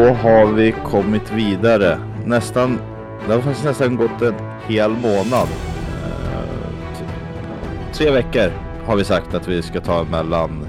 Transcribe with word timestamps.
Då 0.00 0.06
har 0.06 0.52
vi 0.52 0.72
kommit 0.72 1.32
vidare. 1.32 1.98
Nästan, 2.26 2.76
det 3.26 3.32
har 3.32 3.40
faktiskt 3.40 3.64
nästan 3.64 3.96
gått 3.96 4.22
en 4.22 4.34
hel 4.68 4.90
månad. 4.90 5.48
Eh, 6.04 7.92
tre 7.92 8.10
veckor 8.10 8.50
har 8.86 8.96
vi 8.96 9.04
sagt 9.04 9.34
att 9.34 9.48
vi 9.48 9.62
ska 9.62 9.80
ta 9.80 10.04
mellan 10.04 10.62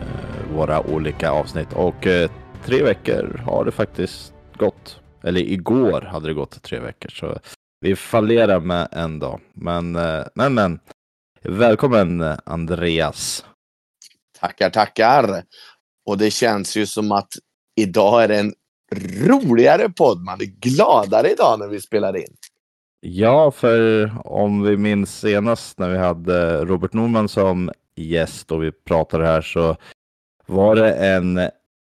eh, 0.00 0.56
våra 0.56 0.80
olika 0.80 1.30
avsnitt 1.30 1.72
och 1.72 2.06
eh, 2.06 2.30
tre 2.64 2.82
veckor 2.82 3.42
har 3.46 3.64
det 3.64 3.72
faktiskt 3.72 4.32
gått. 4.56 5.00
Eller 5.24 5.40
igår 5.40 6.00
hade 6.00 6.28
det 6.28 6.34
gått 6.34 6.62
tre 6.62 6.78
veckor 6.78 7.08
så 7.08 7.38
vi 7.80 7.96
fallerar 7.96 8.60
med 8.60 8.88
en 8.92 9.18
dag. 9.18 9.40
Men, 9.52 9.92
men, 10.34 10.54
men. 10.54 10.80
Välkommen 11.42 12.24
Andreas. 12.44 13.44
Tackar, 14.40 14.70
tackar. 14.70 15.42
Och 16.06 16.18
det 16.18 16.30
känns 16.30 16.76
ju 16.76 16.86
som 16.86 17.12
att 17.12 17.32
idag 17.76 18.24
är 18.24 18.28
det 18.28 18.38
en 18.38 18.52
roligare 19.28 19.88
podd. 19.88 20.18
Man 20.18 20.40
är 20.40 20.70
gladare 20.70 21.30
idag 21.30 21.58
när 21.58 21.68
vi 21.68 21.80
spelar 21.80 22.16
in. 22.16 22.36
Ja, 23.00 23.50
för 23.50 24.10
om 24.24 24.62
vi 24.62 24.76
minns 24.76 25.20
senast 25.20 25.78
när 25.78 25.90
vi 25.90 25.98
hade 25.98 26.64
Robert 26.64 26.92
Norman 26.92 27.28
som 27.28 27.70
gäst 27.96 28.52
och 28.52 28.62
vi 28.62 28.72
pratade 28.72 29.26
här 29.26 29.42
så 29.42 29.76
var 30.46 30.76
det 30.76 30.92
en 30.92 31.40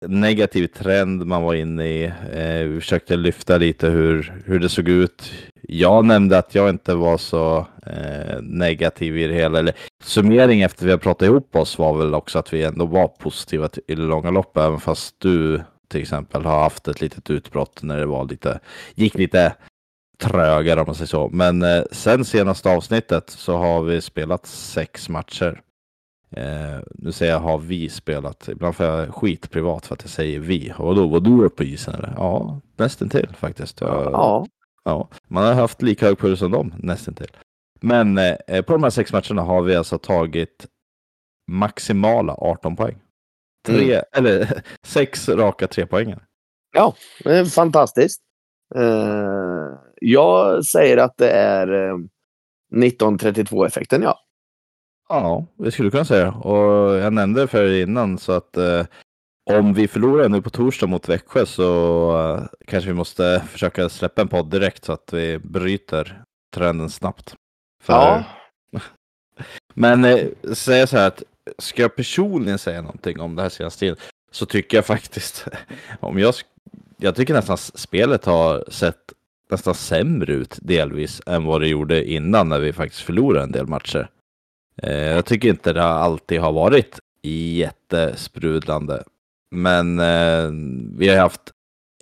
negativ 0.06 0.66
trend 0.66 1.26
man 1.26 1.42
var 1.42 1.54
inne 1.54 1.86
i. 1.86 2.04
Eh, 2.32 2.68
vi 2.68 2.80
försökte 2.80 3.16
lyfta 3.16 3.56
lite 3.56 3.88
hur, 3.88 4.42
hur 4.44 4.58
det 4.58 4.68
såg 4.68 4.88
ut. 4.88 5.32
Jag 5.62 6.04
nämnde 6.04 6.38
att 6.38 6.54
jag 6.54 6.68
inte 6.68 6.94
var 6.94 7.18
så 7.18 7.66
eh, 7.86 8.42
negativ 8.42 9.18
i 9.18 9.26
det 9.26 9.34
hela. 9.34 9.58
Eller 9.58 9.74
summering 10.02 10.62
efter 10.62 10.84
vi 10.84 10.90
har 10.90 10.98
pratat 10.98 11.26
ihop 11.26 11.56
oss 11.56 11.78
var 11.78 11.98
väl 11.98 12.14
också 12.14 12.38
att 12.38 12.52
vi 12.52 12.64
ändå 12.64 12.86
var 12.86 13.08
positiva 13.08 13.68
till, 13.68 13.82
i 13.86 13.94
det 13.94 14.02
långa 14.02 14.30
loppet. 14.30 14.62
Även 14.62 14.80
fast 14.80 15.14
du 15.18 15.60
till 15.88 16.00
exempel 16.00 16.44
har 16.44 16.60
haft 16.62 16.88
ett 16.88 17.00
litet 17.00 17.30
utbrott 17.30 17.82
när 17.82 17.98
det 17.98 18.06
var 18.06 18.24
lite, 18.24 18.60
gick 18.94 19.14
lite 19.14 19.54
trögare 20.18 20.80
om 20.80 20.86
man 20.86 20.94
säger 20.94 21.06
så. 21.06 21.28
Men 21.32 21.62
eh, 21.62 21.82
sen 21.92 22.24
senaste 22.24 22.70
avsnittet 22.70 23.30
så 23.30 23.56
har 23.56 23.82
vi 23.82 24.00
spelat 24.00 24.46
sex 24.46 25.08
matcher. 25.08 25.62
Eh, 26.30 26.78
nu 26.94 27.12
säger 27.12 27.32
jag 27.32 27.40
har 27.40 27.58
vi 27.58 27.88
spelat. 27.88 28.48
Ibland 28.48 28.76
får 28.76 28.86
jag 28.86 29.14
skit 29.14 29.50
privat 29.50 29.86
för 29.86 29.94
att 29.94 30.02
jag 30.02 30.10
säger 30.10 30.40
vi. 30.40 30.72
Och 30.78 30.94
då 30.94 31.06
var 31.06 31.20
du 31.20 31.48
på 31.48 31.64
isen 31.64 31.94
eller? 31.94 32.14
Ja, 32.16 32.60
nästan 32.76 33.08
till 33.08 33.28
faktiskt. 33.38 33.80
Jag, 33.80 34.12
ja. 34.12 34.46
ja. 34.84 35.08
Man 35.28 35.44
har 35.44 35.54
haft 35.54 35.82
lika 35.82 36.06
hög 36.06 36.18
puls 36.18 36.38
som 36.38 36.50
dem, 36.50 36.74
nästan 36.78 37.14
till. 37.14 37.30
Men 37.80 38.18
eh, 38.18 38.62
på 38.66 38.72
de 38.72 38.82
här 38.82 38.90
sex 38.90 39.12
matcherna 39.12 39.42
har 39.42 39.62
vi 39.62 39.76
alltså 39.76 39.98
tagit 39.98 40.66
maximala 41.50 42.34
18 42.34 42.76
poäng. 42.76 42.98
Tre, 43.68 43.94
mm. 43.94 44.04
eller 44.12 44.62
sex 44.86 45.28
raka 45.28 45.66
tre 45.66 45.86
poängen. 45.86 46.20
Ja, 46.72 46.94
det 47.24 47.36
är 47.36 47.44
fantastiskt. 47.44 48.20
Uh, 48.76 49.78
jag 50.00 50.64
säger 50.64 50.96
att 50.96 51.16
det 51.16 51.30
är 51.30 51.72
uh, 51.72 51.98
1932-effekten, 52.74 54.02
ja. 54.02 54.18
Ja, 55.08 55.46
det 55.58 55.70
skulle 55.70 55.90
kunna 55.90 56.04
säga. 56.04 56.32
Och 56.32 56.94
jag 56.94 57.12
nämnde 57.12 57.40
det 57.40 57.46
för 57.46 57.64
er 57.64 57.82
innan 57.82 58.18
så 58.18 58.32
att 58.32 58.56
uh, 58.58 58.84
om 59.50 59.74
vi 59.74 59.88
förlorar 59.88 60.28
nu 60.28 60.42
på 60.42 60.50
torsdag 60.50 60.86
mot 60.86 61.08
Växjö 61.08 61.46
så 61.46 62.48
kanske 62.66 62.90
vi 62.90 62.94
måste 62.94 63.42
försöka 63.50 63.88
släppa 63.88 64.22
en 64.22 64.28
podd 64.28 64.50
direkt 64.50 64.84
så 64.84 64.92
att 64.92 65.12
vi 65.12 65.38
bryter 65.38 66.22
trenden 66.54 66.90
snabbt. 66.90 67.34
För... 67.82 67.92
Ja. 67.92 68.24
Men 69.74 70.04
eh, 70.04 70.26
säga 70.52 70.86
så 70.86 70.96
här 70.96 71.06
att 71.06 71.22
ska 71.58 71.82
jag 71.82 71.96
personligen 71.96 72.58
säga 72.58 72.82
någonting 72.82 73.20
om 73.20 73.36
det 73.36 73.42
här 73.42 73.48
senaste 73.48 73.80
tiden 73.80 73.96
så 74.30 74.46
tycker 74.46 74.76
jag 74.76 74.86
faktiskt 74.86 75.46
om 76.00 76.18
jag, 76.18 76.34
jag 76.96 77.16
tycker 77.16 77.34
nästan 77.34 77.58
spelet 77.58 78.24
har 78.24 78.64
sett 78.68 79.12
nästan 79.50 79.74
sämre 79.74 80.32
ut 80.32 80.58
delvis 80.62 81.20
än 81.26 81.44
vad 81.44 81.60
det 81.60 81.68
gjorde 81.68 82.10
innan 82.10 82.48
när 82.48 82.58
vi 82.58 82.72
faktiskt 82.72 83.02
förlorade 83.02 83.44
en 83.44 83.52
del 83.52 83.66
matcher. 83.66 84.10
Eh, 84.82 84.92
jag 84.92 85.24
tycker 85.24 85.48
inte 85.48 85.72
det 85.72 85.84
alltid 85.84 86.40
har 86.40 86.52
varit 86.52 86.98
jättesprudlande. 87.22 89.04
Men 89.50 89.98
eh, 89.98 90.50
vi 90.98 91.08
har 91.08 91.16
haft 91.16 91.52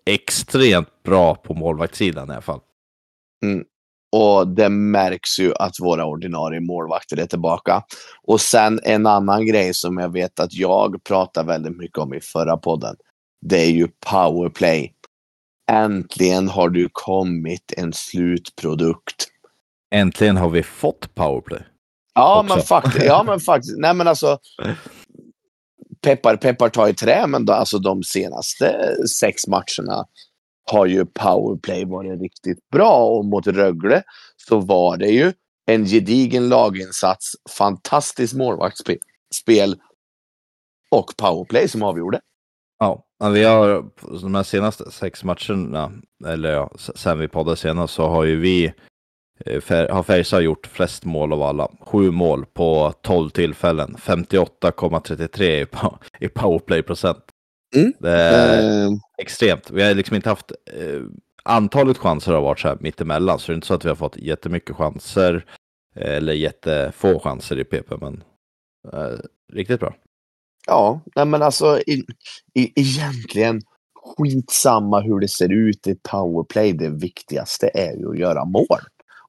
extremt 0.04 1.02
bra 1.02 1.34
på 1.34 1.54
målvaktssidan 1.54 2.28
i 2.28 2.32
alla 2.32 2.40
fall. 2.40 2.60
Mm. 3.44 3.64
Och 4.12 4.48
det 4.48 4.68
märks 4.68 5.38
ju 5.38 5.54
att 5.54 5.80
våra 5.80 6.06
ordinarie 6.06 6.60
målvakter 6.60 7.20
är 7.20 7.26
tillbaka. 7.26 7.82
Och 8.22 8.40
sen 8.40 8.80
en 8.82 9.06
annan 9.06 9.46
grej 9.46 9.74
som 9.74 9.98
jag 9.98 10.12
vet 10.12 10.40
att 10.40 10.54
jag 10.54 11.04
pratade 11.04 11.46
väldigt 11.46 11.76
mycket 11.76 11.98
om 11.98 12.14
i 12.14 12.20
förra 12.20 12.56
podden. 12.56 12.96
Det 13.40 13.60
är 13.60 13.70
ju 13.70 13.88
powerplay. 14.10 14.92
Äntligen 15.70 16.48
har 16.48 16.68
du 16.68 16.88
kommit 16.92 17.72
en 17.76 17.92
slutprodukt. 17.92 19.28
Äntligen 19.90 20.36
har 20.36 20.50
vi 20.50 20.62
fått 20.62 21.14
powerplay. 21.14 21.62
Ja, 22.14 22.44
men 22.48 22.60
faktiskt. 22.60 23.06
Ja, 23.06 23.22
men 23.26 23.40
faktiskt. 23.40 23.78
Nej, 23.78 23.94
men 23.94 24.08
alltså. 24.08 24.38
Peppar, 26.00 26.36
peppar 26.36 26.68
ta 26.68 26.88
i 26.88 26.94
trä, 26.94 27.26
men 27.26 27.44
då, 27.44 27.52
alltså 27.52 27.78
de 27.78 28.02
senaste 28.02 28.96
sex 29.20 29.46
matcherna 29.46 30.04
har 30.70 30.86
ju 30.86 31.06
powerplay 31.06 31.84
varit 31.84 32.20
riktigt 32.20 32.68
bra 32.70 33.06
och 33.06 33.24
mot 33.24 33.46
Rögle 33.46 34.02
så 34.48 34.58
var 34.58 34.96
det 34.96 35.08
ju 35.08 35.32
en 35.66 35.84
gedigen 35.84 36.48
laginsats, 36.48 37.32
fantastiskt 37.58 38.34
målvaktsspel 38.34 39.76
och 40.90 41.16
powerplay 41.16 41.68
som 41.68 41.82
avgjorde. 41.82 42.20
Ja, 42.78 43.06
vi 43.32 43.44
har 43.44 43.84
de 44.22 44.34
här 44.34 44.42
senaste 44.42 44.90
sex 44.90 45.24
matcherna, 45.24 45.92
eller 46.26 46.52
ja, 46.52 46.70
sen 46.76 47.18
vi 47.18 47.28
poddade 47.28 47.56
senast, 47.56 47.94
så 47.94 48.08
har 48.08 48.24
ju 48.24 48.40
vi, 48.40 48.72
eh, 49.46 49.62
har 49.90 50.02
Färjestad 50.02 50.42
gjort 50.42 50.66
flest 50.66 51.04
mål 51.04 51.32
av 51.32 51.42
alla. 51.42 51.70
Sju 51.80 52.10
mål 52.10 52.46
på 52.46 52.92
12 53.02 53.30
tillfällen, 53.30 53.96
58,33 53.98 55.66
i 56.20 56.28
powerplay-procent. 56.28 57.24
Mm. 57.74 57.92
Det 57.98 58.10
är 58.10 58.86
uh... 58.86 58.92
extremt. 59.18 59.70
Vi 59.70 59.82
har 59.82 59.94
liksom 59.94 60.16
inte 60.16 60.28
haft 60.28 60.52
eh, 60.72 61.02
antalet 61.42 61.98
chanser 61.98 62.32
har 62.32 62.40
varit 62.40 62.60
så 62.60 62.68
här 62.68 62.78
mittemellan, 62.80 63.38
så 63.38 63.46
det 63.46 63.52
är 63.52 63.54
inte 63.54 63.66
så 63.66 63.74
att 63.74 63.84
vi 63.84 63.88
har 63.88 63.96
fått 63.96 64.16
jättemycket 64.16 64.76
chanser 64.76 65.44
eller 65.94 66.32
jättefå 66.32 67.18
chanser 67.18 67.58
i 67.58 67.64
PP, 67.64 67.90
men 68.00 68.24
eh, 68.92 69.18
riktigt 69.52 69.80
bra. 69.80 69.94
Ja, 70.66 71.00
nej 71.16 71.24
men 71.24 71.42
alltså 71.42 71.80
i, 71.86 72.04
i, 72.54 72.80
egentligen 72.80 73.60
skitsamma 73.94 75.00
hur 75.00 75.20
det 75.20 75.28
ser 75.28 75.52
ut 75.52 75.86
i 75.86 75.94
powerplay. 75.94 76.72
Det 76.72 76.88
viktigaste 76.88 77.70
är 77.74 77.96
ju 77.96 78.10
att 78.10 78.18
göra 78.18 78.44
mål. 78.44 78.80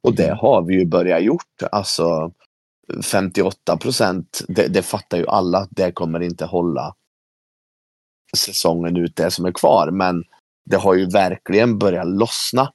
Och 0.02 0.16
det 0.16 0.26
mm. 0.28 0.38
har 0.38 0.62
vi 0.62 0.74
ju 0.80 0.86
börjat 0.86 1.24
gjort. 1.24 1.64
Alltså 1.72 2.32
58 3.04 3.78
procent, 3.78 4.42
det, 4.48 4.68
det 4.68 4.82
fattar 4.82 5.18
ju 5.18 5.28
alla 5.28 5.58
att 5.58 5.70
det 5.72 5.92
kommer 5.92 6.20
inte 6.20 6.46
hålla 6.46 6.96
säsongen 8.36 8.98
ut 8.98 9.16
det 9.16 9.32
som 9.32 9.46
är 9.46 9.52
kvar. 9.52 9.92
Men 9.92 10.24
det 10.66 10.78
har 10.78 10.94
ju 10.94 11.06
verkligen 11.06 11.78
börjat 11.78 12.08
lossna. 12.08 12.72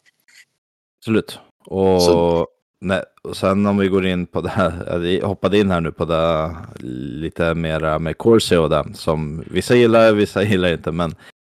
Absolut. 1.01 1.39
Och, 1.65 2.03
Så... 2.03 2.47
nej, 2.81 3.03
och 3.23 3.37
sen 3.37 3.67
om 3.67 3.77
vi 3.77 3.89
går 3.89 4.07
in 4.07 4.27
på 4.27 4.41
det 4.41 4.49
här, 4.49 5.01
jag 5.05 5.29
hoppade 5.29 5.59
in 5.59 5.71
här 5.71 5.81
nu 5.81 5.93
på 5.93 6.05
det 6.05 6.57
lite 6.87 7.55
mera 7.55 7.99
med 7.99 8.19
Corsi 8.19 8.57
och 8.57 8.71
det 8.71 8.85
som 8.95 9.45
vissa 9.51 9.75
gillar, 9.75 10.13
vissa 10.13 10.43
gillar 10.43 10.73
inte, 10.73 10.93
men 10.93 11.15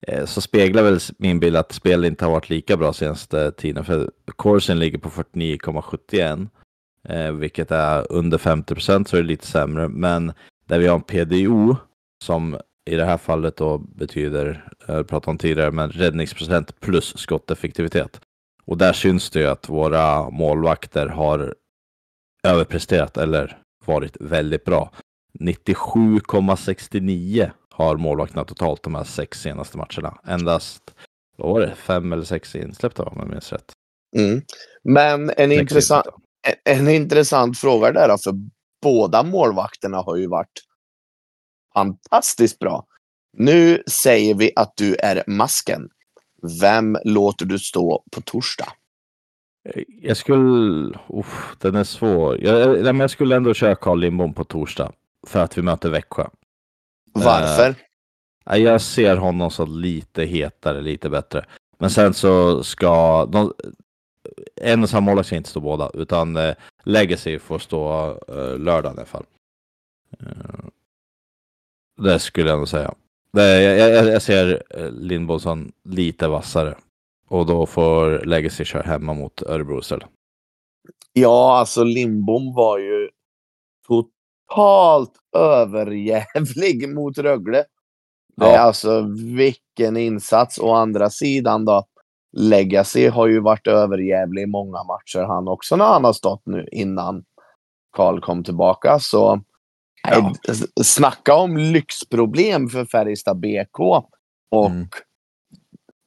eh, 0.07 0.25
så 0.25 0.41
speglar 0.41 0.83
väl 0.83 0.99
min 1.17 1.39
bild 1.39 1.55
att 1.55 1.71
spel 1.71 2.05
inte 2.05 2.25
har 2.25 2.31
varit 2.31 2.49
lika 2.49 2.77
bra 2.77 2.93
senaste 2.93 3.51
tiden. 3.51 3.85
För 3.85 4.11
Corsin 4.35 4.79
ligger 4.79 4.97
på 4.97 5.09
49,71, 5.09 6.47
eh, 7.09 7.31
vilket 7.31 7.71
är 7.71 8.11
under 8.11 8.37
50 8.37 8.73
procent 8.73 9.07
så 9.07 9.17
är 9.17 9.21
det 9.21 9.27
lite 9.27 9.47
sämre. 9.47 9.87
Men 9.87 10.33
där 10.67 10.79
vi 10.79 10.87
har 10.87 10.95
en 10.95 11.01
PDO 11.01 11.75
som 12.23 12.57
i 12.85 12.95
det 12.95 13.05
här 13.05 13.17
fallet 13.17 13.57
då 13.57 13.77
betyder, 13.77 14.69
jag 14.87 15.07
pratade 15.07 15.31
om 15.31 15.37
tidigare, 15.37 15.71
men 15.71 15.91
räddningsprocent 15.91 16.79
plus 16.79 17.17
skotteffektivitet. 17.17 18.21
Och 18.65 18.77
där 18.77 18.93
syns 18.93 19.29
det 19.29 19.39
ju 19.39 19.47
att 19.47 19.69
våra 19.69 20.29
målvakter 20.29 21.07
har 21.07 21.55
överpresterat 22.43 23.17
eller 23.17 23.57
varit 23.85 24.17
väldigt 24.19 24.65
bra. 24.65 24.91
97,69 25.39 27.51
har 27.69 27.97
målvakterna 27.97 28.43
totalt 28.43 28.83
de 28.83 28.95
här 28.95 29.03
sex 29.03 29.41
senaste 29.41 29.77
matcherna. 29.77 30.19
Endast, 30.23 30.81
vad 31.37 31.53
var 31.53 31.61
det, 31.61 31.75
fem 31.75 32.13
eller 32.13 32.23
sex 32.23 32.55
insläppta 32.55 33.03
om 33.03 33.17
jag 33.19 33.29
minns 33.29 33.53
rätt. 33.53 33.71
Mm. 34.17 34.41
Men 34.83 35.31
en 35.37 35.51
intressant, 35.51 36.05
en 36.63 36.87
intressant 36.87 37.59
fråga 37.59 37.91
där 37.91 38.17
för 38.23 38.33
båda 38.81 39.23
målvakterna 39.23 39.97
har 39.97 40.15
ju 40.15 40.27
varit 40.27 40.61
fantastiskt 41.75 42.59
bra. 42.59 42.85
Nu 43.37 43.83
säger 43.87 44.35
vi 44.35 44.51
att 44.55 44.73
du 44.77 44.95
är 44.95 45.23
masken. 45.27 45.89
Vem 46.61 46.97
låter 47.03 47.45
du 47.45 47.59
stå 47.59 48.03
på 48.11 48.21
torsdag? 48.21 48.67
Jag 50.01 50.17
skulle... 50.17 50.97
Oh, 51.07 51.25
den 51.59 51.75
är 51.75 51.83
svår. 51.83 52.43
Jag, 52.43 52.85
jag 52.97 53.09
skulle 53.09 53.35
ändå 53.35 53.53
köra 53.53 53.75
Carl 53.75 53.99
Lindbom 53.99 54.33
på 54.33 54.43
torsdag. 54.43 54.91
För 55.27 55.39
att 55.39 55.57
vi 55.57 55.61
möter 55.61 55.89
Växjö. 55.89 56.27
Varför? 57.13 57.69
Uh, 58.49 58.57
Jag 58.57 58.81
ser 58.81 59.17
honom 59.17 59.51
som 59.51 59.79
lite 59.79 60.23
hetare, 60.23 60.81
lite 60.81 61.09
bättre. 61.09 61.45
Men 61.79 61.89
sen 61.89 62.13
så 62.13 62.63
ska 62.63 63.25
de, 63.25 63.53
en 64.61 64.83
och 64.83 64.89
samma 64.89 65.05
målvakt 65.05 65.27
ska 65.27 65.35
inte 65.35 65.49
stå 65.49 65.59
båda, 65.59 65.91
utan 65.93 66.35
eh, 66.35 66.55
Legacy 66.83 67.39
får 67.39 67.59
stå 67.59 68.09
eh, 68.27 68.59
lördag 68.59 68.93
i 68.93 68.97
alla 68.97 69.05
fall. 69.05 69.25
Eh, 70.19 70.64
det 71.97 72.19
skulle 72.19 72.49
jag 72.49 72.57
nog 72.57 72.67
säga. 72.67 72.93
Det, 73.33 73.61
jag, 73.63 73.89
jag, 73.95 74.07
jag 74.07 74.21
ser 74.21 74.63
eh, 74.69 74.91
Lindbom 74.91 75.39
som 75.39 75.71
lite 75.83 76.27
vassare. 76.27 76.75
Och 77.27 77.45
då 77.45 77.65
får 77.65 78.25
Legacy 78.25 78.65
köra 78.65 78.81
hemma 78.83 79.13
mot 79.13 79.41
Örebro 79.41 79.79
istället. 79.79 80.07
Ja, 81.13 81.57
alltså 81.57 81.83
Lindbom 81.83 82.53
var 82.53 82.77
ju 82.79 83.09
totalt 83.87 85.11
överjävlig 85.37 86.89
mot 86.95 87.17
Rögle. 87.17 87.63
Det 88.37 88.45
är 88.45 88.53
Ja. 88.53 88.59
alltså 88.59 89.01
vilken 89.35 89.97
insats. 89.97 90.59
Å 90.59 90.73
andra 90.73 91.09
sidan 91.09 91.65
då, 91.65 91.85
Legacy 92.37 93.07
har 93.07 93.27
ju 93.27 93.39
varit 93.39 93.67
överjävlig 93.67 94.41
i 94.43 94.45
många 94.45 94.83
matcher 94.83 95.25
han 95.27 95.47
också 95.47 95.75
när 95.75 95.85
han 95.85 96.03
har 96.03 96.13
stått 96.13 96.41
nu 96.45 96.67
innan 96.71 97.23
Karl 97.91 98.19
kom 98.21 98.43
tillbaka. 98.43 98.99
Så 98.99 99.41
Ja. 100.11 100.33
snacka 100.83 101.35
om 101.35 101.57
lyxproblem 101.57 102.69
för 102.69 102.85
Färjestad 102.85 103.39
BK. 103.39 103.79
Och 104.51 104.69
Mm. 104.69 104.87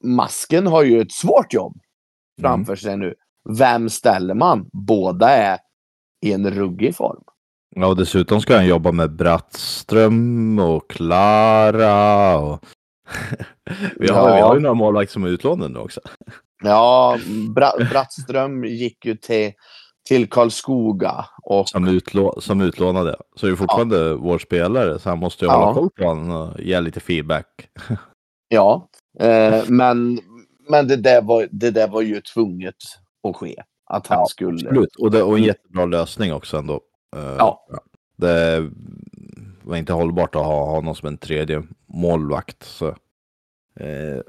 Masken 0.03 0.67
har 0.67 0.83
ju 0.83 1.01
ett 1.01 1.11
svårt 1.11 1.53
jobb 1.53 1.77
framför 2.41 2.75
sig 2.75 2.97
nu. 2.97 3.13
Vem 3.57 3.89
ställer 3.89 4.33
man? 4.33 4.69
Båda 4.73 5.29
är 5.29 5.57
i 6.25 6.33
en 6.33 6.51
ruggig 6.51 6.95
form. 6.95 7.23
Ja, 7.75 7.87
och 7.87 7.95
dessutom 7.95 8.41
ska 8.41 8.55
han 8.55 8.67
jobba 8.67 8.91
med 8.91 9.15
Brattström 9.15 10.59
och 10.59 10.89
Klara. 10.89 12.37
Och... 12.37 12.65
vi, 13.95 14.07
har, 14.11 14.29
Ja. 14.29 14.35
vi 14.35 14.41
har 14.41 14.55
ju 14.55 14.61
några 14.61 14.73
målvakter 14.73 15.13
som 15.13 15.23
är 15.23 15.27
utlånade 15.27 15.73
nu 15.73 15.79
också. 15.79 16.01
Ja, 16.63 17.17
Bra 17.55 17.71
Brattström 17.91 18.63
gick 18.65 19.05
ju 19.05 19.15
till, 19.15 19.51
till 20.09 20.29
Karlskoga. 20.29 21.25
Och, 21.43 21.69
Som, 21.69 21.87
utlå, 21.87 22.41
som 22.41 22.61
utlånade. 22.61 23.15
Så 23.35 23.47
är 23.47 23.55
fortfarande 23.55 24.13
vår 24.13 24.39
spelare, 24.39 24.99
så 24.99 25.09
han 25.09 25.19
måste 25.19 25.45
ju 25.45 25.51
Ja. 25.51 25.57
hålla 25.57 25.73
koll 25.73 25.89
på 25.89 26.03
honom 26.03 26.31
och 26.31 26.59
ge 26.59 26.79
lite 26.81 26.99
feedback. 26.99 27.69
ja, 28.47 28.89
eh, 29.19 29.63
men, 29.67 30.19
men 30.69 30.87
det, 30.87 30.95
där 30.95 31.21
var, 31.21 31.47
det 31.51 31.71
där 31.71 31.87
var 31.87 32.01
ju 32.01 32.21
tvunget 32.21 32.75
att 33.27 33.35
ske. 33.35 33.55
Att 33.85 34.07
han 34.07 34.19
Ja, 34.19 34.25
skulle... 34.25 34.53
Absolut, 34.69 34.95
och, 34.95 35.11
det, 35.11 35.23
och 35.23 35.37
en 35.37 35.43
jättebra 35.43 35.85
lösning 35.85 36.33
också 36.33 36.57
ändå. 36.57 36.81
Eh, 37.15 37.35
Ja. 37.37 37.65
Det 38.17 38.69
var 39.63 39.77
inte 39.77 39.93
hållbart 39.93 40.35
att 40.35 40.45
ha 40.45 40.65
honom 40.71 40.95
som 40.95 41.07
en 41.07 41.17
tredje 41.17 41.63
målvakt. 41.93 42.63
Så. 42.63 42.87
Eh, 43.79 44.19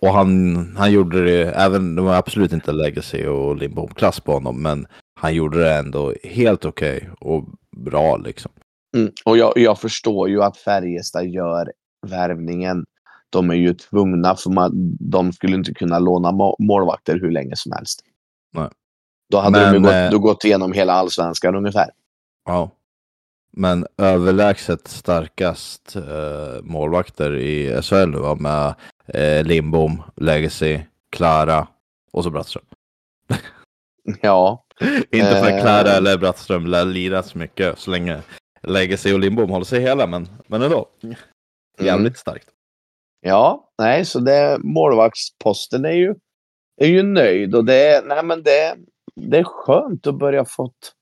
och 0.00 0.08
han, 0.08 0.56
han 0.76 0.92
gjorde 0.92 1.24
det, 1.24 1.50
även 1.52 1.94
det 1.94 2.02
var 2.02 2.14
absolut 2.14 2.52
inte 2.52 2.72
legacy 2.72 3.26
och 3.26 3.56
Lindbom-klass 3.56 4.20
på 4.20 4.32
honom, 4.32 4.62
men 4.62 4.86
han 5.18 5.34
gjorde 5.34 5.58
det 5.58 5.74
ändå 5.74 6.14
helt 6.24 6.64
okej 6.64 7.10
och 7.20 7.44
bra 7.76 8.16
liksom. 8.16 8.52
Mm. 8.96 9.12
Och 9.24 9.38
jag, 9.38 9.52
jag 9.56 9.80
förstår 9.80 10.28
ju 10.28 10.42
att 10.42 10.56
Färjestad 10.56 11.26
gör 11.26 11.72
värvningen. 12.06 12.84
De 13.30 13.50
är 13.50 13.54
ju 13.54 13.74
tvungna, 13.74 14.36
för 14.36 14.50
man, 14.50 14.70
de 15.00 15.32
skulle 15.32 15.56
inte 15.56 15.74
kunna 15.74 15.98
låna 15.98 16.32
må- 16.32 16.56
målvakter 16.58 17.18
hur 17.20 17.30
länge 17.30 17.56
som 17.56 17.72
helst. 17.72 18.00
Nej. 18.52 18.68
Då 19.30 19.38
hade 19.38 19.60
Men, 19.60 19.74
de 19.74 19.82
gått, 19.82 19.92
eh, 19.92 20.10
då 20.10 20.18
gått 20.18 20.44
igenom 20.44 20.72
hela 20.72 20.92
allsvenskan 20.92 21.54
ungefär. 21.54 21.90
Ja. 22.44 22.70
Men 23.52 23.86
överlägset 23.96 24.88
starkast 24.88 25.96
eh, 25.96 26.62
målvakter 26.62 27.36
i 27.36 27.82
SHL 27.82 28.06
nu 28.06 28.18
va? 28.18 28.34
med 28.34 28.74
eh, 29.06 29.44
Lindbom, 29.44 30.02
Legacy, 30.16 30.80
Klara 31.10 31.68
och 32.12 32.24
så 32.24 32.30
Brattström. 32.30 32.64
Ja, 34.20 34.64
Inte 35.10 35.30
för 35.30 35.48
Eh. 35.48 35.54
att 35.54 35.60
Klara 35.62 35.90
eller 35.90 36.18
Brattström 36.18 36.66
lär 36.66 36.84
lira 36.84 37.22
så 37.22 37.38
mycket 37.38 37.78
så 37.78 37.90
länge 37.90 38.22
Legacy 38.62 39.12
och 39.14 39.18
Lindbom 39.18 39.50
håller 39.50 39.64
sig 39.64 39.80
hela, 39.80 40.06
men, 40.06 40.28
men 40.46 40.62
ändå. 40.62 40.88
Jävligt 41.80 42.18
starkt. 42.18 42.48
ja, 43.20 43.70
nej, 43.78 44.04
så 44.04 44.18
det, 44.20 44.58
målvaktsposten 44.60 45.84
är 45.84 45.92
ju, 45.92 46.14
är 46.80 46.86
ju 46.86 47.02
nöjd 47.02 47.54
och 47.54 47.64
det, 47.64 48.04
nej, 48.06 48.24
men 48.24 48.42
det, 48.42 48.74
det 49.14 49.38
är 49.38 49.44
skönt 49.44 50.06
att 50.06 50.18
börja 50.18 50.44
fått, 50.44 50.92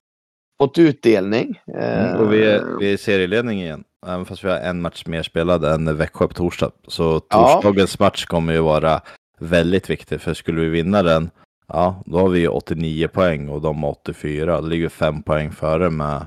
fått 0.60 0.78
utdelning. 0.78 1.60
Mm, 1.74 2.20
och 2.20 2.32
vi 2.32 2.46
Eh, 2.46 2.54
är, 2.54 2.78
vi 2.80 2.88
är 2.88 2.92
i 2.92 2.98
serieledning 2.98 3.62
igen, 3.62 3.84
även 4.06 4.24
fast 4.24 4.44
vi 4.44 4.48
har 4.48 4.58
en 4.58 4.80
match 4.80 5.06
mer 5.06 5.22
spelad 5.22 5.64
än 5.64 5.96
Växjö 5.96 6.26
på 6.28 6.34
torsdag. 6.34 6.70
Så 6.88 7.22
Ja. 7.30 7.48
torsdagens 7.54 7.98
match 7.98 8.24
kommer 8.24 8.52
ju 8.52 8.60
vara 8.60 9.00
väldigt 9.38 9.90
viktig, 9.90 10.20
för 10.20 10.34
skulle 10.34 10.60
vi 10.60 10.68
vinna 10.68 11.02
den, 11.02 11.30
ja, 11.66 12.02
då 12.06 12.18
har 12.18 12.28
vi 12.28 12.40
ju 12.40 12.48
89 12.48 13.08
poäng 13.08 13.48
och 13.48 13.60
de 13.60 13.82
har 13.82 13.90
84. 13.90 14.60
Då 14.60 14.66
ligger 14.66 14.88
fem 14.88 15.22
poäng 15.22 15.50
före 15.50 15.90
med 15.90 16.26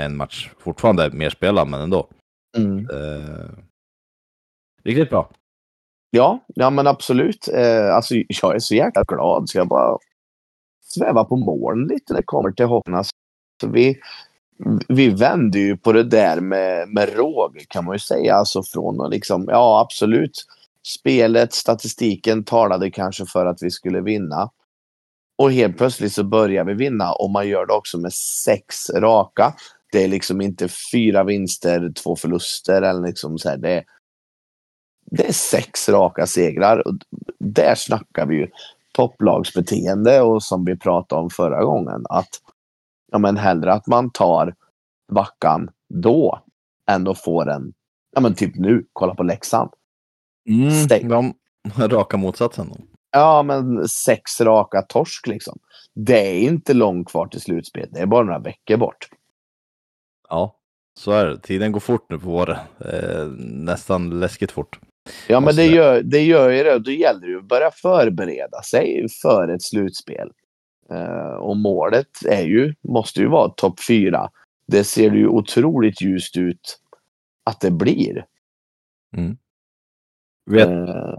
en 0.00 0.16
match. 0.16 0.50
Fortfarande 0.58 1.10
mer 1.10 1.30
spelad, 1.30 1.68
men 1.68 1.80
ändå. 1.80 2.08
mm. 2.56 2.78
Eh, 2.78 3.50
riktigt 4.84 5.10
bra. 5.10 5.30
Ja, 6.10 6.38
ja 6.46 6.70
men 6.70 6.86
absolut. 6.86 7.48
Eh, 7.48 7.94
alltså, 7.94 8.14
jag 8.14 8.54
är 8.54 8.58
så 8.58 8.74
jäkla 8.74 9.02
glad 9.02 9.48
så 9.48 9.58
jag 9.58 9.68
bara 9.68 9.98
svävar 10.82 11.24
på 11.24 11.36
moln 11.36 11.88
lite 11.88 12.12
när 12.12 12.20
det 12.20 12.26
kommer 12.26 12.50
till 12.50 12.66
hockeyn. 12.66 12.94
Alltså, 12.94 13.12
vi, 13.66 14.00
vi 14.88 15.08
vände 15.08 15.58
ju 15.58 15.76
på 15.76 15.92
det 15.92 16.02
där 16.02 16.40
med, 16.40 16.88
med 16.88 17.16
råg 17.16 17.64
kan 17.68 17.84
man 17.84 17.94
ju 17.94 17.98
säga. 17.98 18.34
Alltså 18.34 18.62
från 18.62 19.10
liksom, 19.10 19.46
ja 19.48 19.80
absolut. 19.80 20.46
Spelet, 20.86 21.52
statistiken 21.52 22.44
talade 22.44 22.90
kanske 22.90 23.26
för 23.26 23.46
att 23.46 23.62
vi 23.62 23.70
skulle 23.70 24.00
vinna. 24.00 24.50
Och 25.42 25.52
helt 25.52 25.78
plötsligt 25.78 26.12
så 26.12 26.24
börjar 26.24 26.64
vi 26.64 26.74
vinna 26.74 27.12
och 27.12 27.30
man 27.30 27.48
gör 27.48 27.66
det 27.66 27.72
också 27.72 27.98
med 27.98 28.12
sex 28.12 28.90
raka. 28.90 29.54
Det 29.92 30.04
är 30.04 30.08
liksom 30.08 30.40
inte 30.40 30.68
fyra 30.92 31.24
vinster, 31.24 31.92
två 32.02 32.16
förluster 32.16 32.82
eller 32.82 33.06
liksom 33.06 33.38
så 33.38 33.48
här. 33.48 33.56
Det 33.56 33.70
är, 33.70 33.84
det 35.10 35.28
är 35.28 35.32
sex 35.32 35.88
raka 35.88 36.26
segrar. 36.26 36.88
Och 36.88 36.94
där 37.38 37.74
snackar 37.74 38.26
vi 38.26 38.34
ju 38.34 38.48
topplagsbeteende 38.92 40.20
och 40.20 40.42
som 40.42 40.64
vi 40.64 40.76
pratade 40.76 41.22
om 41.22 41.30
förra 41.30 41.64
gången. 41.64 42.04
Att 42.08 42.40
ja, 43.12 43.18
men 43.18 43.36
hellre 43.36 43.72
att 43.72 43.86
man 43.86 44.10
tar 44.10 44.54
vackan 45.12 45.70
då 45.94 46.42
än 46.90 47.08
att 47.08 47.22
få 47.22 47.44
den, 47.44 47.72
ja 48.14 48.20
men 48.20 48.34
typ 48.34 48.56
nu, 48.56 48.84
kolla 48.92 49.14
på 49.14 49.22
Leksand. 49.22 49.70
Stäng. 50.84 51.08
De 51.08 51.34
raka 51.78 52.16
motsatsen. 52.16 52.91
Ja 53.12 53.42
men 53.42 53.88
sex 53.88 54.40
raka 54.40 54.82
torsk 54.82 55.26
liksom. 55.26 55.58
Det 55.94 56.26
är 56.26 56.40
inte 56.40 56.74
långt 56.74 57.08
kvar 57.08 57.26
till 57.26 57.40
slutspel. 57.40 57.88
Det 57.92 58.00
är 58.00 58.06
bara 58.06 58.22
några 58.24 58.38
veckor 58.38 58.76
bort. 58.76 59.08
Ja, 60.28 60.56
så 60.98 61.12
är 61.12 61.26
det. 61.26 61.38
Tiden 61.40 61.72
går 61.72 61.80
fort 61.80 62.06
nu 62.10 62.18
på 62.18 62.30
våren. 62.30 62.58
Eh, 62.80 63.26
nästan 63.46 64.20
läskigt 64.20 64.52
fort. 64.52 64.78
Ja 65.28 65.40
men 65.40 65.56
det 65.56 65.66
gör, 65.66 66.02
det 66.02 66.20
gör 66.22 66.50
ju 66.50 66.62
det. 66.64 66.78
Då 66.78 66.90
gäller 66.90 67.28
det 67.28 67.38
att 67.38 67.48
börja 67.48 67.70
förbereda 67.70 68.62
sig 68.62 69.06
för 69.22 69.48
ett 69.48 69.62
slutspel. 69.62 70.30
Eh, 70.90 71.34
och 71.34 71.56
målet 71.56 72.24
är 72.26 72.42
ju, 72.42 72.74
måste 72.82 73.20
ju 73.20 73.28
vara 73.28 73.48
topp 73.48 73.80
fyra. 73.88 74.30
Det 74.66 74.84
ser 74.84 75.10
ju 75.10 75.28
otroligt 75.28 76.02
ljust 76.02 76.36
ut 76.36 76.78
att 77.44 77.60
det 77.60 77.70
blir. 77.70 78.26
Vet, 80.50 80.68
Eh, 80.68 81.14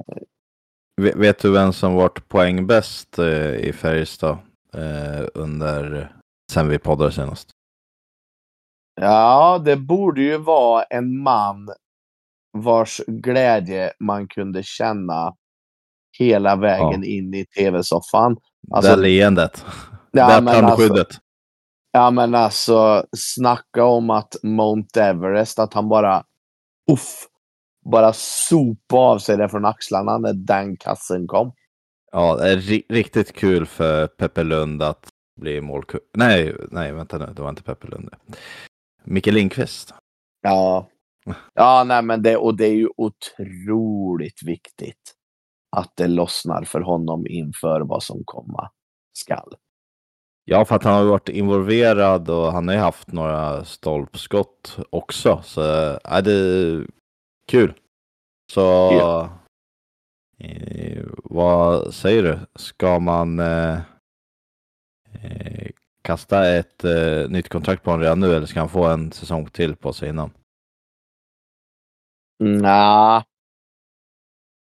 vet, 1.02 1.40
du 1.40 1.52
vem 1.52 1.74
som 1.74 1.94
varit 1.94 2.28
poängbäst 2.30 3.20
eh, 3.20 3.56
i 3.56 3.74
Färjestad 3.74 4.38
eh, 4.74 5.28
under 5.34 6.12
sen 6.52 6.68
vi 6.70 6.80
poddade 6.80 7.12
senast? 7.12 7.50
ja, 9.02 9.62
det 9.66 9.76
borde 9.76 10.22
ju 10.22 10.38
vara 10.38 10.84
en 10.84 11.20
man 11.20 11.70
vars 12.58 13.02
glädje 13.08 13.94
man 14.00 14.28
kunde 14.28 14.64
känna 14.64 15.36
hela 16.20 16.56
vägen 16.56 17.04
in 17.04 17.34
i 17.34 17.46
tv-soffan. 17.46 18.38
Alltså- 18.72 18.96
det 18.96 19.02
leendet. 19.02 19.66
Ja, 20.12 20.36
det 20.36 20.42
men 20.42 20.66
alltså- 20.66 20.78
tandskyddet. 20.78 21.20
Ja 21.92 22.12
men 22.12 22.36
alltså, 22.36 23.06
snacka 23.18 23.84
om 23.86 24.10
att 24.10 24.36
Mount 24.44 25.02
Everest, 25.02 25.60
att 25.60 25.74
han 25.74 25.90
bara 25.90 26.24
uff, 26.92 27.28
bara 27.92 28.14
sopa 28.14 28.96
av 28.98 29.20
sig 29.20 29.38
det 29.38 29.50
från 29.50 29.66
axlarna 29.66 30.18
när 30.18 30.34
den 30.34 30.78
kassen 30.78 31.28
kom. 31.28 31.52
Ja, 32.12 32.36
det 32.36 32.52
är 32.52 32.58
ri- 32.58 32.86
riktigt 32.90 33.34
kul 33.34 33.66
för 33.66 34.08
Peppe 34.08 34.44
Lund 34.44 34.84
att 34.84 35.08
bli 35.42 35.62
målkung. 35.62 36.02
Nej, 36.18 36.56
nej, 36.72 36.92
vänta 36.94 37.18
nu. 37.18 37.34
Det 37.36 37.42
var 37.42 37.50
inte 37.50 37.64
Peppe 37.64 37.88
Lund. 37.88 38.10
Micke 39.04 39.28
Lindqvist. 39.28 39.94
Ja. 40.42 40.90
Ja, 41.54 41.84
nej 41.88 42.02
men 42.02 42.24
det, 42.24 42.38
och 42.38 42.58
det 42.58 42.66
är 42.66 42.74
ju 42.74 42.90
otroligt 42.98 44.44
viktigt 44.44 45.14
att 45.76 45.94
det 45.96 46.08
lossnar 46.08 46.64
för 46.64 46.82
honom 46.82 47.28
inför 47.28 47.82
vad 47.82 48.04
som 48.04 48.22
komma 48.26 48.70
skall. 49.14 49.54
Ja, 50.46 50.66
för 50.66 50.76
att 50.76 50.84
han 50.84 50.94
har 50.94 51.04
varit 51.06 51.30
involverad 51.30 52.30
och 52.30 52.52
han 52.52 52.68
har 52.68 52.76
ju 52.76 52.82
haft 52.82 53.12
några 53.12 53.66
stolpskott 53.66 54.78
också. 54.90 55.42
Så 55.44 55.62
äh, 55.92 56.22
det 56.24 56.32
är 56.32 56.88
kul. 57.48 57.74
Så 58.52 58.92
eh, 60.38 61.04
vad 61.24 61.94
säger 61.94 62.24
du? 62.24 62.40
Ska 62.56 63.00
man 63.00 63.40
eh, 63.40 63.80
eh, 65.12 65.70
kasta 66.02 66.50
ett 66.56 66.84
eh, 66.84 67.30
nytt 67.30 67.50
kontrakt 67.50 67.84
på 67.84 67.92
honom 67.92 68.04
redan 68.04 68.20
nu 68.20 68.36
eller 68.36 68.46
ska 68.46 68.60
han 68.60 68.70
få 68.70 68.88
en 68.88 69.12
säsong 69.12 69.46
till 69.46 69.76
på 69.76 69.94
sig 69.94 70.10
innan? 70.10 70.32
Nja. 72.40 73.24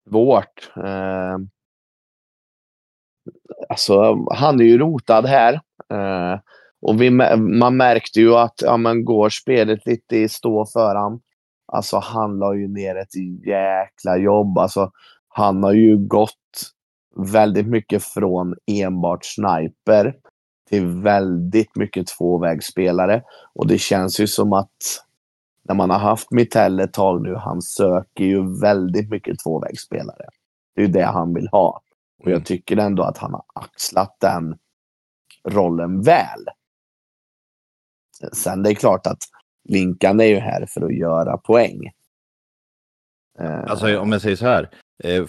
Svårt. 0.10 0.72
Eh, 0.76 1.38
alltså, 3.70 4.26
han 4.34 4.60
är 4.60 4.64
ju 4.64 4.78
rotad 4.78 5.26
här. 5.26 5.54
Eh, 5.94 6.40
och 6.82 7.02
vi, 7.02 7.10
man 7.38 7.78
märkte 7.78 8.20
ju 8.20 8.36
att 8.36 8.62
ja, 8.62 8.78
men 8.78 9.06
går 9.06 9.30
spelet 9.30 9.86
lite 9.86 10.18
i 10.18 10.30
stå 10.30 10.66
för 10.66 10.96
han. 10.96 11.22
Alltså 11.68 11.98
han 11.98 12.40
la 12.40 12.56
ju 12.56 12.68
ner 12.68 12.96
ett 12.96 13.16
jäkla 13.48 14.18
jobb. 14.18 14.58
Alltså, 14.58 14.92
han 15.28 15.64
har 15.64 15.74
ju 15.74 15.98
gått 15.98 16.34
väldigt 17.16 17.68
mycket 17.68 18.04
från 18.04 18.56
enbart 18.72 19.26
sniper 19.26 20.16
till 20.70 20.86
väldigt 20.88 21.76
mycket 21.76 22.08
tvåvägsspelare. 22.08 23.24
Och 23.54 23.68
det 23.68 23.78
känns 23.78 24.20
ju 24.20 24.28
som 24.28 24.54
att 24.54 25.04
när 25.64 25.76
man 25.76 25.90
har 25.90 26.00
haft 26.00 26.32
Mitell 26.32 26.80
ett 26.80 26.94
tag 26.94 27.22
nu, 27.22 27.36
han 27.36 27.62
söker 27.62 28.24
ju 28.24 28.60
väldigt 28.62 29.10
mycket 29.10 29.40
tvåvägsspelare. 29.40 30.26
Det 30.76 30.82
är 30.82 30.86
ju 30.86 30.92
det 30.92 31.06
han 31.06 31.34
vill 31.34 31.48
ha. 31.48 31.82
Och 32.20 32.26
jag 32.26 32.32
Mm. 32.32 32.44
tycker 32.44 32.78
ändå 32.78 33.04
att 33.04 33.18
han 33.18 33.34
har 33.34 33.44
axlat 33.56 34.18
den 34.20 34.58
rollen 35.50 36.02
väl. 36.02 36.46
Sen 38.34 38.64
det 38.64 38.70
är 38.72 38.76
klart 38.76 39.08
att 39.08 39.18
Linkan 39.68 40.20
är 40.20 40.26
ju 40.26 40.40
här 40.40 40.66
för 40.66 40.86
att 40.86 40.96
göra 40.96 41.38
poäng. 41.38 41.92
Eh, 43.40 43.64
alltså 43.68 44.00
om 44.00 44.12
jag 44.12 44.22
säger 44.22 44.36
så 44.36 44.46
här. 44.46 44.70
Eh, 45.04 45.26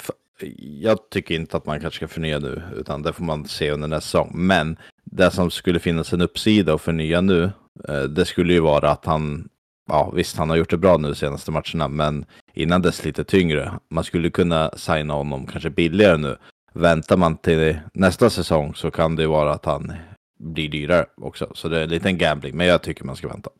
jag 0.81 1.11
tycker 1.11 1.35
inte 1.35 1.57
att 1.57 1.67
man 1.67 1.81
kanske 1.81 1.97
ska 1.97 2.09
förnya 2.09 2.39
nu, 2.39 2.63
utan 2.77 3.03
det 3.03 3.13
får 3.13 3.25
man 3.25 3.49
se 3.49 3.71
under 3.71 3.89
nästa 3.89 4.01
säsong. 4.01 4.31
Men 4.35 4.77
det 5.05 5.31
som 5.31 5.51
skulle 5.51 5.79
finnas 5.79 6.13
en 6.13 6.21
uppsida 6.21 6.75
att 6.75 6.81
förnya 6.81 7.21
nu, 7.21 7.51
eh, 7.89 8.03
det 8.03 8.25
skulle 8.25 8.53
ju 8.53 8.61
vara 8.61 8.91
att 8.91 9.05
han, 9.05 9.49
ja 9.89 10.11
visst 10.11 10.37
han 10.37 10.51
har 10.51 10.57
gjort 10.57 10.71
det 10.71 10.77
bra 10.77 10.97
nu 10.97 11.09
de 11.09 11.15
senaste 11.15 11.51
matcherna, 11.51 11.89
men 11.89 12.25
innan 12.55 12.83
dess 12.83 13.05
lite 13.05 13.25
tyngre. 13.25 13.73
Man 13.91 14.05
skulle 14.05 14.31
kunna 14.31 14.71
signa 14.77 15.15
honom 15.15 15.47
kanske 15.47 15.71
billigare 15.71 16.17
nu. 16.17 16.37
Väntar 16.73 17.17
man 17.17 17.37
till 17.37 17.79
nästa 17.93 18.31
säsong 18.31 18.75
så 18.75 18.91
kan 18.91 19.17
det 19.17 19.23
ju 19.23 19.29
vara 19.29 19.53
att 19.53 19.65
han 19.65 19.93
blir 20.39 20.69
dyrare 20.69 21.07
också. 21.17 21.51
Så 21.55 21.69
det 21.69 21.81
är 21.81 21.87
lite 21.87 22.09
en 22.09 22.19
gambling, 22.19 22.57
men 22.57 22.67
jag 22.67 22.83
tycker 22.83 23.05
man 23.05 23.17
ska 23.17 23.29
vänta. 23.29 23.51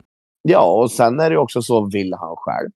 Ja, 0.41 0.81
och 0.81 0.91
sen 0.91 1.19
är 1.19 1.29
det 1.29 1.37
också 1.37 1.61
så, 1.61 1.89
vill 1.89 2.13
han 2.13 2.35
själv? 2.37 2.69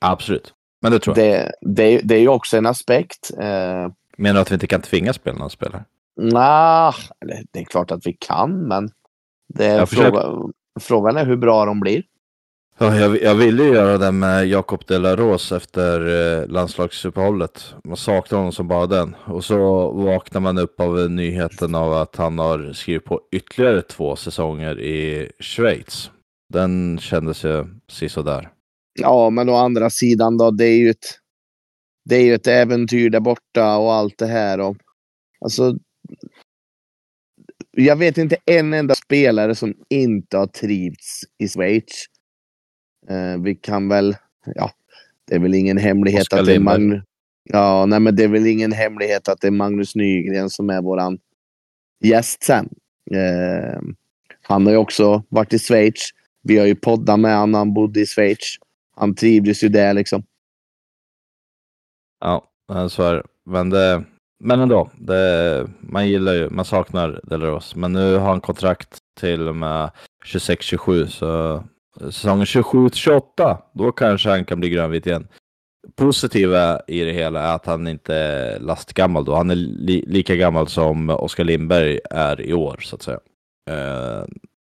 Absolut. 0.00 0.54
Men 0.82 0.92
det 0.92 0.98
tror 0.98 1.18
jag. 1.18 1.26
Det, 1.26 1.52
det, 1.60 2.00
det 2.04 2.14
är 2.14 2.20
ju 2.20 2.28
också 2.28 2.56
en 2.56 2.66
aspekt. 2.66 3.30
Eh, 3.38 3.88
Menar 4.16 4.34
du 4.34 4.40
att 4.40 4.50
vi 4.50 4.54
inte 4.54 4.66
kan 4.66 4.82
tvinga 4.82 5.12
spelarna 5.12 5.44
att 5.44 5.52
spela? 5.52 5.84
Nah, 6.20 6.94
det 7.52 7.60
är 7.60 7.64
klart 7.64 7.90
att 7.90 8.06
vi 8.06 8.12
kan, 8.12 8.68
men 8.68 8.90
det 9.48 9.66
är 9.66 9.86
fråga, 9.86 10.24
frågan 10.80 11.16
är 11.16 11.26
hur 11.26 11.36
bra 11.36 11.64
de 11.64 11.80
blir. 11.80 12.02
Ja, 12.78 12.96
jag, 12.96 13.22
jag 13.22 13.34
ville 13.34 13.62
ju 13.64 13.72
göra 13.74 13.98
det 13.98 14.12
med 14.12 14.46
Jakob 14.48 14.82
de 14.86 14.98
la 14.98 15.16
Rose 15.16 15.56
efter 15.56 16.00
eh, 16.40 16.48
landslagsuppehållet. 16.48 17.74
Man 17.84 17.96
saknar 17.96 18.38
honom 18.38 18.52
som 18.52 18.68
bara 18.68 18.86
den. 18.86 19.16
Och 19.24 19.44
så 19.44 19.90
vaknar 19.90 20.40
man 20.40 20.58
upp 20.58 20.80
av 20.80 21.10
nyheten 21.10 21.74
av 21.74 21.92
att 21.92 22.16
han 22.16 22.38
har 22.38 22.72
skrivit 22.72 23.04
på 23.04 23.20
ytterligare 23.32 23.82
två 23.82 24.16
säsonger 24.16 24.80
i 24.80 25.30
Schweiz. 25.40 26.10
Den 26.52 26.98
kändes 26.98 27.44
ju 27.44 27.66
sisådär. 27.88 28.50
Ja, 29.00 29.30
men 29.30 29.48
å 29.48 29.54
andra 29.54 29.90
sidan 29.90 30.38
då, 30.38 30.50
det 30.50 30.64
är 30.64 30.76
ju 30.76 30.90
ett, 30.90 31.06
det 32.04 32.16
är 32.16 32.22
ju 32.22 32.34
ett 32.34 32.46
äventyr 32.46 33.10
där 33.10 33.20
borta 33.20 33.76
och 33.76 33.92
allt 33.92 34.18
det 34.18 34.26
här. 34.26 34.60
Och, 34.60 34.76
alltså, 35.40 35.78
jag 37.70 37.96
vet 37.96 38.18
inte 38.18 38.36
en 38.44 38.74
enda 38.74 38.94
spelare 38.94 39.54
som 39.54 39.74
inte 39.88 40.38
har 40.38 40.46
trivts 40.46 41.20
i 41.38 41.48
Schweiz. 41.48 42.06
Eh, 43.08 43.42
vi 43.42 43.54
kan 43.54 43.88
väl, 43.88 44.16
ja, 44.54 44.70
det 45.26 45.34
är 45.34 45.38
väl 45.38 45.54
ingen 45.54 45.78
hemlighet 45.78 46.22
Oskar 46.22 46.38
att 46.38 46.46
det 46.46 46.54
är. 46.54 46.60
Magnus. 46.60 47.04
Ja, 47.44 47.86
nej, 47.86 48.00
men 48.00 48.16
det 48.16 48.24
är 48.24 48.28
väl 48.28 48.46
ingen 48.46 48.72
hemlighet 48.72 49.28
att 49.28 49.40
det 49.40 49.46
är 49.46 49.50
Magnus 49.50 49.94
Nygren 49.94 50.50
som 50.50 50.70
är 50.70 50.82
våran 50.82 51.18
gäst 52.04 52.42
sen. 52.42 52.68
Eh, 53.10 53.80
han 54.42 54.66
har 54.66 54.72
ju 54.72 54.78
också 54.78 55.24
varit 55.28 55.52
i 55.52 55.58
Schweiz. 55.58 56.10
Vi 56.42 56.58
har 56.58 56.66
ju 56.66 56.74
poddat 56.74 57.20
med 57.20 57.34
honom 57.34 57.50
när 57.50 57.58
han 57.58 57.74
bodde 57.74 58.00
i 58.00 58.06
Schweiz. 58.06 58.56
Han 58.96 59.14
trivdes 59.14 59.64
ju 59.64 59.68
där 59.68 59.94
liksom. 59.94 60.22
Ja, 62.20 62.44
eh, 62.72 62.88
så 62.88 63.02
är 63.02 63.14
det. 63.14 63.22
Men, 63.46 63.70
det, 63.70 64.04
men 64.44 64.60
ändå, 64.60 64.90
det, 64.98 65.68
man 65.80 66.08
gillar 66.08 66.34
ju, 66.34 66.50
man 66.50 66.64
saknar 66.64 67.20
Delaros. 67.22 67.76
Men 67.76 67.92
nu 67.92 68.14
har 68.14 68.28
han 68.28 68.40
kontrakt 68.40 68.98
till 69.20 69.48
och 69.48 69.56
med 69.56 69.90
26-27 70.24 71.06
så 71.06 71.54
eh, 72.00 72.06
säsongen 72.10 72.44
27-28 72.44 73.58
då 73.74 73.92
kanske 73.92 74.30
han 74.30 74.44
kan 74.44 74.60
bli 74.60 74.70
grönvit 74.70 75.06
igen. 75.06 75.28
Positiva 75.96 76.80
i 76.86 77.00
det 77.00 77.12
hela 77.12 77.40
är 77.40 77.54
att 77.54 77.66
han 77.66 77.88
inte 77.88 78.14
är 78.14 78.60
lastgammal 78.60 79.24
då. 79.24 79.34
Han 79.34 79.50
är 79.50 79.54
li, 79.54 80.04
lika 80.06 80.36
gammal 80.36 80.68
som 80.68 81.10
Oskar 81.10 81.44
Lindberg 81.44 82.00
är 82.10 82.40
i 82.40 82.54
år 82.54 82.80
så 82.82 82.96
att 82.96 83.02
säga. 83.02 83.20
Eh, 83.70 84.24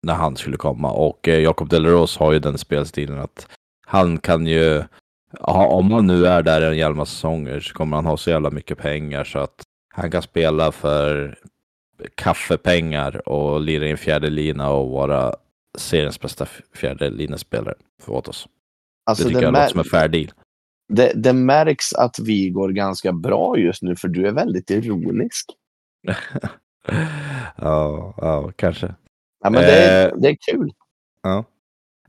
när 0.03 0.13
han 0.13 0.35
skulle 0.35 0.57
komma 0.57 0.91
och 0.91 1.27
eh, 1.27 1.39
Jakob 1.39 1.69
de 1.69 1.79
la 1.79 1.89
Rose 1.89 2.19
har 2.19 2.31
ju 2.31 2.39
den 2.39 2.57
spelstilen 2.57 3.19
att 3.19 3.47
han 3.87 4.17
kan 4.17 4.47
ju 4.47 4.83
om 5.39 5.91
han 5.91 6.07
nu 6.07 6.25
är 6.25 6.43
där 6.43 6.61
en 6.61 6.77
jävla 6.77 7.05
säsonger 7.05 7.59
så 7.59 7.73
kommer 7.73 7.97
han 7.97 8.05
ha 8.05 8.17
så 8.17 8.29
jävla 8.29 8.49
mycket 8.49 8.77
pengar 8.77 9.23
så 9.23 9.39
att 9.39 9.63
han 9.93 10.11
kan 10.11 10.21
spela 10.21 10.71
för 10.71 11.37
kaffepengar 12.15 13.29
och 13.29 13.61
lira 13.61 13.87
i 13.87 13.91
en 13.91 13.97
fjärde 13.97 14.29
lina 14.29 14.69
och 14.69 14.89
vara 14.89 15.35
seriens 15.77 16.21
bästa 16.21 16.45
fjärde 16.75 17.09
linespelare 17.09 17.75
för 18.01 18.13
åt 18.13 18.27
oss. 18.27 18.47
Alltså, 19.05 19.23
det 19.23 19.29
tycker 19.29 19.41
det, 19.41 19.45
jag 19.45 19.53
låter 19.53 19.67
som 19.67 19.79
en 19.79 19.85
fair 19.85 20.07
deal. 20.07 20.31
det, 20.89 21.11
det 21.15 21.33
märks 21.33 21.93
att 21.93 22.19
vi 22.19 22.49
går 22.49 22.69
ganska 22.69 23.11
bra 23.11 23.57
just 23.57 23.81
nu, 23.81 23.95
för 23.95 24.07
du 24.07 24.27
är 24.27 24.31
väldigt 24.31 24.69
ironisk. 24.69 25.45
ja, 27.55 28.13
ja, 28.17 28.51
kanske. 28.55 28.95
Ja, 29.41 29.49
men 29.49 29.61
det, 29.61 29.75
är, 29.85 30.07
Eh. 30.09 30.13
det 30.17 30.29
är 30.29 30.37
kul. 30.51 30.71
Ja. 31.21 31.45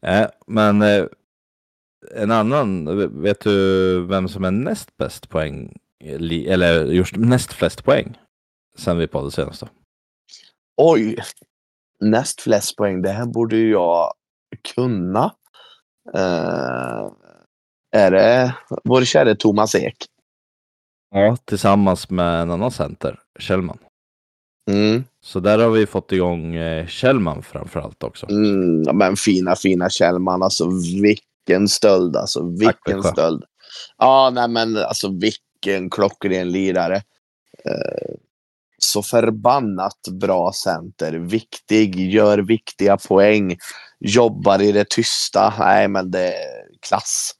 Eh, 0.03 0.29
men 0.47 0.83
eh, 0.83 1.05
en 2.15 2.31
annan, 2.31 2.85
vet 3.23 3.41
du 3.41 4.07
vem 4.07 4.29
som 4.29 4.45
är 4.45 4.51
näst 4.51 4.97
bäst 4.97 5.29
poäng, 5.29 5.77
eller 6.05 6.85
just 6.85 7.17
näst 7.17 7.53
flest 7.53 7.85
poäng 7.85 8.19
sen 8.79 8.99
vi 8.99 9.07
poddade 9.07 9.31
senast 9.31 9.61
då? 9.61 9.69
Oj! 10.77 11.17
Näst 12.01 12.41
flest 12.41 12.77
poäng. 12.77 13.03
Det 13.03 13.11
här 13.11 13.27
borde 13.27 13.57
jag 13.59 14.13
kunna. 14.75 15.25
Eh, 16.15 17.11
är 17.93 18.11
det 18.11 18.55
vår 18.85 19.05
käre 19.05 19.35
Thomas 19.37 19.75
Ek? 19.75 19.97
Ja, 21.11 21.37
tillsammans 21.45 22.11
med 22.11 22.43
en 22.43 22.51
annan 22.51 22.71
center, 22.71 23.21
Kjellman. 23.39 23.79
Mm. 24.71 25.05
Så 25.21 25.41
där 25.41 25.59
har 25.59 25.71
vi 25.71 25.87
fått 25.87 26.13
igång 26.13 26.55
eh, 26.55 26.87
Kjellman 26.87 27.43
framförallt 27.43 28.03
också. 28.03 28.31
Mm, 28.31 28.83
ja, 28.83 28.93
men 28.93 29.17
fina, 29.17 29.57
fina 29.57 29.91
Kjellman. 29.91 30.43
Alltså 30.43 30.69
vilken 31.03 31.69
stöld 31.69 32.17
alltså. 32.17 32.49
Vilken 32.49 33.03
stöld. 33.03 33.45
Ja, 33.99 34.31
nej 34.35 34.49
men 34.49 34.77
alltså 34.77 35.09
vilken 35.19 35.91
klockren 35.91 36.53
lirare. 36.53 36.97
Eh, 37.65 38.15
så 38.79 39.03
förbannat 39.03 40.09
bra 40.21 40.53
center. 40.53 41.13
Viktig, 41.13 42.11
gör 42.11 42.39
viktiga 42.39 42.97
poäng. 42.97 43.57
Jobbar 44.01 44.63
i 44.63 44.73
det 44.73 44.89
tysta. 44.89 45.55
Nej, 45.59 45.89
men 45.89 46.11
det 46.11 46.27
är 46.27 46.63
klass. 46.89 47.33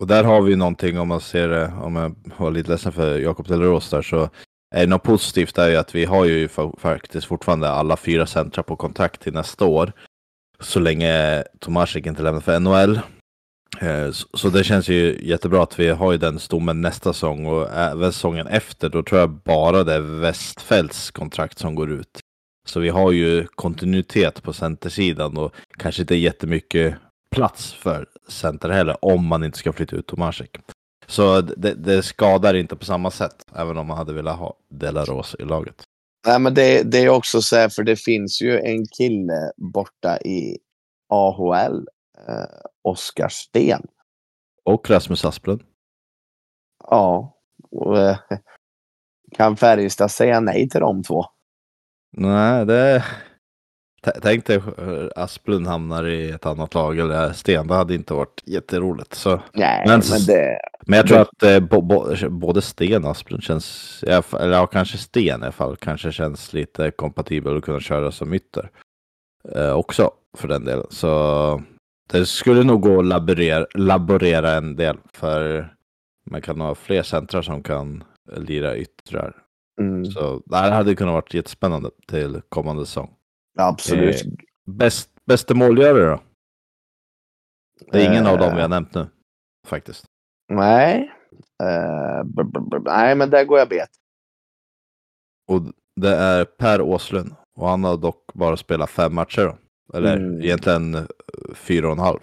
Och 0.00 0.06
där 0.06 0.24
har 0.24 0.42
vi 0.42 0.56
någonting 0.56 0.98
om 0.98 1.08
man 1.08 1.20
ser 1.20 1.48
det, 1.48 1.72
om 1.82 1.96
jag 1.96 2.14
var 2.38 2.50
lite 2.50 2.70
ledsen 2.70 2.92
för 2.92 3.18
Jakob 3.18 3.48
Delaros 3.48 3.90
där 3.90 4.02
så 4.02 4.30
Eh, 4.74 4.88
något 4.88 5.02
positivt 5.02 5.58
är 5.58 5.68
ju 5.68 5.76
att 5.76 5.94
vi 5.94 6.04
har 6.04 6.24
ju 6.24 6.48
faktiskt 6.78 7.26
fortfarande 7.26 7.68
alla 7.68 7.96
fyra 7.96 8.26
centra 8.26 8.62
på 8.62 8.76
kontrakt 8.76 9.20
till 9.20 9.32
nästa 9.32 9.64
år. 9.64 9.92
Så 10.60 10.80
länge 10.80 11.44
Tomasik 11.60 12.06
inte 12.06 12.22
lämnar 12.22 12.40
för 12.40 12.60
NHL. 12.60 13.00
Eh, 13.80 14.10
så, 14.10 14.48
det 14.48 14.64
känns 14.64 14.88
ju 14.88 15.18
jättebra 15.22 15.62
att 15.62 15.80
vi 15.80 15.88
har 15.88 16.12
ju 16.12 16.18
den 16.18 16.38
stommen 16.38 16.80
nästa 16.80 17.12
säsong 17.12 17.46
och 17.46 17.72
även 17.72 18.12
säsongen 18.12 18.46
efter 18.46 18.88
då 18.88 19.02
tror 19.02 19.20
jag 19.20 19.30
bara 19.30 19.84
det 19.84 19.94
är 19.94 20.00
Westfälts 20.00 21.10
kontrakt 21.10 21.58
som 21.58 21.74
går 21.74 21.90
ut. 21.90 22.20
Så 22.68 22.80
vi 22.80 22.88
har 22.88 23.12
ju 23.12 23.46
kontinuitet 23.46 24.42
på 24.42 24.52
centersidan 24.52 25.36
och 25.36 25.54
kanske 25.78 26.02
inte 26.02 26.14
jättemycket 26.14 26.94
plats 27.36 27.72
för 27.72 28.06
center 28.28 28.68
heller 28.68 29.04
om 29.04 29.26
man 29.26 29.44
inte 29.44 29.58
ska 29.58 29.72
flytta 29.72 29.96
ut 29.96 30.06
Tomasek. 30.06 30.58
Så 31.08 31.40
det, 31.40 31.74
det 31.74 32.02
skadar 32.02 32.54
inte 32.54 32.76
på 32.76 32.84
samma 32.84 33.10
sätt 33.10 33.44
även 33.56 33.76
om 33.76 33.86
man 33.86 33.98
hade 33.98 34.12
velat 34.12 34.38
ha 34.38 34.56
Delaros 34.68 35.36
i 35.38 35.42
laget. 35.42 35.82
Nej, 36.26 36.38
men 36.38 36.54
det, 36.54 36.82
det 36.82 36.98
är 36.98 37.08
också 37.08 37.42
så 37.42 37.56
här, 37.56 37.68
för 37.68 37.82
det 37.82 37.96
finns 37.96 38.42
ju 38.42 38.60
en 38.60 38.86
kille 38.86 39.52
borta 39.56 40.18
i 40.18 40.58
AHL, 41.08 41.88
eh, 42.28 42.44
Oskar 42.82 43.28
Sten. 43.28 43.86
Och 44.64 44.90
Rasmus 44.90 45.24
Asplund. 45.24 45.62
Ja. 46.90 47.38
Och, 47.70 47.98
eh, 47.98 48.18
kan 49.36 49.56
Färjestad 49.56 50.10
säga 50.10 50.40
nej 50.40 50.68
till 50.68 50.80
de 50.80 51.02
två? 51.02 51.24
Nej, 52.16 52.66
det... 52.66 53.04
Tänk 54.22 54.46
dig 54.46 54.56
eh, 54.56 55.06
Asplund 55.16 55.66
hamnar 55.66 56.06
i 56.06 56.30
ett 56.30 56.46
annat 56.46 56.74
lag 56.74 56.98
eller 56.98 57.32
Sten. 57.32 57.66
Det 57.66 57.74
hade 57.74 57.94
inte 57.94 58.14
varit 58.14 58.42
jätteroligt. 58.46 59.14
Så... 59.14 59.40
Nej, 59.52 59.84
Men- 59.86 60.02
men, 60.10 60.20
det... 60.26 60.58
Men 60.86 60.96
jag 60.96 61.06
tror 61.06 61.18
att 61.20 61.42
eh, 61.42 61.60
bo, 61.60 61.80
bo, 61.82 62.28
både 62.30 62.62
Sten 62.62 63.04
och 63.04 63.10
Asplund 63.10 63.42
känns, 63.42 64.04
eller 64.40 64.56
ja, 64.56 64.66
kanske 64.66 64.98
Sten 64.98 65.24
i 65.40 65.44
alla 65.44 65.52
fall, 65.52 65.76
kanske 65.76 66.12
känns 66.12 66.52
lite 66.52 66.90
kompatibel 66.90 67.56
att 67.56 67.64
kunna 67.64 67.80
köra 67.80 68.12
som 68.12 68.34
ytter. 68.34 68.70
Eh, 69.54 69.72
också 69.72 70.10
för 70.38 70.48
den 70.48 70.64
delen. 70.64 70.86
Så 70.90 71.62
det 72.12 72.26
skulle 72.26 72.62
nog 72.62 72.80
gå 72.82 72.98
att 72.98 73.04
laborera, 73.06 73.66
laborera 73.74 74.52
en 74.52 74.76
del. 74.76 74.96
För 75.12 75.68
man 76.30 76.40
kan 76.42 76.60
ha 76.60 76.74
fler 76.74 77.02
centrar 77.02 77.42
som 77.42 77.62
kan 77.62 78.04
lira 78.36 78.76
yttrar. 78.76 79.36
Mm, 79.80 80.04
Så 80.04 80.42
det 80.46 80.56
här 80.56 80.70
hade 80.70 80.94
kunnat 80.94 81.14
varit 81.14 81.34
jättespännande 81.34 81.90
till 82.08 82.40
kommande 82.48 82.86
säsong. 82.86 83.10
Absolut. 83.58 84.26
Eh, 84.26 84.32
Bäst, 84.70 85.10
bästa 85.26 85.54
målgörare 85.54 86.10
då? 86.10 86.20
Det 87.92 88.02
är 88.02 88.10
ingen 88.10 88.26
av 88.26 88.38
dem 88.38 88.48
Eh, 88.48 88.54
vi 88.54 88.60
har 88.62 88.68
nämnt 88.68 88.94
nu. 88.94 89.06
Faktiskt. 89.66 90.04
Nej. 90.52 91.12
Eh, 91.62 92.24
b- 92.24 92.42
b- 92.44 92.60
b- 92.70 92.78
nej, 92.84 93.14
men 93.14 93.30
där 93.30 93.44
går 93.44 93.58
jag 93.58 93.68
bet. 93.68 93.88
Och 95.50 95.62
det 96.00 96.14
är 96.16 96.44
Per 96.44 96.80
Åslund. 96.80 97.34
Och 97.58 97.68
han 97.68 97.84
har 97.84 97.96
dock 97.96 98.24
bara 98.34 98.56
spelat 98.56 98.90
fem 98.90 99.14
matcher 99.14 99.42
då. 99.42 99.58
Eller 99.98 100.16
Mm. 100.16 100.40
egentligen 100.42 100.94
eh, 100.94 101.04
fyra 101.54 101.86
och 101.86 101.92
en 101.92 101.98
halv. 101.98 102.18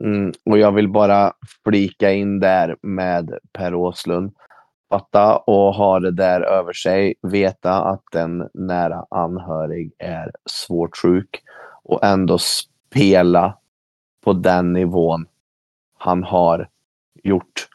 Mm, 0.00 0.32
och 0.50 0.58
jag 0.58 0.72
vill 0.72 0.88
bara 0.88 1.32
flika 1.64 2.12
in 2.12 2.40
där 2.40 2.76
med 2.82 3.38
Per 3.52 3.74
Åslund. 3.74 4.32
Fatta 4.92 5.36
och 5.36 5.74
ha 5.74 6.00
det 6.00 6.10
där 6.10 6.40
över 6.40 6.72
sig. 6.72 7.14
Veta 7.22 7.84
att 7.84 8.14
en 8.14 8.48
nära 8.54 9.06
anhörig 9.10 9.92
är 9.98 10.30
svårt 10.46 10.96
sjuk. 10.96 11.42
Och 11.84 12.04
ändå 12.04 12.38
spela 12.38 13.58
på 14.24 14.32
den 14.32 14.72
nivån 14.72 15.26
han 15.98 16.24
har 16.24 16.68
gjort. 17.22 17.68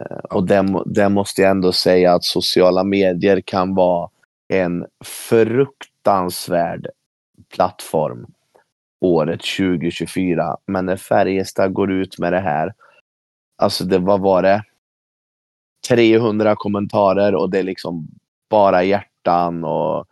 Eh, 0.00 0.16
och 0.16 0.46
det, 0.46 0.82
det 0.86 1.08
måste 1.08 1.42
jag 1.42 1.50
ändå 1.50 1.72
säga 1.72 2.14
att 2.14 2.24
sociala 2.24 2.84
medier 2.84 3.40
kan 3.40 3.74
vara 3.74 4.10
en 4.48 4.86
fruktansvärd 5.04 6.86
plattform 7.54 8.26
året 9.00 9.40
2024. 9.58 10.56
Men 10.66 10.86
när 10.86 10.96
Färjestad 10.96 11.72
går 11.72 11.92
ut 11.92 12.18
med 12.18 12.32
det 12.32 12.40
här, 12.40 12.74
alltså 13.56 13.84
det 13.84 13.98
vad 13.98 14.20
var 14.20 14.42
det? 14.42 14.62
300 15.88 16.56
kommentarer 16.56 17.34
och 17.34 17.50
det 17.50 17.58
är 17.58 17.62
liksom 17.62 18.08
bara 18.50 18.84
hjärtan 18.84 19.64
och 19.64 20.06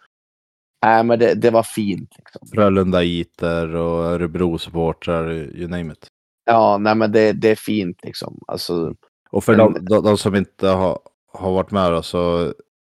Nej, 0.85 1.05
men 1.05 1.19
det, 1.19 1.35
det 1.35 1.51
var 1.51 1.63
fint. 1.63 2.11
Liksom. 2.19 2.49
Frölunda-iter 2.55 3.75
och 3.75 4.05
Örebro-supportrar, 4.05 5.31
you 5.33 5.69
name 5.69 5.93
it. 5.93 6.07
Ja, 6.45 6.79
nej, 6.79 6.95
men 6.95 7.13
det, 7.13 7.33
det 7.33 7.51
är 7.51 7.55
fint 7.55 7.99
liksom. 8.05 8.41
Alltså, 8.47 8.95
Och 9.31 9.45
för 9.45 9.57
Men- 9.57 9.85
de, 9.85 10.03
de, 10.05 10.19
som 10.19 10.35
inte 10.35 10.69
har, 10.69 10.99
har 11.33 11.53
varit 11.53 11.71
med 11.71 11.93
då, 11.93 12.03
så 12.03 12.53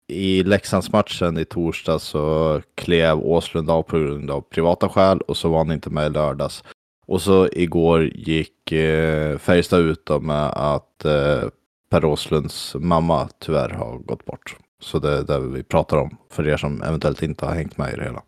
i 0.09 0.43
Leksandsmatchen 0.43 1.39
i 1.39 1.45
torsdag 1.45 1.99
så 1.99 2.61
klev 2.75 3.19
Åslund 3.19 3.71
av 3.71 3.83
på 3.83 3.99
grund 3.99 4.31
av 4.31 4.41
privata 4.41 4.89
skäl 4.89 5.21
och 5.21 5.37
så 5.37 5.49
var 5.49 5.59
han 5.59 5.73
inte 5.73 5.91
med 5.91 6.07
i 6.07 6.11
lördags. 6.11 6.65
Och 7.07 7.23
så 7.23 7.49
igår 7.53 8.05
gick 8.05 8.73
eh, 8.73 9.39
Färjestad 9.39 9.81
ut 9.81 10.09
med 10.21 10.47
att 10.47 11.05
eh, 11.05 11.43
Per 11.91 12.05
Åslunds 12.05 12.75
mamma 12.79 13.29
tyvärr 13.39 13.69
har 13.69 13.99
gått 13.99 14.25
bort. 14.25 14.57
Så 14.83 14.99
det 14.99 15.19
är 15.19 15.23
det 15.23 15.41
vi 15.41 15.63
pratar 15.63 15.97
om 15.97 16.17
för 16.31 16.49
er 16.49 16.57
som 16.57 16.83
eventuellt 16.83 17.23
inte 17.23 17.47
har 17.47 17.55
hängt 17.55 17.79
med 17.79 17.93
i 17.93 17.97
det 17.97 18.03
hela. 18.05 18.23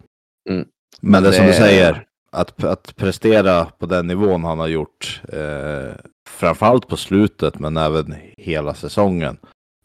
Mm. 0.51 0.69
Men 1.01 1.23
det 1.23 1.29
är 1.29 1.33
som 1.33 1.45
Det- 1.47 1.51
du 1.53 1.57
säger, 1.57 2.05
att, 2.33 2.65
att 2.65 2.97
prestera 2.97 3.65
på 3.65 3.87
den 3.87 4.07
nivån 4.07 4.45
han 4.45 4.59
har 4.59 4.67
gjort, 4.67 5.23
eh, 5.33 5.95
framförallt 6.29 6.89
på 6.89 6.97
slutet 6.97 7.59
men 7.59 7.77
även 7.77 8.15
hela 8.37 8.75
säsongen, 8.75 9.37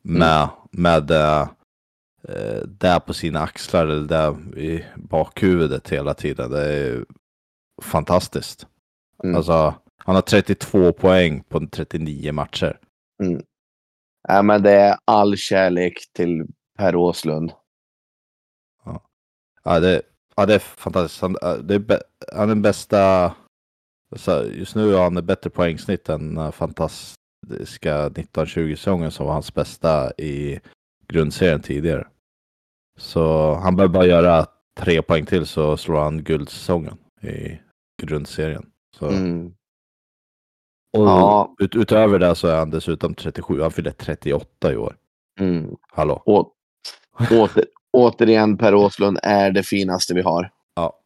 med, 0.02 0.50
med 0.72 1.04
det, 1.04 1.48
eh, 2.30 2.62
det 2.68 3.00
på 3.06 3.14
sina 3.14 3.40
axlar 3.42 3.88
eller 3.88 4.08
det 4.08 4.60
i 4.62 4.86
bakhuvudet 4.96 5.90
hela 5.90 6.14
tiden. 6.14 6.52
Det 6.52 6.62
är 6.62 7.06
fantastiskt. 7.82 8.68
Mm. 9.24 9.36
Alltså, 9.36 9.74
han 9.98 10.16
har 10.16 10.22
32 10.22 10.92
poäng 10.94 11.44
på 11.50 11.68
39 11.72 12.32
matcher. 12.32 12.78
Nej, 14.30 14.44
men 14.44 14.64
det 14.64 14.72
är 14.72 14.98
all 15.06 15.38
kärlek 15.38 15.98
till 16.14 16.48
Per 16.78 16.96
Åslund. 16.96 17.52
Ja, 19.64 19.80
det, 19.80 20.02
ja, 20.36 20.46
det 20.46 20.56
är 20.56 20.60
fantastiskt. 20.60 21.22
Han, 21.22 21.38
äh, 21.42 21.54
det 21.54 21.76
är, 21.76 22.02
han 22.34 22.44
är 22.44 22.48
den 22.48 22.62
bästa... 22.62 23.34
Just 24.52 24.76
nu 24.76 24.94
har 24.94 25.04
han 25.04 25.18
ett 25.18 25.26
bättre 25.26 25.50
poängsnitt 25.50 26.10
än 26.10 26.38
äh, 26.38 26.52
fantastiska 26.52 28.10
1920-säsongen 28.10 29.12
som 29.12 29.26
var 29.26 29.34
hans 29.34 29.54
bästa 29.54 30.12
i 30.12 30.60
grundserien 31.08 31.62
tidigare. 31.62 32.08
Så 32.98 33.54
han 33.54 33.76
behöver 33.76 33.94
bara 33.94 34.06
göra 34.06 34.46
tre 34.78 35.02
poäng 35.02 35.26
till 35.26 35.46
så 35.46 35.78
slår 35.78 36.00
han 36.00 36.24
guldsäsongen 36.24 36.98
i 37.22 37.60
grundserien. 38.02 38.66
Så, 38.98 39.08
Mm. 39.10 39.54
Och 40.94 41.08
Ja. 41.08 41.56
ut, 41.60 41.76
utöver 41.76 42.20
det 42.20 42.36
så 42.36 42.48
är 42.48 42.56
han 42.56 42.70
dessutom 42.70 43.14
37. 43.16 43.62
Han 43.62 43.72
fyller 43.72 43.92
38 43.92 44.72
i 44.74 44.76
år. 44.76 44.96
Mm. 45.40 45.76
Hallå? 45.92 46.24
Å, 46.26 46.52
åter, 47.32 47.66
återigen, 47.94 48.58
Per 48.58 48.76
Åslund 48.76 49.20
är 49.24 49.52
det 49.52 49.64
finaste 49.64 50.14
vi 50.14 50.22
har. 50.22 50.52
Ja. 50.76 51.00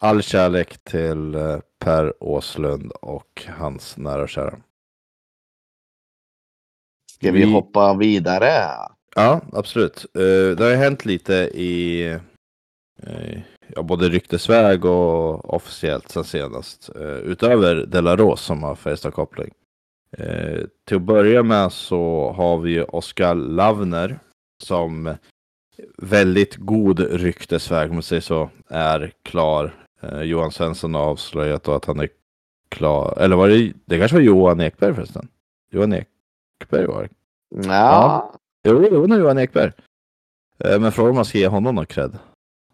All 0.00 0.22
kärlek 0.22 0.84
till 0.84 1.34
eh, 1.34 1.58
Per 1.78 2.22
Åslund 2.24 2.92
och 2.92 3.46
hans 3.58 3.96
nära 3.96 4.22
och 4.22 4.28
kära. 4.28 4.58
Ska 7.12 7.32
vi, 7.32 7.44
Vi- 7.44 7.52
hoppa 7.52 7.94
vidare? 7.94 8.52
Ja, 9.16 9.40
absolut. 9.52 10.06
Eh, 10.14 10.56
Det 10.56 10.60
har 10.60 10.70
ju 10.70 10.76
hänt 10.76 11.04
lite 11.04 11.34
i 11.54 12.02
eh, 13.02 13.38
ja, 13.76 13.82
både 13.82 14.08
ryktesväg 14.08 14.84
och 14.84 15.54
officiellt 15.54 16.08
sen 16.08 16.24
senast. 16.24 16.90
Eh, 16.96 17.02
Utöver 17.18 17.74
Delaros 17.76 18.40
som 18.40 18.62
har 18.62 18.74
Färjestad-koppling. 18.74 19.50
Eh, 20.18 20.60
Till 20.86 20.96
att 20.96 21.02
börja 21.02 21.42
med 21.42 21.72
så 21.72 22.32
har 22.36 22.58
vi 22.58 22.82
Oskar 22.82 23.34
Lavner 23.34 24.18
som 24.62 25.14
väldigt 25.98 26.56
god 26.56 27.00
ryktesväg 27.00 27.88
om 27.90 27.96
man 27.96 28.02
säger 28.02 28.22
så 28.22 28.50
är 28.68 29.12
klar. 29.22 29.74
Eh, 30.02 30.22
Johan 30.22 30.50
Svensson 30.52 30.94
har 30.94 31.02
avslöjat 31.02 31.68
att 31.68 31.84
han 31.84 32.00
är 32.00 32.08
klar. 32.68 33.18
Eller 33.20 33.36
var 33.36 33.48
det, 33.48 33.72
det 33.84 33.98
kanske 33.98 34.16
var 34.16 34.22
Johan 34.22 34.60
Ekberg 34.60 34.94
förresten? 34.94 35.28
Johan 35.70 35.92
Ekberg 35.92 36.86
var 36.86 37.02
det. 37.02 37.08
Ja, 37.68 38.34
Jo, 38.64 38.88
jo, 38.92 39.06
det 39.06 39.14
är 39.14 39.18
Johan 39.18 39.38
Ekberg. 39.38 39.72
Eh, 40.64 40.80
Men 40.80 40.92
frågan 40.92 41.10
om 41.10 41.16
man 41.16 41.24
ska 41.24 41.38
ge 41.38 41.48
honom 41.48 41.74
någon 41.74 41.86
cred. 41.86 42.18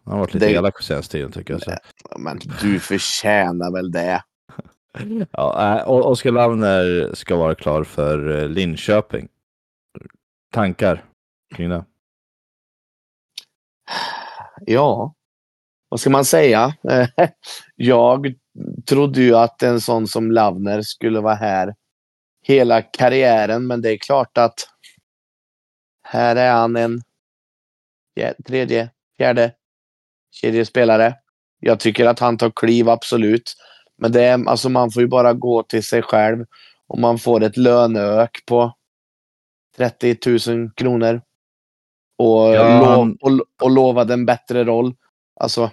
Han 0.05 0.11
har 0.13 0.19
varit 0.19 0.33
lite 0.33 0.45
Det- 0.45 0.51
elak 0.51 0.75
på 0.77 0.83
senaste 0.83 1.11
tiden 1.11 1.31
tycker 1.31 1.53
jag. 1.53 1.61
Så. 1.63 1.71
men 2.19 2.39
du 2.61 2.79
förtjänar 2.79 3.71
väl 3.71 3.91
det. 3.91 4.23
Ja, 5.31 5.83
O- 5.87 6.01
Oskar 6.03 6.31
Lavner 6.31 7.09
ska 7.13 7.35
vara 7.35 7.55
klar 7.55 7.83
för 7.83 8.41
eh, 8.43 8.49
Linköping. 8.49 9.27
Tankar 10.53 11.05
kring 11.55 11.69
det? 11.69 11.85
Ja, 14.65 15.13
vad 15.89 15.99
ska 15.99 16.09
man 16.09 16.25
säga? 16.25 16.75
Jag 17.75 18.33
trodde 18.85 19.21
ju 19.21 19.35
att 19.35 19.63
en 19.63 19.81
sån 19.81 20.07
som 20.07 20.31
Lavner 20.31 20.81
skulle 20.81 21.19
vara 21.19 21.35
här 21.35 21.75
hela 22.41 22.81
karriären, 22.81 23.67
men 23.67 23.81
det 23.81 23.89
är 23.91 23.97
klart 23.97 24.37
att 24.37 24.53
här 26.03 26.35
är 26.35 26.51
han 26.51 26.75
en 26.75 27.01
tredje, 28.45 28.89
fjärde 29.17 29.51
kedjespelare. 30.41 31.15
Jag 31.59 31.79
tycker 31.79 32.05
att 32.05 32.19
han 32.19 32.37
tar 32.37 32.51
kliv, 32.55 32.89
absolut. 32.89 33.53
Men 33.97 34.11
det 34.11 34.23
är, 34.23 34.49
alltså 34.49 34.69
man 34.69 34.91
får 34.91 35.01
ju 35.01 35.07
bara 35.07 35.33
gå 35.33 35.63
till 35.63 35.83
sig 35.83 36.01
själv 36.01 36.45
om 36.87 37.01
man 37.01 37.17
får 37.19 37.43
ett 37.43 37.57
löneök 37.57 38.43
på 38.45 38.73
30 39.77 40.17
000 40.51 40.71
kronor 40.75 41.21
och, 42.17 42.55
Ja, 42.55 42.79
lov, 42.79 42.87
han- 42.87 43.17
och, 43.21 43.31
och 43.61 43.71
lovade 43.71 44.13
en 44.13 44.25
bättre 44.25 44.63
roll. 44.63 44.95
Alltså, 45.39 45.71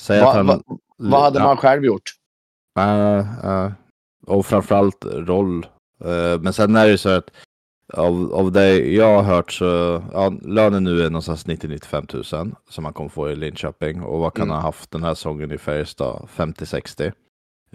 Säg 0.00 0.20
vad, 0.20 0.34
han... 0.34 0.46
vad, 0.46 0.62
vad 0.96 1.22
hade 1.22 1.38
ja, 1.38 1.44
man 1.44 1.56
själv 1.56 1.84
gjort? 1.84 2.02
äh, 2.78 3.18
äh, 3.44 3.72
och 4.26 4.46
framförallt 4.46 5.04
roll. 5.04 5.66
Eh, 6.04 6.40
Men 6.40 6.52
sen 6.52 6.76
är 6.76 6.84
det 6.84 6.90
ju 6.90 6.98
så 6.98 7.08
att 7.08 7.30
av, 7.92 8.34
av 8.34 8.52
det 8.52 8.76
jag 8.78 9.14
har 9.14 9.22
hört 9.22 9.52
så, 9.52 10.02
ja, 10.12 10.32
lönen 10.42 10.84
nu 10.84 11.00
är 11.04 11.10
någonstans 11.10 11.46
90-95 11.46 12.36
000 12.44 12.54
som 12.70 12.82
man 12.84 12.92
kommer 12.92 13.10
få 13.10 13.30
i 13.30 13.36
Linköping. 13.36 14.02
Och 14.02 14.18
vad 14.20 14.34
kan 14.34 14.42
Mm. 14.42 14.50
han 14.54 14.62
ha 14.62 14.68
haft 14.68 14.90
den 14.90 15.02
här 15.02 15.14
säsongen 15.14 15.52
i 15.52 15.58
Färjestad? 15.58 16.28
50-60. 16.36 17.12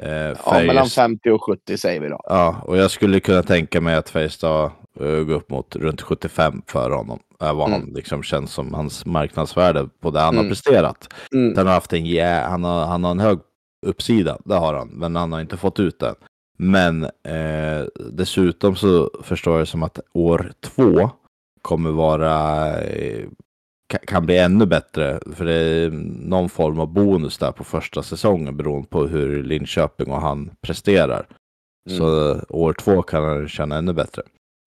Eh, 0.01 0.09
Ja, 0.09 0.35
mellan 0.53 0.75
Färjestad- 0.85 0.95
50 0.95 1.29
och 1.29 1.43
70 1.43 1.77
säger 1.77 2.01
vi 2.01 2.07
då. 2.09 2.21
Ja, 2.23 2.55
och 2.65 2.77
jag 2.77 2.91
skulle 2.91 3.19
kunna 3.19 3.43
tänka 3.43 3.81
mig 3.81 3.95
att 3.95 4.09
Färjestad 4.09 4.71
uh, 5.01 5.23
gå 5.23 5.33
upp 5.33 5.49
mot 5.49 5.75
runt 5.75 6.01
75 6.01 6.61
för 6.67 6.89
honom. 6.91 7.19
Uh, 7.43 7.53
vad 7.53 7.67
Mm. 7.67 7.71
han 7.81 7.89
liksom 7.93 8.23
känns 8.23 8.51
som 8.53 8.73
hans 8.73 9.05
marknadsvärde 9.05 9.89
på 10.01 10.11
det 10.11 10.19
han 10.19 10.35
har 10.35 10.43
Mm. 10.43 10.51
presterat. 10.51 11.13
Mm. 11.33 11.53
Han 11.57 11.67
har 11.67 11.73
haft 11.73 11.93
en, 11.93 12.05
jä- 12.05 12.49
han, 12.49 12.63
har, 12.63 12.85
han 12.85 13.03
har 13.03 13.11
en 13.11 13.19
hög 13.19 13.39
uppsida, 13.85 14.37
det 14.45 14.55
har 14.55 14.73
han, 14.73 14.87
men 14.87 15.15
han 15.15 15.31
har 15.31 15.41
inte 15.41 15.57
fått 15.57 15.79
ut 15.79 15.99
den. 15.99 16.15
Men 16.57 17.03
eh, 17.03 17.85
dessutom 18.11 18.75
så 18.75 19.11
förstår 19.23 19.53
jag 19.53 19.61
det 19.61 19.65
som 19.65 19.83
att 19.83 19.99
år 20.13 20.51
två 20.61 21.09
kommer 21.61 21.91
vara, 21.91 22.67
eh, 22.81 23.25
ka- 23.93 24.05
kan 24.07 24.25
bli 24.25 24.37
ännu 24.37 24.65
bättre. 24.65 25.19
För 25.35 25.45
det 25.45 25.53
är 25.53 25.89
någon 26.29 26.49
form 26.49 26.79
av 26.79 26.87
bonus 26.93 27.37
där 27.37 27.51
på 27.51 27.63
första 27.63 28.03
säsongen 28.03 28.57
beroende 28.57 28.87
på 28.87 29.07
hur 29.07 29.43
Linköping 29.43 30.11
och 30.11 30.21
han 30.21 30.51
presterar. 30.61 31.27
Mm. 31.89 31.97
Så 31.99 32.31
eh, 32.31 32.41
år 32.49 32.73
två 32.73 33.01
kan 33.01 33.23
han 33.23 33.47
känna 33.47 33.77
ännu 33.77 33.93
bättre. 33.93 34.21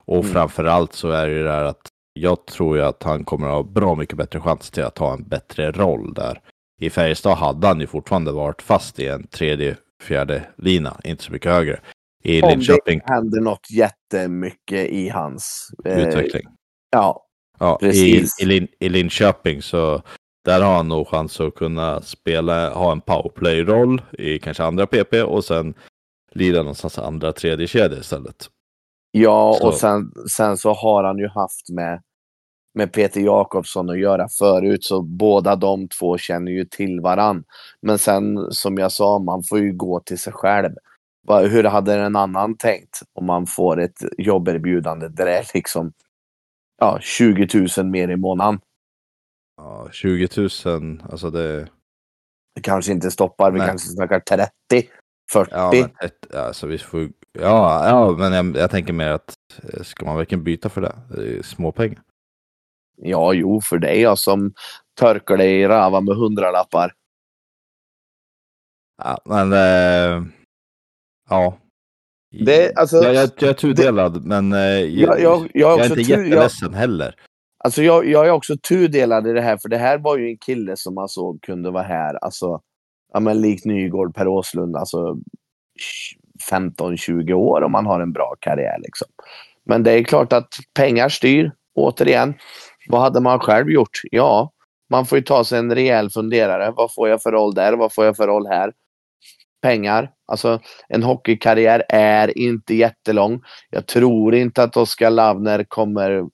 Och 0.05 0.17
Mm. 0.17 0.29
framförallt 0.33 0.93
så 0.93 1.11
är 1.11 1.27
det 1.27 1.33
ju 1.33 1.43
det 1.43 1.53
här 1.53 1.65
att 1.65 1.89
jag 2.13 2.47
tror 2.47 2.77
ju 2.77 2.83
att 2.83 3.03
han 3.03 3.25
kommer 3.25 3.47
att 3.47 3.53
ha 3.55 3.63
bra 3.63 3.95
mycket 3.95 4.17
bättre 4.19 4.41
chans 4.41 4.71
till 4.71 4.85
att 4.85 4.99
ha 4.99 5.13
en 5.13 5.29
bättre 5.29 5.71
roll 5.73 6.15
där. 6.15 6.41
I 6.81 6.91
Färjestad 6.91 7.37
hade 7.39 7.67
han 7.67 7.81
ju 7.81 7.87
fortfarande 7.87 8.33
varit 8.33 8.63
fast 8.63 8.99
i 9.01 9.07
en 9.09 9.27
tredje, 9.27 9.77
fjärde 10.03 10.47
lina, 10.57 11.01
inte 11.05 11.23
så 11.25 11.33
mycket 11.33 11.53
högre. 11.53 11.81
I 12.23 12.43
Om 12.43 12.49
Linköping 12.49 12.99
det 13.07 13.13
händer 13.15 13.41
något 13.41 13.71
jättemycket 13.71 14.89
i 14.91 15.09
hans... 15.09 15.71
eh, 15.85 15.99
utveckling. 16.09 16.43
Ja, 16.91 17.27
Ja, 17.59 17.79
i, 17.81 17.85
precis. 17.85 18.41
i, 18.43 18.45
Lin, 18.45 18.69
I 18.79 18.89
Linköping 18.89 19.63
så 19.63 20.03
där 20.45 20.63
har 20.63 20.75
han 20.77 20.89
nog 20.89 21.09
chans 21.09 21.41
att 21.41 21.55
kunna 21.55 22.03
spela, 22.03 22.71
ha 22.75 22.93
en 22.93 23.01
powerplay-roll 23.01 24.03
i 24.19 24.39
kanske 24.39 24.65
andra 24.65 24.87
PP 24.87 25.23
och 25.23 25.45
sen 25.45 25.75
lira 26.33 26.59
någonstans 26.59 26.99
andra 26.99 27.33
tredje 27.33 27.67
kedja 27.67 27.99
istället. 27.99 28.47
ja 29.11 29.57
Så- 29.61 29.67
och 29.67 29.75
sen, 29.75 30.13
sen 30.31 30.57
så 30.57 30.73
har 30.73 31.05
han 31.05 31.19
ju 31.19 31.29
haft 31.29 31.69
med, 31.71 32.03
med 32.75 32.93
Peter 32.93 33.21
Jakobsson 33.21 33.91
att 33.91 33.99
göra 33.99 34.29
förut, 34.29 34.85
så 34.85 35.03
båda 35.03 35.57
de 35.57 35.89
två 35.89 36.19
känner 36.19 36.53
ju 36.53 36.65
till 36.65 37.01
varann. 37.01 37.45
Men 37.83 37.99
sen, 37.99 38.53
som 38.53 38.79
jag 38.79 38.93
sa, 38.93 39.19
man 39.19 39.43
får 39.43 39.59
ju 39.59 39.73
gå 39.73 40.01
till 40.01 40.19
sig 40.19 40.33
själv. 40.33 40.73
Hur 41.29 41.65
hade 41.65 41.95
en 41.95 42.17
annan 42.17 42.57
tänkt 42.57 43.01
om 43.13 43.27
man 43.27 43.47
får 43.47 43.81
ett 43.81 43.99
jobberbjudande 44.19 45.09
där 45.09 45.27
det 45.27 45.37
är 45.37 45.47
liksom 45.55 45.93
ja, 46.81 46.99
20 47.01 47.69
000 47.77 47.87
mer 47.87 48.09
i 48.09 48.17
månaden? 48.17 48.61
Ja, 49.57 49.89
20 49.93 50.29
000, 50.37 51.03
alltså 51.11 51.31
det... 51.31 51.69
Det 52.55 52.61
kanske 52.63 52.93
inte 52.93 53.11
stoppar, 53.11 53.51
vi 53.51 53.59
Nej. 53.59 53.69
kanske 53.69 53.89
snackar 53.89 54.21
30, 54.21 54.51
40. 55.33 55.51
Ja, 55.55 55.71
men 55.73 56.07
ett, 56.07 56.35
alltså 56.35 56.67
vi 56.67 56.79
får, 56.79 57.09
ja, 57.39 57.89
ja, 57.89 58.17
men 58.19 58.33
jag, 58.33 58.57
jag 58.57 58.71
tänker 58.71 58.93
mer 58.93 59.09
att 59.09 59.35
eh, 59.63 59.83
ska 59.83 60.07
man 60.07 60.17
verkligen 60.17 60.45
byta 60.45 60.69
för 60.69 60.81
det? 60.81 60.99
Det 61.09 61.39
är 61.39 61.43
småpengar. 61.43 62.03
Ja, 63.03 63.33
jo, 63.33 63.61
för 63.61 63.79
dig 63.79 64.01
jag 64.01 64.19
som 64.19 64.53
törkar 65.01 65.37
dig 65.37 65.61
i 65.61 65.69
rava 65.69 66.01
med 66.01 66.17
hundralappar. 66.17 66.93
Ja, 69.03 69.19
men 69.25 69.53
äh, 69.53 70.23
ja. 71.31 71.59
Det- 72.45 72.77
alltså, 72.77 72.97
jag, 72.97 73.15
jag, 73.15 73.31
jag 73.39 73.51
är 73.51 73.55
tudelad, 73.55 74.25
men 74.25 74.53
äh, 74.53 74.59
jag, 74.61 75.21
Jag, 75.21 75.51
jag, 75.55 75.81
är 75.81 75.85
är 75.85 75.85
inte 75.85 75.97
tu- 75.97 76.03
jätteledsen 76.25 76.75
heller. 76.75 77.15
alltså 77.65 77.83
jag, 77.83 78.07
jag 78.07 78.27
är 78.27 78.31
också 78.31 78.57
tudelad 78.69 79.27
i 79.27 79.33
det 79.33 79.41
här, 79.41 79.57
för 79.57 79.69
det 79.69 79.79
här 79.79 79.99
var 79.99 80.17
ju 80.17 80.29
en 80.31 80.39
kille 80.39 80.77
som 80.77 80.95
man 80.95 81.09
såg 81.09 81.43
kunde 81.43 81.71
vara 81.71 81.83
här, 81.83 82.15
alltså, 82.25 82.61
ja 83.13 83.21
men 83.21 83.41
likt 83.41 83.65
Nygård, 83.65 84.15
Per 84.15 84.29
Åslund, 84.29 84.77
alltså 84.77 85.17
15-20 86.51 87.33
år 87.33 87.63
om 87.63 87.73
man 87.73 87.87
har 87.87 88.01
en 88.01 88.13
bra 88.13 88.35
karriär 88.41 88.77
liksom. 88.79 89.09
Men 89.65 89.83
det 89.83 89.93
är 89.93 90.05
klart 90.05 90.33
att 90.33 90.49
pengar 90.75 91.09
styr, 91.09 91.53
återigen. 91.75 92.35
Vad 92.91 93.01
hade 93.01 93.21
man 93.21 93.41
själv 93.41 93.71
gjort? 93.71 94.01
Ja, 94.11 94.53
man 94.91 95.07
får 95.07 95.19
ju 95.19 95.25
ta 95.25 95.45
sig 95.45 95.59
en 95.59 95.75
rejäl 95.75 96.11
funderare. 96.11 96.71
Vad 96.77 96.95
får 96.95 97.09
jag 97.09 97.23
för 97.23 97.33
roll 97.33 97.55
där? 97.55 97.73
Vad 97.73 97.95
får 97.95 98.05
jag 98.05 98.17
för 98.17 98.27
roll 98.27 98.47
här? 98.47 98.73
Pengar. 99.63 100.13
Alltså, 100.27 100.61
en 100.89 101.03
hockeykarriär 101.03 101.85
är 101.89 102.39
inte 102.39 102.75
jättelång. 102.75 103.43
Jag 103.71 103.87
tror 103.87 104.35
inte 104.35 104.63
att 104.63 104.77
Oskar 104.77 105.11
Lavner 105.11 105.65
kommer 105.65 106.25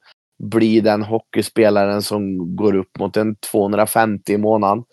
bli 0.43 0.81
den 0.81 1.03
hockeyspelaren 1.03 2.03
som 2.03 2.57
går 2.57 2.75
upp 2.75 2.99
mot 2.99 3.17
en 3.17 3.37
250 3.37 4.33
i 4.33 4.39
månaden. 4.39 4.85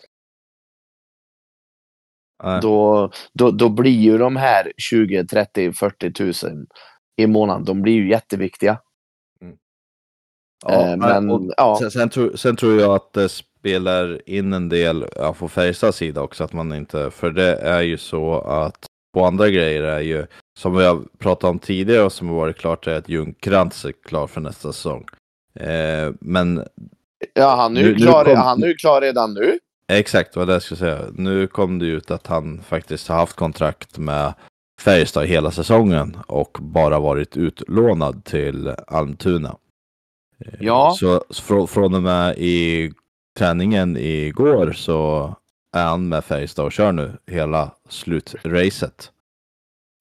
Nej. 2.44 2.60
Då, 2.62 3.10
då, 3.32 3.50
då 3.50 3.68
blir 3.68 4.00
ju 4.00 4.18
de 4.18 4.36
här 4.36 4.72
20, 4.76 5.26
30, 5.26 5.72
40 5.72 6.12
tusen 6.12 6.66
i 7.16 7.26
månaden, 7.26 7.64
de 7.64 7.82
blir 7.82 7.94
ju 7.94 8.10
jätteviktiga. 8.10 8.78
Eh, 10.68 10.96
men 10.96 11.30
och 11.30 11.52
ja, 11.56 11.76
sen, 11.80 11.90
sen, 11.90 12.08
tror, 12.08 12.36
sen 12.36 12.56
tror 12.56 12.80
jag 12.80 12.94
att 12.94 13.12
det 13.12 13.28
spelar 13.28 14.28
in 14.30 14.52
en 14.52 14.68
del 14.68 15.06
ja, 15.16 15.32
på 15.38 15.48
Färjestads 15.48 15.98
sida 15.98 16.22
också, 16.22 16.44
att 16.44 16.52
man 16.52 16.72
inte, 16.72 17.10
för 17.10 17.30
det 17.30 17.56
är 17.56 17.82
ju 17.82 17.98
så 17.98 18.40
att 18.40 18.86
på 19.14 19.24
andra 19.24 19.48
grejer 19.48 19.82
är 19.82 20.00
ju, 20.00 20.26
som 20.58 20.76
vi 20.76 20.84
har 20.84 21.02
pratat 21.18 21.50
om 21.50 21.58
tidigare 21.58 22.02
och 22.02 22.12
som 22.12 22.28
har 22.28 22.36
varit 22.36 22.58
klart, 22.58 22.86
är 22.86 22.94
att 22.98 23.08
Ljungkrantz 23.08 23.84
är 23.84 23.92
klar 24.06 24.26
för 24.26 24.40
nästa 24.40 24.72
säsong. 24.72 25.04
Eh, 25.60 26.12
men 26.20 26.64
ja 27.34 27.54
han, 27.56 27.76
är 27.76 27.80
ju 27.80 27.86
nu- 27.86 27.92
nu 27.92 27.98
klar, 28.06 28.24
kom- 28.24 28.36
han 28.36 28.62
är 28.62 28.66
ju 28.66 28.74
klar 28.74 29.00
redan 29.00 29.34
nu. 29.34 29.58
Exakt 29.92 30.36
vad 30.36 30.46
det 30.46 30.52
jag 30.52 30.62
skulle 30.62 30.78
säga. 30.78 31.00
Nu 31.12 31.46
kom 31.46 31.78
det 31.78 31.86
ut 31.86 32.10
att 32.10 32.26
han 32.26 32.62
faktiskt 32.62 33.08
har 33.08 33.16
haft 33.16 33.36
kontrakt 33.36 33.98
med 33.98 34.34
Färjestad 34.82 35.26
hela 35.26 35.50
säsongen 35.50 36.16
och 36.26 36.58
bara 36.60 36.98
varit 37.00 37.36
utlånad 37.36 38.24
till 38.24 38.74
Almtuna. 38.86 39.56
Eh, 40.38 40.54
Ja. 40.60 40.94
Så 40.98 41.24
från, 41.34 41.68
från 41.68 41.94
och 41.94 42.02
med 42.02 42.38
i 42.38 42.92
träningen 43.38 43.96
igår 43.96 44.72
så 44.72 45.34
är 45.76 45.84
han 45.84 46.08
med 46.08 46.24
Färjestad 46.24 46.64
och 46.64 46.72
kör 46.72 46.92
nu 46.92 47.18
hela 47.26 47.70
slutracet. 47.88 49.02
Fan 49.02 49.10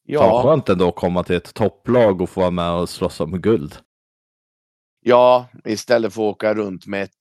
Ja, 0.06 0.44
skönt 0.44 0.70
ändå 0.70 0.88
att 0.90 0.96
komma 0.96 1.24
till 1.24 1.36
ett 1.36 1.54
topplag 1.54 2.22
och 2.22 2.30
få 2.30 2.40
vara 2.42 2.52
med 2.52 2.72
och 2.72 2.90
slåss 2.90 3.20
om 3.20 3.42
guld. 3.42 3.76
ja, 5.06 5.48
istället 5.66 6.14
för 6.14 6.22
att 6.22 6.36
åka 6.36 6.54
runt 6.54 6.88
med 6.88 7.04
ett, 7.04 7.12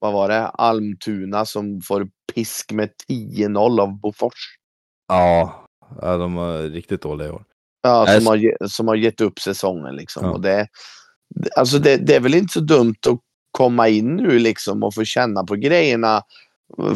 vad 0.00 0.12
var 0.12 0.28
det, 0.28 0.46
Almtuna 0.46 1.44
som 1.46 1.80
får 1.80 2.08
pisk 2.34 2.72
med 2.72 2.90
10-0 3.10 3.80
av 3.80 4.00
Bofors. 4.00 4.56
Ja, 5.08 5.66
de 6.00 6.34
var 6.34 6.58
riktigt 6.62 7.02
dåliga 7.02 7.32
år. 7.32 7.44
Ja, 7.82 8.06
som, 8.06 8.26
har, 8.26 8.36
ge- 8.36 8.56
som 8.68 8.88
har 8.88 8.94
gett 8.94 9.20
upp 9.20 9.38
säsongen 9.38 9.96
liksom. 9.96 10.24
Ja. 10.24 10.32
Och 10.32 10.40
det- 10.40 10.68
alltså 11.56 11.78
det, 11.78 11.96
det 11.96 12.14
är 12.14 12.20
väl 12.20 12.34
inte 12.34 12.52
så 12.52 12.60
dumt 12.60 12.96
att 13.08 13.20
komma 13.50 13.88
in 13.88 14.16
nu 14.16 14.38
liksom 14.38 14.82
och 14.82 14.94
få 14.94 15.04
känna 15.04 15.44
på 15.44 15.54
grejerna. 15.54 16.22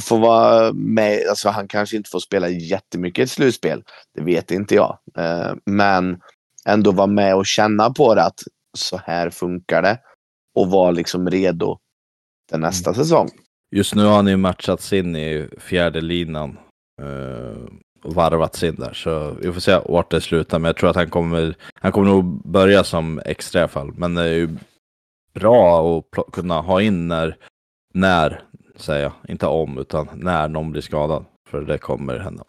Få 0.01 0.17
vara 0.17 0.73
med, 0.73 1.29
alltså 1.29 1.49
han 1.49 1.69
kanske 1.69 1.97
inte 1.97 2.11
får 2.11 2.21
spela 2.21 2.49
jättemycket 2.49 3.19
i 3.19 3.23
ett 3.23 3.31
slutspel. 3.31 3.83
Det 4.15 4.23
vet 4.23 4.51
inte 4.51 4.75
jag. 4.75 4.99
Eh, 5.19 5.53
men 5.67 6.21
ändå 6.67 6.93
vara 6.93 7.07
med 7.07 7.37
och 7.37 7.47
känna 7.47 7.91
på 7.91 8.15
det 8.15 8.25
att 8.25 8.41
så 8.79 9.01
här 9.05 9.31
funkar 9.31 9.83
det. 9.83 9.99
Och 10.55 10.71
vara 10.71 10.91
liksom 10.91 11.31
redo 11.31 11.79
till 12.51 12.61
nästa 12.61 12.95
säsong. 12.95 13.29
Just 13.77 13.95
nu 13.95 14.05
har 14.05 14.17
han 14.17 14.27
ju 14.27 14.37
matchats 14.37 14.93
in 14.93 15.17
i 15.17 15.49
fjärde 15.59 16.01
linan 16.01 16.59
eh, 17.03 17.69
varvats 18.03 18.63
in 18.63 18.75
där. 18.75 18.93
Så 18.93 19.31
vi 19.41 19.53
får 19.53 19.61
se 19.61 19.81
vart 19.85 20.11
det 20.11 20.21
slutar. 20.21 20.59
Men 20.59 20.69
jag 20.69 20.77
tror 20.77 20.91
att 20.91 20.97
han 20.97 21.11
kommer, 21.11 21.55
han 21.75 21.93
kommer 21.93 22.07
nog 22.07 22.25
börja 22.49 22.85
som 22.85 23.21
extra 23.25 23.59
i 23.59 23.63
alla 23.63 23.69
fall. 23.69 23.93
Men 23.97 24.15
det 24.15 24.23
är 24.23 24.35
ju 24.35 24.49
bra 25.35 25.99
att 25.99 26.33
kunna 26.33 26.61
ha 26.61 26.83
in 26.83 27.09
när, 27.09 27.37
när, 27.95 28.43
säger 28.77 29.03
jag, 29.03 29.13
inte 29.29 29.47
om, 29.47 29.79
utan 29.79 30.09
när 30.15 30.49
någon 30.49 30.73
blir 30.73 30.83
skadad. 30.83 31.25
För 31.49 31.61
det 31.63 31.79
kommer 31.79 32.19
hända. 32.19 32.45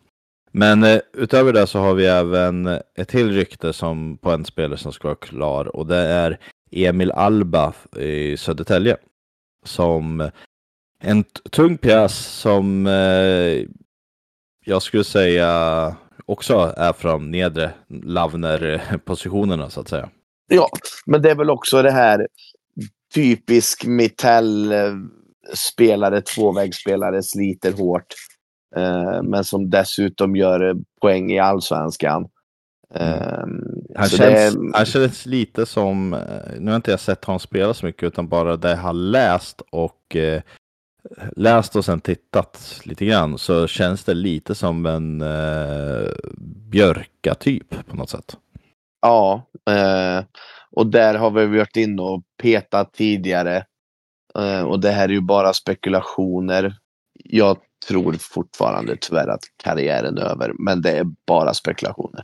Men 0.52 0.84
eh, 0.84 1.00
utöver 1.14 1.54
det 1.54 1.68
så 1.68 1.80
har 1.80 1.94
vi 1.94 2.06
även 2.06 2.68
ett 2.68 3.08
till 3.08 3.32
rykte 3.32 3.74
som, 3.74 4.18
på 4.18 4.32
en 4.32 4.46
spelare 4.46 4.78
som 4.78 4.94
ska 4.94 5.08
vara 5.08 5.16
klar. 5.16 5.76
Och 5.76 5.88
det 5.88 5.98
är 5.98 6.38
Emil 6.72 7.12
Alba 7.12 7.74
i 7.96 8.38
Södertälje. 8.38 8.98
Som 9.66 10.30
en 11.00 11.24
tung 11.52 11.78
pjäs 11.78 12.18
som 12.18 12.88
eh, 12.88 13.68
jag 14.66 14.82
skulle 14.82 15.04
säga 15.04 15.96
också 16.26 16.74
är 16.78 16.94
från 16.94 17.32
nedre 17.32 17.72
Lavner-positionerna 18.04 19.70
så 19.70 19.80
att 19.80 19.88
säga. 19.90 20.10
Ja, 20.48 20.70
men 21.06 21.22
det 21.22 21.32
är 21.32 21.36
väl 21.36 21.50
också 21.50 21.82
det 21.82 21.92
här 21.92 22.28
typisk 23.14 23.86
Mitell-spelare, 23.86 26.22
tvåvägsspelare, 26.22 27.24
sliter 27.24 27.72
hårt. 27.74 28.06
Eh, 28.76 29.22
men 29.24 29.44
som 29.44 29.70
dessutom 29.70 30.36
gör 30.36 30.70
eh, 30.70 30.76
poäng 31.02 31.32
i 31.32 31.40
allsvenskan. 31.40 32.28
Eh, 32.96 33.46
Han 33.96 34.10
känns, 34.10 34.56
det- 34.56 34.72
han 34.74 34.86
känns 34.86 35.26
lite 35.26 35.66
som, 35.66 36.14
eh, 36.14 36.20
nu 36.60 36.72
har 36.72 36.76
inte 36.76 36.92
jag 36.92 37.00
sett 37.00 37.26
honom 37.26 37.40
spela 37.40 37.74
så 37.74 37.86
mycket 37.86 38.04
utan 38.04 38.28
bara 38.28 38.58
det 38.58 38.70
jag 38.70 38.78
har 38.78 38.94
läst 38.94 39.62
och 39.72 40.16
eh, 40.16 40.42
läst 41.36 41.76
och 41.76 41.86
sen 41.86 42.02
tittat 42.02 42.82
lite 42.86 43.06
grann 43.06 43.38
så 43.38 43.68
känns 43.68 44.04
det 44.04 44.14
lite 44.14 44.56
som 44.56 44.86
en 44.86 45.22
eh, 45.22 46.10
Björka-typ 46.72 47.88
på 47.88 47.96
något 47.96 48.10
sätt. 48.10 48.38
Ja, 49.02 49.50
eh, 49.70 50.26
Och 50.72 50.88
där 50.88 51.16
har 51.16 51.32
vi 51.32 51.46
varit 51.60 51.78
inne 51.78 52.02
och 52.02 52.24
petat 52.42 52.94
tidigare. 52.94 53.66
Eh, 54.40 54.64
och 54.64 54.80
det 54.80 54.92
här 54.92 55.10
är 55.10 55.14
ju 55.14 55.22
bara 55.22 55.54
spekulationer. 55.54 56.78
Jag 57.14 57.58
tror 57.88 58.14
fortfarande 58.14 58.98
tyvärr 59.02 59.28
att 59.28 59.44
karriären 59.64 60.18
är 60.18 60.22
över, 60.22 60.54
men 60.60 60.82
det 60.82 60.92
är 60.92 61.06
bara 61.28 61.54
spekulationer. 61.54 62.24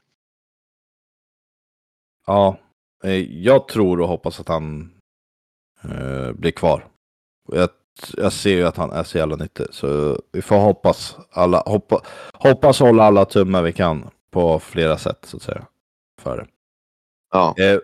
Ja, 2.28 2.60
eh, 3.04 3.42
jag 3.44 3.68
tror 3.68 4.02
och 4.02 4.08
hoppas 4.08 4.40
att 4.40 4.48
han 4.48 4.92
eh, 5.84 6.32
blir 6.32 6.52
kvar. 6.52 6.88
Jag, 7.52 7.70
jag 8.18 8.34
ser 8.34 8.56
ju 8.56 8.64
att 8.64 8.78
han 8.78 8.92
är 8.92 9.04
så 9.04 9.18
jävla 9.18 9.36
nyttig, 9.36 9.66
så 9.72 10.20
vi 10.32 10.42
får 10.42 10.58
hoppas. 10.58 11.18
Alla, 11.32 11.64
hoppa, 11.66 12.02
hoppas 12.34 12.80
hålla 12.80 13.04
alla 13.04 13.26
tummar 13.26 13.62
vi 13.62 13.74
kan 13.74 14.10
på 14.32 14.60
flera 14.60 14.98
sätt, 14.98 15.20
så 15.22 15.38
att 15.38 15.44
säga. 15.44 15.66
För 16.22 16.38
det. 16.38 16.48
Ja. 17.32 17.56
Eh, 17.58 17.80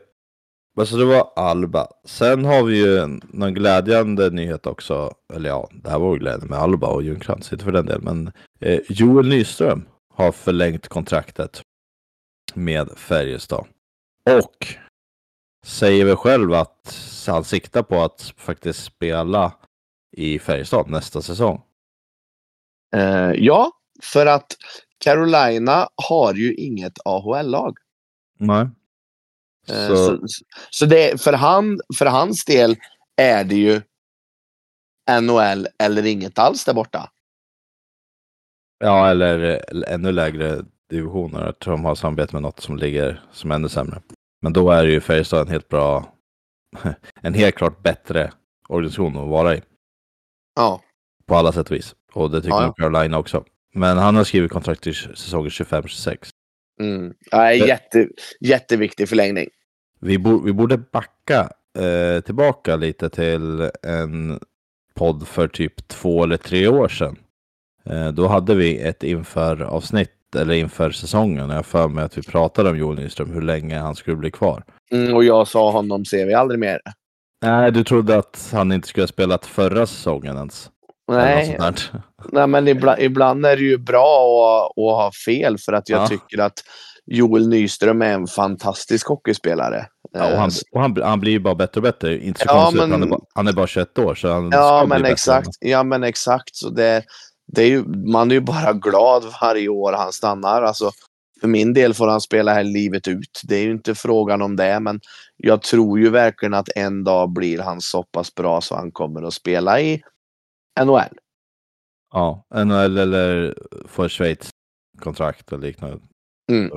alltså 0.79 0.97
det 0.97 1.05
var 1.05 1.31
Alba. 1.35 1.87
Sen 2.05 2.45
har 2.45 2.63
vi 2.63 2.77
ju 2.77 3.07
någon 3.23 3.53
glädjande 3.53 4.29
nyhet 4.29 4.67
också. 4.67 5.13
Eller 5.33 5.49
ja, 5.49 5.69
det 5.71 5.89
här 5.89 5.99
var 5.99 6.13
ju 6.13 6.19
glädjande 6.19 6.47
med 6.47 6.59
Alba 6.59 6.87
och 6.87 7.03
Ljungcrantz, 7.03 7.53
inte 7.53 7.65
för 7.65 7.71
den 7.71 7.85
delen. 7.85 8.03
Men 8.03 8.31
eh, 8.59 8.79
Joel 8.89 9.27
Nyström 9.27 9.85
har 10.13 10.31
förlängt 10.31 10.87
kontraktet 10.87 11.61
med 12.53 12.89
Färjestad. 12.97 13.65
Och 14.29 14.67
säger 15.65 16.05
väl 16.05 16.15
själv 16.15 16.53
att 16.53 16.97
han 17.27 17.43
siktar 17.43 17.83
på 17.83 18.01
att 18.01 18.33
faktiskt 18.37 18.83
spela 18.83 19.51
i 20.13 20.39
Färjestad 20.39 20.89
nästa 20.89 21.21
säsong. 21.21 21.61
Eh, 22.95 23.31
ja, 23.35 23.71
för 24.03 24.25
att 24.25 24.55
Carolina 24.97 25.87
har 26.09 26.33
ju 26.33 26.53
inget 26.55 26.93
AHL-lag. 27.05 27.77
Nej. 28.39 28.67
Eh, 29.69 29.87
Så- 29.87 29.95
Så, 30.27 30.27
så, 30.69 30.85
det, 30.85 31.21
för, 31.21 31.33
han, 31.33 31.79
för 31.97 32.05
hans 32.05 32.45
del 32.45 32.75
är 33.17 33.43
det 33.43 33.55
ju 33.55 33.81
NHL 35.21 35.67
eller 35.83 36.05
inget 36.05 36.39
alls 36.39 36.65
där 36.65 36.73
borta. 36.73 37.09
Ja, 38.79 39.09
eller 39.09 39.61
ännu 39.87 40.11
lägre 40.11 40.61
divisioner. 40.89 41.45
Jag 41.45 41.59
tror 41.59 41.71
de 41.73 41.85
har 41.85 41.95
samarbete 41.95 42.35
med 42.35 42.41
något 42.41 42.59
som 42.59 42.77
ligger 42.77 43.23
som 43.31 43.51
är 43.51 43.55
ännu 43.55 43.69
sämre. 43.69 44.01
Men 44.41 44.53
då 44.53 44.71
är 44.71 44.83
ju 44.83 45.01
Färjestad 45.01 45.41
en 45.41 45.47
helt 45.47 45.67
bra, 45.67 46.13
en 47.21 47.33
helt 47.33 47.55
klart 47.55 47.83
bättre 47.83 48.31
organisation 48.69 49.17
att 49.17 49.27
vara 49.29 49.55
i. 49.55 49.61
Ja. 50.55 50.81
På 51.25 51.35
alla 51.35 51.51
sätt 51.51 51.69
och 51.69 51.75
vis. 51.75 51.95
Och 52.13 52.31
det 52.31 52.41
tycker 52.41 52.55
Ja, 52.55 52.65
nog 52.65 52.77
Carolina 52.77 53.17
också. 53.17 53.43
Men 53.73 53.97
han 53.97 54.15
har 54.15 54.23
skrivit 54.23 54.51
kontrakt 54.51 54.83
till 54.83 54.95
säsongen 54.95 55.49
25-26. 55.49 56.29
Mm. 56.79 57.13
Ja, 57.31 57.53
jätte, 57.53 58.07
jätteviktig 58.39 59.09
förlängning. 59.09 59.49
Vi, 59.99 60.17
bo, 60.17 60.43
vi 60.43 60.53
borde 60.53 60.77
backa 60.77 61.49
eh, 61.79 62.21
tillbaka 62.21 62.75
lite 62.75 63.09
till 63.09 63.71
en 63.83 64.39
podd 64.93 65.27
för 65.27 65.47
typ 65.47 65.87
två 65.87 66.23
eller 66.23 66.37
tre 66.37 66.67
år 66.67 66.87
sedan. 66.87 67.17
Eh, 67.85 68.07
då 68.07 68.27
hade 68.27 68.55
vi 68.55 68.79
ett 68.79 69.03
inför 69.03 69.61
avsnitt, 69.61 70.35
eller 70.35 70.53
inför 70.53 70.91
säsongen. 70.91 71.49
Jag 71.49 71.65
för 71.65 71.87
mig 71.87 72.03
att 72.03 72.17
vi 72.17 72.21
pratade 72.21 72.69
om 72.69 72.77
Joel 72.77 72.99
Nyström, 72.99 73.31
hur 73.31 73.41
länge 73.41 73.79
han 73.79 73.95
skulle 73.95 74.17
bli 74.17 74.31
kvar. 74.31 74.63
Mm, 74.91 75.13
och 75.13 75.23
jag 75.23 75.47
sa 75.47 75.71
honom 75.71 76.05
ser 76.05 76.25
vi 76.25 76.33
aldrig 76.33 76.59
mer. 76.59 76.81
Nej, 77.43 77.71
du 77.71 77.83
trodde 77.83 78.17
att 78.17 78.49
han 78.53 78.71
inte 78.71 78.87
skulle 78.87 79.03
ha 79.03 79.07
spelat 79.07 79.45
förra 79.45 79.85
säsongen 79.85 80.35
ens. 80.37 80.69
Nej, 81.11 81.57
nej 82.31 82.47
men 82.47 82.67
ibland, 82.67 83.01
ibland 83.01 83.45
är 83.45 83.55
det 83.57 83.63
ju 83.63 83.77
bra 83.77 84.07
att, 84.65 84.83
att 84.83 84.95
ha 85.03 85.11
fel 85.25 85.57
för 85.57 85.73
att 85.73 85.89
jag 85.89 86.01
Ja. 86.01 86.07
tycker 86.07 86.39
att 86.39 86.53
Joel 87.05 87.47
Nyström 87.49 88.01
är 88.01 88.13
en 88.13 88.27
fantastisk 88.27 89.07
hockeyspelare. 89.07 89.85
Ja, 90.13 90.31
och 90.31 90.37
han, 90.39 90.51
och 90.71 90.81
han, 90.81 91.01
han 91.03 91.19
blir 91.19 91.31
ju 91.31 91.39
bara 91.39 91.55
bättre 91.55 91.79
och 91.79 91.83
bättre. 91.83 92.17
Inte 92.25 92.39
så 92.39 92.45
Ja, 92.47 92.53
konstigt, 92.63 92.81
men- 92.81 92.91
han, 92.91 93.03
är 93.03 93.07
bara, 93.07 93.19
han 93.35 93.47
är 93.47 93.53
bara 93.53 93.67
21 93.67 93.99
år. 93.99 94.15
Så 94.15 94.31
han 94.33 94.49
Ja, 94.51 94.85
men 94.89 95.01
bättre. 95.01 95.11
exakt. 95.13 95.49
Ja, 95.59 95.83
men 95.83 96.03
exakt. 96.03 96.55
Så 96.55 96.69
det, 96.69 97.03
det 97.55 97.61
är 97.63 97.67
ju, 97.67 97.83
man 97.87 98.31
är 98.31 98.35
ju 98.35 98.41
bara 98.41 98.73
glad 98.73 99.23
varje 99.41 99.67
år 99.69 99.93
han 99.93 100.11
stannar. 100.13 100.61
Alltså, 100.61 100.91
för 101.43 101.47
min 101.47 101.73
del 101.73 101.93
får 101.93 102.07
han 102.07 102.21
spela 102.21 102.53
här 102.53 102.63
livet 102.63 103.07
ut. 103.07 103.41
Det 103.43 103.55
är 103.55 103.63
ju 103.63 103.71
inte 103.71 103.95
frågan 103.95 104.41
om 104.41 104.55
det, 104.55 104.79
men 104.79 104.99
jag 105.37 105.61
tror 105.61 105.99
ju 105.99 106.09
verkligen 106.09 106.53
att 106.53 106.69
en 106.75 107.03
dag 107.03 107.29
blir 107.29 107.59
han 107.59 107.81
så 107.81 108.03
pass 108.03 108.35
bra 108.35 108.61
så 108.61 108.75
han 108.75 108.91
kommer 108.91 109.23
att 109.23 109.33
spela 109.33 109.81
i 109.81 110.03
NHL. 110.83 111.17
Ja, 112.13 112.45
NHL 112.65 112.97
eller 112.97 113.55
få 113.87 114.09
Schweiz 114.09 114.49
kontrakt 114.99 115.51
och 115.51 115.59
liknande. 115.59 115.99
Mm. 116.51 116.71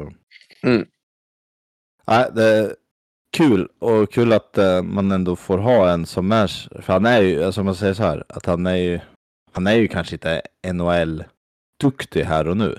Mm. 0.62 0.86
Nej, 2.06 2.30
det 2.34 2.44
är 2.44 2.76
kul 3.36 3.68
och 3.78 4.12
kul 4.12 4.32
att 4.32 4.58
eh, 4.58 4.82
man 4.82 5.12
ändå 5.12 5.36
får 5.36 5.58
ha 5.58 5.90
en 5.90 6.06
som 6.06 6.32
är, 6.32 6.46
för 6.82 6.92
han 6.92 7.06
är 7.06 7.20
ju, 7.20 7.44
alltså 7.44 7.62
man 7.62 7.74
säger 7.74 7.94
så 7.94 8.02
här, 8.02 8.24
att 8.28 8.46
han 8.46 8.66
är 8.66 8.76
ju, 8.76 9.00
han 9.52 9.66
är 9.66 9.74
ju 9.74 9.88
kanske 9.88 10.14
inte 10.14 10.42
NHL-duktig 10.72 12.24
här 12.24 12.48
och 12.48 12.56
nu. 12.56 12.78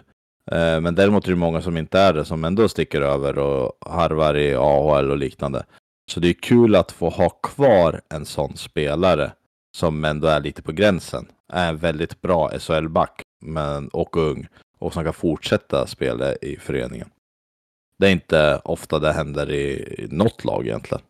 Eh, 0.52 0.82
men 0.82 0.96
däremot 0.96 1.26
är 1.26 1.30
det 1.30 1.36
många 1.36 1.62
som 1.62 1.78
inte 1.78 2.00
är 2.00 2.14
det, 2.14 2.26
som 2.26 2.44
ändå 2.44 2.70
sticker 2.70 3.02
över 3.02 3.40
och 3.40 3.78
harvar 3.82 4.38
i 4.38 4.56
AHL 4.56 5.12
och 5.12 5.18
liknande. 5.18 5.66
Så 6.12 6.20
det 6.20 6.30
är 6.30 6.34
kul 6.34 6.76
att 6.76 6.92
få 6.92 7.10
ha 7.10 7.30
kvar 7.30 8.02
en 8.10 8.26
sån 8.26 8.58
spelare 8.58 9.32
som 9.78 10.06
ändå 10.06 10.28
är 10.28 10.40
lite 10.40 10.62
på 10.62 10.72
gränsen. 10.72 11.28
Är 11.54 11.70
en 11.70 11.78
väldigt 11.78 12.22
bra 12.22 12.60
SHL-back 12.60 13.22
men, 13.42 13.88
och 13.88 14.18
ung 14.18 14.48
och 14.80 14.94
som 14.94 15.04
kan 15.04 15.14
fortsätta 15.14 15.88
spela 15.88 16.36
i 16.36 16.58
föreningen. 16.58 17.10
Det 18.00 18.08
är 18.08 18.12
inte 18.12 18.62
ofta 18.64 19.00
det 19.00 19.14
händer 19.14 19.52
i, 19.52 19.96
i 20.04 20.08
något 20.12 20.46
lag 20.46 20.68
egentligen. 20.68 21.04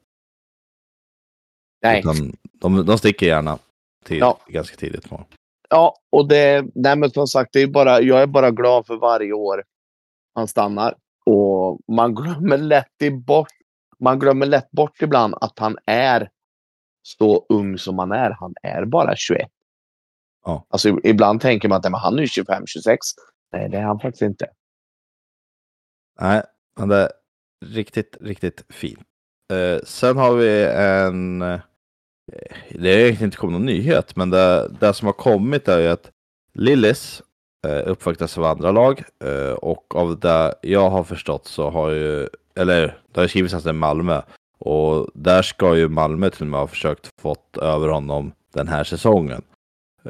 Nej. 1.84 2.00
Utan 2.00 2.38
de, 2.54 2.86
de 2.86 2.98
sticker 2.98 3.26
gärna 3.26 3.60
till, 4.06 4.18
Ja. 4.18 4.40
ganska 4.48 4.76
tidigt. 4.78 5.10
På. 5.10 5.26
Ja, 5.70 5.96
och 6.10 6.28
det, 6.28 6.66
nej 6.76 6.96
men 6.96 7.12
som 7.12 7.28
sagt, 7.28 7.50
det 7.54 7.62
är 7.62 7.68
bara, 7.68 8.02
jag 8.02 8.22
är 8.22 8.28
bara 8.28 8.52
glad 8.52 8.86
för 8.86 8.96
varje 8.96 9.34
år 9.34 9.64
han 10.36 10.48
stannar. 10.48 10.96
Och 11.26 11.80
man 11.88 12.16
glömmer 12.16 12.58
lätt, 12.58 13.02
i 13.02 13.12
bort, 13.12 13.48
man 14.00 14.20
glömmer 14.20 14.46
lätt 14.46 14.72
bort 14.72 15.02
ibland 15.02 15.36
att 15.42 15.60
han 15.60 15.78
är 15.86 16.30
så 17.02 17.46
ung 17.50 17.78
som 17.78 18.00
han 18.00 18.12
är. 18.12 18.30
Han 18.40 18.54
är 18.64 18.86
bara 18.86 19.16
21. 19.16 19.52
Ja. 20.46 20.68
Alltså 20.70 21.00
ibland 21.04 21.42
tänker 21.42 21.70
man 21.70 21.78
att 21.78 21.92
nej, 21.92 22.02
han 22.02 22.20
är 22.20 22.26
25-26. 22.26 22.98
Nej, 23.52 23.70
det 23.70 23.78
är 23.78 23.82
han 23.82 24.00
faktiskt 24.00 24.22
inte. 24.22 24.50
Nej, 26.22 26.44
men 26.80 26.90
det 26.90 26.96
är 26.96 27.12
riktigt, 27.66 28.18
riktigt 28.22 28.66
fint. 28.70 29.00
Eh, 29.54 29.80
sen 29.84 30.18
har 30.18 30.36
vi 30.36 30.66
en... 30.66 31.42
Det 32.70 32.90
har 32.92 33.00
egentligen 33.00 33.24
inte 33.28 33.38
kommit 33.38 33.54
någon 33.54 33.66
nyhet, 33.66 34.16
men 34.16 34.30
det, 34.30 34.72
det 34.80 34.94
som 34.94 35.06
har 35.06 35.14
kommit 35.14 35.68
är 35.68 35.80
ju 35.80 35.88
att 35.88 36.12
Lillis 36.54 37.22
eh, 37.68 37.82
uppvaktas 37.92 38.38
av 38.38 38.44
andra 38.44 38.72
lag 38.72 39.04
eh, 39.24 39.52
och 39.52 39.96
av 39.96 40.20
det 40.20 40.56
jag 40.62 40.90
har 40.90 41.04
förstått 41.04 41.48
så 41.48 41.70
har 41.70 41.90
ju, 41.90 42.28
eller 42.56 42.98
det 43.14 43.20
har 43.22 43.28
skrivits 43.28 43.54
att 43.54 43.64
det 43.64 43.70
är 43.70 43.74
Malmö 43.74 44.22
och 44.60 45.10
där 45.14 45.42
ska 45.42 45.76
ju 45.78 45.90
Malmö 45.90 46.30
till 46.30 46.42
och 46.42 46.48
med 46.48 46.60
ha 46.60 46.68
försökt 46.68 47.10
fått 47.22 47.58
över 47.58 47.88
honom 47.88 48.32
den 48.54 48.68
här 48.68 48.84
säsongen. 48.84 49.42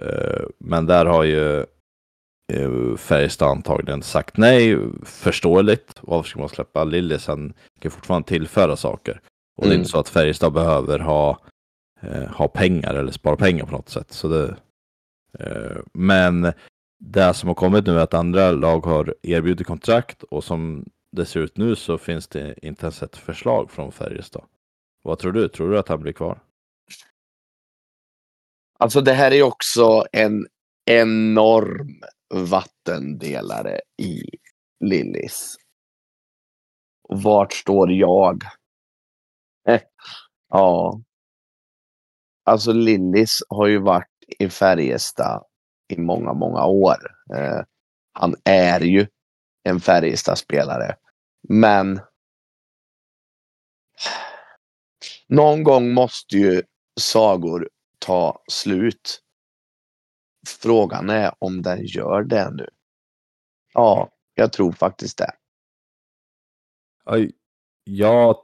Eh, 0.02 0.42
men 0.58 0.86
där 0.86 1.06
har 1.06 1.24
ju 1.24 1.60
eh, 2.54 2.96
Färjestad 2.98 3.50
antagligen 3.50 4.04
sagt 4.04 4.38
nej, 4.38 4.78
förståeligt. 5.06 5.94
Varför 6.02 6.30
ska 6.30 6.40
man 6.40 6.50
släppa 6.50 6.84
Lillis? 6.84 7.28
Han 7.28 7.54
kan 7.80 7.92
fortfarande 7.92 8.28
tillföra 8.28 8.76
saker. 8.76 9.22
Och 9.58 9.64
det 9.64 9.68
är 9.68 9.72
Mm. 9.72 9.80
inte 9.80 9.92
så 9.92 10.00
att 10.00 10.10
Färjestad 10.10 10.54
behöver 10.54 11.00
ha, 11.00 11.38
eh, 12.02 12.28
ha 12.30 12.48
pengar 12.48 12.94
eller 12.96 13.12
spara 13.12 13.36
pengar 13.36 13.66
på 13.66 13.72
något 13.72 13.90
sätt. 13.90 14.12
Så 14.12 14.28
det, 14.28 14.58
eh, 15.40 15.78
men 15.94 16.54
det 17.00 17.34
som 17.34 17.48
har 17.48 17.56
kommit 17.56 17.86
nu 17.86 18.00
är 18.00 18.04
att 18.04 18.14
andra 18.14 18.52
lag 18.52 18.86
har 18.86 19.16
erbjudit 19.22 19.68
kontrakt 19.68 20.24
och 20.24 20.44
som 20.44 20.86
det 21.12 21.26
ser 21.26 21.40
ut 21.40 21.58
nu 21.58 21.76
så 21.76 21.98
finns 21.98 22.28
det 22.28 22.66
inte 22.66 22.86
ens 22.86 23.04
ett 23.04 23.18
förslag 23.18 23.72
från 23.72 23.92
Färjestad. 23.92 24.46
Vad 25.02 25.20
tror 25.20 25.32
du? 25.32 25.48
Tror 25.50 25.72
du 25.72 25.80
att 25.80 25.88
han 25.88 26.00
blir 26.00 26.14
kvar? 26.14 26.40
Alltså 28.80 29.02
det 29.02 29.14
här 29.14 29.32
är 29.32 29.44
också 29.44 30.06
en 30.12 30.48
enorm 30.86 32.02
vattendelare 32.34 33.82
i 33.98 34.24
Lillis. 34.80 35.56
Vart 37.10 37.54
står 37.54 37.92
jag? 37.92 38.44
Eh, 39.68 39.82
ja. 40.50 41.02
Alltså 42.48 42.72
Lillis 42.72 43.40
har 43.50 43.68
ju 43.68 43.80
varit 43.80 44.08
i 44.40 44.50
Färjestad 44.50 45.44
i 45.88 45.98
många, 45.98 46.34
många 46.34 46.66
år. 46.66 46.98
Eh, 47.36 47.62
han 48.14 48.36
är 48.44 48.80
ju 48.80 49.08
en 49.64 49.80
Färjestad-spelare. 49.80 50.96
Men 51.50 52.00
någon 55.28 55.64
gång 55.64 55.94
måste 55.94 56.38
ju 56.38 56.64
sagor 57.00 57.70
ta 58.00 58.44
slut. 58.52 59.22
Frågan 60.62 61.10
är 61.10 61.34
om 61.40 61.62
den 61.62 61.86
gör 61.86 62.24
det 62.24 62.50
nu. 62.52 62.70
Ja, 63.74 64.10
jag 64.34 64.54
tror 64.54 64.72
faktiskt 64.72 65.18
det. 65.18 65.32
Jag 67.84 68.36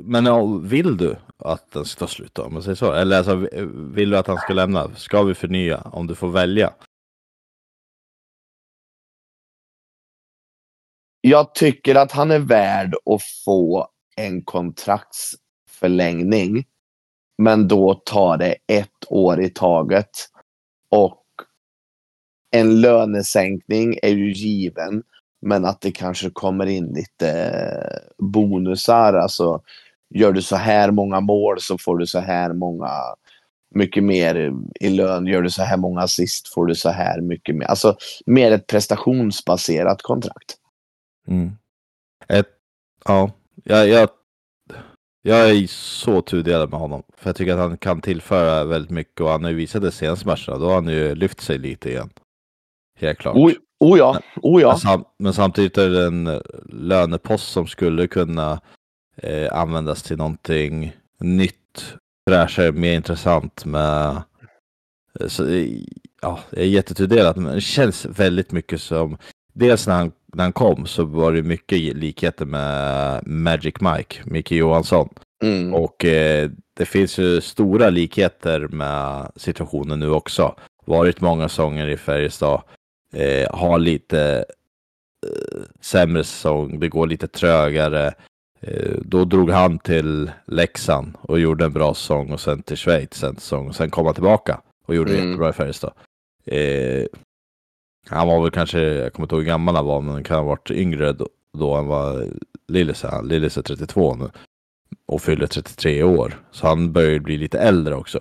men 0.00 0.26
ja, 0.26 0.44
vill 0.62 0.96
du 0.96 1.16
att 1.38 1.70
den 1.70 1.84
ska 1.84 1.98
ta 1.98 2.06
slut 2.06 2.34
då, 2.34 2.42
om 2.42 2.52
man 2.52 2.62
säger 2.62 2.76
så? 2.76 2.92
Eller 2.92 3.18
alltså, 3.18 3.48
vill 3.94 4.10
du 4.10 4.18
att 4.18 4.26
han 4.26 4.36
ska 4.36 4.52
lämna? 4.52 4.94
Ska 4.94 5.22
vi 5.22 5.34
förnya 5.34 5.80
om 5.80 6.06
du 6.06 6.14
får 6.14 6.28
välja? 6.28 6.74
Jag 11.20 11.54
tycker 11.54 11.94
att 11.94 12.12
han 12.12 12.30
är 12.30 12.38
värd 12.38 12.94
att 12.94 13.22
få 13.44 13.88
en 14.16 14.42
kontraktsförlängning. 14.42 16.66
Men 17.38 17.68
då 17.68 17.94
tar 17.94 18.36
det 18.36 18.56
ett 18.66 19.04
år 19.08 19.40
i 19.40 19.50
taget. 19.50 20.10
Och 20.90 21.24
en 22.50 22.80
lönesänkning 22.80 23.98
är 24.02 24.10
ju 24.10 24.32
given. 24.32 25.02
Men 25.40 25.64
att 25.64 25.80
det 25.80 25.92
kanske 25.92 26.30
kommer 26.30 26.66
in 26.66 26.86
lite 26.86 27.52
bonusar. 28.18 29.14
Alltså, 29.14 29.62
gör 30.14 30.32
du 30.32 30.42
så 30.42 30.56
här 30.56 30.90
många 30.90 31.20
mål 31.20 31.60
så 31.60 31.78
får 31.78 31.98
du 31.98 32.06
så 32.06 32.18
här 32.18 32.52
många 32.52 32.90
mycket 33.74 34.04
mer 34.04 34.52
i 34.80 34.88
lön. 34.88 35.26
Gör 35.26 35.42
du 35.42 35.50
så 35.50 35.62
här 35.62 35.76
många 35.76 36.00
assist 36.00 36.48
får 36.48 36.66
du 36.66 36.74
så 36.74 36.90
här 36.90 37.20
mycket 37.20 37.56
mer. 37.56 37.66
Alltså 37.66 37.96
mer 38.26 38.52
ett 38.52 38.66
prestationsbaserat 38.66 40.02
kontrakt. 40.02 40.56
Mm. 41.28 41.50
Ett, 42.28 42.48
ja, 43.04 43.30
jag, 43.64 43.88
jag, 43.88 44.08
jag 45.22 45.50
är 45.50 45.66
så 45.66 46.22
tudelad 46.22 46.70
med 46.70 46.80
honom. 46.80 47.02
För 47.16 47.28
jag 47.28 47.36
tycker 47.36 47.52
att 47.52 47.58
han 47.58 47.78
kan 47.78 48.00
tillföra 48.00 48.64
väldigt 48.64 48.90
mycket 48.90 49.20
och 49.20 49.28
han 49.28 49.44
har 49.44 49.50
ju 49.50 49.56
visat 49.56 49.82
det 49.82 49.92
senaste 49.92 50.26
matcherna. 50.26 50.58
Då 50.58 50.66
har 50.66 50.74
han 50.74 50.88
ju 50.88 51.14
lyft 51.14 51.40
sig 51.40 51.58
lite 51.58 51.90
igen. 51.90 52.10
Helt 52.98 53.18
klart. 53.18 53.36
Oh, 53.36 53.52
oh 53.80 53.98
ja, 53.98 54.20
oh 54.42 54.60
ja. 54.60 54.68
Men, 54.68 54.78
sam, 54.78 55.04
men, 55.18 55.32
samtidigt 55.32 55.78
är 55.78 55.90
det 55.90 56.06
en 56.06 56.42
lönepost 56.72 57.48
som 57.52 57.66
skulle 57.66 58.06
kunna 58.06 58.60
eh, 59.16 59.52
användas 59.52 60.02
till 60.02 60.16
någonting 60.16 60.92
nytt, 61.20 61.94
fräschare, 62.30 62.72
mer 62.72 62.94
intressant 62.94 63.64
med 63.64 64.22
eh, 65.20 65.26
så, 65.26 65.44
ja, 66.22 66.38
jag 66.50 66.60
är 66.60 66.66
jättetudelad, 66.66 67.36
men 67.36 67.54
det 67.54 67.60
känns 67.60 68.04
väldigt 68.04 68.52
mycket 68.52 68.80
som 68.80 69.18
Dels 69.58 69.86
när 69.86 69.94
han, 69.94 70.12
när 70.34 70.44
han 70.44 70.52
kom 70.52 70.86
så 70.86 71.04
var 71.04 71.32
det 71.32 71.42
mycket 71.42 71.96
likheter 71.96 72.44
med 72.44 73.26
Magic 73.26 73.74
Mike, 73.80 74.20
Micke 74.24 74.52
Johansson. 74.52 75.08
Mm. 75.42 75.74
Och 75.74 76.04
eh, 76.04 76.50
det 76.76 76.86
finns 76.86 77.18
ju 77.18 77.40
stora 77.40 77.90
likheter 77.90 78.60
med 78.68 79.30
situationen 79.36 80.00
nu 80.00 80.10
också. 80.10 80.54
Varit 80.84 81.20
många 81.20 81.48
sånger 81.48 81.88
i 81.88 81.96
Färjestad, 81.96 82.62
eh, 83.12 83.56
har 83.56 83.78
lite 83.78 84.44
eh, 85.26 85.62
sämre 85.80 86.24
säsong, 86.24 86.80
det 86.80 86.88
går 86.88 87.06
lite 87.06 87.28
trögare. 87.28 88.14
Eh, 88.60 88.94
då 89.02 89.24
drog 89.24 89.50
han 89.50 89.78
till 89.78 90.30
Leksand 90.46 91.14
och 91.20 91.40
gjorde 91.40 91.64
en 91.64 91.72
bra 91.72 91.94
säsong 91.94 92.32
och 92.32 92.40
sen 92.40 92.62
till 92.62 92.76
Schweiz 92.76 93.22
en 93.22 93.34
säsong 93.36 93.68
och 93.68 93.74
sen 93.74 93.90
kom 93.90 94.06
han 94.06 94.14
tillbaka 94.14 94.60
och 94.86 94.94
gjorde 94.94 95.14
mm. 95.14 95.26
jättebra 95.26 95.48
i 95.48 95.52
Färjestad. 95.52 95.92
Eh, 96.44 97.06
han 98.08 98.28
var 98.28 98.42
väl 98.42 98.50
kanske, 98.50 98.80
jag 98.80 99.12
kommer 99.12 99.24
inte 99.24 99.34
ihåg 99.34 99.42
hur 99.42 99.48
gammal 99.48 99.76
han 99.76 99.86
var, 99.86 100.00
men 100.00 100.14
han 100.14 100.24
kan 100.24 100.36
ha 100.36 100.44
varit 100.44 100.70
yngre 100.70 101.12
då, 101.12 101.28
då 101.58 101.76
han 101.76 101.86
var 101.86 102.26
Lillis. 102.68 103.04
Lillis 103.22 103.58
är 103.58 103.62
32 103.62 104.14
nu 104.14 104.30
och 105.06 105.22
fyller 105.22 105.46
33 105.46 106.02
år. 106.02 106.42
Så 106.50 106.66
han 106.66 106.92
börjar 106.92 107.18
bli 107.18 107.38
lite 107.38 107.58
äldre 107.58 107.94
också. 107.94 108.20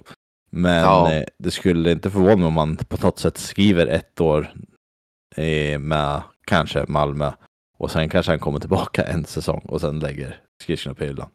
Men 0.50 0.84
ja. 0.84 1.13
eh, 1.13 1.23
det 1.38 1.52
skulle 1.52 1.91
inte 1.91 2.10
förvåna 2.12 2.36
mig 2.36 2.45
om 2.45 2.54
man 2.54 2.76
på 2.76 2.97
något 3.08 3.19
sätt 3.19 3.38
skriver 3.38 3.88
ett 3.88 4.21
år 4.21 4.54
med 5.80 6.21
kanske 6.45 6.86
Malmö 6.88 7.32
och 7.78 7.91
sen 7.91 8.10
kanske 8.10 8.32
han 8.32 8.39
kommer 8.39 8.60
tillbaka 8.60 9.04
en 9.04 9.26
säsong 9.26 9.62
och 9.67 9.82
sen 9.82 10.00
lägger 10.00 10.41
skridskorna 10.62 10.95
på 10.95 11.04
hyllan. 11.04 11.30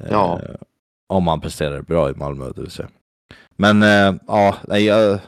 Eh, 0.00 0.06
ja. 0.10 0.40
Om 1.08 1.26
han 1.26 1.40
presterar 1.40 1.82
bra 1.82 2.10
i 2.10 2.14
Malmö, 2.14 2.52
det 2.54 2.60
vill 2.60 2.70
säga. 2.70 2.88
Men 3.56 3.82
eh, 3.82 4.14
ja, 4.26 4.56
nej, 4.68 4.84
jag, 4.84 5.20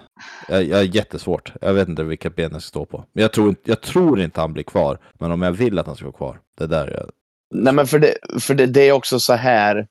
jag, 0.49 0.65
jag 0.65 0.81
är 0.81 0.97
jättesvårt. 0.97 1.53
Jag 1.61 1.75
vet 1.75 1.89
inte 1.89 2.03
vilka 2.03 2.31
ben 2.31 2.53
jag 2.53 2.63
ska 2.63 2.69
stå 2.69 2.85
på. 2.85 3.05
Men 3.13 3.23
jag 3.23 3.33
tror, 3.33 3.57
jag 3.65 3.81
tror 3.81 4.21
inte 4.21 4.41
han 4.41 4.53
blir 4.53 4.65
kvar. 4.65 4.99
Men 5.19 5.33
om 5.33 5.43
jag 5.43 5.53
vill 5.53 5.79
att 5.79 5.87
han 5.87 5.97
ska 5.97 6.05
vara 6.05 6.17
kvar, 6.17 6.41
det 6.59 6.65
är 6.65 6.69
där 6.69 6.91
jag... 6.91 7.11
Nej, 7.55 7.75
men 7.75 7.87
för 7.87 7.99
det, 7.99 8.15
för 8.41 8.55
det, 8.55 8.67
det 8.67 8.89
är 8.89 8.93
också 8.93 9.21
så 9.21 9.33
här. 9.33 9.87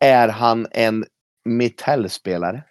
Är 0.00 0.28
han 0.28 0.66
en 0.70 1.04
Mitell-spelare? 1.44 2.62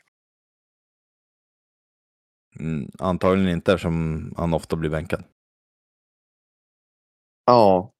Mm, 2.59 2.91
antagligen 2.99 3.51
inte 3.51 3.73
eftersom 3.73 4.33
han 4.37 4.53
ofta 4.53 4.75
blir 4.75 4.89
bänkad. 4.89 5.23
Ja. 7.45 7.91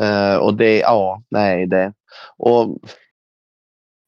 Uh, 0.00 0.36
och 0.36 0.56
det, 0.56 0.78
ja, 0.78 1.22
nej 1.28 1.66
det. 1.66 1.92
Och 2.36 2.78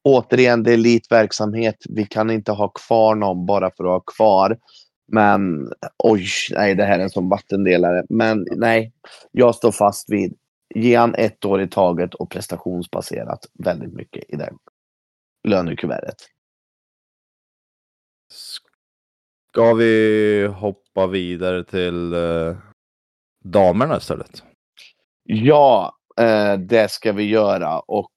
återigen, 0.03 0.63
det 0.63 0.71
är 0.71 0.73
elitverksamhet. 0.73 1.75
Vi 1.89 2.05
kan 2.05 2.29
inte 2.29 2.51
ha 2.51 2.67
kvar 2.67 3.15
någon 3.15 3.45
bara 3.45 3.71
för 3.77 3.83
att 3.83 3.89
ha 3.89 3.99
kvar. 3.99 4.57
Men 5.07 5.71
oj, 5.97 6.27
nej, 6.51 6.75
det 6.75 6.85
här 6.85 6.99
är 6.99 7.03
en 7.03 7.09
sån 7.09 7.29
vattendelare. 7.29 8.03
Men 8.09 8.47
nej, 8.51 8.93
jag 9.31 9.55
står 9.55 9.71
fast 9.71 10.11
vid 10.11 10.37
ge 10.75 10.95
han 10.95 11.15
ett 11.15 11.45
år 11.45 11.61
i 11.61 11.67
taget 11.67 12.13
och 12.13 12.29
prestationsbaserat 12.29 13.45
väldigt 13.53 13.93
mycket 13.93 14.23
i 14.29 14.35
det 14.35 14.53
lönekuvertet. 15.47 16.15
Ska 19.51 19.73
vi 19.73 20.45
hoppa 20.45 21.07
vidare 21.07 21.63
till 21.63 22.13
eh, 22.13 22.57
damerna 23.43 23.97
istället? 23.97 24.43
Ja, 25.23 25.95
eh, 26.19 26.53
det 26.57 26.91
ska 26.91 27.11
vi 27.11 27.23
göra 27.23 27.79
och 27.79 28.11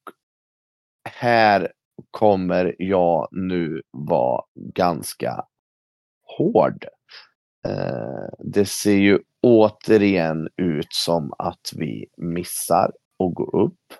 här 1.08 1.72
kommer 2.10 2.76
jag 2.78 3.28
nu 3.32 3.82
vara 3.90 4.44
ganska 4.74 5.44
hård. 6.38 6.84
Eh, 7.66 8.28
det 8.38 8.66
ser 8.66 8.96
ju 8.96 9.18
återigen 9.42 10.48
ut 10.56 10.92
som 10.92 11.32
att 11.38 11.70
vi 11.76 12.06
missar 12.16 12.92
att 13.18 13.34
gå 13.34 13.64
upp. 13.64 13.94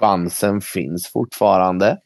Chansen 0.00 0.60
finns 0.60 1.08
fortfarande. 1.12 2.00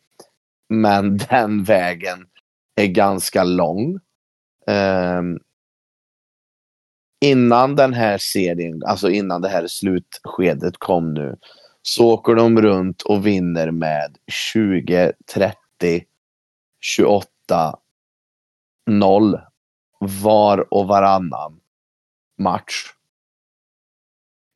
Men 0.69 1.17
den 1.31 1.65
vägen 1.65 2.27
är 2.75 2.87
ganska 2.87 3.45
lång. 3.45 4.01
Um, 4.67 5.41
innan 7.21 7.77
den 7.77 7.93
här 7.95 8.19
serien, 8.19 8.83
alltså 8.87 9.11
innan 9.11 9.43
det 9.43 9.49
här 9.49 9.67
slutskedet 9.67 10.77
kom 10.79 11.15
nu, 11.15 11.37
så 11.83 12.13
åker 12.13 12.35
de 12.35 12.63
runt 12.63 13.03
och 13.03 13.27
vinner 13.27 13.71
med 13.71 14.19
20, 14.27 15.13
30, 15.35 15.57
28, 16.81 17.29
0 18.87 19.41
var 19.99 20.75
och 20.75 20.87
varannan 20.87 21.61
match. 22.39 22.87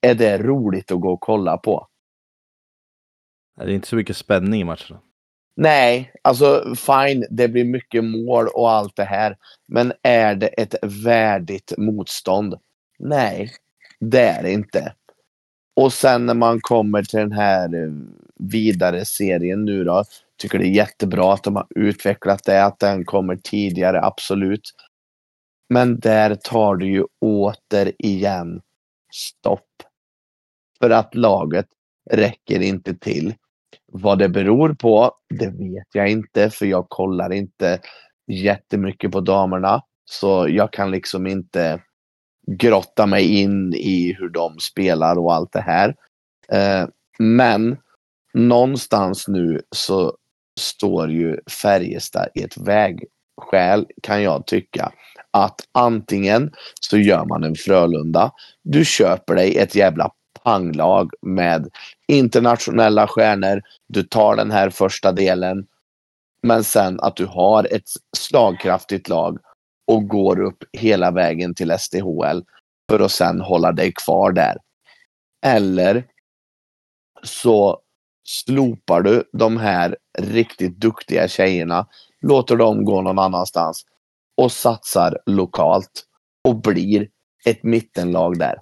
Är 0.00 0.14
det 0.14 0.38
roligt 0.38 0.92
att 0.92 1.00
gå 1.00 1.12
och 1.12 1.20
kolla 1.20 1.58
på? 1.58 1.88
Det 3.56 3.62
är 3.62 3.68
inte 3.68 3.88
så 3.88 3.96
mycket 3.96 4.16
spänning 4.16 4.60
i 4.60 4.64
matcherna. 4.64 5.00
Nej, 5.56 6.12
alltså 6.22 6.74
fine, 6.76 7.26
det 7.30 7.48
blir 7.48 7.64
mycket 7.64 8.04
mål 8.04 8.48
och 8.48 8.70
allt 8.70 8.96
det 8.96 9.04
här. 9.04 9.36
Men 9.68 9.92
är 10.02 10.34
det 10.34 10.46
ett 10.46 10.74
värdigt 10.82 11.72
motstånd? 11.78 12.54
Nej, 12.98 13.50
det 14.00 14.20
är 14.20 14.42
det 14.42 14.52
inte. 14.52 14.94
Och 15.76 15.92
sen 15.92 16.26
när 16.26 16.34
man 16.34 16.60
kommer 16.60 17.02
till 17.02 17.18
den 17.18 17.32
här 17.32 17.74
eh, 17.74 17.92
vidare 18.38 19.04
serien 19.04 19.64
nu 19.64 19.84
då. 19.84 20.04
Tycker 20.38 20.58
det 20.58 20.66
är 20.66 20.70
jättebra 20.70 21.34
att 21.34 21.44
de 21.44 21.56
har 21.56 21.66
utvecklat 21.70 22.44
det, 22.44 22.64
att 22.64 22.78
den 22.78 23.04
kommer 23.04 23.36
tidigare, 23.36 24.02
absolut. 24.02 24.72
Men 25.68 26.00
där 26.00 26.34
tar 26.34 26.76
det 26.76 26.86
ju 26.86 27.04
återigen 27.20 28.60
stopp. 29.12 29.70
För 30.78 30.90
att 30.90 31.14
laget 31.14 31.66
räcker 32.10 32.60
inte 32.60 32.94
till. 32.94 33.34
Vad 33.92 34.18
det 34.18 34.28
beror 34.28 34.74
på, 34.74 35.12
det 35.28 35.46
vet 35.46 35.86
jag 35.92 36.08
inte, 36.10 36.50
för 36.50 36.66
jag 36.66 36.88
kollar 36.88 37.32
inte 37.32 37.80
jättemycket 38.26 39.12
på 39.12 39.20
damerna. 39.20 39.82
Så 40.10 40.48
jag 40.48 40.72
kan 40.72 40.90
liksom 40.90 41.26
inte 41.26 41.80
grotta 42.46 43.06
mig 43.06 43.40
in 43.40 43.74
i 43.74 44.16
hur 44.18 44.28
de 44.28 44.58
spelar 44.58 45.18
och 45.18 45.34
allt 45.34 45.52
det 45.52 45.60
här. 45.60 45.94
Eh, 46.48 46.88
men 47.18 47.76
någonstans 48.34 49.28
nu 49.28 49.60
så 49.70 50.16
står 50.60 51.10
ju 51.10 51.40
Färjestad 51.62 52.28
i 52.34 52.42
ett 52.42 52.56
vägskäl 52.56 53.86
kan 54.02 54.22
jag 54.22 54.46
tycka. 54.46 54.92
Att 55.30 55.60
antingen 55.72 56.52
så 56.80 56.98
gör 56.98 57.24
man 57.24 57.44
en 57.44 57.54
Frölunda. 57.54 58.32
Du 58.62 58.84
köper 58.84 59.34
dig 59.34 59.58
ett 59.58 59.74
jävla 59.74 60.10
panglag 60.46 61.10
med 61.22 61.68
internationella 62.08 63.06
stjärnor. 63.06 63.62
Du 63.88 64.02
tar 64.02 64.36
den 64.36 64.50
här 64.50 64.70
första 64.70 65.12
delen. 65.12 65.66
Men 66.42 66.64
sen 66.64 67.00
att 67.00 67.16
du 67.16 67.26
har 67.26 67.74
ett 67.74 67.88
slagkraftigt 68.16 69.08
lag 69.08 69.38
och 69.86 70.08
går 70.08 70.40
upp 70.42 70.64
hela 70.72 71.10
vägen 71.10 71.54
till 71.54 71.78
SDHL 71.78 72.42
för 72.90 73.00
att 73.00 73.12
sen 73.12 73.40
hålla 73.40 73.72
dig 73.72 73.92
kvar 73.92 74.32
där. 74.32 74.56
Eller 75.46 76.04
så 77.22 77.80
slopar 78.24 79.02
du 79.02 79.24
de 79.32 79.56
här 79.56 79.96
riktigt 80.18 80.80
duktiga 80.80 81.28
tjejerna, 81.28 81.86
låter 82.20 82.56
dem 82.56 82.84
gå 82.84 83.02
någon 83.02 83.18
annanstans 83.18 83.84
och 84.36 84.52
satsar 84.52 85.18
lokalt 85.26 86.04
och 86.44 86.56
blir 86.56 87.08
ett 87.46 87.62
mittenlag 87.62 88.38
där. 88.38 88.56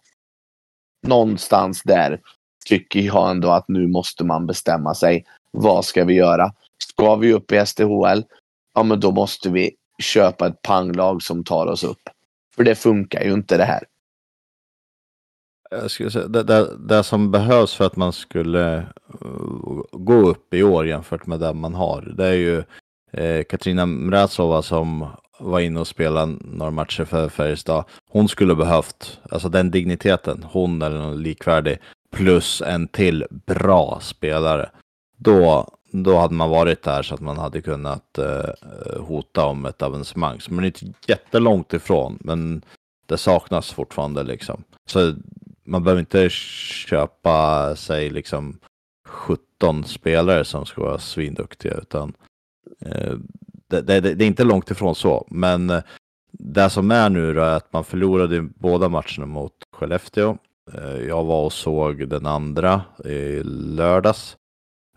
Någonstans 1.07 1.83
där 1.83 2.21
tycker 2.67 3.01
jag 3.01 3.31
ändå 3.31 3.51
att 3.51 3.69
nu 3.69 3.87
måste 3.87 4.25
man 4.25 4.47
bestämma 4.47 4.95
sig. 4.95 5.25
Vad 5.51 5.85
ska 5.85 6.05
vi 6.05 6.15
göra? 6.15 6.53
Ska 6.79 7.17
vi 7.17 7.33
upp 7.33 7.53
i 7.53 7.67
SDHL? 7.67 8.25
Ja, 8.75 8.83
men 8.83 9.01
då 9.01 9.13
måste 9.13 9.51
vi 9.51 9.71
köpa 10.03 10.47
ett 10.47 10.63
panglag 10.63 11.23
som 11.23 11.45
tar 11.45 11.67
oss 11.67 11.85
upp. 11.85 12.03
För 12.57 12.65
det 12.65 12.75
funkar 12.75 13.23
ju 13.25 13.33
inte 13.33 13.57
det 13.57 13.65
här. 13.65 13.85
Jag 15.71 15.91
skulle 15.91 16.11
säga, 16.11 16.29
det, 16.29 16.43
det, 16.43 16.77
det 16.79 17.05
som 17.05 17.31
behövs 17.31 17.75
för 17.75 17.87
att 17.87 17.97
man 17.97 18.13
skulle 18.13 18.77
eh, 18.77 18.85
gå 19.93 20.15
upp 20.15 20.55
i 20.55 20.63
år 20.63 20.87
jämfört 20.87 21.27
med 21.27 21.41
det 21.41 21.55
man 21.55 21.75
har, 21.75 22.15
det 22.17 22.27
är 22.27 22.33
ju 22.33 22.65
eh, 23.13 23.45
Katrina 23.45 23.87
Mrazova 23.87 24.63
som 24.63 25.07
var 25.39 25.61
inne 25.61 25.81
och 25.81 25.87
spelade 25.87 26.33
några 26.41 26.71
matcher 26.71 27.05
för 27.05 27.29
Färjestad. 27.29 27.85
Hon 28.15 28.29
skulle 28.29 28.55
behövt, 28.55 29.21
alltså 29.31 29.49
den 29.49 29.71
digniteten, 29.71 30.47
hon 30.51 30.83
eller 30.83 30.99
någon 30.99 31.23
likvärdig, 31.23 31.79
plus 32.11 32.63
en 32.63 32.89
till 32.89 33.27
bra 33.31 33.99
spelare. 34.03 34.71
Då, 35.17 35.69
då 35.91 36.17
hade 36.17 36.35
man 36.35 36.51
varit 36.51 36.83
där 36.83 37.03
så 37.03 37.15
att 37.15 37.21
man 37.21 37.39
hade 37.39 37.63
kunnat 37.63 38.19
eh, 38.19 39.01
hota 39.01 39.45
om 39.45 39.67
ett 39.67 39.83
avancemang. 39.83 40.41
Så 40.41 40.53
man 40.53 40.65
är 40.65 40.67
inte 40.67 40.93
jättelångt 41.07 41.73
ifrån, 41.73 42.19
men 42.21 42.63
det 43.07 43.19
saknas 43.19 43.73
fortfarande 43.73 44.23
liksom. 44.23 44.65
Så 44.91 45.15
man 45.65 45.85
behöver 45.85 46.01
inte 46.01 46.29
köpa 46.31 47.77
sig 47.77 48.11
liksom 48.11 48.59
17 49.09 49.85
spelare 49.85 50.45
som 50.45 50.67
ska 50.67 50.83
vara 50.83 50.99
svinduktiga, 50.99 51.75
utan 51.75 52.13
eh, 52.81 53.15
det, 53.69 53.81
det, 53.81 54.01
det, 54.01 54.25
är 54.25 54.29
inte 54.29 54.45
långt 54.45 54.71
ifrån 54.71 54.95
så. 54.95 55.27
Men 55.31 55.71
eh, 55.71 55.83
det 56.39 56.71
som 56.71 56.91
är 56.91 57.11
nu 57.11 57.35
då 57.35 57.41
är 57.41 57.57
att 57.57 57.73
man 57.73 57.85
förlorade 57.85 58.43
båda 58.43 58.89
matcherna 58.89 59.27
mot 59.27 59.53
Skellefteå. 59.73 60.39
Eh, 60.73 60.99
jag 61.09 61.25
var 61.25 61.45
och 61.45 61.53
såg 61.53 62.09
den 62.09 62.27
andra 62.27 62.83
i 63.05 63.43
lördags. 63.45 64.37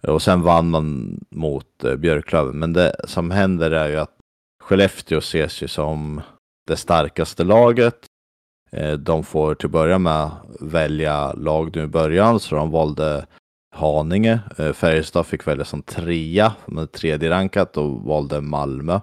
Eh, 0.03 0.09
och 0.09 0.21
sen 0.21 0.41
vann 0.41 0.69
man 0.69 1.19
mot 1.31 1.83
eh, 1.83 1.95
Björklöven. 1.95 2.59
Men 2.59 2.73
det 2.73 2.95
som 3.03 3.31
händer 3.31 3.71
är 3.71 3.89
ju 3.89 3.95
att 3.95 4.17
Skellefteå 4.63 5.17
ses 5.17 5.63
ju 5.63 5.67
som 5.67 6.21
det 6.67 6.77
starkaste 6.77 7.43
laget. 7.43 8.05
De 8.99 9.23
får 9.23 9.55
till 9.55 9.65
att 9.65 9.71
börja 9.71 9.99
med 9.99 10.29
välja 10.59 11.33
lag 11.33 11.75
nu 11.75 11.83
i 11.83 11.87
början, 11.87 12.39
så 12.39 12.55
de 12.55 12.71
valde 12.71 13.25
Haninge. 13.75 14.39
Färjestad 14.73 15.25
fick 15.25 15.47
välja 15.47 15.65
som 15.65 15.81
trea, 15.81 16.53
med 16.65 16.91
tredje 16.91 17.29
rankat 17.29 17.77
och 17.77 18.01
valde 18.01 18.41
Malmö. 18.41 18.99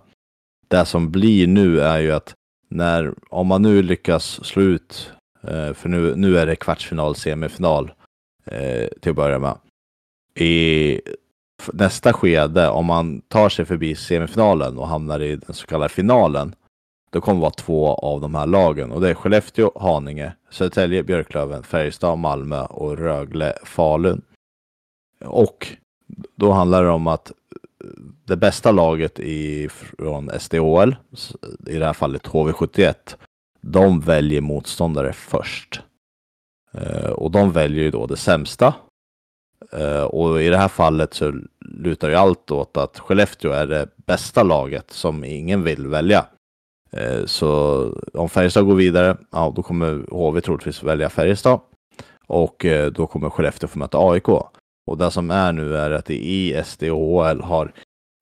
Det 0.75 0.85
som 0.85 1.11
blir 1.11 1.47
nu 1.47 1.81
är 1.81 1.99
ju 1.99 2.13
att 2.13 2.35
när, 2.69 3.15
om 3.31 3.47
man 3.47 3.63
nu 3.63 3.83
lyckas 3.83 4.45
slå 4.45 4.63
ut 4.63 5.13
eh, 5.43 5.73
för 5.73 5.89
nu, 5.89 6.17
nu 6.17 6.39
är 6.39 6.47
det 6.47 6.57
kvartsfinal, 6.57 7.15
semifinal 7.17 7.93
eh, 8.45 8.89
till 9.01 9.11
att 9.11 9.17
börja 9.17 9.39
med. 9.39 9.57
I 10.35 11.01
nästa 11.73 12.13
skede, 12.13 12.69
om 12.69 12.87
man 12.87 13.21
tar 13.21 13.49
sig 13.49 13.65
förbi 13.65 13.95
semifinalen 13.95 14.79
och 14.79 14.89
hamnar 14.89 15.21
i 15.21 15.37
den 15.37 15.55
så 15.55 15.67
kallade 15.67 15.89
finalen, 15.89 16.55
då 17.11 17.21
kommer 17.21 17.41
det 17.41 17.43
vara 17.43 17.51
två 17.51 17.95
av 17.95 18.21
de 18.21 18.35
här 18.35 18.47
lagen 18.47 18.93
och 18.93 19.01
det 19.01 19.11
är 19.11 19.15
Skellefteå, 19.15 19.71
Haninge, 19.81 20.33
Södertälje, 20.51 21.03
Björklöven, 21.03 21.63
Färjestad, 21.63 22.19
Malmö 22.19 22.61
och 22.61 22.99
Rögle, 22.99 23.53
Falun. 23.65 24.23
Och 25.25 25.69
då 26.37 26.53
handlar 26.53 26.85
det 26.85 26.91
om 26.91 27.07
att 27.07 27.33
det 28.25 28.37
bästa 28.37 28.73
laget 28.73 29.21
i, 29.21 29.69
från 29.69 30.31
SDHL, 30.41 30.97
i 31.67 31.79
det 31.79 31.87
här 31.87 31.93
fallet 31.93 32.27
HV71, 32.27 32.95
de 33.61 34.01
väljer 34.01 34.41
motståndare 34.41 35.13
först. 35.13 35.83
Eh, 36.73 37.11
och 37.11 37.31
de 37.31 37.53
väljer 37.53 37.85
ju 37.85 37.91
då 37.91 38.07
det 38.07 38.17
sämsta. 38.17 38.75
Eh, 39.73 40.03
och 40.03 40.43
i 40.43 40.49
det 40.49 40.57
här 40.57 40.69
fallet 40.69 41.15
så 41.15 41.33
lutar 41.61 42.09
ju 42.09 42.15
allt 42.15 42.51
åt 42.51 42.77
att 42.77 42.99
Skellefteå 42.99 43.53
är 43.53 43.67
det 43.67 43.89
bästa 43.97 44.43
laget 44.43 44.91
som 44.91 45.25
ingen 45.25 45.63
vill 45.63 45.87
välja. 45.87 46.27
Eh, 46.93 47.25
så 47.25 47.89
om 48.15 48.29
Färjestad 48.29 48.67
går 48.67 48.75
vidare, 48.75 49.17
ja 49.31 49.53
då 49.57 49.63
kommer 49.63 50.11
HV 50.11 50.41
troligtvis 50.41 50.83
välja 50.83 51.09
Färjestad. 51.09 51.61
Och 52.27 52.65
eh, 52.65 52.93
då 52.93 53.07
kommer 53.07 53.31
Skellefteå 53.31 53.69
få 53.69 53.79
möta 53.79 53.99
AIK. 53.99 54.29
Och 54.87 54.99
det 54.99 55.11
som 55.11 55.31
är 55.31 55.53
nu 55.53 55.77
är 55.77 55.91
att 55.91 56.11
i 56.11 56.63
SDHL 56.65 57.41
har 57.41 57.73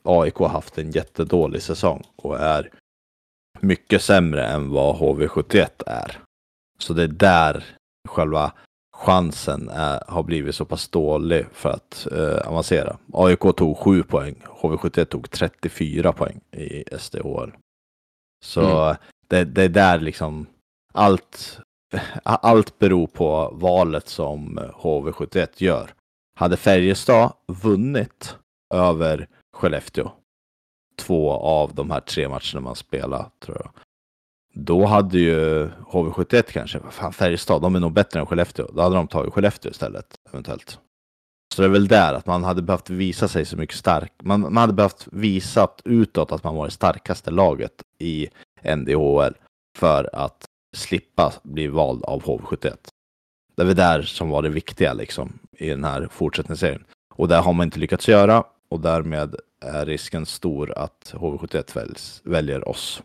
AIK 0.05 0.39
haft 0.39 0.79
en 0.79 0.91
jättedålig 0.91 1.63
säsong 1.63 2.03
och 2.17 2.41
är 2.41 2.71
mycket 3.61 4.03
sämre 4.03 4.47
än 4.47 4.71
vad 4.71 4.97
HV71 4.97 5.69
är. 5.87 6.19
Så 6.79 6.93
det 6.93 7.03
är 7.03 7.09
där 7.09 7.65
själva 8.09 8.53
chansen 8.97 9.69
är, 9.69 10.03
har 10.09 10.23
blivit 10.23 10.55
så 10.55 10.65
pass 10.65 10.89
dålig 10.89 11.47
för 11.53 11.71
att 11.71 12.07
eh, 12.13 12.49
avancera. 12.49 12.97
AIK 13.13 13.41
tog 13.57 13.79
7 13.79 14.03
poäng, 14.03 14.35
HV71 14.61 15.05
tog 15.05 15.31
34 15.31 16.13
poäng 16.13 16.41
i 16.51 16.85
SDHL. 16.99 17.53
Så 18.45 18.85
mm. 18.85 18.97
det, 19.29 19.45
det 19.45 19.63
är 19.63 19.69
där 19.69 20.01
liksom 20.01 20.47
allt, 20.93 21.61
allt 22.23 22.79
beror 22.79 23.07
på 23.07 23.51
valet 23.53 24.09
som 24.09 24.59
HV71 24.59 25.49
gör. 25.57 25.95
Hade 26.35 26.57
Färjestad 26.57 27.33
vunnit 27.47 28.37
över 28.75 29.29
Skellefteå 29.53 30.13
två 30.97 31.33
av 31.33 31.75
de 31.75 31.91
här 31.91 32.01
tre 32.01 32.29
matcherna 32.29 32.61
man 32.61 32.77
spelar, 32.77 33.31
tror 33.45 33.57
jag. 33.61 33.71
Då 34.55 34.85
hade 34.85 35.19
ju 35.19 35.67
HV71 35.69 36.43
kanske, 36.43 36.81
fan 36.91 37.13
Färjestad, 37.13 37.63
de 37.63 37.75
är 37.75 37.81
nog 37.81 37.93
bättre 37.93 38.21
än 38.21 38.27
Skellefteå. 38.27 38.67
Då 38.73 38.83
hade 38.83 38.95
de 38.97 39.09
tagit 39.09 39.33
Skellefteå 39.33 39.71
istället, 39.71 40.07
eventuellt. 40.31 40.79
Så 41.55 41.63
det 41.63 41.69
är 41.69 41.71
väl 41.73 41.89
där 41.89 42.15
att 42.15 42.27
man 42.27 42.45
hade 42.45 42.63
behövt 42.63 42.91
visa 42.91 43.29
sig 43.29 43.45
så 43.45 43.57
mycket 43.57 43.77
stark. 43.77 44.13
Man, 44.23 44.41
man 44.41 44.57
hade 44.57 44.73
behövt 44.73 45.09
visa 45.13 45.69
utåt 45.85 46.33
att 46.33 46.45
man 46.45 46.55
var 46.55 46.65
det 46.65 46.71
starkaste 46.71 47.31
laget 47.31 47.83
i 47.99 48.29
NDHL 48.77 49.35
för 49.79 50.11
att 50.13 50.45
slippa 50.77 51.33
bli 51.43 51.69
vald 51.69 52.05
av 52.05 52.23
HV71. 52.23 52.77
Det 53.57 53.65
var 53.65 53.75
där 53.75 54.03
som 54.03 54.29
var 54.29 54.43
det 54.43 54.49
viktiga 54.49 54.93
liksom 54.93 55.39
i 55.59 55.69
den 55.69 55.85
här 55.85 56.09
fortsättningsserien. 56.11 56.85
Och 57.15 57.29
det 57.29 57.37
har 57.37 57.53
man 57.53 57.65
inte 57.65 57.79
lyckats 57.79 58.09
göra 58.09 58.45
och 58.69 58.81
därmed 58.81 59.37
är 59.61 59.87
risken 59.87 60.27
stor 60.27 60.79
att 60.79 61.15
HV71 61.15 61.75
väljs, 61.75 62.21
väljer 62.25 62.69
oss. 62.69 63.03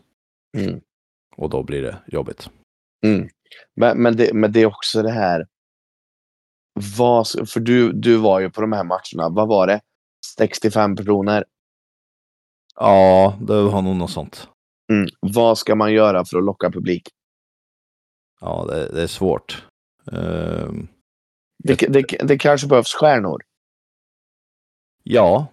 Mm. 0.56 0.80
Och 1.36 1.50
då 1.50 1.62
blir 1.62 1.82
det 1.82 1.96
jobbigt. 2.06 2.50
Mm. 3.04 3.28
Men, 3.76 4.02
men, 4.02 4.16
det, 4.16 4.34
men 4.34 4.52
det 4.52 4.62
är 4.62 4.66
också 4.66 5.02
det 5.02 5.10
här. 5.10 5.46
Vad, 6.98 7.26
för 7.26 7.60
du, 7.60 7.92
du 7.92 8.16
var 8.16 8.40
ju 8.40 8.50
på 8.50 8.60
de 8.60 8.72
här 8.72 8.84
matcherna. 8.84 9.28
Vad 9.28 9.48
var 9.48 9.66
det? 9.66 9.80
65 10.36 10.96
personer? 10.96 11.44
Ja, 12.74 13.38
det 13.40 13.62
var 13.62 13.82
nog 13.82 13.96
något 13.96 14.10
sånt. 14.10 14.48
Mm. 14.92 15.08
Vad 15.20 15.58
ska 15.58 15.74
man 15.74 15.92
göra 15.92 16.24
för 16.24 16.38
att 16.38 16.44
locka 16.44 16.70
publik? 16.70 17.08
Ja, 18.40 18.66
det, 18.68 18.88
det 18.92 19.02
är 19.02 19.06
svårt. 19.06 19.66
Uh, 20.12 20.70
det, 21.64 21.74
det, 21.74 22.02
det 22.02 22.38
kanske 22.38 22.66
behövs 22.66 22.94
stjärnor? 22.94 23.42
Ja, 25.02 25.46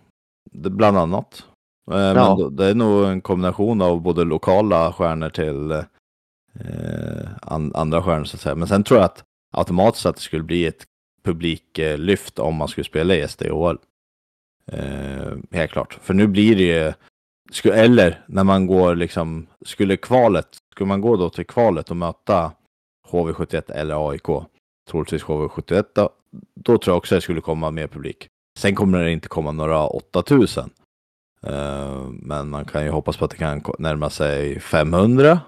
bland 0.51 0.97
annat. 0.97 1.45
Eh, 1.91 1.97
ja. 1.97 2.37
Men 2.37 2.55
det 2.55 2.65
är 2.65 2.75
nog 2.75 3.05
en 3.05 3.21
kombination 3.21 3.81
av 3.81 4.01
både 4.01 4.23
lokala 4.23 4.93
stjärnor 4.93 5.29
till 5.29 5.71
eh, 5.71 7.29
andra 7.73 8.03
stjärnor 8.03 8.23
så 8.23 8.37
att 8.37 8.41
säga. 8.41 8.55
Men 8.55 8.67
sen 8.67 8.83
tror 8.83 8.99
jag 8.99 9.05
att 9.05 9.23
automatiskt 9.53 10.05
att 10.05 10.15
det 10.15 10.21
skulle 10.21 10.43
bli 10.43 10.65
ett 10.65 10.85
publiklyft 11.23 12.39
om 12.39 12.55
man 12.55 12.67
skulle 12.67 12.85
spela 12.85 13.15
i 13.15 13.27
SDHL. 13.27 13.77
Eh, 14.71 15.33
helt 15.51 15.71
klart. 15.71 15.99
För 16.01 16.13
nu 16.13 16.27
blir 16.27 16.55
det 16.55 16.93
ju, 17.63 17.71
eller 17.71 18.23
när 18.27 18.43
man 18.43 18.67
går 18.67 18.95
liksom, 18.95 19.47
skulle 19.65 19.97
kvalet, 19.97 20.47
skulle 20.71 20.87
man 20.87 21.01
gå 21.01 21.15
då 21.15 21.29
till 21.29 21.45
kvalet 21.45 21.89
och 21.89 21.97
möta 21.97 22.51
HV71 23.09 23.71
eller 23.71 24.09
AIK, 24.09 24.27
troligtvis 24.89 25.23
HV71 25.23 25.85
då, 25.95 26.09
då 26.55 26.77
tror 26.77 26.91
jag 26.93 26.97
också 26.97 27.15
det 27.15 27.21
skulle 27.21 27.41
komma 27.41 27.71
mer 27.71 27.87
publik. 27.87 28.27
Sen 28.59 28.75
kommer 28.75 29.03
det 29.03 29.11
inte 29.11 29.27
komma 29.27 29.51
några 29.51 29.87
8000. 29.87 30.69
Uh, 31.47 32.09
men 32.11 32.49
man 32.49 32.65
kan 32.65 32.83
ju 32.83 32.89
hoppas 32.89 33.17
på 33.17 33.25
att 33.25 33.31
det 33.31 33.37
kan 33.37 33.63
närma 33.79 34.09
sig 34.09 34.59
500 34.59 35.39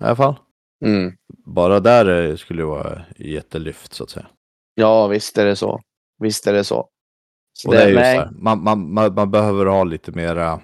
i 0.00 0.04
alla 0.04 0.16
fall. 0.16 0.34
Mm. 0.84 1.12
Bara 1.46 1.80
där 1.80 2.36
skulle 2.36 2.62
det 2.62 2.66
vara 2.66 3.02
jättelyft 3.16 3.94
så 3.94 4.04
att 4.04 4.10
säga. 4.10 4.26
Ja, 4.74 5.06
visst 5.06 5.38
är 5.38 5.46
det 5.46 5.56
så. 5.56 5.80
Visst 6.18 6.46
är 6.46 6.52
det 6.52 6.64
så. 6.64 6.88
så 7.52 7.68
och 7.68 7.74
det, 7.74 7.80
det 7.80 8.00
är 8.00 8.14
ju 8.14 8.20
så 8.20 8.34
man, 8.38 8.62
man, 8.62 8.92
man, 8.92 9.14
man, 9.14 9.30
behöver 9.30 9.66
ha 9.66 9.84
lite 9.84 10.12
mera. 10.12 10.60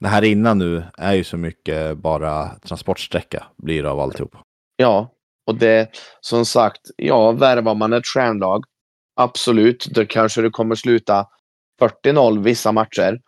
Det 0.00 0.08
här 0.08 0.22
innan 0.22 0.58
nu 0.58 0.84
är 0.98 1.14
ju 1.14 1.24
så 1.24 1.36
mycket 1.36 1.98
bara 1.98 2.48
transportsträcka 2.48 3.46
blir 3.56 3.84
av 3.84 4.00
alltihop. 4.00 4.36
Ja, 4.76 5.08
och 5.46 5.54
det 5.54 5.90
som 6.20 6.44
sagt, 6.44 6.80
ja, 6.96 7.32
värvar 7.32 7.74
man 7.74 7.92
ett 7.92 8.06
stjärnlag 8.06 8.64
Absolut, 9.22 9.86
då 9.94 10.06
kanske 10.06 10.42
det 10.42 10.50
kommer 10.50 10.74
sluta 10.74 11.26
40-0 11.80 12.42
vissa 12.42 12.72
matcher. 12.72 13.20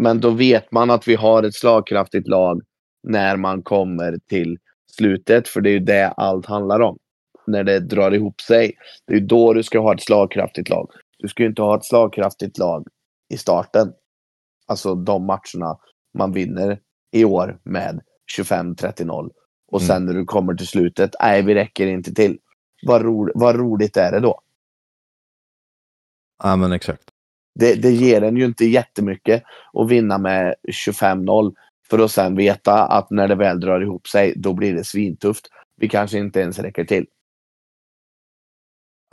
Men 0.00 0.20
då 0.20 0.30
vet 0.30 0.72
man 0.72 0.90
att 0.90 1.08
vi 1.08 1.14
har 1.14 1.42
ett 1.42 1.54
slagkraftigt 1.54 2.28
lag 2.28 2.62
när 3.02 3.36
man 3.36 3.62
kommer 3.62 4.18
till 4.28 4.58
slutet, 4.96 5.48
för 5.48 5.60
det 5.60 5.70
är 5.70 5.72
ju 5.72 5.78
det 5.78 6.08
allt 6.08 6.46
handlar 6.46 6.80
om. 6.80 6.98
När 7.46 7.64
det 7.64 7.80
drar 7.80 8.14
ihop 8.14 8.40
sig. 8.40 8.72
Det 9.06 9.14
är 9.14 9.20
då 9.20 9.52
du 9.52 9.62
ska 9.62 9.78
ha 9.78 9.94
ett 9.94 10.02
slagkraftigt 10.02 10.68
lag. 10.68 10.90
Du 11.18 11.28
ska 11.28 11.42
ju 11.42 11.48
inte 11.48 11.62
ha 11.62 11.76
ett 11.76 11.84
slagkraftigt 11.84 12.58
lag 12.58 12.86
i 13.28 13.36
starten. 13.36 13.92
Alltså 14.66 14.94
de 14.94 15.26
matcherna 15.26 15.78
man 16.18 16.32
vinner 16.32 16.80
i 17.12 17.24
år 17.24 17.58
med 17.64 18.00
25-30-0. 18.38 19.30
Och 19.76 19.82
sen 19.82 19.96
Mm. 19.96 20.06
när 20.06 20.14
du 20.14 20.24
kommer 20.24 20.54
till 20.54 20.66
slutet, 20.66 21.10
nej 21.20 21.42
vi 21.42 21.54
räcker 21.54 21.86
inte 21.86 22.14
till. 22.14 22.38
Vad, 22.86 23.02
ro, 23.02 23.30
vad 23.34 23.56
roligt 23.56 23.96
är 23.96 24.12
det 24.12 24.20
då? 24.20 24.40
Ja, 26.42 26.56
men 26.56 26.72
exakt. 26.72 27.02
Det, 27.54 27.74
det 27.74 27.90
ger 27.90 28.22
en 28.22 28.36
ju 28.36 28.44
inte 28.44 28.64
jättemycket 28.64 29.42
att 29.72 29.88
vinna 29.90 30.18
med 30.18 30.54
25-0 30.72 31.54
för 31.90 31.98
att 31.98 32.10
sen 32.10 32.36
veta 32.36 32.86
att 32.86 33.10
när 33.10 33.28
det 33.28 33.34
väl 33.34 33.60
drar 33.60 33.80
ihop 33.80 34.08
sig, 34.08 34.32
då 34.36 34.52
blir 34.52 34.74
det 34.74 34.84
svintufft. 34.84 35.48
Vi 35.76 35.88
kanske 35.88 36.18
inte 36.18 36.40
ens 36.40 36.58
räcker 36.58 36.84
till. 36.84 37.06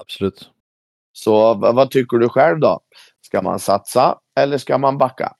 Absolut. 0.01 0.49
Så 1.13 1.53
vad, 1.53 1.91
tycker 1.91 2.17
du 2.17 2.29
själv 2.29 2.59
då? 2.59 2.79
Ska 3.21 3.41
man 3.41 3.59
satsa 3.59 4.19
eller 4.39 4.57
ska 4.57 4.77
man 4.77 4.97
backa? 4.97 5.35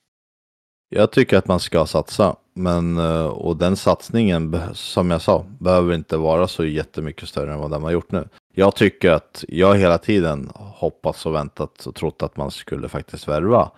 Jag 0.90 1.12
tycker 1.12 1.38
att 1.38 1.48
man 1.48 1.60
ska 1.60 1.86
satsa, 1.86 2.36
men 2.54 2.98
eh, 2.98 3.26
och 3.26 3.58
den 3.58 3.76
satsningen, 3.76 4.60
som 4.74 5.12
jag 5.12 5.22
sa, 5.22 5.46
behöver 5.60 5.94
inte 5.94 6.18
vara 6.18 6.48
så 6.48 6.66
jättemycket 6.66 7.30
större 7.30 7.54
än 7.54 7.60
vad 7.60 7.72
den 7.72 7.84
har 7.84 7.92
gjort 7.92 8.12
nu. 8.12 8.28
Jag 8.54 8.76
tycker 8.76 9.12
att 9.12 9.46
jag 9.48 9.76
hela 9.78 9.98
tiden 9.98 10.50
hoppats 10.56 11.26
och 11.26 11.34
väntat 11.36 11.86
och 11.86 11.96
trott 11.96 12.24
att 12.24 12.38
man 12.38 12.52
skulle 12.52 12.90
faktiskt 12.90 13.28
värva 13.28 13.72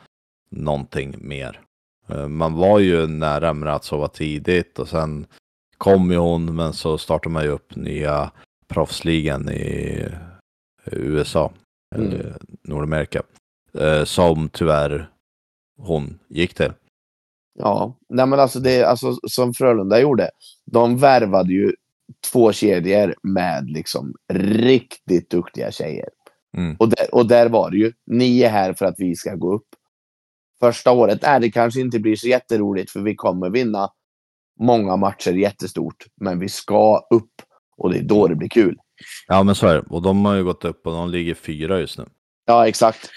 någonting 0.49 1.15
mer. 1.19 1.61
Eh, 2.09 2.27
Man 2.27 2.53
var 2.53 2.79
ju 2.79 3.07
nära 3.07 3.53
Mrazova 3.53 4.07
tidigt 4.07 4.79
och 4.79 4.87
sen 4.89 5.25
kom 5.77 6.11
ju 6.11 6.17
hon, 6.17 6.55
men 6.55 6.73
så 6.73 6.97
startade 6.97 7.33
man 7.33 7.43
ju 7.43 7.49
upp 7.49 7.75
nya 7.75 8.31
proffsligan 8.67 9.49
i 9.49 10.05
USA, 10.85 11.51
Mm. 11.95 12.07
eller 12.07 12.35
Nordamerika, 12.63 13.21
eh, 13.73 14.03
som 14.03 14.49
tyvärr 14.49 15.09
hon 15.77 16.19
gick 16.27 16.53
till. 16.53 16.71
Ja, 17.59 17.97
nej 18.09 18.25
men 18.25 18.39
alltså 18.39 18.59
det 18.59 18.83
alltså 18.83 19.17
som 19.27 19.53
Frölunda 19.53 19.99
gjorde. 19.99 20.29
De 20.65 20.97
värvade 20.97 21.53
ju 21.53 21.73
två 22.31 22.51
kedjor 22.51 23.15
med 23.23 23.69
liksom 23.69 24.15
riktigt 24.33 25.29
duktiga 25.29 25.71
tjejer. 25.71 26.09
Mm. 26.57 26.75
Och, 26.79 26.89
där, 26.89 27.15
och 27.15 27.27
där 27.27 27.49
var 27.49 27.71
det 27.71 27.77
ju, 27.77 27.93
ni 28.05 28.41
är 28.41 28.49
här 28.49 28.73
för 28.73 28.85
att 28.85 28.95
vi 28.97 29.15
ska 29.15 29.35
gå 29.35 29.53
upp. 29.53 29.67
Första 30.59 30.91
året, 30.91 31.23
är 31.23 31.39
det 31.39 31.51
kanske 31.51 31.81
inte 31.81 31.99
blir 31.99 32.15
så 32.15 32.27
jätteroligt 32.27 32.91
för 32.91 32.99
vi 32.99 33.15
kommer 33.15 33.49
vinna 33.49 33.89
många 34.59 34.95
matcher 34.95 35.31
jättestort. 35.31 36.05
Men 36.15 36.39
vi 36.39 36.49
ska 36.49 37.07
upp 37.09 37.31
och 37.77 37.93
det 37.93 37.99
är 37.99 38.03
då 38.03 38.27
det 38.27 38.35
blir 38.35 38.49
kul. 38.49 38.77
Ja 39.27 39.43
men 39.43 39.55
så 39.55 39.67
är 39.67 39.75
det. 39.75 39.83
Och 39.89 40.01
de 40.01 40.25
har 40.25 40.35
ju 40.35 40.43
gått 40.43 40.65
upp 40.65 40.87
och 40.87 40.93
de 40.93 41.09
ligger 41.09 41.33
fyra 41.33 41.79
just 41.79 41.97
nu. 41.97 42.05
Ja, 42.45 42.67
exakt. 42.67 43.09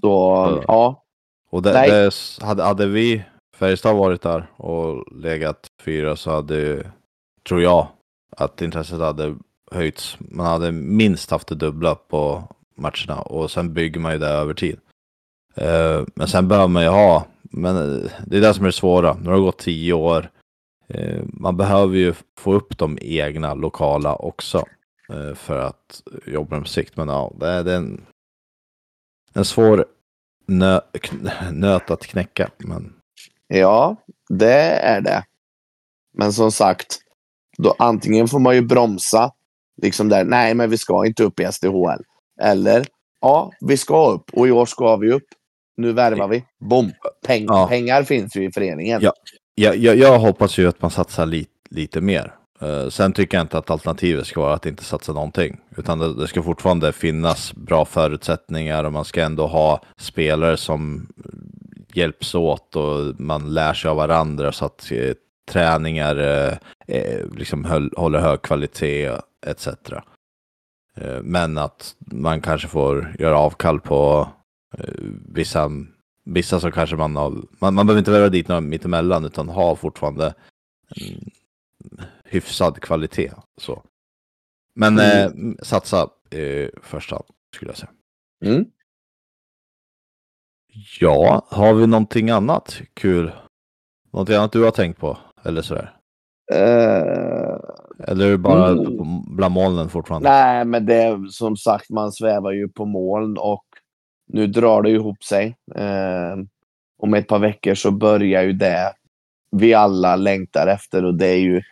Så, 0.00 0.06
Ja. 0.06 0.64
ja. 0.66 1.01
Och 1.52 1.62
det, 1.62 1.72
det, 1.72 2.10
hade, 2.40 2.62
hade 2.62 2.86
vi 2.86 3.24
Färjestad 3.56 3.96
varit 3.96 4.22
där 4.22 4.50
och 4.56 5.12
legat 5.12 5.66
fyra 5.82 6.16
så 6.16 6.30
hade, 6.30 6.86
tror 7.48 7.62
jag, 7.62 7.88
att 8.36 8.62
intresset 8.62 9.00
hade 9.00 9.36
höjts. 9.70 10.16
Man 10.18 10.46
hade 10.46 10.72
minst 10.72 11.30
haft 11.30 11.48
det 11.48 11.54
dubbla 11.54 11.94
på 11.94 12.42
matcherna 12.74 13.20
och 13.20 13.50
sen 13.50 13.74
bygger 13.74 14.00
man 14.00 14.12
ju 14.12 14.18
det 14.18 14.28
över 14.28 14.54
tid. 14.54 14.78
Eh, 15.54 16.02
men 16.14 16.28
sen 16.28 16.48
behöver 16.48 16.68
man 16.68 16.82
ju 16.82 16.88
ha, 16.88 17.26
men 17.42 17.76
eh, 17.76 18.10
det 18.26 18.36
är 18.36 18.40
det 18.40 18.54
som 18.54 18.64
är 18.64 18.68
det 18.68 18.72
svåra. 18.72 19.14
Nu 19.14 19.28
har 19.28 19.36
det 19.36 19.42
gått 19.42 19.58
tio 19.58 19.92
år. 19.92 20.30
Eh, 20.88 21.22
man 21.26 21.56
behöver 21.56 21.96
ju 21.96 22.14
få 22.38 22.54
upp 22.54 22.78
de 22.78 22.98
egna 23.00 23.54
lokala 23.54 24.14
också 24.14 24.64
för 25.34 25.58
att 25.58 26.02
jobba 26.26 26.58
med 26.58 26.68
sikt. 26.68 26.96
Men 26.96 27.08
ja, 27.08 27.32
det 27.40 27.48
är, 27.48 27.64
det 27.64 27.72
är 27.72 27.76
en, 27.76 28.06
en 29.32 29.44
svår 29.44 29.86
nö, 30.58 30.80
nöt 31.52 31.90
att 31.90 32.06
knäcka. 32.06 32.50
Men 32.58 32.92
Ja, 33.48 33.96
det 34.28 34.62
är 34.62 35.00
det. 35.00 35.24
Men 36.14 36.32
som 36.32 36.52
sagt, 36.52 36.98
då 37.58 37.74
antingen 37.78 38.28
får 38.28 38.38
man 38.38 38.54
ju 38.54 38.62
bromsa. 38.62 39.32
Liksom 39.82 40.08
där, 40.08 40.24
nej 40.24 40.54
men 40.54 40.70
vi 40.70 40.78
ska 40.78 41.06
inte 41.06 41.24
upp 41.24 41.40
i 41.40 41.48
SDHL. 41.52 42.02
Eller, 42.40 42.86
ja, 43.20 43.52
vi 43.60 43.76
ska 43.76 44.10
upp 44.10 44.30
och 44.32 44.48
i 44.48 44.50
år 44.50 44.66
ska 44.66 44.96
vi 44.96 45.12
upp. 45.12 45.26
Nu 45.76 45.92
värvar 45.92 46.28
vi. 46.28 46.44
Bom! 46.60 46.92
Peng, 47.26 47.44
Ja. 47.44 47.66
Pengar 47.68 48.02
finns 48.02 48.36
ju 48.36 48.44
i 48.44 48.52
föreningen. 48.52 49.00
Ja. 49.02 49.12
jag, 49.54 49.76
jag, 49.76 49.96
jag 49.96 50.18
hoppas 50.18 50.58
ju 50.58 50.68
att 50.68 50.82
man 50.82 50.90
satsar 50.90 51.26
li, 51.26 51.46
lite 51.70 52.00
mer. 52.00 52.34
Eh, 52.62 52.88
sen 52.88 53.12
tycker 53.12 53.36
jag 53.36 53.44
inte 53.44 53.58
att 53.58 53.70
alternativet 53.70 54.26
ska 54.26 54.40
vara 54.40 54.54
att 54.54 54.66
inte 54.66 54.84
satsa 54.84 55.12
någonting. 55.12 55.60
Utan 55.76 55.98
det, 55.98 56.14
det 56.14 56.28
ska 56.28 56.42
fortfarande 56.42 56.92
finnas 56.92 57.54
bra 57.54 57.84
förutsättningar 57.84 58.84
och 58.84 58.92
man 58.92 59.04
ska 59.04 59.22
ändå 59.22 59.46
ha 59.46 59.82
spelare 59.96 60.56
som 60.56 61.08
hjälps 61.94 62.34
åt 62.34 62.76
och 62.76 63.20
man 63.20 63.54
lär 63.54 63.74
sig 63.74 63.88
av 63.90 63.96
varandra 63.96 64.52
så 64.52 64.64
att 64.64 64.92
eh, 64.92 65.14
träningar 65.48 66.16
eh, 66.16 66.56
eh 66.86 67.26
liksom 67.36 67.64
höll, 67.64 67.90
håller 67.96 68.18
hög 68.18 68.42
kvalitet 68.42 69.10
etc. 69.46 69.66
Eh, 70.96 71.22
men 71.22 71.58
att 71.58 71.94
man 72.00 72.40
kanske 72.40 72.68
får 72.68 73.14
göra 73.18 73.38
avkall 73.38 73.80
på 73.80 74.28
eh, 74.78 74.94
vissa, 75.34 75.70
vissa 76.24 76.60
som 76.60 76.72
kanske 76.72 76.96
man 76.96 77.16
har, 77.16 77.34
man, 77.58 77.74
man 77.74 77.86
behöver 77.86 77.98
inte 77.98 78.10
värva 78.10 78.28
dit 78.28 78.48
några 78.48 78.60
mittemellan 78.60 79.24
utan 79.24 79.48
ha 79.48 79.76
fortfarande 79.76 80.34
mm, 81.00 81.30
hyfsad 82.32 82.80
kvalitet. 82.80 83.32
Så. 83.60 83.82
Men 84.74 84.98
eh, 84.98 85.30
satsa 85.62 86.08
eh, 86.30 86.68
första 86.82 87.22
skulle 87.56 87.70
jag 87.70 87.76
säga. 87.78 87.90
Mm. 88.44 88.64
Ja, 91.00 91.46
har 91.50 91.74
vi 91.74 91.86
någonting 91.86 92.30
annat 92.30 92.80
kul? 92.94 93.32
Någonting 94.12 94.36
annat 94.36 94.52
du 94.52 94.64
har 94.64 94.70
tänkt 94.70 95.00
på? 95.00 95.18
Eller 95.44 95.62
sådär? 95.62 95.96
Eh, 96.52 97.56
Eller 98.08 98.36
bara 98.36 98.68
Mm. 98.68 99.22
bland 99.36 99.54
molnen 99.54 99.88
fortfarande? 99.88 100.28
nej, 100.30 100.64
men 100.64 100.86
det 100.86 100.94
är 100.94 101.26
som 101.30 101.56
sagt, 101.56 101.90
man 101.90 102.12
svävar 102.12 102.52
ju 102.52 102.68
på 102.68 102.84
moln 102.84 103.36
och 103.38 103.64
nu 104.26 104.46
drar 104.46 104.82
det 104.82 104.90
ihop 104.90 105.24
sig. 105.24 105.56
Eh, 105.74 106.36
om 107.02 107.14
ett 107.14 107.28
par 107.28 107.38
veckor 107.38 107.74
så 107.74 107.90
börjar 107.90 108.42
ju 108.42 108.52
det 108.52 108.92
vi 109.56 109.74
alla 109.74 110.16
längtar 110.16 110.66
efter 110.66 111.04
och 111.04 111.14
det 111.14 111.26
är 111.26 111.38
ju 111.38 111.62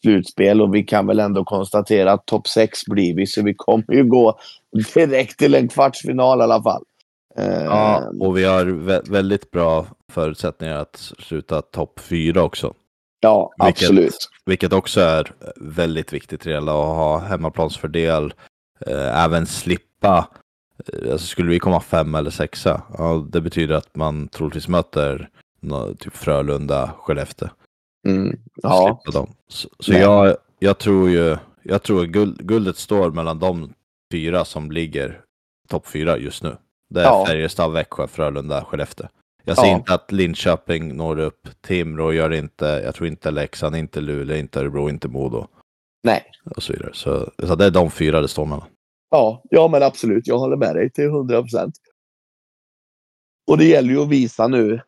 slutspel 0.00 0.60
och 0.62 0.74
vi 0.74 0.82
kan 0.82 1.06
väl 1.06 1.20
ändå 1.20 1.44
konstatera 1.44 2.12
att 2.12 2.26
topp 2.26 2.48
6 2.48 2.84
blir 2.86 3.14
vi 3.14 3.26
så 3.26 3.42
vi 3.42 3.54
kommer 3.54 3.92
ju 3.94 4.04
gå 4.04 4.38
direkt 4.94 5.38
till 5.38 5.54
en 5.54 5.68
kvartsfinal 5.68 6.40
i 6.40 6.42
alla 6.42 6.62
fall. 6.62 6.82
Ja, 7.64 8.10
och 8.20 8.36
vi 8.38 8.44
har 8.44 8.64
vä- 8.64 9.10
väldigt 9.10 9.50
bra 9.50 9.86
förutsättningar 10.12 10.76
att 10.76 11.12
sluta 11.18 11.62
topp 11.62 12.00
fyra 12.00 12.42
också. 12.42 12.74
ja 13.20 13.52
vilket- 13.64 13.82
absolut. 13.82 14.16
Vilket 14.46 14.72
också 14.72 15.00
är 15.00 15.32
väldigt 15.56 16.12
viktigt 16.12 16.46
redan 16.46 16.68
att 16.68 16.74
ha 16.74 17.18
hemmaplansfördel. 17.18 18.34
Eh, 18.86 19.24
även 19.24 19.46
slippa, 19.46 20.28
eh, 20.92 21.12
alltså 21.12 21.26
skulle 21.26 21.50
vi 21.50 21.58
komma 21.58 21.80
fem 21.80 22.14
eller 22.14 22.30
sexa, 22.30 22.82
ja, 22.98 23.26
det 23.32 23.40
betyder 23.40 23.74
att 23.74 23.96
man 23.96 24.28
troligtvis 24.28 24.68
möter 24.68 25.28
typ 25.98 26.16
Frölunda, 26.16 26.90
Skellefteå. 26.98 27.48
Mm, 28.08 28.38
ja, 28.54 29.00
Slippa 29.04 29.18
dem. 29.18 29.34
Så, 29.48 29.68
så 29.78 29.92
jag, 29.92 30.36
jag 30.58 30.78
tror 30.78 31.10
ju, 31.10 31.36
jag 31.62 31.82
tror 31.82 32.04
guld, 32.04 32.46
guldet 32.46 32.76
står 32.76 33.10
mellan 33.10 33.38
de 33.38 33.72
fyra 34.12 34.44
som 34.44 34.70
ligger 34.70 35.20
topp 35.68 35.86
fyra 35.86 36.18
just 36.18 36.42
nu. 36.42 36.56
Det 36.90 37.00
är 37.00 37.04
Ja. 37.04 37.26
Färjestad, 37.26 37.72
Växjö, 37.72 38.06
Frölunda, 38.06 38.64
Skellefteå. 38.64 39.06
Jag 39.44 39.56
ser 39.56 39.66
Ja. 39.66 39.76
inte 39.76 39.94
att 39.94 40.12
Linköping 40.12 40.96
når 40.96 41.18
upp, 41.18 41.48
Timrå 41.60 42.12
gör 42.12 42.28
det 42.30 42.38
inte, 42.38 42.64
jag 42.84 42.94
tror 42.94 43.08
inte 43.08 43.30
Leksand, 43.30 43.76
inte 43.76 44.00
Luleå, 44.00 44.36
inte 44.36 44.60
Örebro, 44.60 44.88
inte 44.88 45.08
Modo 45.08 45.46
nej. 46.02 46.24
och 46.56 46.62
så 46.62 46.72
vidare. 46.72 46.90
Så, 46.94 47.30
så 47.46 47.54
det 47.54 47.64
är 47.66 47.70
de 47.70 47.90
fyra 47.90 48.20
det 48.20 48.28
står 48.28 48.46
mellan. 48.46 48.66
Ja, 49.10 49.42
ja, 49.50 49.68
men 49.68 49.82
absolut. 49.82 50.26
Jag 50.26 50.38
håller 50.38 50.56
med 50.56 50.74
dig 50.74 50.90
till 50.90 51.04
100 51.04 51.42
procent. 51.42 51.74
Och 53.50 53.58
det 53.58 53.64
gäller 53.64 53.88
ju 53.90 53.98
att 54.02 54.08
visa 54.08 54.48
nu. 54.48 54.80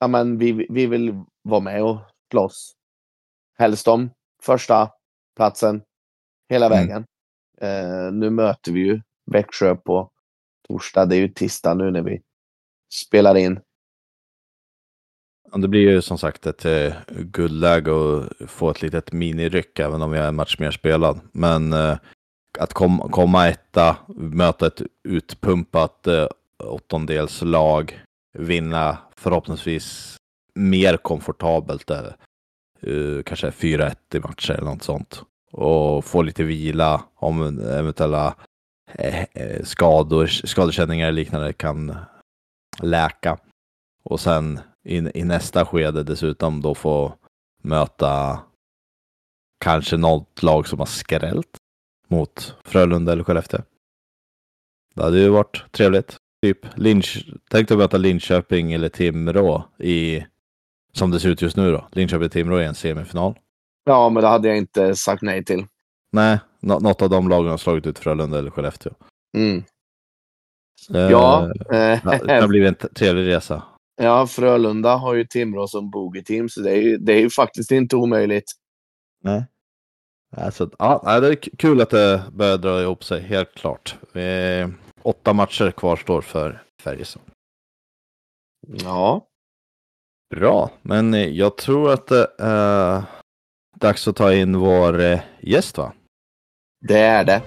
Ja, 0.00 0.08
men 0.08 0.38
vi, 0.38 0.66
vi 0.70 0.86
vill 0.86 1.14
vara 1.42 1.60
med 1.60 1.82
och 1.84 1.96
slåss. 2.30 2.72
Helst 3.58 3.88
om 3.88 4.10
första 4.42 4.90
platsen 5.36 5.82
hela 6.48 6.66
Mm. 6.66 6.78
vägen. 6.78 7.04
Eh, 7.60 8.12
nu 8.12 8.30
möter 8.30 8.72
vi 8.72 8.80
ju 8.80 9.00
Växjö 9.30 9.74
på 9.76 10.10
torsdag. 10.68 11.06
Det 11.06 11.16
är 11.16 11.20
ju 11.20 11.28
tisdag 11.28 11.74
nu 11.74 11.90
när 11.90 12.02
vi 12.02 12.22
spelar 12.92 13.34
in. 13.36 13.60
Det 15.56 15.68
blir 15.68 15.80
ju 15.80 16.02
som 16.02 16.18
sagt 16.18 16.46
ett 16.46 16.64
eh, 16.64 16.94
guldläge 17.08 17.90
att 17.90 18.50
få 18.50 18.70
ett 18.70 18.82
litet 18.82 19.12
miniryck 19.12 19.78
även 19.78 20.02
om 20.02 20.10
vi 20.10 20.18
har 20.18 20.26
en 20.28 20.34
match 20.34 20.56
mer 20.58 20.70
spelad. 20.70 21.20
Men 21.32 21.72
eh, 21.72 21.98
att 22.58 22.72
kom, 22.72 22.98
komma 22.98 23.48
etta, 23.48 23.96
möta 24.16 24.66
ett 24.66 24.82
utpumpat 25.08 26.06
eh, 26.06 26.26
åttondelslag, 26.64 28.00
vinna 28.38 28.98
förhoppningsvis 29.16 30.16
mer 30.60 30.96
komfortabelt, 30.96 31.90
uh, 32.86 33.22
kanske 33.22 33.50
4-1 33.50 33.94
i 34.14 34.18
matcher 34.20 34.52
eller 34.52 34.70
något 34.70 34.82
sånt. 34.82 35.22
Och 35.52 36.04
få 36.04 36.22
lite 36.22 36.44
vila 36.44 37.02
om 37.14 37.60
eventuella 37.60 38.34
eh, 38.92 39.22
eh 39.34 39.62
skador, 39.64 40.26
skadekänningar 40.26 41.08
eller 41.08 41.16
liknande 41.16 41.52
kan 41.52 41.96
läka. 42.82 43.38
Och 44.02 44.20
sen 44.20 44.60
i, 44.84 45.18
i 45.20 45.24
nästa 45.24 45.66
skede 45.66 46.02
dessutom 46.02 46.60
då 46.60 46.74
få 46.74 47.14
möta 47.62 48.40
kanske 49.60 49.96
något 49.96 50.42
lag 50.42 50.68
som 50.68 50.78
har 50.78 50.86
skrällt 50.86 51.56
mot 52.08 52.54
Frölunda 52.64 53.12
eller 53.12 53.24
Skellefteå. 53.24 53.60
Det 54.94 55.02
hade 55.02 55.18
ju 55.18 55.28
varit 55.28 55.64
trevligt. 55.72 56.16
Typ 56.42 56.66
Linch, 56.74 57.26
tänk 57.50 57.68
dig 57.68 57.74
att 57.74 57.78
möta 57.78 57.96
Linköping 57.96 58.72
eller 58.72 58.88
Timrå 58.88 59.64
i, 59.78 60.26
som 60.92 61.10
det 61.10 61.20
ser 61.20 61.28
ut 61.28 61.42
just 61.42 61.56
nu 61.56 61.72
då. 61.72 61.86
Linköping-Timrå 61.92 62.60
i 62.60 62.64
en 62.64 62.74
semifinal. 62.74 63.38
Ja, 63.84 64.08
men 64.08 64.22
det 64.22 64.28
hade 64.28 64.48
jag 64.48 64.56
inte 64.56 64.96
sagt 64.96 65.22
nej 65.22 65.44
till. 65.44 65.66
Nej, 66.12 66.38
något 66.60 67.02
av 67.02 67.10
de 67.10 67.28
lagen 67.28 67.50
har 67.50 67.58
slagit 67.58 67.86
ut 67.86 67.98
Frölunda 67.98 68.38
eller 68.38 68.50
Skellefteå. 68.50 68.92
Mm. 69.36 69.64
Eh, 70.94 71.00
Ja, 71.00 71.50
ja, 71.70 71.98
det 72.02 72.32
har 72.32 72.42
eh, 72.42 72.46
blivit 72.48 72.82
en 72.84 72.94
trevlig 72.94 73.26
resa. 73.26 73.62
ja, 74.02 74.26
Frölunda 74.26 74.94
har 74.96 75.14
ju 75.14 75.26
Timrå 75.26 75.66
som 75.68 75.90
bogey-team, 75.90 76.48
så 76.48 76.60
det 76.60 76.70
är, 76.70 76.76
ju, 76.82 76.96
det 76.96 77.12
är 77.12 77.20
ju 77.20 77.30
faktiskt 77.30 77.70
inte 77.70 77.96
omöjligt. 77.96 78.52
Nej. 79.22 79.44
Alltså, 80.36 80.70
ja, 80.78 81.20
det 81.20 81.28
är 81.28 81.34
kul 81.34 81.80
att 81.80 81.90
det 81.90 82.22
börjar 82.32 82.58
dra 82.58 82.82
ihop 82.82 83.04
sig, 83.04 83.20
helt 83.22 83.54
klart. 83.54 83.96
Eh, 84.14 84.68
åtta 85.02 85.32
matcher 85.32 85.70
kvarstår 85.70 86.20
för 86.20 86.62
Färjestad. 86.82 87.22
Ja. 88.66 89.26
Bra, 90.34 90.70
men 90.82 91.14
eh, 91.14 91.28
jag 91.28 91.56
tror 91.56 91.92
att 91.92 92.06
det 92.06 92.26
är 92.38 93.02
dags 93.76 94.08
att 94.08 94.16
ta 94.16 94.32
in 94.34 94.58
vår 94.58 95.00
eh, 95.00 95.20
gäst 95.42 95.78
va? 95.78 95.92
Det 96.80 96.98
är 96.98 97.24
det. 97.24 97.42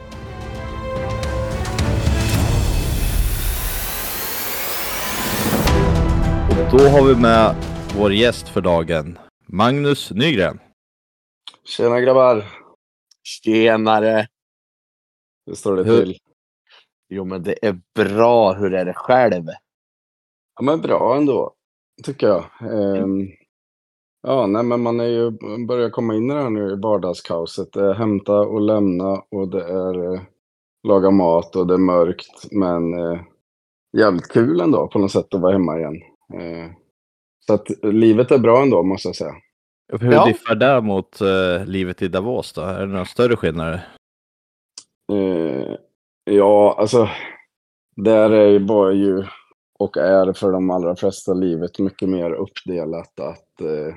Och 6.49 6.79
då 6.79 6.88
har 6.89 7.07
vi 7.07 7.15
med 7.21 7.55
vår 7.97 8.13
gäst 8.13 8.49
för 8.49 8.61
dagen, 8.61 9.19
Magnus 9.47 10.11
Nygren. 10.11 10.59
Tjena 11.65 11.99
grabbar! 11.99 12.45
Tjenare! 13.23 14.27
Hur 15.45 15.53
står 15.53 15.75
det 15.75 15.84
Hur- 15.84 16.05
till? 16.05 16.17
Jo, 17.09 17.25
men 17.25 17.43
det 17.43 17.65
är 17.65 17.79
bra. 17.95 18.53
Hur 18.53 18.73
är 18.73 18.86
det 18.86 18.93
själv? 18.93 19.43
Ja 20.55 20.61
men 20.63 20.81
bra 20.81 21.17
ändå, 21.17 21.53
tycker 22.03 22.27
jag. 22.27 22.45
Ehm, 22.61 23.27
ja, 24.27 24.47
nej 24.47 24.63
men 24.63 24.81
man 24.81 24.99
är 24.99 25.05
ju 25.07 25.31
börjar 25.67 25.89
komma 25.89 26.15
in 26.15 26.31
i 26.31 26.33
det 26.33 26.41
här 26.41 26.49
nu 26.49 26.71
i 26.71 26.75
vardagskaoset. 26.75 27.73
Det 27.73 27.85
är 27.85 27.93
hämta 27.93 28.39
och 28.39 28.61
lämna 28.61 29.23
och 29.31 29.47
det 29.47 29.63
är 29.63 30.13
eh, 30.13 30.21
laga 30.87 31.11
mat 31.11 31.55
och 31.55 31.67
det 31.67 31.73
är 31.73 31.77
mörkt. 31.77 32.51
Men 32.51 32.93
eh, 32.93 33.19
jävligt 33.97 34.27
kul 34.31 34.61
ändå 34.61 34.87
på 34.87 34.99
något 34.99 35.11
sätt 35.11 35.33
att 35.33 35.41
vara 35.41 35.51
hemma 35.53 35.79
igen. 35.79 35.95
Eh, 36.33 36.71
så 37.47 37.53
att 37.53 37.67
livet 37.83 38.31
är 38.31 38.37
bra 38.37 38.61
ändå 38.61 38.83
måste 38.83 39.07
jag 39.07 39.15
säga. 39.15 39.35
Hur 39.99 40.11
Ja. 40.11 40.25
diffar 40.25 40.55
det 40.55 40.81
mot 40.81 41.21
eh, 41.21 41.65
livet 41.65 42.01
i 42.01 42.07
Davos 42.07 42.53
då? 42.53 42.61
Är 42.61 42.79
det 42.79 42.85
några 42.85 43.05
större 43.05 43.35
skillnader? 43.35 43.87
Eh, 45.13 45.75
ja, 46.23 46.75
alltså. 46.79 47.09
Där 47.95 48.29
är 48.29 48.47
ju 48.47 48.59
bara 48.59 48.91
ju 48.91 49.23
och 49.84 49.97
är 49.97 50.34
för 50.34 50.51
de 50.51 50.69
allra 50.69 50.95
flesta 50.95 51.34
livet 51.34 51.79
mycket 51.79 52.09
mer 52.09 52.31
uppdelat 52.31 53.19
att 53.19 53.61
eh, 53.61 53.95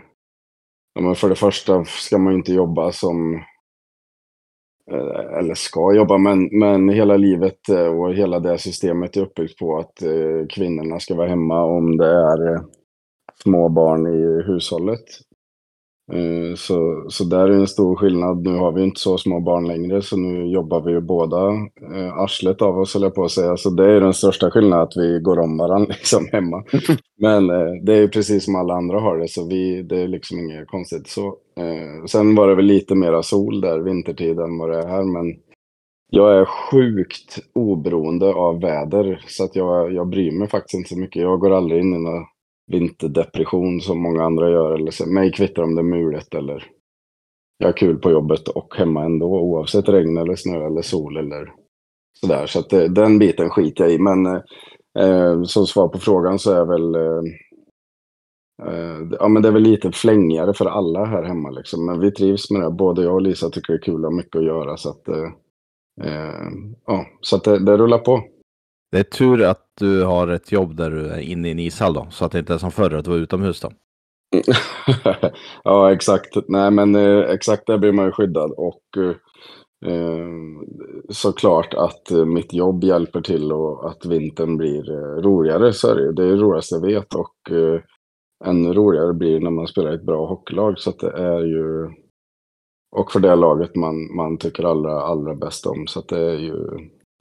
ja, 0.95 1.01
men 1.01 1.15
för 1.15 1.29
det 1.29 1.35
första 1.35 1.85
ska 1.85 2.19
man 2.19 2.33
ju 2.33 2.39
inte 2.39 2.53
jobba 2.53 2.93
som 2.93 3.35
eh, 4.93 5.39
eller 5.39 5.55
ska 5.55 5.95
jobba, 5.95 6.19
men, 6.19 6.59
men 6.59 6.89
hela 6.89 7.17
livet 7.17 7.69
eh, 7.69 7.87
och 7.87 8.15
hela 8.15 8.41
det 8.41 8.59
systemet 8.59 9.17
är 9.17 9.21
uppbyggt 9.21 9.59
på 9.59 9.79
att 9.79 10.03
eh, 10.03 10.47
kvinnorna 10.51 11.01
ska 11.01 11.15
vara 11.15 11.29
hemma 11.29 11.65
om 11.65 11.97
det 11.97 12.11
är 12.11 12.55
eh, 12.55 12.63
små 13.43 13.69
barn 13.69 14.07
i 14.07 14.43
hushållet. 14.43 15.05
Eh, 16.13 16.55
Så, 16.57 17.05
så 17.09 17.25
där 17.25 17.49
är 17.49 17.53
en 17.53 17.67
stor 17.67 17.97
skillnad. 17.97 18.45
Nu 18.47 18.57
har 18.57 18.73
vi 18.73 18.83
inte 18.83 19.01
så 19.01 19.19
små 19.19 19.41
barn 19.41 19.67
längre, 19.69 20.03
så 20.03 20.17
nu 20.17 20.47
jobbar 20.47 20.81
vi 20.81 20.93
ju 20.93 21.01
båda 21.01 21.49
eh, 21.95 22.19
arslet 22.19 22.63
av 22.63 22.79
oss, 22.79 22.95
höll 22.95 23.03
jag 23.03 23.15
på 23.15 23.25
att 23.25 23.31
säga. 23.31 23.57
Så 23.57 23.71
det 23.71 23.93
är 23.93 24.01
den 24.01 24.15
största 24.15 24.51
skillnaden, 24.51 24.83
att 24.85 24.97
vi 24.97 25.21
går 25.21 25.39
om 25.39 25.59
varandra 25.59 25.87
liksom 25.99 26.29
hemma. 26.33 26.65
Men 27.21 27.51
eh, 27.51 27.73
det 27.83 27.95
är 27.95 28.01
ju 28.01 28.09
precis 28.09 28.45
som 28.45 28.57
alla 28.57 28.75
andra 28.75 29.01
har 29.01 29.19
det, 29.19 29.29
så 29.29 29.49
vi, 29.49 29.83
det 29.83 30.01
är 30.03 30.09
liksom 30.09 30.39
inget 30.39 30.69
konstigt 30.69 31.09
så. 31.09 31.37
Sen 32.07 32.35
var 32.35 32.49
det 32.49 32.55
väl 32.55 32.65
lite 32.65 32.95
mera 32.95 33.23
sol 33.23 33.61
där 33.61 33.79
vintertid 33.79 34.39
än 34.39 34.59
vad 34.59 34.71
det 34.71 34.79
är 34.79 34.89
här, 34.89 35.05
men 35.05 35.37
jag 36.11 36.41
är 36.41 36.45
sjukt 36.45 37.39
oberoende 37.55 38.35
av 38.35 38.61
väder, 38.61 39.25
så 39.27 39.45
att 39.45 39.57
jag, 39.57 39.93
jag 39.93 40.09
bryr 40.09 40.33
mig 40.33 40.49
faktiskt 40.49 40.75
inte 40.75 40.89
så 40.89 40.99
mycket. 40.99 41.23
Jag 41.23 41.41
går 41.41 41.51
aldrig 41.51 41.81
in 41.81 41.95
i 41.95 41.99
någon 41.99 42.25
vinterdepression 42.67 43.81
som 43.81 44.03
många 44.03 44.25
andra 44.25 44.51
gör. 44.51 44.75
Eller 44.75 44.91
så. 44.91 45.07
Mig 45.07 45.33
kvittar 45.33 45.63
om 45.63 45.75
det 45.75 45.81
är 45.81 45.85
mulet 45.85 46.35
eller 46.35 46.65
jag 47.59 47.69
har 47.69 47.73
kul 47.73 47.99
på 47.99 48.11
jobbet 48.11 48.49
och 48.49 48.75
hemma 48.77 49.05
ändå, 49.05 49.27
oavsett 49.27 49.89
regn 49.89 50.17
eller 50.17 50.37
snö 50.37 50.67
eller 50.67 50.83
sol 50.83 51.17
eller 51.17 51.53
sådär. 52.21 52.47
Så 52.47 52.59
att 52.59 52.71
det, 52.71 52.89
den 52.89 53.19
biten 53.19 53.51
skiter 53.51 53.85
jag 53.85 53.93
i. 53.93 53.99
Men 53.99 54.27
eh, 54.27 54.41
eh, 54.99 55.43
som 55.43 55.67
svar 55.67 55.89
på 55.89 55.99
frågan 55.99 56.39
så 56.39 56.53
är 56.53 56.65
väl 56.65 56.95
eh, 56.95 57.23
eh, 58.69 59.09
Ja 59.21 59.29
men 59.29 59.43
det 59.43 59.49
är 59.49 59.53
väl 59.53 59.63
lite 59.63 59.93
flängigare 59.93 60.55
för 60.55 60.67
alla 60.67 61.05
här 61.05 61.23
hemma 61.23 61.51
liksom. 61.51 61.87
Men 61.87 62.01
vi 62.01 62.11
trivs 62.11 62.51
med 62.51 62.63
det. 62.63 62.71
Både 62.71 63.03
jag 63.03 63.15
och 63.15 63.23
Lisa 63.23 63.51
tycker 63.51 63.73
det 63.73 63.79
är 63.79 63.83
kul 63.83 64.05
och 64.05 64.11
har 64.11 64.17
mycket 64.17 64.37
att 64.37 64.45
göra. 64.45 64.77
Så 64.77 64.91
att, 64.91 65.09
eh, 65.09 65.31
ja, 66.87 67.07
så 67.21 67.37
att 67.37 67.45
det, 67.45 67.65
det 67.65 67.77
rullar 67.77 67.99
på. 67.99 68.23
Det 68.93 68.99
är 68.99 69.03
tur 69.03 69.43
att 69.43 69.65
du 69.79 70.05
har 70.05 70.29
ett 70.29 70.53
jobb 70.53 70.77
där 70.77 70.91
du 70.91 71.09
är 71.09 71.21
inne 71.21 71.49
i 71.49 71.51
en 71.51 71.59
ishall 71.59 71.95
då, 71.95 72.07
så 72.11 72.25
att 72.25 72.33
det 72.33 72.39
inte 72.39 72.55
är 72.55 72.59
som 72.59 72.71
förr 72.71 72.95
att 72.95 73.05
du 73.05 73.11
var 73.11 73.19
utomhus 73.19 73.61
då. 73.61 73.71
ja, 75.65 75.93
exakt. 75.93 76.37
Nej, 76.49 76.71
men 76.71 76.95
eh, 76.95 77.19
exakt 77.19 77.67
där 77.67 77.79
blir 77.79 77.93
man 77.93 78.05
ju 78.05 78.13
skyddad. 78.13 78.51
Och 78.57 78.83
eh, 78.97 79.93
eh, 79.93 80.29
såklart 81.09 81.75
att 81.75 82.11
eh, 82.11 82.25
mitt 82.25 82.53
jobb 82.53 82.85
hjälper 82.85 83.21
till 83.21 83.53
och 83.53 83.91
att 83.91 84.07
vintern 84.07 84.57
blir 84.57 84.91
eh, 84.91 85.23
roligare. 85.23 85.73
Så 85.73 85.89
är 85.89 85.95
det. 85.95 86.13
Det 86.13 86.25
är 86.25 86.29
det 86.29 86.37
roligaste 86.37 86.75
jag 86.75 86.83
vet. 86.83 87.15
Och 87.15 87.51
eh, 87.51 87.81
ännu 88.45 88.73
roligare 88.73 89.13
blir 89.15 89.35
det 89.35 89.45
när 89.45 89.51
man 89.51 89.67
spelar 89.67 89.93
i 89.93 89.95
ett 89.95 90.07
bra 90.07 90.27
hockeylag. 90.27 90.79
Så 90.79 90.91
att 90.91 90.99
det 90.99 91.13
är 91.13 91.41
ju... 91.41 91.91
Och 92.97 93.13
för 93.13 93.21
det 93.21 93.37
laget 93.37 93.77
man, 93.77 94.17
man 94.17 94.39
tycker 94.39 94.65
allra, 94.65 95.01
allra 95.01 95.35
bäst 95.35 95.67
om. 95.67 95.87
Så 95.87 95.99
att 95.99 96.09
det 96.09 96.21
är 96.21 96.39
ju 96.39 96.57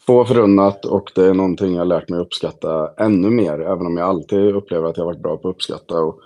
få 0.05 0.25
förunnat 0.25 0.85
och 0.85 1.11
det 1.15 1.25
är 1.25 1.33
någonting 1.33 1.75
jag 1.75 1.87
lärt 1.87 2.09
mig 2.09 2.19
uppskatta 2.19 2.93
ännu 2.97 3.29
mer. 3.29 3.59
Även 3.59 3.85
om 3.85 3.97
jag 3.97 4.09
alltid 4.09 4.55
upplever 4.55 4.89
att 4.89 4.97
jag 4.97 5.05
varit 5.05 5.21
bra 5.21 5.37
på 5.37 5.49
att 5.49 5.55
uppskatta. 5.55 6.01
Och, 6.01 6.19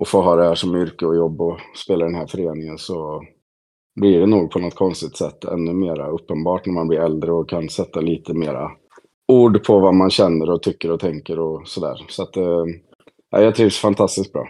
och 0.00 0.08
få 0.08 0.22
ha 0.22 0.36
det 0.36 0.44
här 0.44 0.54
som 0.54 0.76
yrke 0.76 1.06
och 1.06 1.16
jobb 1.16 1.40
och 1.40 1.58
spela 1.76 2.04
i 2.04 2.08
den 2.08 2.20
här 2.20 2.26
föreningen 2.26 2.78
så 2.78 3.22
blir 4.00 4.20
det 4.20 4.26
nog 4.26 4.50
på 4.50 4.58
något 4.58 4.74
konstigt 4.74 5.16
sätt 5.16 5.44
ännu 5.44 5.72
mera 5.72 6.08
uppenbart 6.08 6.66
när 6.66 6.74
man 6.74 6.88
blir 6.88 7.00
äldre 7.00 7.32
och 7.32 7.48
kan 7.48 7.68
sätta 7.68 8.00
lite 8.00 8.34
mera 8.34 8.70
ord 9.28 9.64
på 9.64 9.78
vad 9.78 9.94
man 9.94 10.10
känner 10.10 10.50
och 10.50 10.62
tycker 10.62 10.90
och 10.90 11.00
tänker 11.00 11.38
och 11.38 11.68
sådär. 11.68 12.06
Så 12.08 12.22
att 12.22 12.36
eh, 12.36 12.64
ja, 13.30 13.40
jag 13.40 13.54
trivs 13.54 13.78
fantastiskt 13.78 14.32
bra. 14.32 14.48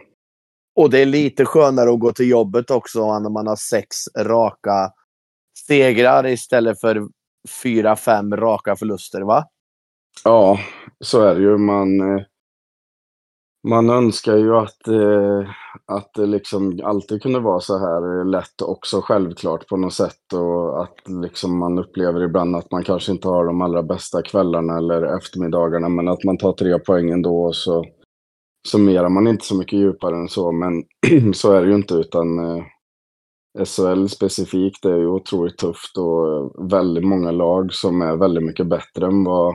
Och 0.77 0.91
det 0.91 0.99
är 0.99 1.07
lite 1.07 1.45
skönare 1.45 1.91
att 1.91 2.01
gå 2.01 2.13
till 2.13 2.31
jobbet 2.31 2.71
också 2.71 3.19
när 3.19 3.31
man 3.31 3.47
har 3.47 3.57
sex 3.57 3.97
raka 4.19 4.93
segrar 5.67 6.27
istället 6.27 6.81
för 6.81 7.09
fyra, 7.63 7.97
fem 7.97 8.37
raka 8.37 8.77
förluster, 8.77 9.21
va? 9.21 9.45
Ja, 10.25 10.59
så 11.01 11.23
är 11.23 11.35
det 11.35 11.41
ju. 11.41 11.59
Man, 11.59 12.01
eh, 12.01 12.23
man 13.69 13.91
önskar 13.91 14.37
ju 14.37 14.57
att, 14.57 14.89
eh, 14.89 15.51
att 15.87 16.15
det 16.15 16.27
liksom 16.27 16.81
alltid 16.85 17.23
kunde 17.23 17.41
vara 17.41 17.61
så 17.61 17.79
här 17.79 18.25
lätt 18.25 18.63
också 18.63 19.01
självklart 19.01 19.69
på 19.69 19.77
något 19.77 19.95
sätt. 19.95 20.33
Och 20.33 20.83
att 20.83 21.09
liksom 21.09 21.59
man 21.59 21.79
upplever 21.79 22.23
ibland 22.23 22.57
att 22.57 22.71
man 22.71 22.85
kanske 22.85 23.13
inte 23.13 23.29
har 23.29 23.47
de 23.47 23.63
allra 23.63 23.83
bästa 23.83 24.23
kvällarna 24.23 24.77
eller 24.77 25.17
eftermiddagarna. 25.17 25.89
Men 25.89 26.09
att 26.09 26.25
man 26.25 26.39
tar 26.39 26.53
tre 26.53 26.79
poäng 26.79 27.11
ändå 27.11 27.43
och 27.43 27.57
så 27.57 27.85
summerar 28.69 29.09
man 29.09 29.27
inte 29.27 29.45
så 29.45 29.55
mycket 29.55 29.79
djupare 29.79 30.17
än 30.17 30.29
så. 30.29 30.53
Men 30.53 30.85
så 31.35 31.53
är 31.53 31.63
det 31.63 31.69
ju 31.69 31.75
inte 31.75 31.95
utan 31.95 32.39
eh, 32.39 32.65
SHL 33.59 34.07
specifikt 34.07 34.85
är 34.85 34.97
ju 34.97 35.07
otroligt 35.07 35.59
tufft 35.59 35.97
och 35.99 36.33
eh, 36.33 36.69
väldigt 36.69 37.05
många 37.05 37.31
lag 37.31 37.73
som 37.73 38.03
är 38.03 38.17
väldigt 38.17 38.45
mycket 38.45 38.67
bättre 38.67 39.07
än 39.07 39.25
vad, 39.25 39.55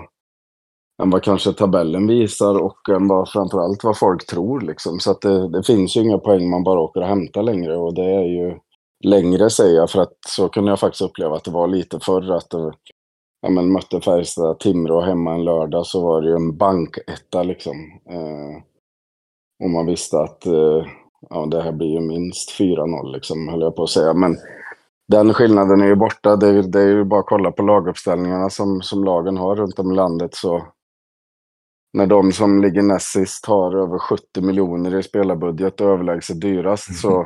än 1.04 1.10
vad 1.10 1.24
kanske 1.24 1.54
tabellen 1.54 2.08
visar 2.08 2.60
och 2.60 2.90
än 2.90 3.08
vad 3.08 3.30
framförallt 3.30 3.84
vad 3.84 3.98
folk 3.98 4.26
tror 4.28 4.62
liksom. 4.62 5.00
Så 5.00 5.12
att 5.12 5.22
det, 5.22 5.50
det 5.50 5.64
finns 5.64 5.98
ju 5.98 6.02
inga 6.02 6.18
poäng 6.18 6.50
man 6.50 6.64
bara 6.64 6.80
åker 6.80 7.02
och 7.02 7.08
hämtar 7.08 7.44
längre 7.44 7.78
och 7.78 7.94
det 7.94 8.06
är 8.06 8.24
ju 8.24 8.58
längre 9.04 9.50
säger 9.50 9.76
jag, 9.76 9.90
för 9.90 10.02
att 10.02 10.18
så 10.28 10.50
kunde 10.50 10.72
jag 10.72 10.80
faktiskt 10.80 11.02
uppleva 11.02 11.36
att 11.36 11.44
det 11.44 11.52
var 11.52 11.68
lite 11.68 12.00
förr. 12.00 12.32
Att 12.32 12.50
det, 12.50 12.74
ja, 13.42 13.50
men 13.50 13.72
mötte 13.72 14.02
Färjestad, 14.02 14.60
Timrå 14.60 15.02
hemma 15.02 15.34
en 15.34 15.44
lördag 15.44 15.86
så 15.86 16.04
var 16.04 16.22
det 16.22 16.30
ju 16.30 16.36
en 16.36 16.58
banketta 16.58 17.44
liksom. 17.44 17.76
Eh, 18.10 18.64
och 19.64 19.70
man 19.70 19.86
visste 19.86 20.20
att 20.20 20.46
eh, 20.46 20.86
ja, 21.30 21.46
det 21.46 21.62
här 21.62 21.72
blir 21.72 21.88
ju 21.88 22.00
minst 22.00 22.60
4-0 22.60 23.14
liksom, 23.14 23.48
höll 23.48 23.62
jag 23.62 23.76
på 23.76 23.84
att 23.84 23.90
säga. 23.90 24.14
Men 24.14 24.38
den 25.08 25.34
skillnaden 25.34 25.82
är 25.82 25.88
ju 25.88 25.96
borta. 25.96 26.36
Det 26.36 26.48
är, 26.48 26.64
det 26.64 26.82
är 26.82 26.88
ju 26.88 27.04
bara 27.04 27.20
att 27.20 27.26
kolla 27.26 27.52
på 27.52 27.64
laguppställningarna 27.64 28.50
som, 28.50 28.82
som 28.82 29.04
lagen 29.04 29.38
har 29.38 29.56
runt 29.56 29.80
om 29.80 29.92
i 29.92 29.96
landet. 29.96 30.36
Så 30.36 30.68
när 31.94 32.08
de 32.08 32.32
som 32.32 32.62
ligger 32.62 32.82
näst 32.82 33.12
sist 33.12 33.46
har 33.46 33.76
över 33.76 34.00
70 34.00 34.42
miljoner 34.42 34.96
i 34.96 35.04
spelarbudget 35.04 35.82
och 35.82 35.90
överlägset 35.90 36.42
dyrast 36.42 37.00
så, 37.00 37.26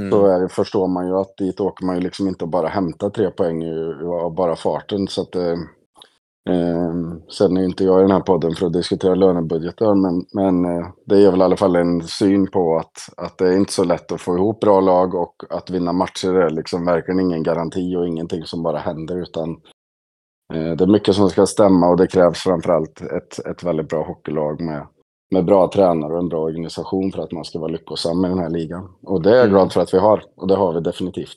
mm. 0.00 0.10
så 0.10 0.26
är 0.26 0.40
det, 0.40 0.48
förstår 0.48 0.88
man 0.88 1.06
ju 1.06 1.16
att 1.16 1.36
dit 1.36 1.60
åker 1.60 1.86
man 1.86 1.94
ju 1.96 2.00
liksom 2.02 2.28
inte 2.28 2.46
bara 2.46 2.68
hämta 2.68 3.10
tre 3.10 3.30
poäng 3.30 3.64
av 4.22 4.34
bara 4.34 4.56
farten. 4.56 5.08
Så 5.08 5.22
att, 5.22 5.34
eh, 5.34 5.56
sen 7.30 7.56
är 7.56 7.64
inte 7.64 7.84
jag 7.84 8.00
i 8.00 8.02
den 8.02 8.10
här 8.10 8.20
podden 8.20 8.54
för 8.54 8.66
att 8.66 8.72
diskutera 8.72 9.14
lönebudgetar, 9.14 9.94
men, 9.94 10.24
men 10.32 10.64
eh, 10.64 10.86
det 11.06 11.20
ger 11.20 11.30
väl 11.30 11.40
i 11.40 11.44
alla 11.44 11.56
fall 11.56 11.76
en 11.76 12.02
syn 12.02 12.50
på 12.50 12.76
att, 12.76 12.92
att 13.16 13.38
det 13.38 13.48
är 13.48 13.56
inte 13.56 13.72
så 13.72 13.84
lätt 13.84 14.12
att 14.12 14.20
få 14.20 14.36
ihop 14.36 14.60
bra 14.60 14.80
lag 14.80 15.14
och 15.14 15.44
att 15.50 15.70
vinna 15.70 15.92
matcher 15.92 16.34
är 16.34 16.50
liksom 16.50 16.84
verkligen 16.84 17.20
ingen 17.20 17.42
garanti 17.42 17.96
och 17.96 18.08
ingenting 18.08 18.44
som 18.44 18.62
bara 18.62 18.78
händer, 18.78 19.16
utan 19.16 19.50
eh, 20.54 20.72
det 20.76 20.84
är 20.84 20.92
mycket 20.92 21.14
som 21.14 21.30
ska 21.30 21.46
stämma 21.46 21.88
och 21.88 21.96
det 21.96 22.06
krävs 22.06 22.38
framförallt 22.38 23.00
ett, 23.00 23.46
ett 23.46 23.64
väldigt 23.64 23.88
bra 23.88 24.04
hockeylag 24.04 24.60
med, 24.60 24.86
med 25.30 25.44
bra 25.44 25.70
tränare 25.74 26.12
och 26.12 26.18
en 26.18 26.28
bra 26.28 26.40
organisation 26.40 27.12
för 27.12 27.22
att 27.22 27.32
man 27.32 27.44
ska 27.44 27.58
vara 27.58 27.72
lyckosam 27.72 28.24
i 28.24 28.28
den 28.28 28.38
här 28.38 28.50
ligan. 28.50 28.88
Och 29.02 29.22
det 29.22 29.30
är 29.30 29.34
jag 29.34 29.44
mm. 29.44 29.54
glad 29.54 29.72
för 29.72 29.80
att 29.80 29.94
vi 29.94 29.98
har, 29.98 30.24
och 30.36 30.48
det 30.48 30.56
har 30.56 30.72
vi 30.72 30.80
definitivt. 30.80 31.36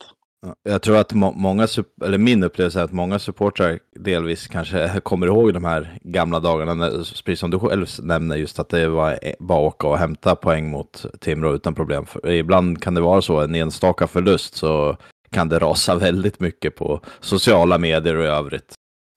Jag 0.63 0.81
tror 0.81 0.97
att 0.97 1.13
må 1.13 1.31
många, 1.31 1.67
eller 2.03 2.17
min 2.17 2.43
upplevelse 2.43 2.79
är 2.79 2.83
att 2.83 2.91
många 2.91 3.19
supportrar 3.19 3.79
delvis 3.95 4.47
kanske 4.47 4.99
kommer 5.03 5.27
ihåg 5.27 5.53
de 5.53 5.65
här 5.65 5.97
gamla 6.01 6.39
dagarna, 6.39 6.89
precis 7.25 7.39
som 7.39 7.51
du 7.51 7.59
själv 7.59 7.87
nämner, 8.01 8.35
just 8.35 8.59
att 8.59 8.69
det 8.69 8.87
var 8.87 9.19
bara 9.39 9.59
åka 9.59 9.87
och 9.87 9.97
hämta 9.97 10.35
poäng 10.35 10.69
mot 10.69 11.05
Timrå 11.19 11.53
utan 11.53 11.75
problem. 11.75 12.05
För 12.05 12.31
ibland 12.31 12.81
kan 12.81 12.93
det 12.93 13.01
vara 13.01 13.21
så, 13.21 13.39
en 13.39 13.55
enstaka 13.55 14.07
förlust 14.07 14.55
så 14.55 14.97
kan 15.31 15.49
det 15.49 15.59
rasa 15.59 15.95
väldigt 15.99 16.39
mycket 16.39 16.75
på 16.75 17.01
sociala 17.19 17.77
medier 17.77 18.15
och 18.15 18.23
i 18.23 18.27
övrigt. 18.27 18.73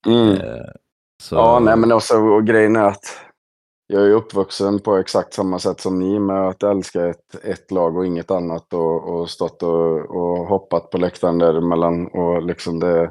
Mm. 0.06 0.30
Eh, 0.30 0.66
så... 1.22 1.36
Ja, 1.36 1.60
nej 1.60 1.76
men 1.76 1.92
också, 1.92 2.14
och 2.14 2.46
grejen 2.46 2.76
är 2.76 2.84
att 2.84 3.28
jag 3.91 4.07
är 4.07 4.11
uppvuxen 4.11 4.78
på 4.78 4.97
exakt 4.97 5.34
samma 5.34 5.59
sätt 5.59 5.80
som 5.80 5.99
ni 5.99 6.18
med 6.18 6.49
att 6.49 6.62
älska 6.62 7.07
ett, 7.07 7.45
ett 7.45 7.70
lag 7.70 7.97
och 7.97 8.07
inget 8.07 8.30
annat 8.30 8.74
och, 8.74 9.09
och 9.09 9.30
stått 9.30 9.62
och, 9.62 10.16
och 10.16 10.47
hoppat 10.47 10.91
på 10.91 10.99
läktaren 10.99 11.39
däremellan 11.39 12.07
och 12.07 12.43
liksom 12.43 12.80
det 12.80 13.11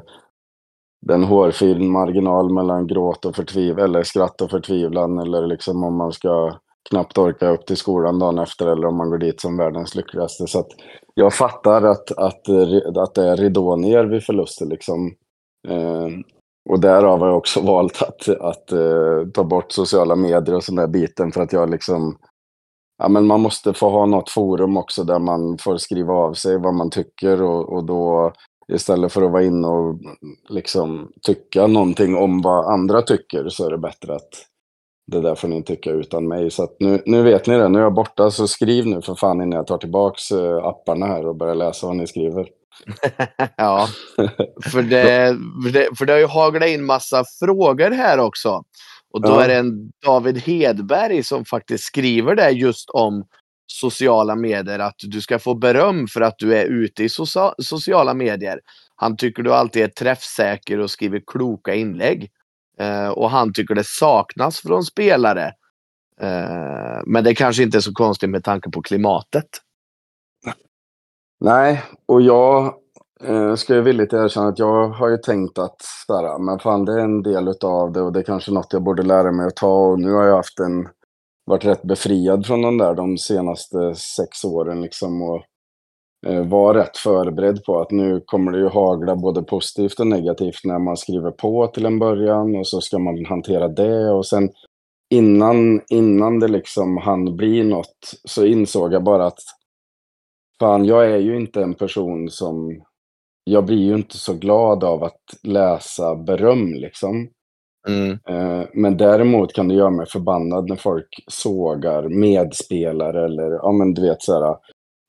den 1.06 1.24
hårfin 1.24 1.90
marginal 1.90 2.52
mellan 2.52 2.86
gråt 2.86 3.24
och 3.24 3.36
förtvivlan, 3.36 3.84
eller 3.84 4.02
skratt 4.02 4.40
och 4.40 4.50
förtvivlan, 4.50 5.18
eller 5.18 5.46
liksom 5.46 5.84
om 5.84 5.96
man 5.96 6.12
ska 6.12 6.58
knappt 6.90 7.18
orka 7.18 7.48
upp 7.48 7.66
till 7.66 7.76
skolan 7.76 8.18
dagen 8.18 8.38
efter, 8.38 8.66
eller 8.66 8.86
om 8.86 8.96
man 8.96 9.10
går 9.10 9.18
dit 9.18 9.40
som 9.40 9.56
världens 9.56 9.94
lyckligaste. 9.94 10.46
Så 10.46 10.58
att 10.58 10.68
jag 11.14 11.34
fattar 11.34 11.82
att, 11.82 12.10
att, 12.10 12.48
att 12.96 13.14
det 13.14 13.28
är 13.28 13.36
ridå 13.36 13.76
ner 13.76 14.04
vid 14.04 14.24
förluster 14.24 14.66
liksom. 14.66 15.14
Eh, 15.68 16.08
och 16.68 16.80
därav 16.80 17.20
har 17.20 17.26
jag 17.26 17.36
också 17.36 17.60
valt 17.66 18.02
att, 18.02 18.28
att 18.28 18.72
uh, 18.72 19.28
ta 19.28 19.44
bort 19.44 19.72
sociala 19.72 20.16
medier 20.16 20.56
och 20.56 20.64
sån 20.64 20.76
där 20.76 20.86
biten 20.86 21.32
för 21.32 21.42
att 21.42 21.52
jag 21.52 21.70
liksom... 21.70 22.18
Ja, 23.02 23.08
men 23.08 23.26
man 23.26 23.40
måste 23.40 23.72
få 23.72 23.90
ha 23.90 24.06
något 24.06 24.30
forum 24.30 24.76
också 24.76 25.04
där 25.04 25.18
man 25.18 25.58
får 25.58 25.76
skriva 25.76 26.14
av 26.14 26.34
sig 26.34 26.58
vad 26.58 26.74
man 26.74 26.90
tycker 26.90 27.42
och, 27.42 27.72
och 27.72 27.84
då 27.84 28.32
istället 28.72 29.12
för 29.12 29.22
att 29.22 29.32
vara 29.32 29.44
inne 29.44 29.68
och 29.68 29.98
liksom 30.48 31.12
tycka 31.22 31.66
någonting 31.66 32.16
om 32.16 32.42
vad 32.42 32.72
andra 32.72 33.02
tycker 33.02 33.48
så 33.48 33.66
är 33.66 33.70
det 33.70 33.78
bättre 33.78 34.14
att 34.14 34.28
det 35.06 35.20
där 35.20 35.34
får 35.34 35.48
ni 35.48 35.62
tycka 35.62 35.90
utan 35.90 36.28
mig. 36.28 36.50
Så 36.50 36.68
nu, 36.78 37.02
nu 37.06 37.22
vet 37.22 37.46
ni 37.46 37.58
det, 37.58 37.68
nu 37.68 37.78
är 37.78 37.82
jag 37.82 37.94
borta 37.94 38.30
så 38.30 38.48
skriv 38.48 38.86
nu 38.86 39.02
för 39.02 39.14
fan 39.14 39.42
innan 39.42 39.56
jag 39.56 39.66
tar 39.66 39.78
tillbaks 39.78 40.30
eh, 40.30 40.64
apparna 40.64 41.06
här 41.06 41.26
och 41.26 41.36
börjar 41.36 41.54
läsa 41.54 41.86
vad 41.86 41.96
ni 41.96 42.06
skriver. 42.06 42.48
ja, 43.56 43.88
för 44.64 44.82
det, 44.82 45.36
för, 45.64 45.72
det, 45.72 45.98
för 45.98 46.06
det 46.06 46.12
har 46.12 46.20
ju 46.20 46.26
haglat 46.26 46.68
in 46.68 46.84
massa 46.84 47.24
frågor 47.38 47.90
här 47.90 48.18
också. 48.18 48.64
Och 49.10 49.22
då 49.22 49.28
ja. 49.28 49.44
är 49.44 49.48
det 49.48 49.56
en 49.56 49.92
David 50.04 50.38
Hedberg 50.38 51.22
som 51.22 51.44
faktiskt 51.44 51.84
skriver 51.84 52.34
det 52.34 52.50
just 52.50 52.90
om 52.90 53.24
sociala 53.66 54.36
medier. 54.36 54.78
Att 54.78 54.96
du 54.98 55.20
ska 55.20 55.38
få 55.38 55.54
beröm 55.54 56.08
för 56.08 56.20
att 56.20 56.38
du 56.38 56.56
är 56.56 56.64
ute 56.64 57.04
i 57.04 57.08
socia 57.08 57.54
sociala 57.58 58.14
medier. 58.14 58.60
Han 58.96 59.16
tycker 59.16 59.42
du 59.42 59.54
alltid 59.54 59.82
är 59.82 59.88
träffsäker 59.88 60.78
och 60.78 60.90
skriver 60.90 61.22
kloka 61.26 61.74
inlägg. 61.74 62.30
Uh, 62.82 63.08
och 63.08 63.30
han 63.30 63.52
tycker 63.52 63.74
det 63.74 63.86
saknas 63.86 64.60
från 64.60 64.84
spelare. 64.84 65.52
Uh, 66.22 67.02
men 67.06 67.24
det 67.24 67.34
kanske 67.34 67.62
inte 67.62 67.78
är 67.78 67.80
så 67.80 67.92
konstigt 67.92 68.30
med 68.30 68.44
tanke 68.44 68.70
på 68.70 68.82
klimatet. 68.82 69.48
Nej, 71.40 71.82
och 72.06 72.22
jag 72.22 72.74
eh, 73.24 73.54
ska 73.54 73.74
ju 73.74 73.80
villigt 73.80 74.12
erkänna 74.12 74.48
att 74.48 74.58
jag 74.58 74.88
har 74.88 75.08
ju 75.08 75.16
tänkt 75.16 75.58
att 75.58 75.76
sådär, 76.06 76.38
men 76.38 76.58
fan 76.58 76.84
det 76.84 76.92
är 76.92 76.98
en 76.98 77.22
del 77.22 77.48
av 77.64 77.92
det 77.92 78.02
och 78.02 78.12
det 78.12 78.18
är 78.18 78.24
kanske 78.24 78.52
något 78.52 78.72
jag 78.72 78.82
borde 78.82 79.02
lära 79.02 79.32
mig 79.32 79.46
att 79.46 79.56
ta. 79.56 79.86
Och 79.86 80.00
nu 80.00 80.12
har 80.12 80.24
jag 80.24 80.36
haft 80.36 80.60
en, 80.60 80.88
varit 81.46 81.64
rätt 81.64 81.82
befriad 81.82 82.46
från 82.46 82.62
den 82.62 82.78
där 82.78 82.94
de 82.94 83.18
senaste 83.18 83.94
sex 83.94 84.44
åren 84.44 84.82
liksom 84.82 85.22
och 85.22 85.42
eh, 86.26 86.46
var 86.46 86.74
rätt 86.74 86.96
förberedd 86.96 87.64
på 87.64 87.80
att 87.80 87.90
nu 87.90 88.20
kommer 88.26 88.52
det 88.52 88.58
ju 88.58 88.68
hagla 88.68 89.16
både 89.16 89.42
positivt 89.42 90.00
och 90.00 90.06
negativt 90.06 90.60
när 90.64 90.78
man 90.78 90.96
skriver 90.96 91.30
på 91.30 91.66
till 91.66 91.86
en 91.86 91.98
början 91.98 92.56
och 92.56 92.66
så 92.66 92.80
ska 92.80 92.98
man 92.98 93.24
hantera 93.24 93.68
det 93.68 94.10
och 94.10 94.26
sen 94.26 94.50
innan, 95.10 95.80
innan 95.88 96.40
det 96.40 96.48
liksom 96.48 96.96
hann 96.96 97.36
bli 97.36 97.64
något 97.64 98.14
så 98.24 98.44
insåg 98.44 98.92
jag 98.92 99.04
bara 99.04 99.26
att 99.26 99.38
Fan, 100.60 100.84
jag 100.84 101.10
är 101.10 101.18
ju 101.18 101.36
inte 101.36 101.62
en 101.62 101.74
person 101.74 102.30
som... 102.30 102.82
Jag 103.44 103.64
blir 103.64 103.78
ju 103.78 103.94
inte 103.94 104.16
så 104.16 104.34
glad 104.34 104.84
av 104.84 105.04
att 105.04 105.22
läsa 105.42 106.16
beröm 106.16 106.74
liksom. 106.74 107.28
Mm. 107.88 108.10
Eh, 108.28 108.66
men 108.74 108.96
däremot 108.96 109.52
kan 109.52 109.68
det 109.68 109.74
göra 109.74 109.90
mig 109.90 110.06
förbannad 110.06 110.68
när 110.68 110.76
folk 110.76 111.24
sågar 111.26 112.08
medspelare 112.08 113.24
eller, 113.24 113.50
ja 113.50 113.72
men 113.72 113.94
du 113.94 114.02
vet 114.02 114.22
så 114.22 114.32
här, 114.32 114.56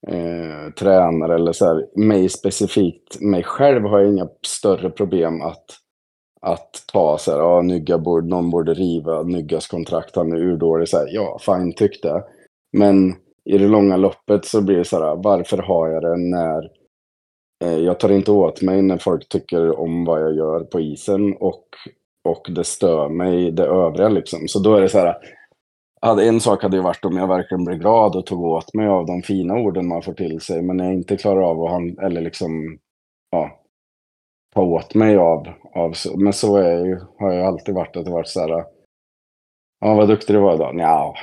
eh, 0.07 0.73
tränare 0.73 1.35
eller 1.35 1.51
så 1.51 1.65
här. 1.65 1.87
Mig 1.95 2.29
specifikt, 2.29 3.21
mig 3.21 3.43
själv 3.43 3.83
har 3.83 3.99
jag 3.99 4.13
inga 4.13 4.27
större 4.45 4.89
problem 4.89 5.41
att, 5.41 5.65
att 6.41 6.83
ta 6.93 7.17
så 7.17 7.31
här, 7.31 7.39
ja 7.39 7.61
Nygga 7.61 7.97
borde, 7.97 8.27
någon 8.27 8.49
borde 8.49 8.73
riva 8.73 9.23
Nyggas 9.23 9.67
kontrakt, 9.67 10.15
han 10.15 10.31
är 10.31 10.37
urdålig. 10.37 10.89
Så 10.89 10.97
här, 10.97 11.07
ja, 11.11 11.39
fine, 11.41 11.73
tyck 11.73 12.03
det. 12.03 12.23
Men 12.77 13.15
i 13.49 13.57
det 13.57 13.67
långa 13.67 13.97
loppet 13.97 14.45
så 14.45 14.61
blir 14.61 14.77
det 14.77 14.85
så 14.85 14.99
här, 14.99 15.15
varför 15.15 15.57
har 15.57 15.87
jag 15.87 16.01
det 16.01 16.17
när 16.17 16.71
eh, 17.63 17.77
jag 17.77 17.99
tar 17.99 18.11
inte 18.11 18.31
åt 18.31 18.61
mig 18.61 18.81
när 18.81 18.97
folk 18.97 19.29
tycker 19.29 19.79
om 19.79 20.05
vad 20.05 20.21
jag 20.21 20.35
gör 20.35 20.59
på 20.63 20.79
isen 20.79 21.35
och, 21.39 21.63
och 22.29 22.47
det 22.55 22.63
stör 22.63 23.09
mig 23.09 23.51
det 23.51 23.65
övriga 23.65 24.09
liksom. 24.09 24.47
Så 24.47 24.59
då 24.59 24.75
är 24.75 24.81
det 24.81 24.89
så 24.89 24.99
här, 24.99 25.17
hade, 26.01 26.27
en 26.27 26.39
sak 26.39 26.63
hade 26.63 26.77
ju 26.77 26.83
varit 26.83 27.05
om 27.05 27.17
jag 27.17 27.27
verkligen 27.27 27.65
blev 27.65 27.77
glad 27.77 28.15
och 28.15 28.25
tog 28.25 28.43
åt 28.43 28.73
mig 28.73 28.87
av 28.87 29.05
de 29.05 29.21
fina 29.21 29.53
orden 29.53 29.87
man 29.87 30.01
får 30.01 30.13
till 30.13 30.41
sig, 30.41 30.61
men 30.61 30.79
jag 30.79 30.93
inte 30.93 31.17
klarar 31.17 31.41
av 31.41 31.63
att, 31.63 31.71
han, 31.71 31.99
eller 31.99 32.21
liksom, 32.21 32.77
ja, 33.29 33.59
ta 34.55 34.61
åt 34.61 34.95
mig 34.95 35.17
av, 35.17 35.47
av 35.75 35.93
men 36.17 36.33
så 36.33 36.57
är 36.57 36.85
ju, 36.85 36.99
har 37.19 37.33
jag 37.33 37.45
alltid 37.45 37.75
varit, 37.75 37.97
att 37.97 38.05
det 38.05 38.11
varit 38.11 38.27
så 38.27 38.39
här, 38.39 38.65
ja 39.79 39.95
vad 39.95 40.07
duktig 40.07 40.35
du 40.35 40.39
var 40.39 40.55
idag, 40.55 40.75
ja 40.79 41.15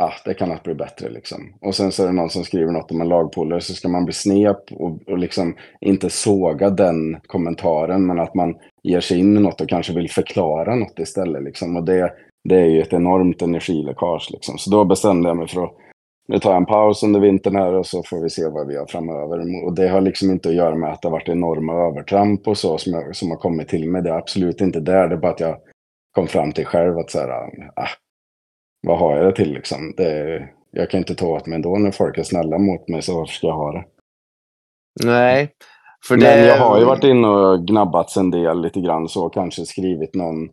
ah, 0.00 0.12
det 0.24 0.34
kan 0.34 0.52
allt 0.52 0.62
bli 0.62 0.74
bättre 0.74 1.10
liksom. 1.10 1.54
Och 1.60 1.74
sen 1.74 1.92
så 1.92 2.02
är 2.02 2.06
det 2.06 2.12
någon 2.12 2.30
som 2.30 2.44
skriver 2.44 2.72
något 2.72 2.90
om 2.90 3.00
en 3.00 3.08
lagpolare 3.08 3.60
så 3.60 3.74
ska 3.74 3.88
man 3.88 4.04
bli 4.04 4.14
snep 4.14 4.72
och, 4.72 5.08
och 5.08 5.18
liksom 5.18 5.56
inte 5.80 6.10
såga 6.10 6.70
den 6.70 7.16
kommentaren 7.26 8.06
men 8.06 8.20
att 8.20 8.34
man 8.34 8.54
ger 8.82 9.00
sig 9.00 9.18
in 9.18 9.36
i 9.36 9.40
något 9.40 9.60
och 9.60 9.68
kanske 9.68 9.92
vill 9.92 10.10
förklara 10.10 10.74
något 10.74 10.98
istället 10.98 11.42
liksom. 11.42 11.76
Och 11.76 11.84
det, 11.84 12.12
det 12.48 12.56
är 12.56 12.66
ju 12.66 12.80
ett 12.80 12.92
enormt 12.92 13.42
energiläckage 13.42 14.28
liksom. 14.32 14.58
Så 14.58 14.70
då 14.70 14.84
bestämde 14.84 15.28
jag 15.28 15.36
mig 15.36 15.48
för 15.48 15.64
att 15.64 15.74
nu 16.28 16.38
tar 16.38 16.50
jag 16.50 16.60
en 16.60 16.66
paus 16.66 17.02
under 17.02 17.20
vintern 17.20 17.56
här 17.56 17.72
och 17.72 17.86
så 17.86 18.02
får 18.02 18.22
vi 18.22 18.30
se 18.30 18.48
vad 18.48 18.66
vi 18.66 18.76
har 18.76 18.86
framöver. 18.86 19.64
Och 19.64 19.74
det 19.74 19.88
har 19.88 20.00
liksom 20.00 20.30
inte 20.30 20.48
att 20.48 20.54
göra 20.54 20.74
med 20.74 20.92
att 20.92 21.02
det 21.02 21.08
har 21.08 21.12
varit 21.12 21.28
enorma 21.28 21.72
övertramp 21.72 22.48
och 22.48 22.58
så 22.58 22.78
som, 22.78 22.92
jag, 22.92 23.16
som 23.16 23.30
har 23.30 23.38
kommit 23.38 23.68
till 23.68 23.88
mig. 23.88 24.02
Det 24.02 24.10
är 24.10 24.18
absolut 24.18 24.60
inte 24.60 24.80
där. 24.80 25.08
Det 25.08 25.14
är 25.14 25.18
bara 25.18 25.32
att 25.32 25.40
jag 25.40 25.56
kom 26.14 26.26
fram 26.26 26.52
till 26.52 26.66
själv 26.66 26.98
att 26.98 27.10
så 27.10 27.18
här, 27.18 27.30
ah, 27.76 27.88
vad 28.86 28.98
har 28.98 29.16
jag 29.16 29.26
det 29.26 29.36
till 29.36 29.52
liksom? 29.52 29.94
Det, 29.96 30.42
jag 30.70 30.90
kan 30.90 30.98
inte 30.98 31.14
ta 31.14 31.26
åt 31.26 31.46
mig 31.46 31.56
ändå 31.56 31.78
när 31.78 31.90
folk 31.90 32.18
är 32.18 32.22
snälla 32.22 32.58
mot 32.58 32.88
mig, 32.88 33.02
så 33.02 33.16
varför 33.16 33.32
ska 33.32 33.46
jag 33.46 33.54
ha 33.54 33.72
det? 33.72 33.84
Nej. 35.04 35.50
För 36.08 36.16
det... 36.16 36.26
Men 36.26 36.46
jag 36.46 36.58
har 36.58 36.78
ju 36.78 36.84
varit 36.84 37.04
inne 37.04 37.28
och 37.28 37.66
gnabbats 37.66 38.16
en 38.16 38.30
del 38.30 38.62
lite 38.62 38.80
grann 38.80 39.08
så, 39.08 39.28
kanske 39.28 39.66
skrivit 39.66 40.14
någon 40.14 40.48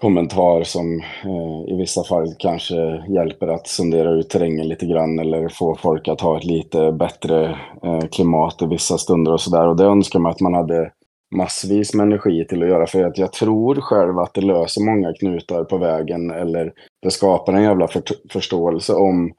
kommentar 0.00 0.62
som 0.62 1.00
eh, 1.24 1.74
i 1.74 1.76
vissa 1.76 2.04
fall 2.04 2.34
kanske 2.38 3.04
hjälper 3.08 3.48
att 3.48 3.66
sondera 3.66 4.10
ut 4.10 4.30
terrängen 4.30 4.68
lite 4.68 4.86
grann 4.86 5.18
eller 5.18 5.48
få 5.48 5.76
folk 5.76 6.08
att 6.08 6.20
ha 6.20 6.38
ett 6.38 6.44
lite 6.44 6.92
bättre 6.92 7.58
eh, 7.84 8.08
klimat 8.12 8.62
i 8.62 8.66
vissa 8.66 8.98
stunder 8.98 9.32
och 9.32 9.40
sådär. 9.40 9.68
Och 9.68 9.76
det 9.76 9.84
önskar 9.84 10.18
man 10.18 10.32
att 10.32 10.40
man 10.40 10.54
hade 10.54 10.92
massvis 11.36 11.94
med 11.94 12.06
energi 12.06 12.46
till 12.48 12.62
att 12.62 12.68
göra. 12.68 12.86
För 12.86 13.04
att 13.04 13.18
jag 13.18 13.32
tror 13.32 13.74
själv 13.74 14.18
att 14.18 14.34
det 14.34 14.40
löser 14.40 14.84
många 14.84 15.12
knutar 15.12 15.64
på 15.64 15.78
vägen 15.78 16.30
eller 16.30 16.72
det 17.02 17.10
skapar 17.10 17.52
en 17.52 17.62
jävla 17.62 17.88
för 17.88 18.02
förståelse 18.32 18.94
om, 18.94 19.32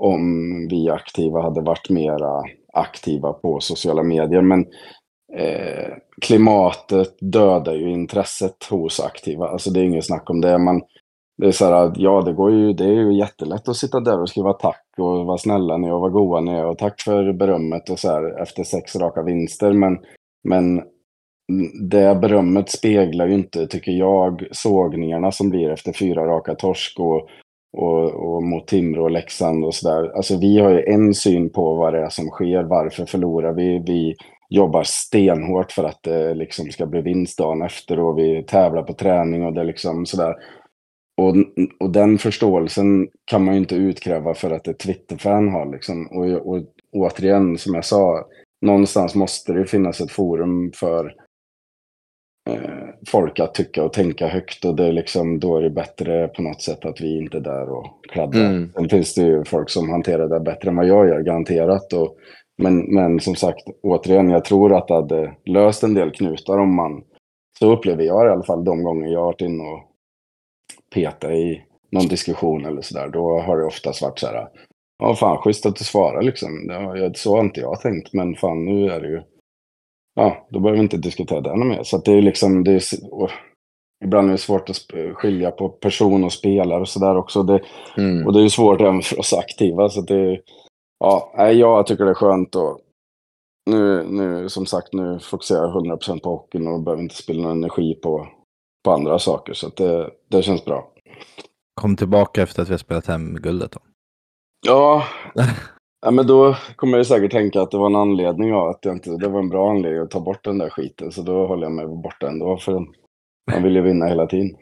om 0.00 0.20
vi 0.70 0.90
aktiva 0.90 1.42
hade 1.42 1.60
varit 1.60 1.90
mera 1.90 2.42
aktiva 2.72 3.32
på 3.32 3.60
sociala 3.60 4.02
medier. 4.02 4.42
Men 4.42 4.60
eh, 5.36 5.92
klimatet 6.20 7.14
dödar 7.20 7.74
ju 7.74 7.90
intresset 7.90 8.64
hos 8.70 9.00
aktiva. 9.00 9.48
Alltså 9.48 9.70
det 9.70 9.80
är 9.80 9.84
inget 9.84 10.06
snack 10.06 10.30
om 10.30 10.40
det. 10.40 10.58
Man, 10.58 10.82
det 11.36 11.46
är 11.46 11.52
så 11.52 11.64
här, 11.64 11.92
ja 11.96 12.22
det 12.22 12.32
går 12.32 12.52
ju, 12.52 12.72
det 12.72 12.84
är 12.84 12.92
ju 12.92 13.18
jättelätt 13.18 13.68
att 13.68 13.76
sitta 13.76 14.00
där 14.00 14.20
och 14.20 14.28
skriva 14.28 14.52
tack 14.52 14.84
och 14.98 15.26
vara 15.26 15.38
snälla 15.38 15.76
ni 15.76 15.90
och 15.90 16.00
vara 16.00 16.10
goa 16.10 16.40
ni 16.40 16.62
och 16.62 16.78
tack 16.78 17.00
för 17.00 17.32
berömmet 17.32 17.90
och 17.90 17.98
så 17.98 18.08
här 18.08 18.42
efter 18.42 18.64
sex 18.64 18.96
raka 18.96 19.22
vinster. 19.22 19.72
Men, 19.72 19.98
men 20.48 20.82
det 21.90 22.14
berömmet 22.14 22.70
speglar 22.70 23.26
ju 23.26 23.34
inte, 23.34 23.66
tycker 23.66 23.92
jag, 23.92 24.46
sågningarna 24.50 25.32
som 25.32 25.50
blir 25.50 25.70
efter 25.70 25.92
fyra 25.92 26.26
raka 26.26 26.54
torsk 26.54 27.00
och, 27.00 27.28
och, 27.76 28.34
och 28.34 28.42
mot 28.42 28.66
Timrå 28.66 29.04
och 29.04 29.10
Leksand 29.10 29.64
och 29.64 29.74
sådär. 29.74 30.16
Alltså 30.16 30.38
vi 30.38 30.58
har 30.58 30.70
ju 30.70 30.84
en 30.84 31.14
syn 31.14 31.50
på 31.50 31.74
vad 31.74 31.94
det 31.94 32.00
är 32.00 32.08
som 32.08 32.26
sker, 32.26 32.62
varför 32.62 33.06
förlorar 33.06 33.52
vi? 33.52 33.82
Vi 33.86 34.14
jobbar 34.48 34.82
stenhårt 34.82 35.72
för 35.72 35.84
att 35.84 36.02
det 36.02 36.34
liksom 36.34 36.70
ska 36.70 36.86
bli 36.86 37.00
vinst 37.00 37.38
dagen 37.38 37.62
efter 37.62 38.00
och 38.00 38.18
vi 38.18 38.42
tävlar 38.42 38.82
på 38.82 38.92
träning 38.92 39.44
och 39.44 39.52
det 39.52 39.64
liksom 39.64 40.06
sådär. 40.06 40.34
Och, 41.16 41.34
och 41.80 41.90
den 41.90 42.18
förståelsen 42.18 43.08
kan 43.24 43.44
man 43.44 43.54
ju 43.54 43.60
inte 43.60 43.74
utkräva 43.74 44.34
för 44.34 44.50
att 44.50 44.68
ett 44.68 44.78
Twitter-fan 44.78 45.48
har 45.48 45.72
liksom. 45.72 46.06
Och, 46.06 46.54
och 46.54 46.62
återigen, 46.92 47.58
som 47.58 47.74
jag 47.74 47.84
sa, 47.84 48.26
någonstans 48.66 49.14
måste 49.14 49.52
det 49.52 49.66
finnas 49.66 50.00
ett 50.00 50.10
forum 50.10 50.72
för 50.74 51.14
folk 53.06 53.40
att 53.40 53.54
tycka 53.54 53.84
och 53.84 53.92
tänka 53.92 54.28
högt 54.28 54.64
och 54.64 54.76
det 54.76 54.84
är 54.84 54.92
liksom, 54.92 55.40
då 55.40 55.56
är 55.56 55.62
det 55.62 55.70
bättre 55.70 56.28
på 56.28 56.42
något 56.42 56.62
sätt 56.62 56.84
att 56.84 57.00
vi 57.00 57.18
inte 57.18 57.36
är 57.36 57.40
där 57.40 57.70
och 57.70 58.04
kladdar. 58.12 58.40
Mm. 58.40 58.72
Sen 58.74 58.88
finns 58.88 59.14
det 59.14 59.22
ju 59.22 59.44
folk 59.44 59.70
som 59.70 59.90
hanterar 59.90 60.28
det 60.28 60.40
bättre 60.40 60.68
än 60.68 60.76
vad 60.76 60.86
jag 60.86 61.08
gör, 61.08 61.20
garanterat. 61.20 61.92
Och, 61.92 62.16
men, 62.62 62.94
men 62.94 63.20
som 63.20 63.34
sagt, 63.34 63.64
återigen, 63.82 64.30
jag 64.30 64.44
tror 64.44 64.76
att 64.76 64.88
det 64.88 64.94
hade 64.94 65.34
löst 65.44 65.82
en 65.82 65.94
del 65.94 66.10
knutar 66.10 66.58
om 66.58 66.74
man, 66.74 67.02
så 67.58 67.72
upplever 67.72 68.04
jag 68.04 68.26
i 68.26 68.30
alla 68.30 68.44
fall 68.44 68.64
de 68.64 68.82
gånger 68.82 69.12
jag 69.12 69.20
har 69.20 69.26
varit 69.26 69.40
inne 69.40 69.64
och 69.64 69.82
petat 70.94 71.30
i 71.30 71.62
någon 71.90 72.08
diskussion 72.08 72.64
eller 72.64 72.82
sådär, 72.82 73.08
då 73.08 73.40
har 73.40 73.58
det 73.58 73.64
oftast 73.64 74.02
varit 74.02 74.18
så 74.18 74.26
här, 74.26 74.48
ja 74.98 75.14
fan 75.14 75.38
schysst 75.38 75.66
att 75.66 75.76
du 75.76 75.84
svarar 75.84 76.22
liksom. 76.22 76.66
Ja, 76.68 77.12
så 77.14 77.36
har 77.36 77.40
inte 77.40 77.60
jag 77.60 77.80
tänkt, 77.80 78.12
men 78.12 78.34
fan 78.34 78.64
nu 78.64 78.90
är 78.90 79.00
det 79.00 79.08
ju 79.08 79.22
ja, 80.14 80.46
då 80.50 80.60
behöver 80.60 80.78
vi 80.78 80.82
inte 80.82 80.96
diskutera 80.96 81.40
det 81.40 81.50
ännu 81.50 81.64
mer. 81.64 81.82
Så 81.82 81.98
det 81.98 82.12
är 82.12 82.22
liksom, 82.22 82.64
det 82.64 82.72
är, 82.72 82.82
ibland 84.04 84.28
är 84.28 84.32
det 84.32 84.38
svårt 84.38 84.70
att 84.70 84.76
skilja 85.14 85.50
på 85.50 85.68
person 85.68 86.24
och 86.24 86.32
spelare 86.32 86.80
och 86.80 86.88
sådär 86.88 87.16
också. 87.16 87.42
Det, 87.42 87.60
mm. 87.96 88.26
Och 88.26 88.32
det 88.32 88.38
är 88.38 88.42
ju 88.42 88.50
svårt 88.50 88.80
även 88.80 89.02
för 89.02 89.18
oss 89.18 89.32
aktiva. 89.32 89.88
Så 89.88 90.00
det, 90.00 90.40
ja, 90.98 91.50
jag 91.52 91.86
tycker 91.86 92.04
det 92.04 92.10
är 92.10 92.14
skönt 92.14 92.54
och 92.54 92.80
nu, 93.70 94.02
nu 94.02 94.48
som 94.48 94.66
sagt, 94.66 94.92
nu 94.92 95.18
fokuserar 95.18 95.62
jag 95.62 95.98
100% 95.98 96.20
på 96.20 96.30
hockeyn 96.30 96.68
och 96.68 96.82
behöver 96.82 97.02
inte 97.02 97.14
spilla 97.14 97.42
någon 97.42 97.58
energi 97.58 97.94
på, 97.94 98.28
på 98.84 98.90
andra 98.90 99.18
saker. 99.18 99.52
Så 99.52 99.68
det, 99.68 100.10
det 100.28 100.42
känns 100.42 100.64
bra. 100.64 100.90
Kom 101.80 101.96
tillbaka 101.96 102.42
efter 102.42 102.62
att 102.62 102.68
vi 102.68 102.72
har 102.72 102.78
spelat 102.78 103.06
hem 103.06 103.34
guldet 103.34 103.72
då. 103.72 103.80
Ja, 104.66 105.04
Ja, 106.04 106.10
men 106.10 106.26
då 106.26 106.56
kommer 106.76 106.96
jag 106.96 107.06
säkert 107.06 107.32
tänka 107.32 107.62
att 107.62 107.70
det 107.70 107.78
var 107.78 107.86
en 107.86 107.96
anledning 107.96 108.54
av 108.54 108.68
att 108.68 108.78
jag 108.82 108.94
inte, 108.94 109.10
det 109.10 109.28
var 109.28 109.40
en 109.40 109.48
bra 109.48 109.70
anledning 109.70 110.02
att 110.02 110.10
ta 110.10 110.20
bort 110.20 110.44
den 110.44 110.58
där 110.58 110.70
skiten. 110.70 111.12
Så 111.12 111.22
då 111.22 111.46
håller 111.46 111.62
jag 111.62 111.72
mig 111.72 111.86
borta 111.86 112.28
ändå. 112.28 112.56
För 112.56 112.72
man 113.52 113.62
vill 113.62 113.76
ju 113.76 113.82
vinna 113.82 114.06
hela 114.06 114.26
tiden. 114.26 114.56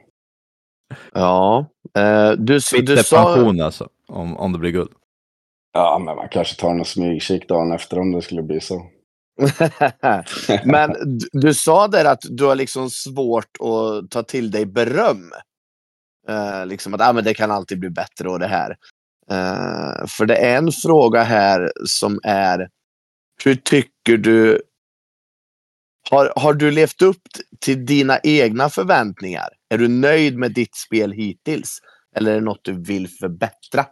Ja, 1.13 1.67
eh, 1.99 2.31
du, 2.31 2.59
du 2.83 2.97
sa... 2.97 3.35
pension 3.35 3.61
alltså, 3.61 3.89
om, 4.09 4.37
om 4.37 4.53
det 4.53 4.59
blir 4.59 4.71
guld. 4.71 4.91
Ja, 5.73 6.03
men 6.05 6.17
man 6.17 6.29
kanske 6.29 6.61
tar 6.61 6.71
en 6.71 6.85
smygkik 6.85 7.49
dagen 7.49 7.73
efter 7.73 7.99
om 7.99 8.13
det 8.13 8.23
skulle 8.23 8.43
bli 8.43 8.61
så. 8.61 8.87
men 10.65 10.93
du, 10.93 11.29
du 11.33 11.55
sa 11.55 11.89
där 11.89 12.05
att 12.05 12.23
du 12.31 12.45
har 12.45 12.55
liksom 12.55 12.91
svårt 12.91 13.57
att 13.61 14.11
ta 14.11 14.23
till 14.23 14.51
dig 14.51 14.67
beröm. 14.67 15.33
Eh, 16.29 16.67
liksom 16.67 16.95
att 16.95 17.01
ah, 17.01 17.13
men 17.13 17.25
det 17.25 17.35
kan 17.35 17.51
alltid 17.51 17.81
bli 17.81 17.91
bättre 17.91 18.29
och 18.29 18.39
det 18.39 18.47
här. 18.47 18.77
Uh, 19.33 20.07
för 20.07 20.27
det 20.27 20.37
är 20.37 20.59
en 20.59 20.73
fråga 20.73 21.23
här 21.23 21.73
som 21.85 22.21
är 22.23 22.69
hur 23.45 23.55
tycker 23.55 24.17
du 24.17 24.63
har, 26.11 26.33
har 26.37 26.55
du 26.55 26.71
levt 26.71 27.03
upp 27.03 27.23
till 27.61 27.87
dina 27.87 28.19
egna 28.23 28.69
förväntningar? 28.69 29.49
Är 29.69 29.79
du 29.79 29.89
nöjd 29.89 30.39
med 30.39 30.55
ditt 30.55 30.77
spel 30.77 31.13
hittills? 31.13 31.79
Eller 32.17 32.31
är 32.31 32.35
det 32.35 32.45
något 32.45 32.65
du 32.65 32.83
vill 32.83 33.09
förbättra? 33.09 33.87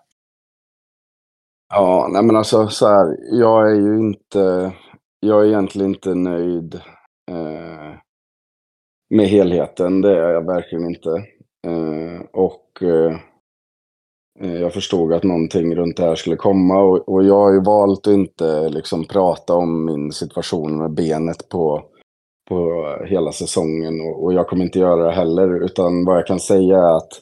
Ja, 1.68 2.08
nej 2.12 2.22
men 2.22 2.36
alltså 2.36 2.68
så 2.68 2.88
här. 2.88 3.16
Jag 3.32 3.70
är 3.70 3.74
ju 3.74 3.98
inte, 3.98 4.72
jag 5.20 5.42
är 5.42 5.48
egentligen 5.48 5.90
inte 5.90 6.14
nöjd 6.14 6.74
eh, 7.30 7.94
med 9.10 9.26
helheten. 9.26 10.00
Det 10.00 10.10
är 10.10 10.30
jag 10.30 10.46
verkligen 10.46 10.84
inte. 10.84 11.10
Eh, 11.66 12.20
och 12.32 12.82
eh, 12.82 13.12
Eh, 13.12 13.18
jag 14.40 14.72
förstod 14.72 15.12
att 15.12 15.24
någonting 15.24 15.76
runt 15.76 15.96
det 15.96 16.02
här 16.02 16.14
skulle 16.14 16.36
komma 16.36 16.82
och, 16.82 17.08
och 17.08 17.24
jag 17.24 17.40
har 17.40 17.52
ju 17.52 17.60
valt 17.60 18.06
att 18.06 18.12
inte 18.12 18.68
liksom 18.68 19.04
prata 19.04 19.54
om 19.54 19.84
min 19.84 20.12
situation 20.12 20.78
med 20.78 20.90
benet 20.90 21.48
på, 21.48 21.82
på 22.48 22.86
hela 23.06 23.32
säsongen 23.32 24.00
och, 24.00 24.24
och, 24.24 24.34
jag 24.34 24.48
kommer 24.48 24.64
inte 24.64 24.78
göra 24.78 25.04
det 25.04 25.12
heller. 25.12 25.64
Utan 25.64 26.04
vad 26.04 26.16
jag 26.16 26.26
kan 26.26 26.40
säga 26.40 26.76
är 26.76 26.96
att 26.96 27.12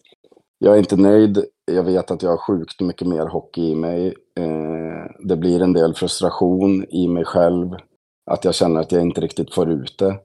jag 0.59 0.75
är 0.75 0.79
inte 0.79 0.97
nöjd. 0.97 1.45
Jag 1.73 1.83
vet 1.83 2.11
att 2.11 2.23
jag 2.23 2.31
har 2.31 2.37
sjukt 2.37 2.81
mycket 2.81 3.09
mer 3.09 3.27
hockey 3.27 3.71
i 3.71 3.75
mig. 3.75 4.07
Eh, 4.39 5.27
det 5.29 5.37
blir 5.37 5.63
en 5.63 5.73
del 5.73 5.95
frustration 5.95 6.85
i 6.89 7.09
mig 7.09 7.25
själv. 7.25 7.71
Att 8.31 8.45
jag 8.45 8.55
känner 8.55 8.81
att 8.81 8.93
jag 8.93 9.03
inte 9.03 9.21
riktigt 9.21 9.55
får 9.55 9.71
ut 9.71 9.99
det. 9.99 10.19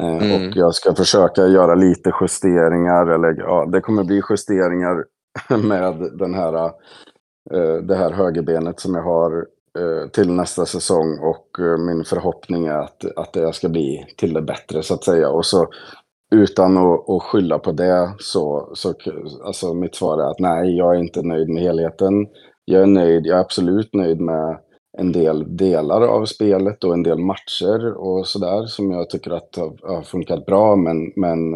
Eh, 0.00 0.16
mm. 0.16 0.48
Och 0.48 0.56
jag 0.56 0.74
ska 0.74 0.94
försöka 0.94 1.46
göra 1.46 1.74
lite 1.74 2.12
justeringar, 2.20 3.06
eller 3.06 3.34
ja, 3.38 3.66
det 3.72 3.80
kommer 3.80 4.04
bli 4.04 4.22
justeringar 4.30 5.04
med 5.62 6.10
den 6.18 6.34
här, 6.34 6.64
eh, 7.50 7.76
det 7.82 7.94
här 7.94 8.10
högerbenet 8.10 8.80
som 8.80 8.94
jag 8.94 9.02
har 9.02 9.46
eh, 9.78 10.08
till 10.10 10.32
nästa 10.32 10.66
säsong 10.66 11.18
och 11.18 11.60
eh, 11.60 11.78
min 11.78 12.04
förhoppning 12.04 12.66
är 12.66 12.78
att, 12.78 13.04
att 13.16 13.32
det 13.32 13.52
ska 13.52 13.68
bli 13.68 14.06
till 14.16 14.32
det 14.32 14.42
bättre 14.42 14.82
så 14.82 14.94
att 14.94 15.04
säga. 15.04 15.28
Och 15.28 15.46
så 15.46 15.68
utan 16.34 16.76
att, 16.76 17.10
att 17.10 17.22
skylla 17.22 17.58
på 17.58 17.72
det 17.72 18.14
så, 18.18 18.70
så 18.74 18.94
alltså 19.44 19.74
mitt 19.74 19.94
svar 19.94 20.18
är 20.18 20.30
att 20.30 20.38
nej, 20.38 20.76
jag 20.76 20.94
är 20.94 20.98
inte 20.98 21.22
nöjd 21.22 21.48
med 21.48 21.62
helheten. 21.62 22.26
Jag 22.64 22.82
är 22.82 22.86
nöjd, 22.86 23.26
jag 23.26 23.36
är 23.36 23.40
absolut 23.40 23.94
nöjd 23.94 24.20
med 24.20 24.58
en 24.98 25.12
del 25.12 25.56
delar 25.56 26.02
av 26.02 26.24
spelet 26.24 26.84
och 26.84 26.94
en 26.94 27.02
del 27.02 27.18
matcher 27.18 27.94
och 27.94 28.26
sådär 28.26 28.66
som 28.66 28.90
jag 28.90 29.10
tycker 29.10 29.30
att 29.30 29.56
har, 29.56 29.94
har 29.94 30.02
funkat 30.02 30.46
bra. 30.46 30.76
Men, 30.76 31.12
men 31.16 31.54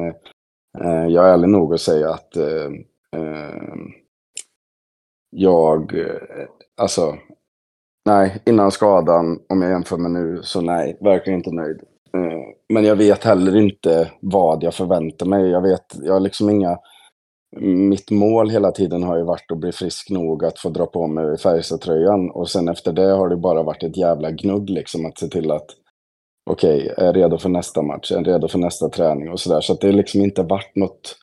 eh, 0.78 1.06
jag 1.08 1.28
är 1.28 1.32
ärlig 1.32 1.48
nog 1.48 1.74
att 1.74 1.80
säga 1.80 2.10
att 2.10 2.36
eh, 2.36 2.70
Ehm, 3.16 3.92
jag, 5.30 5.98
eh, 5.98 6.46
alltså, 6.76 7.16
nej, 8.06 8.42
innan 8.46 8.70
skadan, 8.70 9.38
om 9.48 9.62
jag 9.62 9.70
jämför 9.70 9.96
med 9.96 10.10
nu, 10.10 10.40
så 10.42 10.60
nej, 10.60 10.98
verkligen 11.00 11.38
inte 11.38 11.54
nöjd. 11.54 11.80
Ehm, 12.14 12.54
men 12.68 12.84
jag 12.84 12.96
vet 12.96 13.24
heller 13.24 13.56
inte 13.56 14.10
vad 14.20 14.62
jag 14.62 14.74
förväntar 14.74 15.26
mig. 15.26 15.50
Jag 15.50 15.62
vet, 15.62 15.86
jag 16.02 16.12
har 16.12 16.20
liksom 16.20 16.50
inga... 16.50 16.78
Mitt 17.60 18.10
mål 18.10 18.50
hela 18.50 18.72
tiden 18.72 19.02
har 19.02 19.16
ju 19.16 19.24
varit 19.24 19.52
att 19.52 19.58
bli 19.58 19.72
frisk 19.72 20.10
nog 20.10 20.44
att 20.44 20.58
få 20.58 20.68
dra 20.68 20.86
på 20.86 21.06
mig 21.06 21.38
Färjestad-tröjan. 21.38 22.30
Och 22.30 22.50
sen 22.50 22.68
efter 22.68 22.92
det 22.92 23.12
har 23.12 23.28
det 23.28 23.36
bara 23.36 23.62
varit 23.62 23.82
ett 23.82 23.96
jävla 23.96 24.30
gnugg 24.30 24.70
liksom 24.70 25.06
att 25.06 25.18
se 25.18 25.28
till 25.28 25.50
att 25.50 25.66
okej, 26.50 26.82
okay, 26.82 27.04
är 27.04 27.06
jag 27.06 27.16
redo 27.16 27.38
för 27.38 27.48
nästa 27.48 27.82
match? 27.82 28.12
Är 28.12 28.16
jag 28.16 28.28
redo 28.28 28.48
för 28.48 28.58
nästa 28.58 28.88
träning? 28.88 29.30
Och 29.30 29.40
sådär. 29.40 29.60
Så 29.60 29.72
att 29.72 29.80
det 29.80 29.86
har 29.86 29.92
liksom 29.92 30.20
inte 30.20 30.42
varit 30.42 30.76
något 30.76 31.16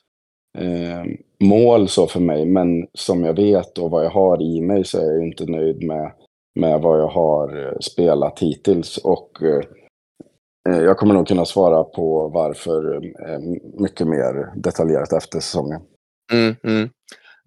eh, 0.58 1.04
mål 1.44 1.88
så 1.88 2.06
för 2.06 2.20
mig. 2.20 2.44
Men 2.46 2.86
som 2.94 3.24
jag 3.24 3.36
vet 3.36 3.78
och 3.78 3.90
vad 3.90 4.04
jag 4.04 4.10
har 4.10 4.42
i 4.42 4.60
mig 4.60 4.84
så 4.84 4.98
är 4.98 5.12
jag 5.12 5.24
inte 5.24 5.44
nöjd 5.44 5.86
med, 5.86 6.12
med 6.60 6.80
vad 6.80 7.00
jag 7.00 7.08
har 7.08 7.66
eh, 7.66 7.78
spelat 7.80 8.38
hittills. 8.38 8.98
Och 8.98 9.42
eh, 9.42 9.64
eh, 10.68 10.82
jag 10.82 10.98
kommer 10.98 11.14
nog 11.14 11.28
kunna 11.28 11.44
svara 11.44 11.84
på 11.84 12.28
varför 12.28 12.94
eh, 13.28 13.38
mycket 13.80 14.06
mer 14.06 14.60
detaljerat 14.60 15.12
efter 15.12 15.40
säsongen. 15.40 15.80
Mm, 16.32 16.56
mm. 16.64 16.90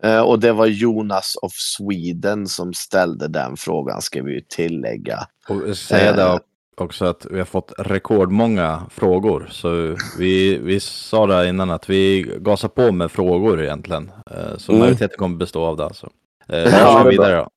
Eh, 0.03 0.21
och 0.21 0.39
det 0.39 0.51
var 0.51 0.65
Jonas 0.65 1.35
of 1.41 1.51
Sweden 1.53 2.47
som 2.47 2.73
ställde 2.73 3.27
den 3.27 3.57
frågan, 3.57 4.01
ska 4.01 4.23
vi 4.23 4.45
tillägga. 4.49 5.19
Och 5.49 5.77
säga 5.77 6.13
det 6.13 6.39
också 6.82 7.05
att 7.05 7.25
vi 7.32 7.38
har 7.38 7.45
fått 7.45 7.73
rekordmånga 7.78 8.82
frågor. 8.91 9.47
Så 9.51 9.95
vi, 10.19 10.57
vi 10.57 10.80
sa 10.80 11.25
det 11.28 11.49
innan 11.49 11.69
att 11.71 11.89
vi 11.89 12.21
gasar 12.39 12.67
på 12.69 12.91
med 12.91 13.11
frågor 13.11 13.61
egentligen. 13.63 14.11
Eh, 14.32 14.57
Så 14.57 14.71
Mm. 14.71 14.80
majoriteten 14.80 15.17
kommer 15.17 15.38
bestå 15.38 15.65
av 15.65 15.78
det 15.78 15.84
alltså. 15.86 16.09
Eh, 16.49 16.57
Ja, 16.59 16.63
Vi 16.65 16.69
det 16.71 16.78
kör 16.78 16.99
är 17.05 17.09
vidare 17.11 17.36
då. 17.36 17.49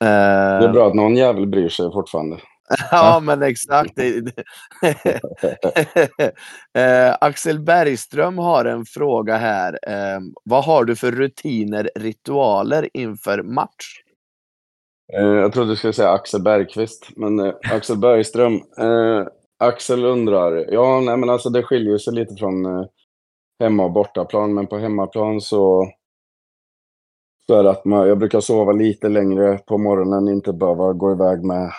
Det 0.00 0.06
är 0.06 0.62
Eh, 0.66 0.72
bra 0.72 0.86
att 0.88 0.94
någon 0.94 1.16
jävel 1.16 1.46
bryr 1.46 1.68
sig 1.68 1.92
fortfarande. 1.92 2.36
ja, 2.90 3.20
men 3.20 3.42
exakt. 3.42 3.92
Eh, 6.78 7.16
Axel 7.20 7.60
Bergström 7.60 8.38
har 8.38 8.64
en 8.64 8.84
fråga 8.84 9.36
här. 9.36 9.78
Eh, 9.88 10.20
vad 10.44 10.64
har 10.64 10.84
du 10.84 10.96
för 10.96 11.12
rutiner, 11.12 11.90
ritualer 11.94 12.88
inför 12.94 13.42
match? 13.42 13.86
Eh, 15.16 15.24
jag 15.24 15.52
trodde 15.52 15.70
du 15.70 15.76
skulle 15.76 15.92
säga 15.92 16.10
Axel 16.10 16.42
Bergqvist, 16.42 17.08
men 17.16 17.40
eh, 17.40 17.54
Axel 17.72 17.98
Bergström. 17.98 18.54
Eh, 18.54 19.26
Axel 19.58 20.04
undrar, 20.04 20.72
ja 20.72 21.00
nej 21.00 21.16
men 21.16 21.30
alltså 21.30 21.50
det 21.50 21.62
skiljer 21.62 21.98
sig 21.98 22.14
lite 22.14 22.34
från 22.34 22.66
eh, 22.66 22.84
hemma 23.60 23.84
och 23.84 23.92
bortaplan, 23.92 24.54
men 24.54 24.66
på 24.66 24.78
hemmaplan 24.78 25.40
så, 25.40 25.88
så 27.46 27.54
är 27.54 27.62
det 27.62 27.70
att 27.70 27.84
man, 27.84 28.08
jag 28.08 28.18
brukar 28.18 28.40
sova 28.40 28.72
lite 28.72 29.08
längre 29.08 29.58
på 29.58 29.78
morgonen, 29.78 30.28
inte 30.28 30.52
behöva 30.52 30.92
gå 30.92 31.12
iväg 31.12 31.44
med, 31.44 31.70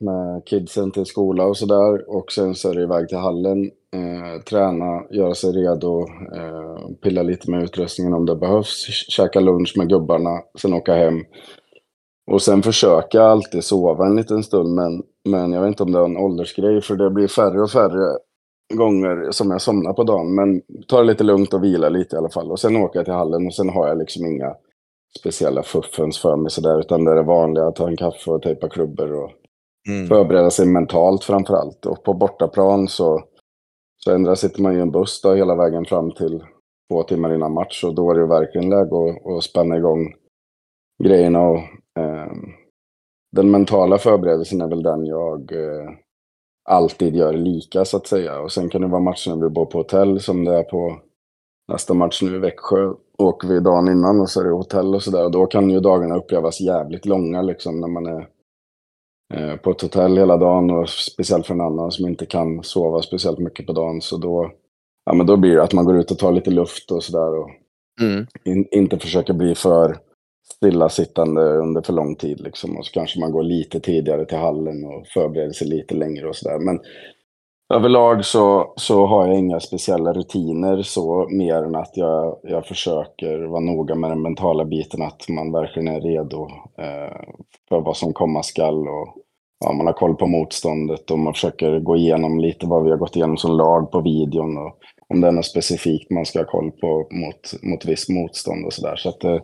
med 0.00 0.42
kidsen 0.46 0.90
till 0.90 1.06
skola 1.06 1.44
och 1.44 1.56
sådär. 1.56 2.10
Och 2.16 2.32
sen 2.32 2.54
så 2.54 2.70
är 2.70 2.74
det 2.74 2.82
iväg 2.82 3.08
till 3.08 3.18
hallen, 3.18 3.64
eh, 3.94 4.42
träna, 4.42 5.02
göra 5.10 5.34
sig 5.34 5.52
redo, 5.52 6.00
eh, 6.36 6.88
pilla 7.02 7.22
lite 7.22 7.50
med 7.50 7.62
utrustningen 7.62 8.14
om 8.14 8.26
det 8.26 8.36
behövs, 8.36 8.86
käka 9.08 9.40
lunch 9.40 9.74
med 9.76 9.88
gubbarna, 9.88 10.40
sen 10.58 10.74
åka 10.74 10.94
hem. 10.94 11.24
Och 12.30 12.42
sen 12.42 12.62
försöka 12.62 13.22
alltid 13.22 13.64
sova 13.64 14.06
en 14.06 14.16
liten 14.16 14.42
stund, 14.42 14.74
men, 14.74 15.02
men 15.28 15.52
jag 15.52 15.60
vet 15.60 15.68
inte 15.68 15.82
om 15.82 15.92
det 15.92 15.98
är 15.98 16.04
en 16.04 16.16
åldersgrej, 16.16 16.80
för 16.80 16.96
det 16.96 17.10
blir 17.10 17.28
färre 17.28 17.62
och 17.62 17.70
färre 17.70 18.18
gånger 18.74 19.30
som 19.30 19.50
jag 19.50 19.60
somnar 19.60 19.92
på 19.92 20.04
dagen. 20.04 20.34
Men 20.34 20.62
ta 20.88 20.98
det 20.98 21.06
lite 21.06 21.24
lugnt 21.24 21.54
och 21.54 21.64
vila 21.64 21.88
lite 21.88 22.16
i 22.16 22.18
alla 22.18 22.28
fall. 22.28 22.50
Och 22.50 22.60
sen 22.60 22.76
åker 22.76 22.98
jag 22.98 23.04
till 23.04 23.14
hallen 23.14 23.46
och 23.46 23.54
sen 23.54 23.68
har 23.68 23.88
jag 23.88 23.98
liksom 23.98 24.26
inga 24.26 24.54
speciella 25.18 25.62
fuffens 25.62 26.18
för 26.18 26.36
mig 26.36 26.50
sådär, 26.50 26.80
utan 26.80 27.04
det 27.04 27.10
är 27.10 27.16
det 27.16 27.22
vanliga, 27.22 27.70
ta 27.70 27.88
en 27.88 27.96
kaffe 27.96 28.30
och 28.30 28.42
tejpa 28.42 28.68
klubbor 28.68 29.12
och 29.12 29.30
förbereda 30.08 30.50
sig 30.50 30.66
mentalt 30.66 31.24
framför 31.24 31.54
allt. 31.54 31.86
Och 31.86 32.04
på 32.04 32.14
bortaplan 32.14 32.88
så, 32.88 33.22
så 34.04 34.14
ändrar 34.14 34.34
sitter 34.34 34.62
man 34.62 34.76
i 34.76 34.80
en 34.80 34.90
buss 34.90 35.20
då 35.22 35.34
hela 35.34 35.54
vägen 35.54 35.84
fram 35.84 36.10
till 36.10 36.44
två 36.90 37.02
timmar 37.02 37.34
innan 37.34 37.54
match 37.54 37.84
och 37.84 37.94
då 37.94 38.10
är 38.10 38.14
det 38.14 38.20
ju 38.20 38.26
verkligen 38.26 38.70
läge 38.70 39.16
att, 39.38 39.44
spänna 39.44 39.76
igång 39.76 40.14
grejerna. 41.04 41.40
Och, 41.40 41.58
den 43.36 43.50
mentala 43.50 43.98
förberedelsen 43.98 44.60
är 44.60 44.68
väl 44.68 44.82
den 44.82 45.06
jag 45.06 45.52
eh, 45.52 45.90
alltid 46.68 47.16
gör 47.16 47.32
lika 47.32 47.84
så 47.84 47.96
att 47.96 48.06
säga. 48.06 48.40
Och 48.40 48.52
sen 48.52 48.68
kan 48.68 48.80
det 48.80 48.86
vara 48.86 49.00
matcher 49.00 49.30
när 49.30 49.42
vi 49.42 49.50
bor 49.50 49.66
på 49.66 49.78
hotell 49.78 50.20
som 50.20 50.44
det 50.44 50.54
är 50.54 50.62
på 50.62 50.98
nästa 51.72 51.94
match 51.94 52.22
nu 52.22 52.36
i 52.36 52.38
Växjö. 52.38 52.92
Åker 53.18 53.48
vi 53.48 53.60
dagen 53.60 53.88
innan 53.88 54.20
och 54.20 54.30
så 54.30 54.40
är 54.40 54.44
det 54.44 54.50
hotell 54.50 54.94
och 54.94 55.02
sådär. 55.02 55.24
Och 55.24 55.30
då 55.30 55.46
kan 55.46 55.70
ju 55.70 55.80
dagarna 55.80 56.16
upplevas 56.16 56.60
jävligt 56.60 57.06
långa 57.06 57.42
liksom 57.42 57.80
när 57.80 57.88
man 57.88 58.06
är 58.06 58.28
eh, 59.34 59.56
på 59.56 59.70
ett 59.70 59.82
hotell 59.82 60.16
hela 60.16 60.36
dagen 60.36 60.70
och 60.70 60.88
speciellt 60.88 61.46
för 61.46 61.54
en 61.54 61.60
annan 61.60 61.90
som 61.90 62.06
inte 62.06 62.26
kan 62.26 62.62
sova 62.62 63.02
speciellt 63.02 63.38
mycket 63.38 63.66
på 63.66 63.72
dagen. 63.72 64.00
Så 64.00 64.16
då, 64.16 64.50
ja, 65.04 65.14
men 65.14 65.26
då 65.26 65.36
blir 65.36 65.56
det 65.56 65.62
att 65.62 65.72
man 65.72 65.84
går 65.84 65.96
ut 65.96 66.10
och 66.10 66.18
tar 66.18 66.32
lite 66.32 66.50
luft 66.50 66.90
och 66.90 67.04
sådär 67.04 67.38
och 67.38 67.50
Mm. 68.00 68.26
in, 68.44 68.68
inte 68.70 68.98
försöka 68.98 69.32
bli 69.32 69.54
för 69.54 69.98
stillasittande 70.56 71.42
under 71.42 71.82
för 71.82 71.92
lång 71.92 72.16
tid. 72.16 72.40
Liksom. 72.40 72.76
Och 72.76 72.86
så 72.86 72.92
kanske 72.92 73.20
man 73.20 73.32
går 73.32 73.42
lite 73.42 73.80
tidigare 73.80 74.24
till 74.24 74.38
hallen 74.38 74.84
och 74.84 75.06
förbereder 75.06 75.52
sig 75.52 75.68
lite 75.68 75.94
längre 75.94 76.28
och 76.28 76.36
sådär. 76.36 76.58
Men 76.58 76.80
överlag 77.74 78.24
så, 78.24 78.72
så 78.76 79.06
har 79.06 79.26
jag 79.26 79.38
inga 79.38 79.60
speciella 79.60 80.12
rutiner 80.12 80.82
så 80.82 81.28
mer 81.28 81.54
än 81.54 81.74
att 81.74 81.96
jag, 81.96 82.38
jag 82.42 82.66
försöker 82.66 83.38
vara 83.38 83.60
noga 83.60 83.94
med 83.94 84.10
den 84.10 84.22
mentala 84.22 84.64
biten. 84.64 85.02
Att 85.02 85.28
man 85.28 85.52
verkligen 85.52 85.88
är 85.88 86.00
redo 86.00 86.48
eh, 86.78 87.20
för 87.68 87.80
vad 87.80 87.96
som 87.96 88.12
komma 88.12 88.42
skall. 88.42 88.88
Och, 88.88 89.14
ja, 89.64 89.72
man 89.72 89.86
har 89.86 89.92
koll 89.92 90.14
på 90.14 90.26
motståndet 90.26 91.10
och 91.10 91.18
man 91.18 91.34
försöker 91.34 91.80
gå 91.80 91.96
igenom 91.96 92.40
lite 92.40 92.66
vad 92.66 92.84
vi 92.84 92.90
har 92.90 92.98
gått 92.98 93.16
igenom 93.16 93.36
som 93.36 93.56
lag 93.56 93.90
på 93.90 94.00
videon. 94.00 94.58
Och 94.58 94.78
om 95.08 95.20
det 95.20 95.28
är 95.28 95.32
något 95.32 95.46
specifikt 95.46 96.10
man 96.10 96.26
ska 96.26 96.38
ha 96.38 96.46
koll 96.46 96.70
på 96.70 97.08
mot, 97.10 97.62
mot 97.62 97.84
visst 97.84 98.08
motstånd 98.08 98.66
och 98.66 98.72
sådär. 98.72 98.96
Så 98.96 99.08
att, 99.08 99.24
eh, 99.24 99.40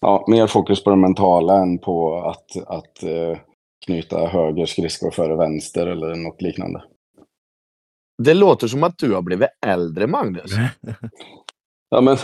ja, 0.00 0.24
mer 0.28 0.46
fokus 0.46 0.84
på 0.84 0.90
det 0.90 0.96
mentala 0.96 1.54
än 1.54 1.78
på 1.78 2.20
att, 2.20 2.56
att 2.66 3.02
eh, 3.02 3.38
knyta 3.86 4.26
höger 4.26 4.66
skridskor 4.66 5.10
före 5.10 5.36
vänster 5.36 5.86
eller 5.86 6.14
något 6.14 6.42
liknande. 6.42 6.82
Det 8.22 8.34
låter 8.34 8.66
som 8.66 8.82
att 8.82 8.98
du 8.98 9.14
har 9.14 9.22
blivit 9.22 9.48
äldre, 9.66 10.06
Magnus. 10.06 10.50
Ja, 11.90 12.00
men... 12.00 12.16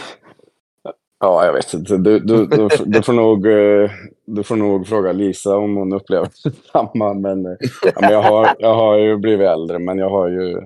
Ja, 1.20 1.46
jag 1.46 1.52
vet 1.52 1.74
inte. 1.74 1.96
Du, 1.96 2.18
du, 2.18 2.46
du, 2.46 2.68
du, 2.84 3.02
får 3.02 3.12
nog, 3.12 3.46
eh, 3.46 3.90
du 4.26 4.42
får 4.42 4.56
nog 4.56 4.86
fråga 4.86 5.12
Lisa 5.12 5.56
om 5.56 5.76
hon 5.76 5.92
upplever 5.92 6.28
detsamma. 6.44 7.14
Men, 7.14 7.46
eh, 7.46 7.56
ja, 7.82 8.00
men 8.00 8.12
jag, 8.12 8.22
har, 8.22 8.54
jag 8.58 8.74
har 8.74 8.98
ju 8.98 9.16
blivit 9.16 9.48
äldre, 9.48 9.78
men 9.78 9.98
jag 9.98 10.10
har 10.10 10.28
ju 10.28 10.60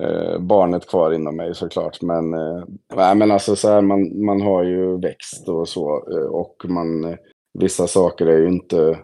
eh, 0.00 0.38
barnet 0.38 0.88
kvar 0.88 1.12
inom 1.12 1.36
mig 1.36 1.54
såklart. 1.54 2.02
Men, 2.02 2.34
eh, 2.34 2.64
nej, 2.96 3.14
men 3.14 3.30
alltså 3.30 3.56
så 3.56 3.68
här, 3.68 3.80
man, 3.80 4.24
man 4.24 4.40
har 4.40 4.62
ju 4.64 5.00
växt 5.00 5.48
och 5.48 5.68
så. 5.68 6.04
Eh, 6.10 6.26
och 6.26 6.56
man, 6.68 7.04
eh, 7.04 7.16
vissa 7.58 7.86
saker 7.86 8.26
är 8.26 8.38
ju 8.38 8.48
inte 8.48 8.98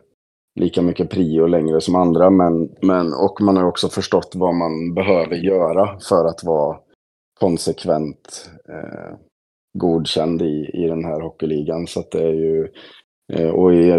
lika 0.61 0.83
mycket 0.83 1.11
prio 1.11 1.47
längre 1.47 1.81
som 1.81 1.95
andra. 1.95 2.31
Men, 2.31 2.69
men, 2.83 3.13
och 3.13 3.41
man 3.41 3.57
har 3.57 3.65
också 3.65 3.89
förstått 3.89 4.33
vad 4.35 4.55
man 4.55 4.95
behöver 4.95 5.37
göra 5.37 5.99
för 6.09 6.25
att 6.25 6.45
vara 6.45 6.79
konsekvent 7.41 8.51
eh, 8.69 9.17
godkänd 9.79 10.43
i, 10.43 10.71
i 10.75 10.89
den 10.89 11.05
här 11.05 11.21
hockeyligan. 11.21 11.87
Så 11.87 12.01
att 12.01 12.11
det 12.11 12.23
är 12.23 12.35
ju, 12.35 12.69
eh, 13.33 13.51
och 13.51 13.75
i 13.75 13.91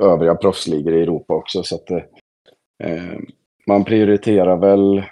övriga 0.00 0.34
proffsligor 0.34 0.94
i 0.94 1.02
Europa 1.02 1.34
också. 1.34 1.62
Så 1.62 1.74
att 1.74 1.86
det, 1.86 2.04
eh, 2.84 3.18
man 3.66 3.84
prioriterar 3.84 4.56
väl 4.56 5.02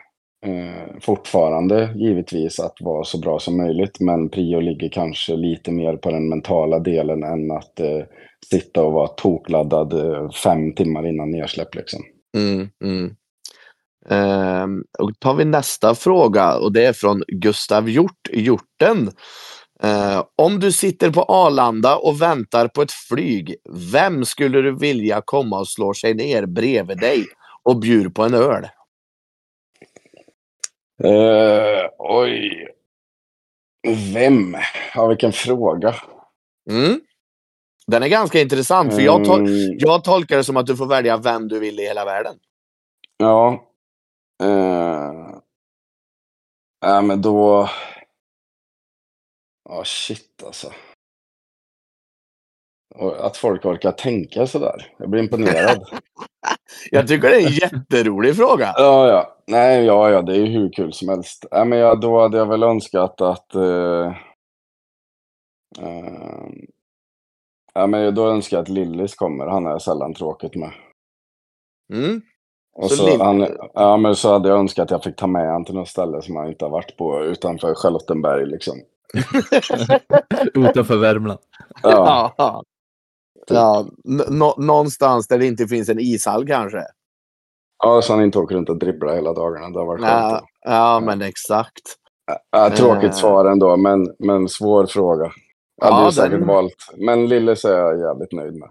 eh, 0.47 1.01
fortfarande 1.01 1.93
givetvis 1.97 2.61
att 2.61 2.77
vara 2.81 3.05
så 3.05 3.19
bra 3.19 3.39
som 3.39 3.57
möjligt. 3.57 4.01
Men 4.01 4.29
prio 4.29 4.61
ligger 4.61 4.89
kanske 4.89 5.37
lite 5.37 5.73
mer 5.73 5.97
på 5.97 6.11
den 6.11 6.29
mentala 6.29 6.79
delen 6.79 7.23
än 7.23 7.51
att 7.51 7.81
eh, 7.81 8.03
sitta 8.51 8.83
och 8.83 8.93
vara 8.93 9.09
tokladdad 9.09 9.93
eh, 9.93 10.31
fem 10.31 10.75
timmar 10.75 11.07
innan 11.07 11.31
nedsläpp. 11.31 11.75
Liksom. 11.75 12.01
Mm, 12.37 12.69
mm. 12.85 13.17
Ehm, 14.09 14.85
och 14.99 15.21
tar 15.21 15.35
vi 15.35 15.45
nästa 15.45 15.95
fråga 15.95 16.57
och 16.57 16.73
det 16.73 16.87
är 16.87 16.93
från 16.93 17.23
Gustav 17.29 17.91
Hjort, 17.91 18.29
Hjorten. 18.33 19.11
Eh, 19.83 20.25
om 20.37 20.61
du 20.61 20.73
sitter 20.73 21.11
på 21.11 21.23
Arlanda 21.23 21.97
och 21.97 22.23
väntar 22.23 22.69
på 22.69 22.83
ett 22.83 22.93
flyg, 22.93 23.55
vem 23.93 24.25
skulle 24.25 24.63
du 24.63 24.79
vilja 24.79 25.23
komma 25.25 25.59
och 25.59 25.69
slå 25.69 25.95
sig 25.95 26.15
ner 26.15 26.47
bredvid 26.47 26.99
dig 26.99 27.25
och 27.63 27.81
bjuder 27.81 28.11
på 28.11 28.23
en 28.23 28.35
öl? 28.35 28.67
Eh, 31.05 31.91
oj. 31.99 32.69
Vem? 34.15 34.57
Ja, 34.95 35.07
vilken 35.07 35.33
fråga. 35.33 35.95
Mm. 36.71 37.01
Den 37.87 38.03
är 38.03 38.09
ganska 38.09 38.41
intressant 38.41 38.95
för 38.95 39.01
jag, 39.01 39.25
tol- 39.25 39.39
Mm, 39.39 39.79
jag 39.79 40.05
tolkar 40.05 40.37
det 40.37 40.45
som 40.45 40.57
att 40.57 40.67
du 40.67 40.77
får 40.77 40.87
välja 40.87 41.17
vem 41.17 41.49
du 41.49 41.59
vill 41.59 41.81
i 41.81 41.83
hela 41.87 42.05
världen. 42.05 42.39
Ja. 43.17 43.67
Eh, 44.43 45.13
ja, 46.81 47.03
men 47.03 47.23
då... 47.23 47.69
Ja, 49.69 49.85
shit 49.85 50.43
alltså. 50.47 50.73
Att 52.99 53.37
folk 53.37 53.65
orkar 53.65 53.93
tänka 53.93 54.47
sådär. 54.47 54.93
Jag 54.99 55.11
blir 55.11 55.23
imponerad. 55.23 55.89
Jag 56.91 57.09
tycker 57.09 57.29
det 57.29 57.37
är 57.37 57.47
en 57.47 57.53
jätterolig 57.53 58.37
fråga. 58.37 58.75
ja, 58.77 59.09
ja. 59.09 59.37
Nej, 59.47 59.85
ja, 59.85 60.11
ja, 60.11 60.23
det 60.23 60.33
är 60.33 60.37
ju 60.37 60.47
hur 60.47 60.73
kul 60.73 60.93
som 60.93 61.09
helst. 61.09 61.47
Ja, 61.51 61.65
men 61.65 61.79
ja, 61.79 61.95
då 61.95 62.21
hade 62.21 62.39
jag 62.39 62.47
väl 62.47 62.63
önskat 62.63 63.21
att... 63.21 63.55
Eh, 63.55 64.07
eh, 65.81 66.47
ja, 67.75 67.87
men 67.87 68.15
då 68.15 68.29
önskar 68.29 68.57
jag 68.57 68.63
att 68.63 68.69
Lillis 68.69 69.15
kommer. 69.15 69.47
Han 69.47 69.65
har 69.65 69.73
jag 69.73 69.83
sällan 69.83 70.15
tråkigt 70.15 70.55
med. 70.55 70.71
Mm. 71.93 72.23
Och 72.77 72.91
Så 72.91 72.97
så, 72.97 73.25
han, 73.25 73.49
ja, 73.75 73.97
men 73.97 74.17
så 74.17 74.33
hade 74.33 74.49
jag 74.49 74.59
önskat 74.59 74.85
att 74.85 74.91
jag 74.91 75.03
fick 75.03 75.17
ta 75.17 75.27
med 75.27 75.47
honom 75.47 75.65
till 75.65 75.75
något 75.75 75.89
ställe 75.89 76.23
som 76.23 76.37
han 76.37 76.49
inte 76.49 76.65
har 76.65 76.71
varit 76.71 76.97
på 76.97 77.25
utanför 77.25 77.75
Charlottenberg. 77.75 78.47
Liksom. 78.47 78.75
Utanför 80.55 80.97
Värmland. 80.97 81.39
Ja, 81.83 82.63
Ja. 83.51 83.87
ja. 84.05 84.55
någonstans 84.57 85.29
där 85.29 85.39
det 85.39 85.47
inte 85.47 85.67
finns 85.67 85.89
en 85.89 85.99
ishall 86.01 86.47
kanske. 86.47 86.83
ja, 87.85 88.03
så 88.03 88.13
han 88.13 88.23
inte 88.23 88.39
åker 88.39 88.55
runt 88.55 88.69
och 88.69 88.79
dribblar 88.79 89.15
hela 89.15 89.33
dagarna. 89.33 89.71
Det 89.71 89.85
varit 89.85 90.03
Ja, 90.03 90.43
ja 90.61 91.01
men 91.01 91.23
exakt. 91.23 91.83
Ja, 92.51 92.71
tråkigt 92.71 93.05
Eh. 93.11 93.17
svar 93.17 93.45
ändå, 93.45 93.77
men, 93.77 94.15
men 94.19 94.49
svår 94.49 94.87
fråga. 94.87 95.31
Jag 95.77 95.87
hade 95.87 96.03
Ja, 96.03 96.07
ju 96.09 96.13
säkert 96.13 96.31
den- 96.39 96.47
valt. 96.49 96.75
Men 96.97 97.27
Lillis 97.27 97.65
är 97.65 97.79
jag 97.79 97.99
jävligt 98.01 98.33
nöjd 98.33 98.55
med. 98.55 98.71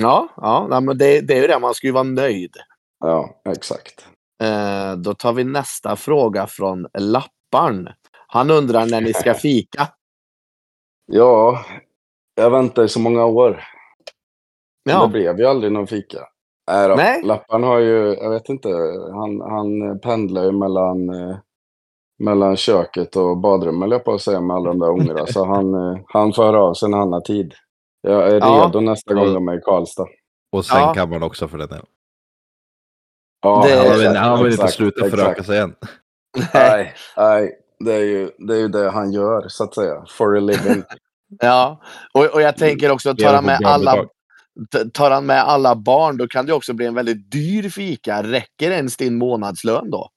Ja, 0.00 0.28
ja 0.36 0.80
men 0.80 0.98
det, 0.98 1.20
det 1.20 1.34
är 1.38 1.40
ju 1.42 1.46
det, 1.46 1.58
man 1.58 1.74
ska 1.74 1.86
ju 1.86 1.92
vara 1.92 2.02
nöjd. 2.02 2.56
Ja, 3.00 3.42
exakt. 3.48 4.06
Eh, 4.42 4.92
då 4.96 5.14
tar 5.14 5.32
vi 5.32 5.44
nästa 5.44 5.96
fråga 5.96 6.46
från 6.46 6.86
Lapparn. 6.98 7.88
Han 8.26 8.50
undrar 8.50 8.86
när 8.86 9.00
ni 9.00 9.12
ska 9.14 9.34
fika. 9.42 9.88
Ja, 11.06 11.64
jag 12.34 12.50
väntar 12.50 12.84
i 12.84 12.88
så 12.88 13.00
många 13.00 13.24
år. 13.24 13.64
Men 14.84 14.94
Ja, 14.94 15.02
det 15.02 15.08
blev 15.08 15.38
ju 15.38 15.46
aldrig 15.46 15.72
någon 15.72 15.86
fika. 15.86 16.18
Nej, 16.70 16.88
då. 16.88 16.94
Nej. 16.94 17.22
Lappan 17.24 17.62
har 17.62 17.78
ju, 17.78 18.14
jag 18.14 18.30
vet 18.30 18.48
inte, 18.48 18.68
han, 19.12 19.40
han 19.40 20.00
pendlar 20.00 20.44
ju 20.44 20.52
mellan, 20.52 21.08
eh, 21.10 21.36
mellan 22.18 22.56
köket 22.56 23.16
och 23.16 23.36
badrummet, 23.38 23.90
jag 23.90 24.04
på 24.04 24.14
att 24.14 24.22
säga, 24.22 24.40
med 24.40 24.56
alla 24.56 24.68
de 24.68 24.78
där 24.78 24.88
ungarna. 24.90 25.26
så 25.26 25.44
han, 25.54 25.74
eh, 25.74 25.98
han 26.06 26.32
får 26.32 26.44
höra 26.44 26.62
av 26.62 26.74
sig 26.74 26.88
när 26.90 26.98
han 26.98 27.12
har 27.12 27.20
tid. 27.20 27.54
Jag 28.02 28.28
är 28.28 28.34
Ja. 28.40 28.64
redo 28.66 28.80
nästa 28.80 29.14
gång 29.14 29.34
de 29.34 29.48
är 29.48 29.58
i 29.58 29.60
Karlstad. 29.60 30.02
Och 30.02 30.08
Ja. 30.58 30.62
sängkammaren 30.62 31.22
också 31.22 31.48
för 31.48 31.58
den 31.58 31.68
delen. 31.68 31.86
Ja, 33.42 33.64
Det- 33.68 33.88
Han 33.88 33.98
vill, 33.98 34.16
han 34.16 34.38
vill 34.38 34.52
inte 34.52 34.62
exakt, 34.62 34.74
sluta 34.76 35.04
exakt. 35.06 35.22
föröka 35.22 35.42
sig 35.42 35.58
än. 35.58 35.74
Nej, 36.54 36.94
nej 37.16 37.58
det, 37.78 37.92
är 37.94 38.04
ju, 38.04 38.30
det 38.38 38.54
är 38.54 38.58
ju 38.58 38.68
det 38.68 38.90
han 38.90 39.12
gör, 39.12 39.44
så 39.48 39.64
att 39.64 39.74
säga. 39.74 40.04
For 40.08 40.36
a 40.36 40.40
living. 40.40 40.82
ja. 41.40 41.80
Och, 42.14 42.24
och 42.34 42.42
jag 42.42 42.56
tänker 42.56 42.90
också, 42.92 43.14
tar 43.14 43.34
han, 43.34 43.44
med 43.44 43.60
alla, 43.64 44.04
tar 44.92 45.10
han 45.10 45.26
med 45.26 45.42
alla 45.42 45.76
barn, 45.76 46.16
då 46.16 46.28
kan 46.28 46.46
det 46.46 46.52
också 46.52 46.72
bli 46.72 46.86
en 46.86 46.94
väldigt 46.94 47.30
dyr 47.30 47.68
fika. 47.68 48.22
Räcker 48.22 48.70
ens 48.70 48.96
din 48.96 49.18
månadslön 49.18 49.90
då? 49.90 50.08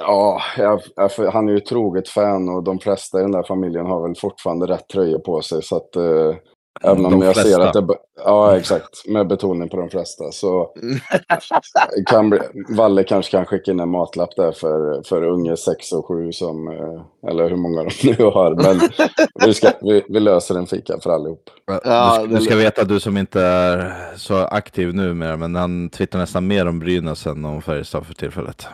Ja, 0.00 0.42
jag, 0.56 0.80
jag, 0.96 1.30
han 1.32 1.48
är 1.48 1.52
ju 1.52 1.58
ett 1.58 1.66
troget 1.66 2.08
fan 2.08 2.48
och 2.48 2.62
de 2.62 2.78
flesta 2.78 3.18
i 3.18 3.22
den 3.22 3.32
där 3.32 3.42
familjen 3.42 3.86
har 3.86 4.08
väl 4.08 4.16
fortfarande 4.16 4.66
rätt 4.66 4.88
tröjor 4.88 5.18
på 5.18 5.42
sig. 5.42 5.62
Så 5.62 5.76
att, 5.76 5.96
eh, 5.96 6.34
även 6.80 7.06
om 7.06 7.22
jag 7.22 7.36
ser 7.36 7.60
att 7.60 7.72
det... 7.72 7.86
Ja, 8.24 8.56
exakt. 8.56 9.08
Med 9.08 9.26
betoning 9.26 9.68
på 9.68 9.76
de 9.76 9.88
flesta. 9.90 10.32
Så 10.32 10.70
kan 12.06 12.30
bli, 12.30 12.38
Valle 12.76 13.04
kanske 13.04 13.30
kan 13.30 13.46
skicka 13.46 13.70
in 13.70 13.80
en 13.80 13.88
matlapp 13.88 14.36
där 14.36 14.52
för, 14.52 15.02
för 15.02 15.22
unge 15.22 15.56
6 15.56 15.92
och 15.92 16.06
7 16.06 16.32
som... 16.32 16.68
eh, 16.68 17.30
Eller 17.30 17.48
hur 17.48 17.56
många 17.56 17.84
de 17.84 17.90
nu 18.18 18.24
har. 18.24 18.54
Men 18.54 18.80
vi, 19.46 19.54
ska, 19.54 19.68
vi, 19.80 20.04
vi 20.08 20.20
löser 20.20 20.54
en 20.54 20.66
fika 20.66 20.98
för 21.00 21.10
allihop. 21.10 21.42
Ja, 21.84 22.18
du, 22.22 22.26
ska, 22.28 22.36
du 22.38 22.44
ska 22.44 22.56
veta, 22.56 22.84
du 22.84 23.00
som 23.00 23.16
inte 23.16 23.40
är 23.42 23.94
så 24.16 24.36
aktiv 24.36 24.94
nu 24.94 25.14
mer, 25.14 25.36
men 25.36 25.54
han 25.54 25.90
twittrar 25.90 26.20
nästan 26.20 26.46
mer 26.46 26.68
om 26.68 26.78
Brynäs 26.78 27.26
än 27.26 27.44
om 27.44 27.62
Färjestad 27.62 28.06
för 28.06 28.14
tillfället. 28.14 28.66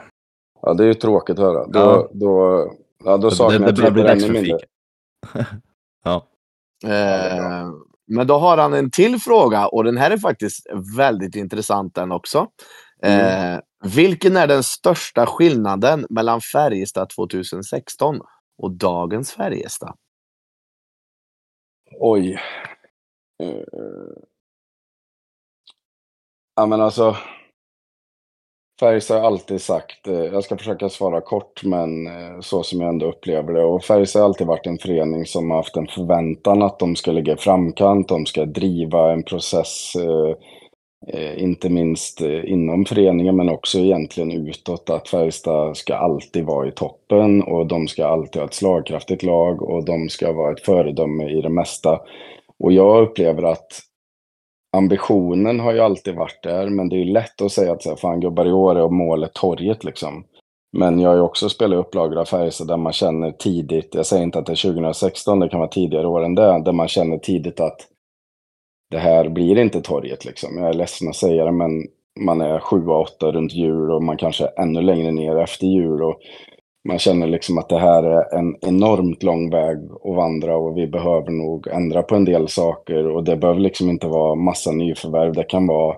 Ja, 0.63 0.75
det 0.75 0.83
är 0.85 0.89
ju 0.89 0.95
tråkigt 0.95 1.39
att 1.39 1.45
höra. 1.45 1.67
Då, 1.67 1.79
Ja. 1.79 2.09
då, 2.13 2.67
ja, 3.05 3.17
då 3.17 3.31
saknar 3.31 3.73
det, 3.73 3.83
jag 3.83 3.95
det 3.95 4.03
Twitter 4.03 4.09
ännu 4.13 4.33
mindre. 4.33 4.59
fika. 4.59 5.47
ja. 6.05 6.27
Eh, 6.87 7.69
men 8.09 8.27
då 8.27 8.39
har 8.39 8.59
han 8.59 8.75
en 8.75 8.91
till 8.91 9.21
fråga 9.21 9.67
och 9.67 9.85
den 9.85 9.97
här 9.97 10.11
är 10.11 10.19
faktiskt 10.19 10.67
väldigt 10.97 11.35
intressant 11.35 11.95
den 11.95 12.13
också. 12.13 12.47
Eh, 13.03 13.59
vilken 13.95 14.37
är 14.37 14.47
den 14.47 14.63
största 14.63 15.27
skillnaden 15.27 16.07
mellan 16.11 16.41
Färjestad 16.41 17.09
2016 17.11 18.21
och 18.59 18.71
dagens 18.71 19.33
Färjestad? 19.33 19.95
Oj. 22.01 22.41
Eh, 23.43 24.29
Ja 26.59 26.67
men 26.67 26.81
alltså. 26.81 27.17
Färjestad 28.81 29.21
har 29.21 29.27
alltid 29.27 29.61
sagt, 29.61 30.09
eh, 30.09 30.15
jag 30.15 30.45
ska 30.45 30.57
försöka 30.57 30.89
svara 30.89 31.21
kort 31.21 31.65
men 31.65 32.07
eh, 32.07 32.41
så 32.41 32.63
som 32.63 32.81
jag 32.81 32.89
ändå 32.89 33.07
upplever 33.07 33.53
det. 33.53 33.65
Och 33.65 33.85
Färjestad 33.85 34.23
har 34.23 34.29
alltid 34.29 34.47
varit 34.47 34.67
en 34.67 34.79
förening 34.79 35.27
som 35.27 35.51
har 35.51 35.57
haft 35.57 35.77
en 35.77 35.87
förväntan 35.87 36.63
att 36.63 36.79
de 36.79 36.97
ska 36.97 37.13
ligga 37.13 37.33
i 37.33 37.37
framkant, 37.37 38.09
de 38.09 38.27
ska 38.27 38.45
driva 38.45 39.13
en 39.13 39.23
process. 39.23 39.93
Eh, 41.13 41.43
inte 41.43 41.69
minst 41.69 42.21
inom 42.45 42.85
föreningen 42.85 43.37
men 43.37 43.49
också 43.49 43.79
egentligen 43.79 44.49
utåt 44.49 44.91
att 44.91 45.09
Färjestad 45.09 45.77
ska 45.77 45.97
alltid 45.97 46.45
vara 46.45 46.69
i 46.69 46.73
toppen 46.73 47.43
och 47.43 47.67
de 47.67 47.89
ska 47.89 48.07
alltid 48.07 48.43
ha 48.43 48.47
ett 48.47 48.55
slagkraftigt 48.55 49.23
lag 49.23 49.63
och 49.63 49.85
de 49.85 50.09
ska 50.09 50.33
vara 50.33 50.53
ett 50.53 50.65
föredöme 50.65 51.31
i 51.31 51.41
det 51.41 51.49
mesta. 51.49 52.01
Och 52.59 52.73
jag 52.73 53.03
upplever 53.03 53.43
att 53.43 53.88
ambitionen 54.77 55.61
har 55.61 55.73
ju 55.73 55.81
alltid 55.81 56.15
varit 56.15 56.43
där, 56.43 56.69
men 56.69 56.89
det 56.89 56.97
är 56.97 57.05
ju 57.05 57.13
lätt 57.13 57.43
att 57.43 57.53
säga 57.53 57.73
att 57.73 57.83
så 57.83 57.89
här, 57.89 57.97
fan 57.97 58.21
gubbar 58.21 58.47
i 58.47 58.53
år 58.53 58.79
är 58.79 58.89
målet 58.89 59.35
torget 59.35 59.85
liksom. 59.85 60.25
Men 60.77 61.01
jag 61.01 61.09
har 61.09 61.17
ju 61.17 61.23
också 61.23 61.49
spelat 61.49 61.79
upplagor 61.79 62.19
av 62.19 62.25
Färjestad 62.25 62.69
där 62.69 62.77
man 62.77 62.93
känner 62.93 63.33
tidigt, 63.33 63.95
jag 63.95 64.07
säger 64.07 64.23
inte 64.23 64.39
att 64.39 64.47
det 64.47 64.53
är 64.53 64.73
2016, 64.73 65.41
det 65.41 65.49
kan 65.49 65.61
vara 65.61 65.71
tidigare 65.71 66.07
år 66.07 66.25
än 66.25 66.35
det, 66.35 66.63
där 66.65 66.73
man 66.73 66.89
känner 66.89 67.19
tidigt 67.19 67.61
att 67.61 67.89
det 68.91 68.99
här 68.99 69.29
blir 69.29 69.59
inte 69.59 69.81
torget 69.81 70.25
liksom. 70.25 70.59
Jag 70.59 70.69
är 70.69 70.75
ledsen 70.75 71.09
att 71.09 71.17
säga 71.17 71.45
det, 71.45 71.53
men 71.53 71.71
man 72.21 72.41
är 72.41 72.59
7-8 72.59 73.33
runt 73.33 73.53
jul 73.53 73.91
och 73.91 74.03
man 74.03 74.17
kanske 74.17 74.45
är 74.45 74.63
ännu 74.63 74.83
längre 74.83 75.11
ner 75.11 75.37
efter 75.37 75.67
jul. 75.67 76.03
Och 76.03 76.21
man 76.89 76.99
känner 76.99 77.27
liksom 77.27 77.59
att 77.59 77.69
det 77.69 77.79
här 77.79 78.03
är 78.03 78.39
en 78.39 78.57
enormt 78.61 79.23
lång 79.23 79.51
väg 79.51 79.79
att 80.05 80.17
vandra 80.17 80.57
och 80.57 80.77
vi 80.77 80.87
behöver 80.87 81.31
nog 81.31 81.69
ändra 81.69 82.03
på 82.03 82.15
en 82.15 82.25
del 82.25 82.49
saker. 82.49 83.07
Och 83.07 83.25
det 83.25 83.37
behöver 83.37 83.61
liksom 83.61 83.91
inte 83.91 84.07
vara 84.07 84.35
massa 84.35 84.73
nyförvärv. 84.73 85.33
Det 85.33 85.45
kan 85.45 85.67
vara 85.67 85.97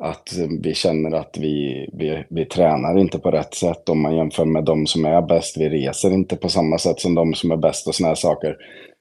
att 0.00 0.28
vi 0.62 0.74
känner 0.74 1.16
att 1.16 1.38
vi, 1.38 1.88
vi, 1.92 2.24
vi 2.30 2.44
tränar 2.44 2.98
inte 2.98 3.18
på 3.18 3.30
rätt 3.30 3.54
sätt 3.54 3.88
om 3.88 4.02
man 4.02 4.16
jämför 4.16 4.44
med 4.44 4.64
de 4.64 4.86
som 4.86 5.04
är 5.04 5.22
bäst. 5.22 5.56
Vi 5.56 5.68
reser 5.68 6.10
inte 6.10 6.36
på 6.36 6.48
samma 6.48 6.78
sätt 6.78 7.00
som 7.00 7.14
de 7.14 7.34
som 7.34 7.50
är 7.50 7.56
bäst 7.56 7.88
och 7.88 7.94
sådana 7.94 8.08
här 8.08 8.14
saker. 8.14 8.56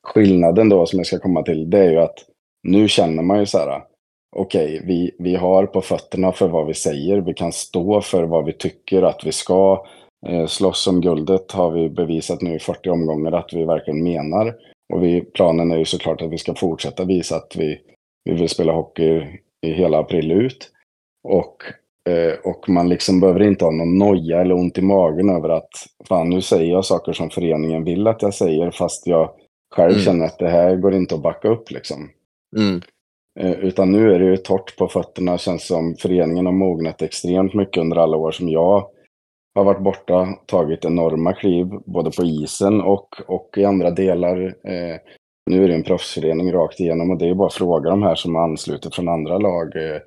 Skillnaden 0.08 0.70
då 0.70 0.86
som 0.86 1.00
jag 1.00 1.06
ska 1.06 1.20
komma 1.20 1.44
till, 1.44 1.70
det 1.70 1.80
är 1.80 1.92
ju 1.92 2.00
att 2.00 2.18
nu 2.64 2.88
känner 2.88 3.24
man 3.24 3.40
ju 3.40 3.46
så 3.46 3.58
här, 3.58 3.82
okej, 4.36 4.82
vi, 4.86 5.12
vi 5.20 5.36
har 5.36 5.66
på 5.66 5.82
fötterna 5.82 6.32
för 6.32 6.48
vad 6.48 6.68
vi 6.68 6.74
säger. 6.74 7.18
Vi 7.22 7.34
kan 7.34 7.52
stå 7.52 8.02
för 8.02 8.24
vad 8.24 8.46
vi 8.46 8.54
tycker 8.54 9.04
att 9.04 9.22
vi 9.26 9.32
ska. 9.32 9.86
Eh, 10.28 10.46
slåss 10.48 10.88
om 10.88 11.02
guldet 11.02 11.52
har 11.52 11.72
vi 11.72 11.90
bevisat 11.90 12.42
nu 12.42 12.56
i 12.56 12.60
40 12.60 12.90
omgångar 12.90 13.32
att 13.32 13.54
vi 13.54 13.66
verkligen 13.66 14.04
menar. 14.04 14.56
Och 14.94 15.04
vi, 15.04 15.22
planen 15.22 15.72
är 15.72 15.78
ju 15.78 15.86
såklart 15.86 16.22
att 16.22 16.32
vi 16.32 16.38
ska 16.38 16.56
fortsätta 16.56 17.06
visa 17.06 17.36
att 17.36 17.56
vi, 17.56 17.80
vi 18.24 18.34
vill 18.34 18.50
spela 18.50 18.74
hockey 18.74 19.26
i 19.62 19.72
hela 19.72 20.00
april 20.00 20.32
ut. 20.32 20.72
Och, 21.28 21.64
eh, 22.10 22.34
och 22.44 22.70
man 22.70 22.90
liksom 22.90 23.20
behöver 23.20 23.44
inte 23.44 23.66
ha 23.66 23.72
någon 23.72 23.98
noja 23.98 24.42
eller 24.42 24.56
ont 24.56 24.78
i 24.78 24.82
magen 24.82 25.30
över 25.30 25.50
att 25.50 25.70
fan 26.08 26.30
nu 26.30 26.42
säger 26.42 26.72
jag 26.72 26.86
saker 26.86 27.14
som 27.14 27.30
föreningen 27.30 27.84
vill 27.84 28.08
att 28.08 28.22
jag 28.22 28.34
säger 28.34 28.72
fast 28.72 29.08
jag 29.08 29.30
själv 29.76 29.92
Mm. 29.92 30.04
känner 30.04 30.26
att 30.26 30.40
det 30.40 30.50
här 30.50 30.76
går 30.76 30.94
inte 30.94 31.16
att 31.16 31.22
backa 31.22 31.48
upp 31.48 31.72
liksom. 31.72 32.10
Mm. 32.58 32.82
Eh, 33.40 33.60
Utan 33.60 33.92
nu 33.92 34.14
är 34.14 34.20
det 34.20 34.26
ju 34.26 34.38
torrt 34.38 34.78
på 34.78 34.88
fötterna. 34.88 35.38
Känns 35.38 35.68
som 35.68 35.96
föreningen 35.96 36.46
har 36.46 36.54
mognat 36.54 37.02
extremt 37.02 37.54
mycket 37.54 37.82
under 37.82 37.98
alla 37.98 38.18
år 38.18 38.32
som 38.32 38.50
jag 38.50 38.90
har 39.58 39.66
varit 39.66 39.84
borta. 39.84 40.28
Tagit 40.46 40.86
enorma 40.86 41.34
kliv 41.34 41.68
både 41.86 42.12
på 42.12 42.24
isen 42.24 42.82
och, 42.82 43.10
och 43.28 43.50
i 43.58 43.66
andra 43.66 43.92
delar. 43.92 44.46
Eh, 44.46 44.98
nu 45.50 45.64
är 45.64 45.68
det 45.68 45.74
en 45.74 45.84
proffsförening 45.84 46.54
rakt 46.54 46.80
igenom 46.80 47.12
och 47.12 47.18
det 47.18 47.30
är 47.30 47.34
bara 47.34 47.48
att 47.48 47.54
fråga 47.54 47.90
de 47.90 48.04
här 48.04 48.16
som 48.16 48.36
har 48.36 48.44
anslutit 48.44 48.96
från 48.96 49.08
andra 49.08 49.38
lag. 49.38 49.76
Eh, 49.76 50.02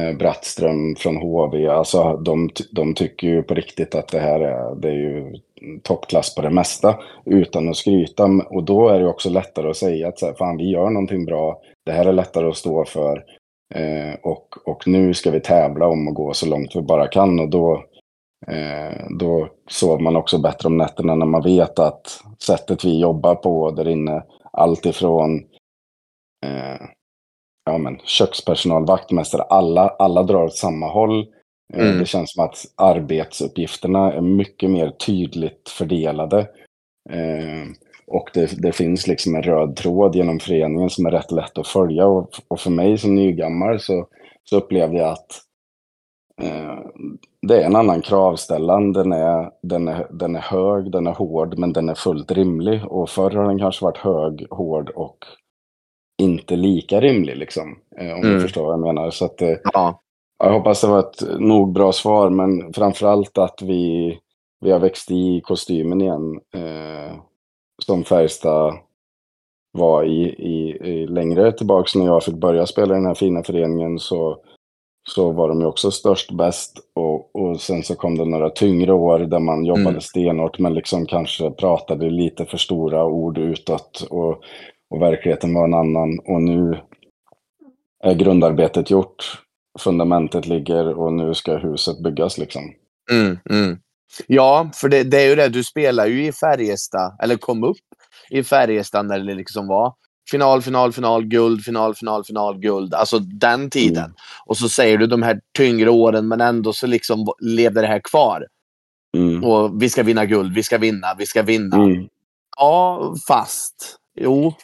eh 0.00 0.16
Brattström 0.16 0.94
från 0.96 1.16
HV. 1.16 1.68
Alltså 1.68 2.16
de, 2.16 2.50
de 2.72 2.94
tycker 2.94 3.26
ju 3.26 3.42
på 3.42 3.54
riktigt 3.54 3.94
att 3.94 4.08
det 4.08 4.20
här 4.20 4.40
är, 4.40 4.74
det 4.74 4.88
är 4.88 4.92
ju 4.92 5.34
toppklass 5.82 6.34
på 6.34 6.42
det 6.42 6.50
mesta. 6.50 6.98
Utan 7.24 7.68
att 7.68 7.76
skryta. 7.76 8.24
Och 8.50 8.64
då 8.64 8.88
är 8.88 9.00
det 9.00 9.08
också 9.08 9.30
lättare 9.30 9.70
att 9.70 9.76
säga 9.76 10.08
att 10.08 10.18
så 10.18 10.26
här, 10.26 10.34
fan 10.34 10.56
vi 10.56 10.70
gör 10.70 10.90
någonting 10.90 11.24
bra. 11.24 11.60
Det 11.86 11.92
här 11.92 12.06
är 12.06 12.12
lättare 12.12 12.48
att 12.48 12.56
stå 12.56 12.84
för. 12.84 13.24
Eh, 13.74 14.14
och, 14.22 14.68
och 14.68 14.88
nu 14.88 15.14
ska 15.14 15.30
vi 15.30 15.40
tävla 15.40 15.86
om 15.86 16.08
att 16.08 16.14
gå 16.14 16.32
så 16.32 16.46
långt 16.46 16.76
vi 16.76 16.82
bara 16.82 17.06
kan. 17.06 17.40
Och 17.40 17.48
då, 17.48 17.72
eh, 17.74 17.80
då 19.18 19.48
sover 19.70 20.02
man 20.02 20.16
också 20.16 20.38
bättre 20.38 20.66
om 20.66 20.76
nätterna 20.76 21.14
när 21.14 21.26
man 21.26 21.42
vet 21.42 21.78
att 21.78 22.20
sättet 22.42 22.84
vi 22.84 23.00
jobbar 23.00 23.34
på 23.34 23.70
där 23.70 23.88
inne, 23.88 24.22
allt 24.52 24.86
ifrån 24.86 25.38
eh, 26.46 26.86
ja, 27.64 27.78
men, 27.78 27.98
kökspersonal, 28.04 28.86
vaktmästare, 28.86 29.42
alla, 29.42 29.88
alla 29.88 30.22
drar 30.22 30.44
åt 30.44 30.56
samma 30.56 30.88
håll. 30.92 31.20
Eh, 31.74 31.80
Mm. 31.86 31.98
Det 31.98 32.06
känns 32.06 32.32
som 32.32 32.44
att 32.44 32.64
arbetsuppgifterna 32.76 34.12
är 34.12 34.20
mycket 34.20 34.70
mer 34.70 34.90
tydligt 34.90 35.68
fördelade. 35.68 36.38
Eh, 37.10 37.68
och 38.06 38.30
det, 38.34 38.62
det 38.62 38.72
finns 38.72 39.06
liksom 39.06 39.34
en 39.34 39.42
röd 39.42 39.76
tråd 39.76 40.16
genom 40.16 40.40
föreningen 40.40 40.90
som 40.90 41.06
är 41.06 41.10
rätt 41.10 41.30
lätt 41.30 41.58
att 41.58 41.66
följa. 41.66 42.06
Och, 42.06 42.30
och 42.48 42.60
för 42.60 42.70
mig 42.70 42.98
som 42.98 43.14
nygammal 43.14 43.80
så, 43.80 44.08
så 44.44 44.56
upplevde 44.56 44.96
jag 44.98 45.08
att 45.08 45.42
eh, 46.42 46.78
det 47.46 47.62
är 47.62 47.66
en 47.66 47.76
annan 47.76 48.00
kravställan. 48.02 48.92
Den 48.92 49.12
är, 49.12 49.50
den, 49.62 49.88
är, 49.88 50.06
den 50.10 50.36
är 50.36 50.40
hög, 50.40 50.90
den 50.92 51.06
är 51.06 51.12
hård, 51.12 51.58
men 51.58 51.72
den 51.72 51.88
är 51.88 51.94
fullt 51.94 52.32
rimlig. 52.32 52.86
Och 52.86 53.08
förr 53.10 53.30
har 53.30 53.44
den 53.44 53.58
kanske 53.58 53.84
varit 53.84 53.96
hög, 53.98 54.46
hård 54.50 54.90
och 54.90 55.18
inte 56.22 56.56
lika 56.56 57.00
rimlig, 57.00 57.36
liksom. 57.36 57.78
Eh, 57.98 58.12
om 58.12 58.18
Mm. 58.20 58.32
du 58.34 58.40
förstår 58.40 58.62
vad 58.64 58.72
jag 58.72 58.80
menar. 58.80 59.10
Så 59.10 59.24
att, 59.24 59.42
eh, 59.42 59.56
Ja. 59.72 60.00
jag 60.44 60.52
hoppas 60.52 60.80
det 60.80 60.86
var 60.86 60.98
ett 60.98 61.22
nog 61.40 61.72
bra 61.72 61.92
svar, 61.92 62.30
men 62.30 62.72
framförallt 62.72 63.38
att 63.38 63.62
vi, 63.62 64.18
vi 64.60 64.70
har 64.70 64.78
växt 64.78 65.10
i 65.10 65.40
kostymen 65.44 66.00
igen. 66.00 66.40
Eh, 66.54 67.16
som 67.82 68.04
Färjestad 68.04 68.74
var 69.72 70.04
i, 70.04 70.22
i, 70.28 70.70
i 70.90 71.06
längre 71.06 71.52
tillbaks 71.52 71.94
när 71.94 72.06
jag 72.06 72.22
fick 72.24 72.34
börja 72.34 72.66
spela 72.66 72.94
i 72.94 72.98
den 72.98 73.06
här 73.06 73.14
fina 73.14 73.42
föreningen 73.42 73.98
så, 73.98 74.38
så 75.08 75.32
var 75.32 75.48
de 75.48 75.60
ju 75.60 75.66
också 75.66 75.90
störst, 75.90 76.30
bäst. 76.30 76.78
Och, 76.94 77.36
och 77.36 77.60
sen 77.60 77.82
så 77.82 77.94
kom 77.94 78.18
det 78.18 78.24
några 78.24 78.50
tyngre 78.50 78.92
år 78.92 79.18
där 79.18 79.38
man 79.38 79.64
jobbade 79.64 79.88
Mm. 79.88 80.00
stenhårt 80.00 80.58
men 80.58 80.74
liksom 80.74 81.06
kanske 81.06 81.50
pratade 81.50 82.10
lite 82.10 82.46
för 82.46 82.58
stora 82.58 83.04
ord 83.04 83.38
utåt. 83.38 84.06
Och, 84.10 84.30
och 84.90 85.02
verkligheten 85.02 85.54
var 85.54 85.64
en 85.64 85.74
annan. 85.74 86.18
Och 86.18 86.42
nu 86.42 86.78
är 88.04 88.14
grundarbetet 88.14 88.90
gjort. 88.90 89.42
Fundamentet 89.78 90.46
ligger 90.46 90.98
och 90.98 91.12
nu 91.12 91.34
ska 91.34 91.56
huset 91.56 92.02
byggas 92.02 92.38
liksom. 92.38 92.62
Mm, 93.10 93.38
mm. 93.50 93.78
Ja, 94.26 94.70
för 94.74 94.88
det, 94.88 95.02
det 95.02 95.22
är 95.22 95.28
ju 95.28 95.34
det. 95.34 95.48
Du 95.48 95.64
spelar 95.64 96.06
ju 96.06 96.26
i 96.26 96.32
Färjestad, 96.32 97.16
eller 97.22 97.36
kom 97.36 97.64
upp 97.64 97.76
i 98.30 98.42
Färjestad 98.42 99.06
när 99.06 99.18
det 99.20 99.34
liksom 99.34 99.66
var 99.66 99.94
final, 100.30 100.62
final, 100.62 100.92
final, 100.92 101.24
guld, 101.24 101.64
final, 101.64 101.94
final, 101.94 102.24
final, 102.24 102.58
guld. 102.58 102.94
Alltså 102.94 103.18
den 103.18 103.70
tiden. 103.70 104.04
Mm. 104.04 104.16
Och 104.46 104.56
så 104.56 104.68
säger 104.68 104.98
du 104.98 105.06
de 105.06 105.22
här 105.22 105.40
tyngre 105.56 105.90
åren, 105.90 106.28
men 106.28 106.40
ändå 106.40 106.72
så 106.72 106.86
liksom 106.86 107.26
levde 107.40 107.80
det 107.80 107.86
här 107.86 108.00
kvar. 108.04 108.46
Mm. 109.16 109.44
Och 109.44 109.82
vi 109.82 109.90
ska 109.90 110.02
vinna 110.02 110.24
guld, 110.26 110.54
vi 110.54 110.62
ska 110.62 110.78
vinna, 110.78 111.06
vi 111.18 111.26
ska 111.26 111.42
vinna. 111.42 111.76
Mm. 111.76 112.08
Ja, 112.56 113.14
fast. 113.28 113.96
Jo, 114.20 114.54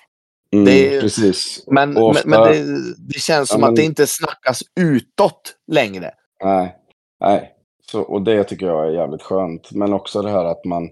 Mm. 0.53 0.65
Det 0.65 1.01
Precis. 1.01 1.65
men, 1.67 1.97
ofta- 1.97 2.23
men, 2.29 2.41
men 2.41 2.53
det, 2.53 2.95
det 2.99 3.19
känns 3.21 3.51
Ja, 3.51 3.55
som 3.55 3.61
men- 3.61 3.71
att 3.71 3.77
det 3.77 3.83
inte 3.83 4.07
snackas 4.07 4.61
utåt 4.81 5.55
längre. 5.73 6.11
Nej, 6.45 6.77
nej. 7.21 7.53
Så, 7.91 8.01
och 8.01 8.23
det 8.23 8.45
tycker 8.45 8.67
jag 8.67 8.87
är 8.89 8.91
jävligt 8.91 9.23
skönt. 9.23 9.73
Men 9.73 9.93
också 9.93 10.23
det 10.23 10.31
här 10.31 10.45
att 10.45 10.65
man 10.65 10.89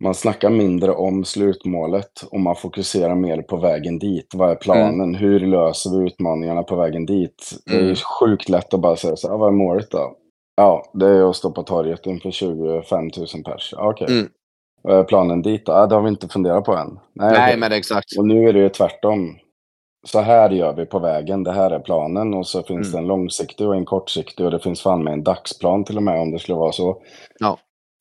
man 0.00 0.14
snackar 0.14 0.50
mindre 0.50 0.92
om 0.92 1.24
slutmålet 1.24 2.10
och 2.30 2.40
man 2.40 2.56
fokuserar 2.56 3.14
mer 3.14 3.42
på 3.42 3.56
vägen 3.56 3.98
dit. 3.98 4.26
Vad 4.34 4.50
är 4.50 4.54
planen? 4.54 5.14
Hur 5.14 5.40
löser 5.40 5.90
vi 5.98 6.06
utmaningarna 6.06 6.62
på 6.62 6.76
vägen 6.76 7.06
dit? 7.06 7.50
Det 7.66 7.74
är 7.76 7.80
Mm. 7.82 7.94
sjukt 8.20 8.48
lätt 8.48 8.74
att 8.74 8.80
bara 8.80 8.96
säga 8.96 9.16
så 9.16 9.28
här, 9.28 9.34
"Ah, 9.34 9.38
vad 9.38 9.48
är 9.48 9.52
målet 9.56 9.90
då? 9.90 10.12
Ja, 10.56 10.90
det 10.94 11.06
är 11.06 11.30
att 11.30 11.36
stå 11.36 11.50
på 11.50 11.62
torget 11.62 12.06
inför 12.06 12.30
25 12.30 13.04
000 13.16 13.26
pers. 13.44 13.74
Okej. 13.78 14.06
Mm. 14.10 14.28
Vad 14.82 14.98
är 14.98 15.04
planen 15.04 15.42
dit 15.42 15.66
då? 15.66 15.72
Ja, 15.72 15.86
det 15.86 15.94
har 15.94 16.02
vi 16.02 16.08
inte 16.08 16.28
funderat 16.28 16.64
på 16.64 16.72
än. 16.74 16.98
Nej, 17.14 17.32
Nej, 17.32 17.56
men 17.58 17.72
exakt. 17.72 18.18
Och 18.18 18.26
nu 18.26 18.48
är 18.48 18.52
det 18.52 18.58
ju 18.58 18.68
tvärtom. 18.68 19.36
Så 20.06 20.20
här 20.20 20.50
gör 20.50 20.72
vi 20.72 20.86
på 20.86 20.98
vägen, 20.98 21.44
det 21.44 21.52
här 21.52 21.70
är 21.70 21.78
planen 21.80 22.34
och 22.34 22.46
så 22.46 22.62
finns 22.62 22.86
Mm. 22.88 22.92
det 22.92 22.98
en 22.98 23.06
långsiktig 23.06 23.66
och 23.68 23.74
en 23.76 23.84
kortsiktig 23.84 24.46
och 24.46 24.52
det 24.52 24.58
finns 24.60 24.82
fan 24.82 25.04
med 25.04 25.12
en 25.12 25.24
dagsplan 25.24 25.84
till 25.84 25.96
och 25.96 26.02
med 26.02 26.20
om 26.20 26.30
det 26.30 26.38
skulle 26.38 26.58
vara 26.58 26.72
så. 26.72 27.02
Ja. 27.38 27.58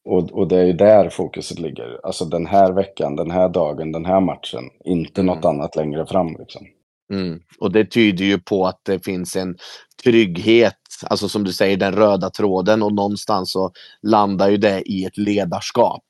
Och, 0.10 0.32
och 0.32 0.48
det 0.48 0.58
är 0.60 0.66
ju 0.66 0.74
där 0.74 1.10
fokuset 1.10 1.60
ligger. 1.60 2.00
Alltså 2.04 2.26
den 2.26 2.46
här 2.46 2.72
veckan, 2.72 3.16
den 3.16 3.32
här 3.32 3.50
dagen, 3.50 3.92
den 3.92 4.06
här 4.06 4.20
matchen. 4.20 4.64
Inte 4.86 5.22
Mm. 5.22 5.36
något 5.36 5.46
annat 5.46 5.76
längre 5.76 6.06
fram 6.06 6.36
liksom. 6.40 6.66
Mm. 7.14 7.40
Och 7.60 7.72
det 7.72 7.86
tyder 7.86 8.26
ju 8.26 8.40
på 8.40 8.66
att 8.66 8.80
det 8.86 9.06
finns 9.06 9.36
en 9.36 9.58
trygghet, 10.04 10.76
alltså 11.10 11.30
som 11.30 11.44
du 11.44 11.54
säger 11.54 11.78
den 11.78 11.94
röda 11.96 12.30
tråden 12.30 12.84
och 12.84 12.94
någonstans 12.94 13.52
så 13.52 13.72
landar 14.02 14.50
ju 14.50 14.58
det 14.58 14.82
i 14.92 15.06
ett 15.06 15.18
ledarskap. 15.18 16.04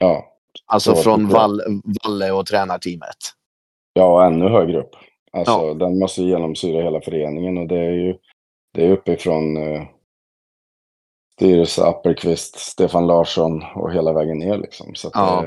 Ja, 0.00 0.24
Alltså 0.66 0.94
Så 0.94 1.02
från 1.02 1.20
tycker 1.26 1.34
jag. 1.40 1.48
Val 1.48 1.60
Valle 2.04 2.30
och 2.32 2.46
tränarteamet. 2.46 3.16
ja 3.92 4.26
ännu 4.26 4.48
högre 4.48 4.78
upp. 4.80 4.90
Alltså 5.32 5.52
Ja. 5.66 5.74
den 5.74 5.98
måste 5.98 6.22
genomsyra 6.22 6.82
hela 6.82 7.00
föreningen 7.00 7.58
och 7.58 7.66
det 7.68 7.76
är 7.78 7.90
ju 7.92 8.14
det 8.74 8.86
är 8.86 8.90
uppifrån 8.90 9.56
eh, 9.56 9.82
styrelse, 11.36 11.84
Appelqvist, 11.84 12.58
Stefan 12.58 13.06
Larsson 13.06 13.62
och 13.74 13.92
hela 13.92 14.12
vägen 14.12 14.38
ner 14.38 14.58
liksom. 14.58 14.94
Så 14.94 15.10
Ja. 15.14 15.44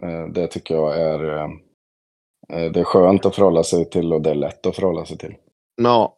det, 0.00 0.06
eh, 0.06 0.26
det 0.26 0.46
tycker 0.46 0.74
jag 0.74 1.00
är 1.00 1.36
eh, 1.36 1.44
eh, 2.52 2.72
det 2.72 2.80
är 2.80 2.84
skönt 2.84 3.26
att 3.26 3.34
förhålla 3.34 3.64
sig 3.64 3.90
till 3.90 4.12
och 4.12 4.22
det 4.22 4.30
är 4.30 4.34
lätt 4.34 4.66
att 4.66 4.76
förhålla 4.76 5.04
sig 5.04 5.18
till. 5.18 5.34
Ja, 5.76 6.16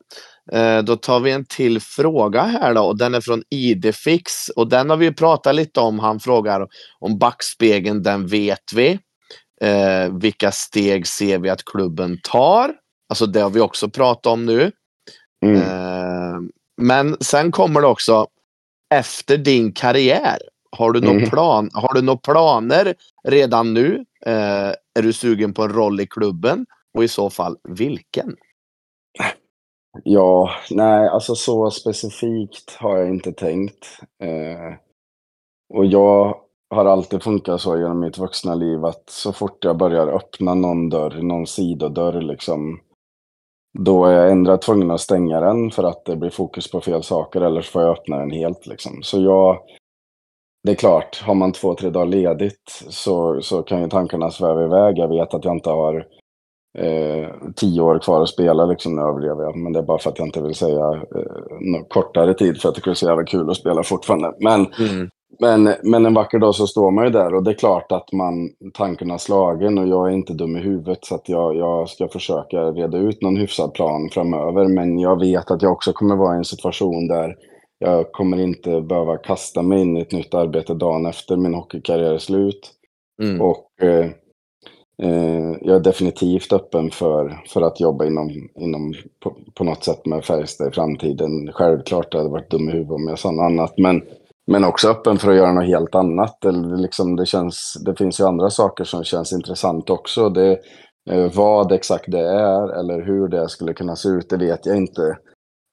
eh, 0.52 0.78
då 0.78 0.96
tar 0.96 1.20
vi 1.20 1.30
en 1.30 1.44
till 1.44 1.80
fråga 1.80 2.42
här 2.42 2.74
då 2.74 2.82
och 2.82 2.98
den 2.98 3.14
är 3.14 3.20
från 3.20 3.42
Idefix 3.50 4.48
och 4.48 4.68
den 4.68 4.90
har 4.90 4.96
vi 4.96 5.04
ju 5.06 5.12
pratat 5.14 5.54
lite 5.54 5.80
om. 5.80 5.98
Han 5.98 6.20
frågar 6.20 6.68
om 6.98 7.18
backspegeln, 7.18 8.02
den 8.02 8.26
vet 8.26 8.72
vi. 8.74 8.98
Eh, 9.60 10.12
vilka 10.20 10.50
steg 10.52 11.06
ser 11.06 11.38
vi 11.38 11.50
att 11.50 11.64
klubben 11.64 12.18
tar? 12.22 12.74
Alltså 13.08 13.26
det 13.26 13.40
har 13.40 13.50
vi 13.50 13.60
också 13.60 13.90
pratat 13.90 14.26
om 14.26 14.46
nu. 14.46 14.72
Mm. 15.44 15.56
Eh, 15.62 16.40
men 16.82 17.16
sen 17.20 17.52
kommer 17.52 17.80
det 17.80 17.86
också 17.86 18.26
efter 18.94 19.36
din 19.38 19.72
karriär. 19.72 20.38
Har 20.76 20.92
du, 20.92 21.00
någon 21.00 21.16
Mm. 21.16 21.30
plan, 21.30 21.70
har 21.74 21.94
du 21.94 22.02
några 22.02 22.18
planer 22.18 22.94
redan 23.28 23.74
nu? 23.74 24.04
Eh, 24.26 24.68
är 24.98 25.02
du 25.02 25.12
sugen 25.12 25.54
på 25.54 25.62
en 25.62 25.72
roll 25.72 26.00
i 26.00 26.06
klubben? 26.06 26.66
Och 26.94 27.04
i 27.04 27.08
så 27.08 27.30
fall 27.30 27.56
vilken? 27.68 28.36
Ja, 30.04 30.50
nej, 30.70 31.08
alltså 31.08 31.34
så 31.34 31.70
specifikt 31.70 32.76
har 32.78 32.98
jag 32.98 33.08
inte 33.08 33.32
tänkt. 33.32 33.86
Eh, 34.22 34.74
och 35.74 35.86
jag 35.86 36.40
har 36.70 36.84
alltid 36.84 37.22
funkat 37.22 37.60
så 37.60 37.76
genom 37.78 38.00
mitt 38.00 38.18
vuxna 38.18 38.54
liv 38.54 38.84
att 38.84 39.10
så 39.10 39.32
fort 39.32 39.64
jag 39.64 39.76
börjar 39.76 40.08
öppna 40.08 40.54
någon 40.54 40.88
dörr, 40.88 41.22
någon 41.22 41.46
sidodörr 41.46 42.20
liksom, 42.20 42.80
då 43.78 44.04
är 44.04 44.12
jag 44.12 44.30
ändå 44.30 44.56
tvungen 44.56 44.90
att 44.90 45.00
stänga 45.00 45.40
den 45.40 45.70
för 45.70 45.84
att 45.84 46.04
det 46.04 46.16
blir 46.16 46.30
fokus 46.30 46.70
på 46.70 46.80
fel 46.80 47.02
saker 47.02 47.40
eller 47.40 47.60
så 47.60 47.70
får 47.70 47.82
jag 47.82 47.90
öppna 47.90 48.18
den 48.18 48.30
helt 48.30 48.66
liksom. 48.66 49.02
Så 49.02 49.22
jag, 49.22 49.58
det 50.64 50.70
är 50.72 50.76
klart, 50.76 51.22
har 51.22 51.34
man 51.34 51.52
två, 51.52 51.74
tre 51.74 51.90
dagar 51.90 52.06
ledigt 52.06 52.82
så, 52.88 53.40
så 53.42 53.62
kan 53.62 53.82
ju 53.82 53.88
tankarna 53.88 54.30
sväva 54.30 54.64
iväg. 54.64 54.98
Jag 54.98 55.08
vet 55.08 55.34
att 55.34 55.44
jag 55.44 55.56
inte 55.56 55.70
har 55.70 56.06
eh, 56.78 57.28
tio 57.56 57.80
år 57.80 57.98
kvar 57.98 58.22
att 58.22 58.28
spela 58.28 58.66
liksom, 58.66 58.96
nu 58.96 59.02
överlever 59.02 59.42
jag. 59.42 59.56
Men 59.56 59.72
det 59.72 59.78
är 59.78 59.82
bara 59.82 59.98
för 59.98 60.10
att 60.10 60.18
jag 60.18 60.28
inte 60.28 60.42
vill 60.42 60.54
säga 60.54 60.92
eh, 60.92 61.58
någon 61.60 61.84
kortare 61.84 62.34
tid 62.34 62.60
för 62.60 62.68
att 62.68 62.74
det 62.74 62.80
skulle 62.80 62.96
så 62.96 63.06
jävla 63.06 63.24
kul 63.24 63.50
att 63.50 63.56
spela 63.56 63.82
fortfarande. 63.82 64.32
Men, 64.40 64.60
mm 64.60 65.10
men, 65.40 65.74
men 65.82 66.06
en 66.06 66.14
vacker 66.14 66.38
dag 66.38 66.54
så 66.54 66.66
står 66.66 66.90
man 66.90 67.04
ju 67.04 67.10
där 67.10 67.34
och 67.34 67.42
det 67.42 67.50
är 67.50 67.54
klart 67.54 67.92
att 67.92 68.12
man, 68.12 68.50
tanken 68.74 69.10
har 69.10 69.18
slagen 69.18 69.78
och 69.78 69.88
jag 69.88 70.08
är 70.08 70.12
inte 70.12 70.32
dum 70.32 70.56
i 70.56 70.60
huvudet 70.60 71.04
så 71.04 71.14
att 71.14 71.28
jag, 71.28 71.56
jag 71.56 71.88
ska 71.88 72.08
försöka 72.08 72.56
reda 72.56 72.98
ut 72.98 73.22
någon 73.22 73.36
hyfsad 73.36 73.74
plan 73.74 74.08
framöver. 74.12 74.68
Men 74.68 74.98
jag 74.98 75.20
vet 75.20 75.50
att 75.50 75.62
jag 75.62 75.72
också 75.72 75.92
kommer 75.92 76.16
vara 76.16 76.34
i 76.34 76.38
en 76.38 76.44
situation 76.44 77.08
där 77.08 77.36
jag 77.78 78.12
kommer 78.12 78.40
inte 78.40 78.80
behöva 78.80 79.16
kasta 79.16 79.62
mig 79.62 79.80
in 79.80 79.96
i 79.96 80.00
ett 80.00 80.12
nytt 80.12 80.34
arbete 80.34 80.74
dagen 80.74 81.06
efter 81.06 81.36
min 81.36 81.54
hockeykarriär 81.54 82.12
är 82.12 82.18
slut. 82.18 82.72
Mm. 83.22 83.40
Och 83.40 83.82
eh, 83.82 84.10
eh, 85.02 85.56
jag 85.60 85.76
är 85.76 85.80
definitivt 85.80 86.52
öppen 86.52 86.90
för, 86.90 87.42
för 87.48 87.62
att 87.62 87.80
jobba 87.80 88.04
inom, 88.04 88.48
inom 88.54 88.94
på, 89.20 89.36
på 89.54 89.64
något 89.64 89.84
sätt 89.84 90.06
med 90.06 90.24
Färjestad 90.24 90.68
i 90.68 90.70
framtiden. 90.70 91.52
Självklart 91.52 92.12
det 92.12 92.18
hade 92.18 92.30
varit 92.30 92.50
dum 92.50 92.68
i 92.68 92.72
huvudet 92.72 92.92
om 92.92 93.08
jag 93.08 93.18
sa 93.18 93.30
något 93.30 93.44
annat. 93.44 93.78
Men, 93.78 94.02
men 94.46 94.64
också 94.64 94.88
öppen 94.88 95.18
för 95.18 95.30
att 95.30 95.36
göra 95.36 95.52
något 95.52 95.66
helt 95.66 95.94
annat. 95.94 96.44
Eller 96.44 96.76
liksom 96.76 97.16
det, 97.16 97.26
känns, 97.26 97.76
det 97.84 97.96
finns 97.96 98.20
ju 98.20 98.24
andra 98.24 98.50
saker 98.50 98.84
som 98.84 99.04
känns 99.04 99.32
intressant 99.32 99.90
också. 99.90 100.28
Det, 100.28 100.58
eh, 101.10 101.32
vad 101.34 101.72
exakt 101.72 102.04
det 102.08 102.28
är 102.28 102.78
eller 102.78 103.02
hur 103.02 103.28
det 103.28 103.48
skulle 103.48 103.74
kunna 103.74 103.96
se 103.96 104.08
ut, 104.08 104.30
det 104.30 104.36
vet 104.36 104.66
jag 104.66 104.76
inte. 104.76 105.18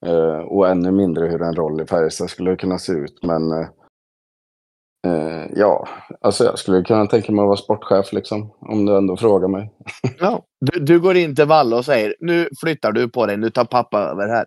Eh, 0.06 0.38
och 0.38 0.68
ännu 0.68 0.92
mindre 0.92 1.26
hur 1.26 1.42
en 1.42 1.54
roll 1.54 1.80
i 1.80 1.86
Färjestad 1.86 2.30
skulle 2.30 2.56
kunna 2.56 2.78
se 2.78 2.92
ut. 2.92 3.18
Men 3.22 3.52
eh, 3.52 5.46
ja, 5.54 5.88
alltså 6.20 6.44
jag 6.44 6.58
skulle 6.58 6.82
kunna 6.82 7.06
tänka 7.06 7.32
mig 7.32 7.42
att 7.42 7.46
vara 7.46 7.56
sportchef 7.56 8.12
liksom. 8.12 8.50
Om 8.60 8.86
du 8.86 8.96
ändå 8.96 9.16
frågar 9.16 9.48
mig. 9.48 9.72
Ja. 10.18 10.42
Du, 10.60 10.80
du 10.80 11.00
går 11.00 11.16
in 11.16 11.36
till 11.36 11.46
Valle 11.46 11.76
och 11.76 11.84
säger 11.84 12.14
nu 12.20 12.48
flyttar 12.60 12.92
du 12.92 13.08
på 13.08 13.26
dig, 13.26 13.36
nu 13.36 13.50
tar 13.50 13.64
pappa 13.64 13.98
över 13.98 14.28
här. 14.28 14.46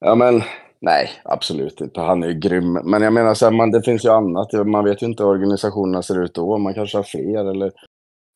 Ja 0.00 0.14
men, 0.14 0.42
nej, 0.82 1.10
absolut 1.24 1.80
inte. 1.80 2.00
Han 2.00 2.22
är 2.22 2.28
ju 2.28 2.34
grym. 2.34 2.72
Men 2.72 3.02
jag 3.02 3.12
menar 3.12 3.34
så 3.34 3.44
här, 3.44 3.52
man, 3.52 3.70
det 3.70 3.82
finns 3.82 4.04
ju 4.04 4.10
annat. 4.10 4.52
Man 4.66 4.84
vet 4.84 5.02
ju 5.02 5.06
inte 5.06 5.22
hur 5.22 5.30
organisationerna 5.30 6.02
ser 6.02 6.22
ut 6.22 6.34
då. 6.34 6.58
Man 6.58 6.74
kanske 6.74 6.98
har 6.98 7.02
fler 7.02 7.50
eller 7.50 7.72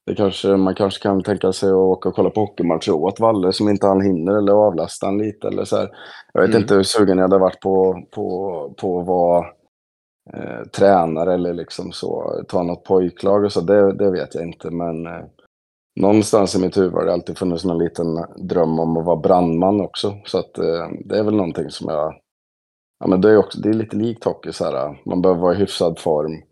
det 0.07 0.15
kanske, 0.15 0.49
man 0.49 0.75
kanske 0.75 1.03
kan 1.03 1.23
tänka 1.23 1.53
sig 1.53 1.69
att 1.69 1.75
åka 1.75 2.09
och 2.09 2.15
kolla 2.15 2.31
på 2.31 2.41
hockeymatcher 2.41 2.93
åt 2.93 3.21
Valle 3.21 3.53
som 3.53 3.69
inte 3.69 3.87
han 3.87 4.01
hinner 4.01 4.39
eller 4.39 4.53
avlasta 4.53 5.07
han 5.07 5.19
lite 5.19 5.49
eller 5.49 5.65
så 5.65 5.77
här. 5.77 5.89
Jag 6.33 6.41
vet 6.41 6.51
Mm. 6.51 6.63
inte 6.63 6.75
hur 6.75 6.83
sugen 6.83 7.19
jag 7.19 7.25
hade 7.25 7.39
varit 7.39 7.61
på, 7.61 8.03
på, 8.11 8.75
på 8.81 9.01
att 9.01 9.07
vara 9.07 9.47
eh, 10.35 10.67
tränare 10.77 11.35
eller 11.35 11.55
liksom 11.55 11.93
så, 11.93 12.41
ta 12.49 12.63
något 12.63 12.85
pojklag 12.85 13.45
och 13.45 13.53
så. 13.53 13.61
Det, 13.61 13.93
det 13.93 14.11
vet 14.11 14.35
jag 14.35 14.45
inte 14.45 14.71
men 14.71 15.07
eh, 15.07 15.25
någonstans 16.01 16.55
i 16.57 16.61
mitt 16.61 16.77
huvud 16.77 16.93
har 16.95 17.05
det 17.05 17.13
alltid 17.13 17.39
funnits 17.39 17.65
någon 17.65 17.79
liten 17.79 18.07
dröm 18.37 18.81
om 18.81 18.97
att 18.97 19.05
vara 19.05 19.17
brandman 19.17 19.81
också. 19.81 20.15
Så 20.25 20.39
att 20.39 20.59
eh, 20.59 20.89
det 21.05 21.19
är 21.19 21.23
väl 21.25 21.37
någonting 21.37 21.71
som 21.71 21.89
jag 21.91 22.15
Ja, 22.99 23.07
men 23.07 23.21
det 23.21 23.31
är, 23.31 23.37
också, 23.37 23.61
det 23.61 23.69
är 23.69 23.73
lite 23.75 23.97
likt 23.97 24.25
hockey. 24.25 24.53
Så 24.53 24.65
här, 24.65 25.03
man 25.05 25.23
behöver 25.23 25.41
vara 25.41 25.55
i 25.55 25.59
hyfsad 25.59 25.99
form. 25.99 26.43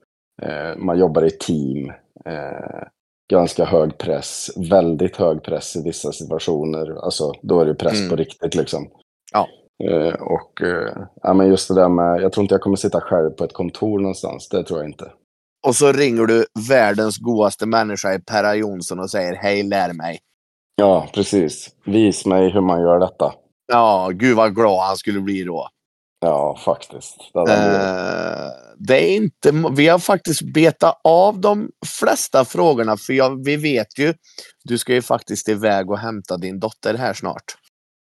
Eh, 0.42 0.76
man 0.76 0.98
jobbar 0.98 1.24
i 1.24 1.30
team. 1.30 1.88
Eh, 2.24 2.86
ganska 3.32 3.64
hög 3.64 3.98
press. 3.98 4.50
Väldigt 4.70 5.16
hög 5.16 5.42
press 5.42 5.76
i 5.76 5.82
vissa 5.82 6.12
situationer. 6.12 7.04
Alltså, 7.04 7.32
då 7.42 7.60
är 7.60 7.66
det 7.66 7.74
press 7.74 7.98
Mm. 7.98 8.10
på 8.10 8.16
riktigt 8.16 8.54
liksom. 8.54 8.90
Ja. 9.32 9.48
Eh, 9.84 10.14
och 10.14 10.60
ja, 11.22 11.34
men 11.34 11.48
just 11.48 11.68
det 11.68 11.74
där 11.74 11.88
med, 11.88 12.22
jag 12.22 12.32
tror 12.32 12.42
inte 12.44 12.54
jag 12.54 12.62
kommer 12.62 12.76
sitta 12.76 13.00
själv 13.00 13.30
på 13.30 13.44
ett 13.44 13.52
kontor 13.52 13.98
någonstans. 13.98 14.48
Det 14.48 14.64
tror 14.64 14.78
jag 14.80 14.88
inte. 14.88 15.12
Och 15.66 15.76
så 15.76 15.92
ringer 15.92 16.26
du 16.26 16.46
världens 16.68 17.18
godaste 17.18 17.66
människa 17.66 18.14
i 18.14 18.18
Perra 18.18 18.54
Jonsson 18.54 19.00
och 19.00 19.10
säger 19.10 19.34
hej, 19.34 19.62
lär 19.62 19.92
mig. 19.92 20.18
Ja, 20.76 21.08
precis. 21.14 21.68
Vis 21.84 22.26
mig 22.26 22.50
hur 22.50 22.60
man 22.60 22.80
gör 22.80 22.98
detta. 22.98 23.34
Ja, 23.72 24.10
gud 24.12 24.36
vad 24.36 24.54
glad 24.54 24.86
han 24.86 24.96
skulle 24.96 25.20
bli 25.20 25.44
då. 25.44 25.68
Ja, 26.24 26.56
faktiskt. 26.64 27.16
Det. 27.32 27.52
Eh, 27.52 28.50
det 28.78 29.04
är 29.10 29.16
inte, 29.16 29.52
vi 29.76 29.88
har 29.88 29.98
faktiskt 29.98 30.42
betat 30.54 31.00
av 31.04 31.38
de 31.40 31.70
flesta 31.86 32.44
frågorna, 32.44 32.96
för 32.96 33.12
jag, 33.12 33.44
vi 33.44 33.56
vet 33.56 33.98
ju, 33.98 34.14
du 34.64 34.78
ska 34.78 34.94
ju 34.94 35.02
faktiskt 35.02 35.48
iväg 35.48 35.90
och 35.90 35.98
hämta 35.98 36.36
din 36.36 36.60
dotter 36.60 36.94
här 36.94 37.14
snart. 37.14 37.44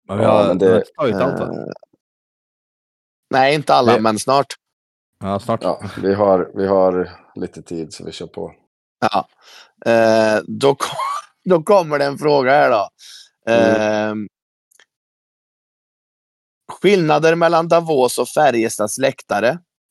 Men 0.07 0.17
vi 0.17 0.23
Ja, 0.23 0.31
har 0.31 0.47
men 0.47 0.57
det- 0.57 0.83
tagit 0.97 1.15
allt? 1.15 1.39
Eh, 1.41 1.49
nej, 3.31 3.55
inte 3.55 3.73
alla, 3.73 3.93
Det- 3.93 3.99
men 4.01 4.19
snart. 4.19 4.47
Ja, 5.19 5.39
snart. 5.39 5.63
Ja, 5.63 5.81
vi 6.01 6.13
har, 6.13 6.51
vi 6.55 6.67
har 6.67 7.09
lite 7.35 7.61
tid 7.61 7.93
så 7.93 8.05
vi 8.05 8.11
kör 8.11 8.27
på. 8.27 8.51
Ja. 9.11 9.27
Eh, 9.91 10.39
då, 10.47 10.75
då 11.49 11.63
kommer 11.63 11.99
det 11.99 12.05
en 12.05 12.17
fråga 12.17 12.51
här 12.51 12.69
då. 12.69 12.87
Eh, 13.51 14.13
skillnader 16.71 17.35
mellan 17.35 17.67
Davos 17.67 18.17
och 18.17 18.27
Färjestads 18.27 18.97
läktare. 18.97 19.49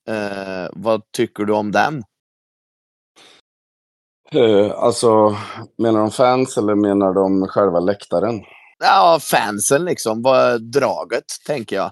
Eh, 0.09 0.68
vad 0.72 1.02
tycker 1.12 1.44
du 1.44 1.52
om 1.52 1.72
den? 1.72 2.02
Eh, 4.32 4.70
alltså, 4.76 5.36
menar 5.78 6.01
de 6.01 6.10
fans 6.10 6.59
eller 6.59 6.74
menar 6.74 7.14
de 7.14 7.48
själva 7.48 7.80
läktaren? 7.80 8.40
Ja, 8.78 9.18
fansen 9.22 9.84
liksom. 9.84 10.22
Vad 10.22 10.62
draget, 10.62 11.24
tänker 11.46 11.76
jag. 11.76 11.90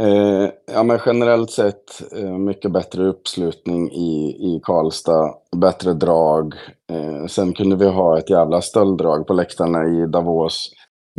Eh, 0.00 0.50
ja, 0.72 0.82
men 0.82 1.00
generellt 1.06 1.50
sett 1.50 2.12
eh, 2.12 2.38
mycket 2.38 2.72
bättre 2.72 3.06
uppslutning 3.06 3.90
i, 3.90 4.36
i 4.40 4.60
Karlstad, 4.62 5.34
bättre 5.56 5.92
drag. 5.92 6.54
Eh, 6.92 7.26
sen 7.26 7.52
kunde 7.52 7.76
vi 7.76 7.86
ha 7.86 8.18
ett 8.18 8.30
jävla 8.30 8.62
stölddrag 8.62 9.26
på 9.26 9.32
läktarna 9.32 9.84
i 9.84 10.06
Davos. 10.06 10.70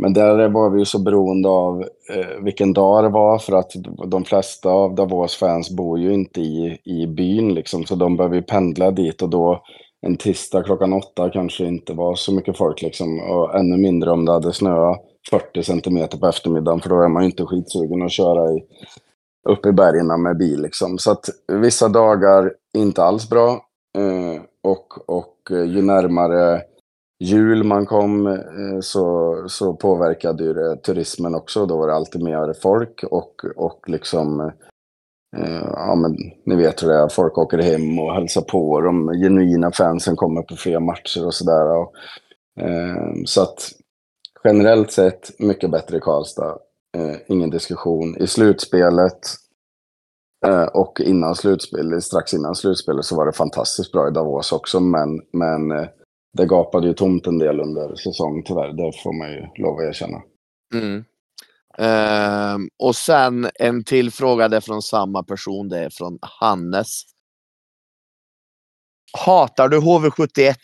Men 0.02 0.12
där 0.12 0.48
var 0.48 0.70
vi 0.70 0.78
ju 0.78 0.84
så 0.84 0.98
beroende 0.98 1.48
av 1.48 1.82
eh, 2.10 2.44
vilken 2.44 2.72
dag 2.72 3.04
det 3.04 3.08
var 3.08 3.38
för 3.38 3.52
att 3.52 3.72
de 4.06 4.24
flesta 4.24 4.70
av 4.70 4.94
Davos 4.94 5.36
fans 5.36 5.70
bor 5.70 5.98
ju 5.98 6.12
inte 6.12 6.40
i, 6.40 6.78
i 6.84 7.06
byn 7.06 7.54
liksom, 7.54 7.84
så 7.84 7.94
de 7.94 8.16
behöver 8.16 8.36
ju 8.36 8.42
pendla 8.42 8.90
dit 8.90 9.22
och 9.22 9.28
då 9.28 9.62
en 10.06 10.16
tisdag 10.16 10.62
klockan 10.62 10.92
åtta 10.92 11.30
kanske 11.30 11.64
inte 11.64 11.92
var 11.92 12.14
så 12.14 12.34
mycket 12.34 12.58
folk 12.58 12.82
liksom, 12.82 13.20
och 13.20 13.58
ännu 13.58 13.76
mindre 13.76 14.10
om 14.10 14.24
det 14.24 14.32
hade 14.32 14.52
snöat 14.52 15.00
40 15.30 15.62
centimeter 15.62 16.18
på 16.18 16.26
eftermiddagen 16.26 16.80
för 16.80 16.88
då 16.88 17.02
är 17.02 17.08
man 17.08 17.22
ju 17.22 17.28
inte 17.28 17.44
skitsugen 17.44 18.02
att 18.02 18.12
köra 18.12 18.52
i, 18.52 18.62
upp 19.48 19.66
i 19.66 19.72
bergen 19.72 20.22
med 20.22 20.36
bil 20.36 20.62
liksom. 20.62 20.98
Så 20.98 21.10
att 21.10 21.24
vissa 21.52 21.88
dagar 21.88 22.52
inte 22.76 23.02
alls 23.02 23.30
bra 23.30 23.50
eh, 23.98 24.42
och, 24.62 25.10
och 25.10 25.50
eh, 25.50 25.64
ju 25.64 25.82
närmare 25.82 26.62
jul 27.22 27.64
man 27.64 27.86
kom 27.86 28.26
eh, 28.26 28.80
så, 28.80 29.36
så 29.48 29.74
påverkade 29.74 30.44
ju 30.44 30.52
det 30.52 30.76
turismen 30.76 31.34
också. 31.34 31.66
Då 31.66 31.76
var 31.76 31.86
det 31.86 31.94
alltid 31.94 32.22
mer 32.22 32.54
folk 32.62 33.04
och, 33.10 33.44
och 33.56 33.88
liksom 33.88 34.40
eh, 35.36 35.66
ja 35.72 35.94
men 35.94 36.16
ni 36.46 36.56
vet 36.56 36.82
hur 36.82 36.88
det 36.88 36.94
är, 36.94 37.08
folk 37.08 37.38
åker 37.38 37.58
hem 37.58 37.98
och 37.98 38.14
hälsar 38.14 38.42
på. 38.42 38.80
De 38.80 39.08
genuina 39.08 39.72
fansen 39.72 40.16
kommer 40.16 40.42
på 40.42 40.56
fler 40.56 40.80
matcher 40.80 41.26
och 41.26 41.34
sådär. 41.34 41.80
Eh, 42.60 43.24
så 43.26 43.42
att 43.42 43.72
generellt 44.44 44.92
sett 44.92 45.40
mycket 45.40 45.70
bättre 45.70 45.96
i 45.96 46.00
Karlstad. 46.00 46.58
Eh, 46.96 47.16
ingen 47.28 47.50
diskussion. 47.50 48.16
I 48.20 48.26
slutspelet 48.26 49.20
eh, 50.46 50.64
och 50.64 51.00
innan 51.00 51.34
slutspelet, 51.34 52.04
strax 52.04 52.34
innan 52.34 52.54
slutspelet 52.54 53.04
så 53.04 53.16
var 53.16 53.26
det 53.26 53.32
fantastiskt 53.32 53.92
bra 53.92 54.08
i 54.08 54.10
Davos 54.10 54.52
också. 54.52 54.80
Men, 54.80 55.20
men 55.32 55.70
eh, 55.70 55.86
det 56.32 56.46
gapade 56.46 56.86
ju 56.86 56.94
tomt 56.94 57.26
en 57.26 57.38
del 57.38 57.60
under 57.60 57.94
säsongen 57.94 58.44
tyvärr. 58.44 58.72
Det 58.72 58.92
får 59.02 59.12
man 59.12 59.32
ju 59.32 59.46
lov 59.54 59.78
att 59.78 59.84
erkänna. 59.84 60.22
Mm. 60.74 61.04
Ehm, 61.78 62.68
och 62.78 62.96
sen 62.96 63.48
en 63.54 63.84
till 63.84 64.10
fråga, 64.10 64.48
det 64.48 64.56
är 64.56 64.60
från 64.60 64.82
samma 64.82 65.22
person, 65.22 65.68
det 65.68 65.78
är 65.78 65.90
från 65.90 66.18
Hannes. 66.40 67.02
Hatar 69.26 69.68
du 69.68 69.80
HV71? 69.80 70.54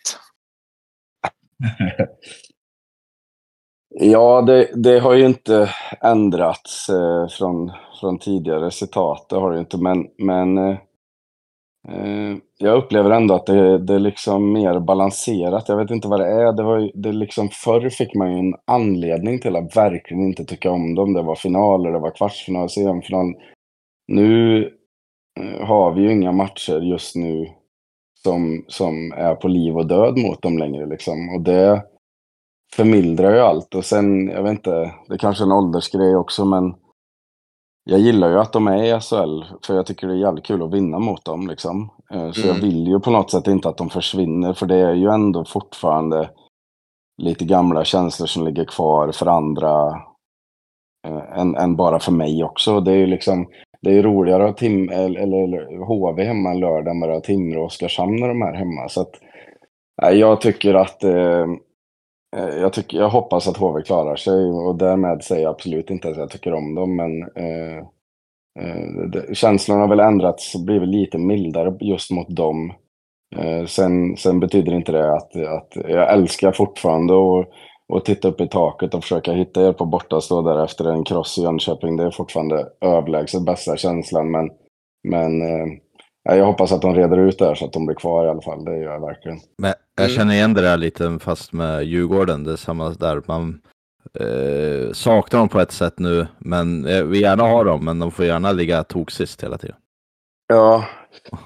Ja, 4.01 4.43
det, 4.43 4.71
det 4.75 4.99
har 4.99 5.15
ju 5.15 5.27
inte 5.27 5.71
ändrats 6.01 6.89
eh, 6.89 7.29
från, 7.29 7.73
från 8.01 8.19
tidigare 8.19 8.71
citat. 8.71 9.27
Det 9.29 9.37
har 9.37 9.53
det 9.53 9.59
inte. 9.59 9.77
Men, 9.77 10.07
men 10.19 10.59
eh, 10.59 10.79
Eh, 11.89 12.37
jag 12.59 12.79
upplever 12.79 13.11
ändå 13.11 13.35
att 13.35 13.47
det, 13.47 13.79
det 13.79 13.95
är 13.95 13.99
liksom 13.99 14.53
mer 14.53 14.81
balanserat. 14.81 15.69
Jag 15.69 15.77
vet 15.77 15.91
inte 15.91 16.09
vad 16.09 16.21
det 16.21 16.27
är. 16.27 16.53
Det 16.53 16.63
var 16.63 16.91
det 16.95 17.13
liksom, 17.13 17.49
förr 17.49 17.89
fick 17.89 18.15
man 18.15 18.33
ju 18.33 18.39
en 18.39 18.55
anledning 18.67 19.41
till 19.41 19.57
att 19.57 19.77
verkligen 19.77 20.23
inte 20.23 20.45
tycka 20.45 20.71
om 20.71 20.95
dem. 20.95 21.13
Det 21.13 21.23
var 21.23 21.35
finaler, 21.35 21.93
det 21.93 21.99
var 21.99 22.11
kvartsfinal, 22.11 22.71
semifinal. 22.71 23.35
Nu 24.09 24.63
eh, 25.41 25.67
har 25.67 25.95
vi 25.95 26.03
ju 26.03 26.13
inga 26.13 26.33
matcher 26.33 26.81
just 26.81 27.17
nu 27.17 27.47
som, 28.23 28.65
som 28.69 29.13
är 29.13 29.35
på 29.35 29.49
liv 29.49 29.77
och 29.77 29.87
död 29.87 30.19
mot 30.19 30.43
dem 30.43 30.59
längre. 30.59 30.87
Liksom. 30.87 31.35
Och 31.35 31.41
det 31.41 31.83
förmildrar 32.75 33.35
ju 33.35 33.41
allt. 33.41 33.75
Och 33.75 33.85
sen, 33.85 34.29
jag 34.29 34.43
vet 34.43 34.51
inte, 34.51 34.95
det 35.09 35.19
kanske 35.19 35.45
är 35.45 35.47
en 35.47 35.53
åldersgrej 35.53 36.17
också, 36.17 36.45
men 36.45 36.75
jag 37.91 38.01
gillar 38.01 38.31
ju 38.31 38.39
att 38.39 38.53
de 38.53 38.67
är 38.69 38.83
i 38.83 39.01
SHL, 39.01 39.45
för 39.67 39.75
jag 39.77 39.87
tycker 39.87 40.07
det 40.07 40.13
är 40.15 40.19
jävligt 40.19 40.47
kul 40.47 40.63
att 40.63 40.73
vinna 40.75 40.99
mot 40.99 41.25
dem. 41.25 41.49
Liksom. 41.49 41.91
Eh, 42.15 42.31
Så 42.31 42.41
jag 42.47 42.57
Mm. 42.57 42.69
vill 42.69 42.87
ju 42.87 43.01
på 43.01 43.11
något 43.11 43.31
sätt 43.31 43.47
inte 43.47 43.69
att 43.69 43.77
de 43.77 43.91
försvinner, 43.91 44.53
för 44.53 44.67
det 44.67 44.77
är 44.77 44.95
ju 44.95 45.09
ändå 45.11 45.45
fortfarande 45.45 46.31
lite 47.23 47.45
gamla 47.45 47.85
känslor 47.85 48.27
som 48.27 48.45
ligger 48.45 48.65
kvar 48.65 49.13
för 49.13 49.27
andra 49.27 49.89
eh, 51.07 51.39
än, 51.41 51.57
än 51.57 51.77
bara 51.77 51.99
för 51.99 52.13
mig 52.13 52.45
också. 52.45 52.81
Det 52.81 52.93
är 52.93 52.97
ju 52.97 53.07
liksom, 53.07 53.47
det 53.83 53.99
är 53.99 54.03
roligare 54.03 54.43
att 54.45 54.51
ha 54.51 54.57
Tim, 54.57 54.89
eller, 54.89 55.21
eller 55.21 55.85
HV 55.87 56.25
hemma 56.25 56.51
en 56.51 56.61
lördag 56.61 56.97
än 56.97 57.03
att 57.03 57.09
ha 57.09 57.21
Timrå 57.21 57.61
och 57.61 57.67
Oskarshamn 57.67 58.17
när 58.17 58.29
de 58.29 58.43
är 58.43 58.53
hemma. 58.55 58.89
Så 58.89 59.01
att, 59.01 59.13
jag 60.15 60.41
tycker 60.41 60.75
att 60.75 61.05
Eh, 61.05 61.47
Eh, 62.37 62.49
jag, 62.49 62.73
tycker, 62.73 62.99
jag 62.99 63.09
hoppas 63.09 63.49
att 63.49 63.57
HV 63.57 63.83
klarar 63.83 64.17
sig 64.17 64.45
och 64.45 64.79
därmed 64.79 65.25
säger 65.25 65.43
jag 65.43 65.51
absolut 65.51 65.91
inte 65.91 66.09
att 66.09 66.17
jag 66.17 66.31
tycker 66.31 66.55
om 66.55 66.75
dem. 66.75 66.97
Men 66.97 67.23
eh, 67.23 67.79
eh, 68.61 69.09
det, 69.13 69.35
känslan 69.35 69.81
har 69.81 69.89
väl 69.89 70.01
ändrats 70.01 70.55
och 70.55 70.65
blivit 70.65 70.89
lite 70.89 71.19
mildare 71.19 71.77
just 71.81 72.11
mot 72.11 72.37
dem. 72.37 72.73
Eh, 73.37 73.65
sen, 73.67 74.17
sen 74.17 74.41
betyder 74.41 74.75
inte 74.75 74.93
det 74.93 75.15
att, 75.17 75.37
att 75.37 75.77
jag 75.89 76.13
älskar 76.13 76.53
fortfarande 76.53 77.15
att 77.15 77.49
och 77.93 78.05
titta 78.05 78.29
upp 78.29 78.41
i 78.41 78.49
taket 78.49 78.95
och 78.95 79.03
försöka 79.03 79.33
hitta 79.33 79.69
er 79.69 79.73
på 79.73 79.85
borta 79.85 80.21
stå 80.21 80.43
där 80.43 80.65
efter 80.65 80.85
en 80.85 81.05
kross 81.05 81.39
i 81.39 81.43
Jönköping. 81.43 81.97
Det 81.97 82.05
är 82.05 82.11
fortfarande 82.11 82.69
överlägset 82.81 83.45
bästa 83.45 83.77
känslan. 83.77 84.31
Men, 84.31 84.51
men 85.09 85.43
eh, 85.43 86.37
jag 86.37 86.47
hoppas 86.47 86.73
att 86.73 86.83
de 86.83 86.95
reder 86.95 87.19
ut 87.19 87.39
det 87.39 87.47
här 87.47 87.55
så 87.55 87.65
att 87.65 87.73
de 87.73 87.87
blir 87.87 87.97
kvar 87.97 88.27
i 88.27 88.29
alla 88.29 88.43
fall. 88.43 88.65
Det 88.65 88.79
gör 88.79 88.93
jag 88.93 89.01
verkligen. 89.01 89.39
Men 89.63 89.75
jag 89.99 90.11
Mm. 90.11 90.17
känner 90.17 90.35
igen 90.35 90.55
det 90.55 90.63
där 90.63 90.77
lite 90.77 91.19
fast 91.21 91.53
med 91.53 91.85
Djurgården. 91.85 92.45
Det 92.45 92.53
är 92.53 92.57
samma 92.57 92.91
där. 92.91 93.23
Man 93.27 93.61
eh, 94.21 94.93
saknar 94.93 95.41
dem 95.41 95.49
på 95.49 95.61
ett 95.61 95.73
sätt 95.73 95.95
nu, 95.99 96.27
men 96.39 96.87
eh, 96.87 97.03
vi 97.05 97.21
gärna 97.21 97.43
har 97.43 97.65
dem, 97.65 97.85
men 97.85 97.99
de 97.99 98.11
får 98.11 98.25
gärna 98.25 98.53
ligga 98.53 98.85
toksist 98.85 99.43
hela 99.43 99.59
tiden. 99.59 99.77
Ja, 100.49 100.85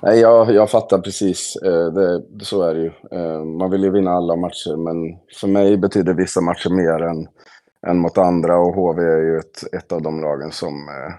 nej, 0.03 0.21
jag, 0.21 0.53
jag 0.55 0.71
fattar 0.71 0.99
precis. 0.99 1.57
Eh, 1.65 1.87
det, 1.93 2.23
så 2.45 2.63
är 2.63 2.75
det 2.75 2.81
ju. 2.81 2.93
Eh, 3.13 3.45
man 3.45 3.71
vill 3.71 3.83
ju 3.85 3.91
vinna 3.91 4.11
alla 4.11 4.37
matcher, 4.37 4.77
men 4.77 4.97
för 5.41 5.49
mig 5.49 5.77
betyder 5.77 6.15
vissa 6.15 6.41
matcher 6.41 6.71
mer 6.71 7.03
än, 7.09 7.29
än 7.87 7.99
mot 7.99 8.19
andra. 8.19 8.59
Och 8.59 8.75
HV 8.75 9.03
är 9.03 9.19
ju 9.23 9.39
ett, 9.39 9.75
ett 9.75 9.93
av 9.93 10.03
de 10.03 10.21
lagen 10.21 10.53
som 10.53 10.75
eh, 10.89 11.15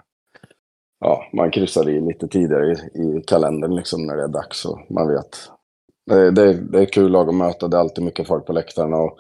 ja, 1.00 1.24
man 1.34 1.52
kryssar 1.52 1.90
i 1.90 2.02
lite 2.02 2.28
tidigare 2.28 2.72
i, 2.74 2.76
i 3.02 3.24
kalendern 3.28 3.76
liksom, 3.76 4.06
när 4.06 4.16
det 4.18 4.24
är 4.24 4.28
dags. 4.28 4.66
Och 4.66 4.80
man 4.90 5.08
vet. 5.08 5.38
Det, 6.06 6.32
det, 6.32 6.54
det 6.54 6.82
är 6.82 6.86
kul 6.86 7.12
lag 7.12 7.30
att 7.30 7.36
möta. 7.36 7.68
Det 7.68 7.78
är 7.78 7.82
alltid 7.82 8.04
mycket 8.04 8.28
folk 8.28 8.46
på 8.46 8.54
läktarna. 8.54 8.98
Och 8.98 9.18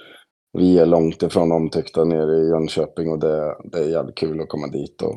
vi 0.57 0.80
är 0.80 0.85
långt 0.85 1.23
ifrån 1.23 1.51
omtyckta 1.51 2.03
nere 2.03 2.35
i 2.45 2.49
Jönköping 2.49 3.11
och 3.11 3.19
det, 3.19 3.55
det 3.72 3.77
är 3.77 3.89
jävligt 3.89 4.18
kul 4.18 4.41
att 4.41 4.49
komma 4.49 4.68
dit 4.68 5.01
och 5.01 5.15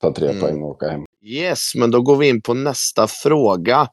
ta 0.00 0.12
tre 0.12 0.28
Mm. 0.28 0.40
poäng 0.40 0.62
och 0.62 0.68
åka 0.68 0.88
hem. 0.88 1.04
Yes, 1.24 1.74
men 1.74 1.90
då 1.90 2.02
går 2.02 2.16
vi 2.16 2.28
in 2.28 2.42
på 2.42 2.54
nästa 2.54 3.06
fråga. 3.06 3.88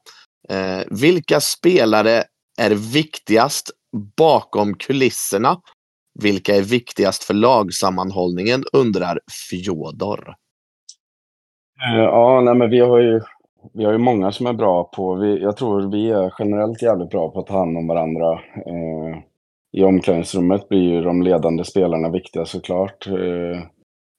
Eh, 0.48 0.80
vilka 0.90 1.40
spelare 1.40 2.24
är 2.58 2.70
viktigast 2.70 3.70
bakom 4.16 4.74
kulisserna? 4.74 5.60
Vilka 6.20 6.56
är 6.56 6.62
viktigast 6.62 7.24
för 7.24 7.34
lagsammanhållningen, 7.34 8.64
undrar 8.72 9.20
Fjodor. 9.50 10.28
Eh, 11.88 12.00
Ja, 12.00 12.40
nej, 12.40 12.54
men 12.54 12.70
vi 12.70 12.80
har 12.80 12.98
ju, 12.98 13.20
vi 13.72 13.84
har 13.84 13.92
ju 13.92 13.98
många 13.98 14.32
som 14.32 14.46
är 14.46 14.52
bra 14.52 14.84
på, 14.84 15.14
vi, 15.14 15.42
jag 15.42 15.56
tror 15.56 15.90
vi 15.90 16.10
är 16.10 16.34
generellt 16.38 16.82
jävligt 16.82 17.10
bra 17.10 17.30
på 17.30 17.40
att 17.40 17.46
ta 17.46 17.58
hand 17.58 17.78
om 17.78 17.86
varandra. 17.86 18.32
Eh, 18.66 19.18
I 19.72 19.84
omklädningsrummet 19.84 20.68
blir 20.68 20.82
ju 20.82 21.02
de 21.02 21.22
ledande 21.22 21.64
spelarna 21.64 22.10
viktiga 22.10 22.44
såklart. 22.44 23.06
Eh, 23.06 23.62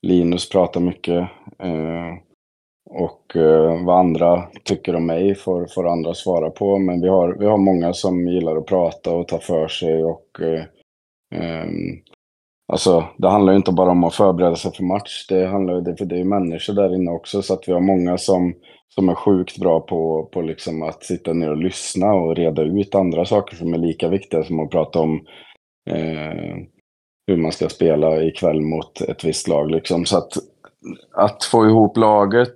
Linus 0.07 0.49
pratar 0.49 0.81
mycket. 0.81 1.30
Eh, 1.59 2.13
och 2.89 3.35
eh, 3.35 3.85
vad 3.85 3.99
andra 3.99 4.43
tycker 4.63 4.95
om 4.95 5.05
mig 5.05 5.35
får, 5.35 5.68
får 5.76 5.88
andra 5.88 6.13
svara 6.13 6.49
på. 6.49 6.80
Men 6.80 7.01
vi 7.01 7.07
har, 7.07 7.35
vi 7.39 7.45
har 7.45 7.57
många 7.57 7.93
som 7.93 8.27
gillar 8.27 8.55
att 8.55 8.65
prata 8.65 9.11
och 9.11 9.27
ta 9.27 9.38
för 9.38 9.68
sig 9.68 10.03
och 10.03 10.41
eh, 10.41 10.63
ehm, 11.35 12.01
Alltså, 12.72 13.05
det 13.18 13.30
handlar 13.30 13.53
ju 13.53 13.57
inte 13.57 13.72
bara 13.72 13.91
om 13.91 14.03
att 14.03 14.15
förbereda 14.15 14.55
sig 14.55 14.72
för 14.73 14.84
match. 14.84 15.26
Det 15.30 15.45
handlar 15.45 15.81
det, 15.81 15.95
för 15.95 16.05
det 16.05 16.15
är 16.15 16.19
ju 16.19 16.26
människor 16.26 16.73
där 16.73 16.95
inne 16.95 17.11
också. 17.11 17.41
Så 17.41 17.53
att 17.53 17.68
vi 17.68 17.72
har 17.73 17.80
många 17.80 18.18
som, 18.18 18.53
som 18.95 19.09
är 19.09 19.15
sjukt 19.15 19.57
bra 19.57 19.80
på, 19.80 20.30
på 20.34 20.41
liksom 20.41 20.84
att 20.84 21.03
sitta 21.03 21.34
ner 21.34 21.49
och 21.49 21.57
lyssna 21.57 22.13
och 22.13 22.35
reda 22.35 22.61
ut 22.61 22.95
andra 22.95 23.26
saker 23.26 23.55
som 23.55 23.73
är 23.73 23.77
lika 23.77 24.09
viktiga 24.09 24.43
som 24.43 24.59
att 24.59 24.72
prata 24.72 24.99
om 24.99 25.26
eh, 25.89 26.55
hur 27.27 27.38
man 27.38 27.51
ska 27.51 27.69
spela 27.69 28.23
ikväll 28.23 28.61
mot 28.61 29.01
ett 29.01 29.23
visst 29.23 29.47
lag. 29.47 29.72
Liksom. 29.72 30.05
Så 30.05 30.18
att, 30.18 30.34
att 31.13 31.43
få 31.43 31.68
ihop 31.68 31.97
laget 31.97 32.55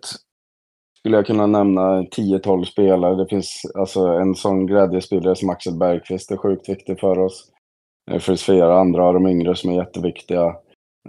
skulle 1.00 1.18
jag 1.18 1.26
kunna 1.26 1.48
nämna 1.48 2.02
10-12 2.02 2.64
spelare. 2.64 3.16
Det 3.16 3.28
finns 3.28 3.62
alltså 3.76 4.08
en 4.08 4.36
sån 4.36 4.66
glädjespelare 4.66 5.36
som 5.36 5.50
Axel 5.50 5.78
Bergqvist 5.78 6.32
är 6.32 6.38
sjukt 6.38 6.70
viktig 6.70 7.00
för 7.00 7.20
oss. 7.20 7.52
Eh, 8.12 8.14
Det 8.14 8.20
finns 8.20 8.44
flera 8.44 8.80
andra 8.80 9.04
av 9.04 9.14
de 9.14 9.28
yngre 9.28 9.56
som 9.56 9.70
är 9.70 9.76
jätteviktiga. 9.76 10.56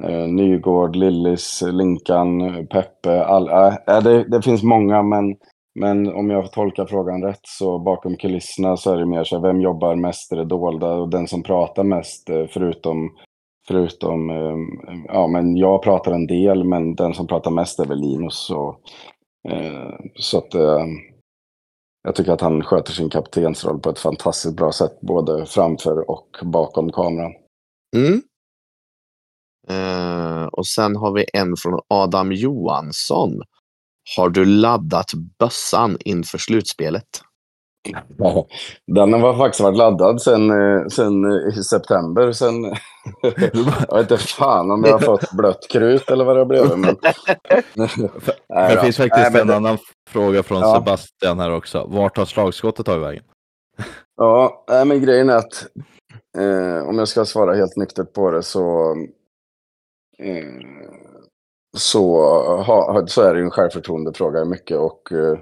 Eh, 0.03 0.29
Nygård, 0.29 0.97
Lillis, 0.97 1.63
Linkan, 1.73 2.67
Peppe. 2.67 3.25
All, 3.25 3.49
äh, 3.49 4.03
det, 4.03 4.25
det 4.25 4.43
finns 4.43 4.63
många, 4.63 5.03
men, 5.03 5.37
men 5.75 6.15
om 6.15 6.31
jag 6.31 6.53
tolkar 6.53 6.87
frågan 6.87 7.23
rätt 7.23 7.41
så 7.43 7.79
bakom 7.79 8.17
kulisserna 8.17 8.77
så 8.77 8.93
är 8.93 8.97
det 8.97 9.07
mer 9.07 9.25
så 9.25 9.37
här, 9.37 9.43
vem 9.43 9.61
jobbar 9.61 9.97
mest 9.97 10.33
i 10.33 10.37
det 10.37 10.45
dolda 10.45 10.93
och 10.93 11.09
den 11.11 11.29
som 11.29 11.43
pratar 11.43 11.85
mest 11.85 12.31
förutom 12.51 13.11
Förutom, 13.69 14.31
ehm, 14.31 15.05
ja 15.05 15.27
men 15.27 15.57
jag 15.57 15.83
pratar 15.83 16.13
en 16.13 16.27
del 16.27 16.65
men 16.65 16.95
den 16.95 17.15
som 17.15 17.27
pratar 17.27 17.51
mest 17.51 17.81
är 17.81 17.87
väl 17.87 18.01
Linus. 18.01 18.35
Så, 18.35 18.77
eh, 19.49 19.95
så 20.15 20.39
att 20.39 20.55
eh, 20.55 20.87
jag 22.03 22.15
tycker 22.15 22.33
att 22.33 22.41
han 22.41 22.63
sköter 22.63 22.93
sin 22.93 23.11
kaptensroll 23.11 23.81
på 23.81 23.91
ett 23.91 23.99
fantastiskt 23.99 24.57
bra 24.57 24.73
sätt, 24.73 25.01
både 25.01 25.47
framför 25.47 26.11
och 26.11 26.29
bakom 26.43 26.93
kameran. 26.93 27.33
Mm. 27.97 28.23
Eh, 29.71 30.45
och 30.45 30.67
sen 30.67 30.97
har 30.97 31.13
vi 31.13 31.25
en 31.33 31.57
från 31.57 31.81
Adam 31.89 32.33
Johansson. 32.33 33.43
Har 34.17 34.29
du 34.29 34.45
laddat 34.45 35.11
bössan 35.39 35.97
inför 36.01 36.39
slutspelet? 36.39 37.07
Den 38.87 39.13
har 39.13 39.37
faktiskt 39.37 39.61
varit 39.61 39.77
laddad 39.77 40.23
sen, 40.23 40.51
eh, 40.51 40.87
sen 40.87 41.25
eh, 41.25 41.59
i 41.59 41.63
september. 41.63 42.33
Sen, 42.33 42.65
jag 43.89 43.97
vet 43.97 44.11
inte 44.11 44.17
fan 44.17 44.71
om 44.71 44.85
jag 44.85 44.93
har 44.93 44.99
fått 44.99 45.33
blött 45.33 45.69
krut 45.71 46.11
eller 46.11 46.25
vad 46.25 46.37
det 46.37 46.41
har 46.41 46.47
blivit. 46.47 46.79
Men... 46.79 46.97
det 48.69 48.81
finns 48.81 48.97
faktiskt 48.97 49.33
Nej, 49.33 49.41
en 49.41 49.47
det... 49.47 49.57
annan 49.57 49.79
fråga 50.11 50.43
från 50.43 50.61
ja. 50.61 50.75
Sebastian 50.75 51.39
här 51.39 51.53
också. 51.53 51.87
Vart 51.89 52.17
har 52.17 52.25
slagskottet 52.25 52.87
tagit 52.87 53.03
vägen? 53.03 53.25
Ja, 54.17 54.65
men 54.67 55.03
grejen 55.03 55.31
är 55.31 55.37
att 55.37 55.67
eh, 56.39 56.89
om 56.89 56.99
jag 56.99 57.09
ska 57.09 57.25
svara 57.25 57.55
helt 57.55 57.77
nyktert 57.77 58.13
på 58.13 58.31
det 58.31 58.43
så 58.43 58.95
Eh, 60.23 60.45
så, 61.77 62.19
ha, 62.63 63.07
så 63.07 63.23
är 63.23 63.35
det 63.35 63.39
ju 63.41 63.45
en 63.45 63.51
självförtroendefråga 63.51 64.45
mycket 64.45 64.77
och 64.77 65.13
eh, 65.13 65.39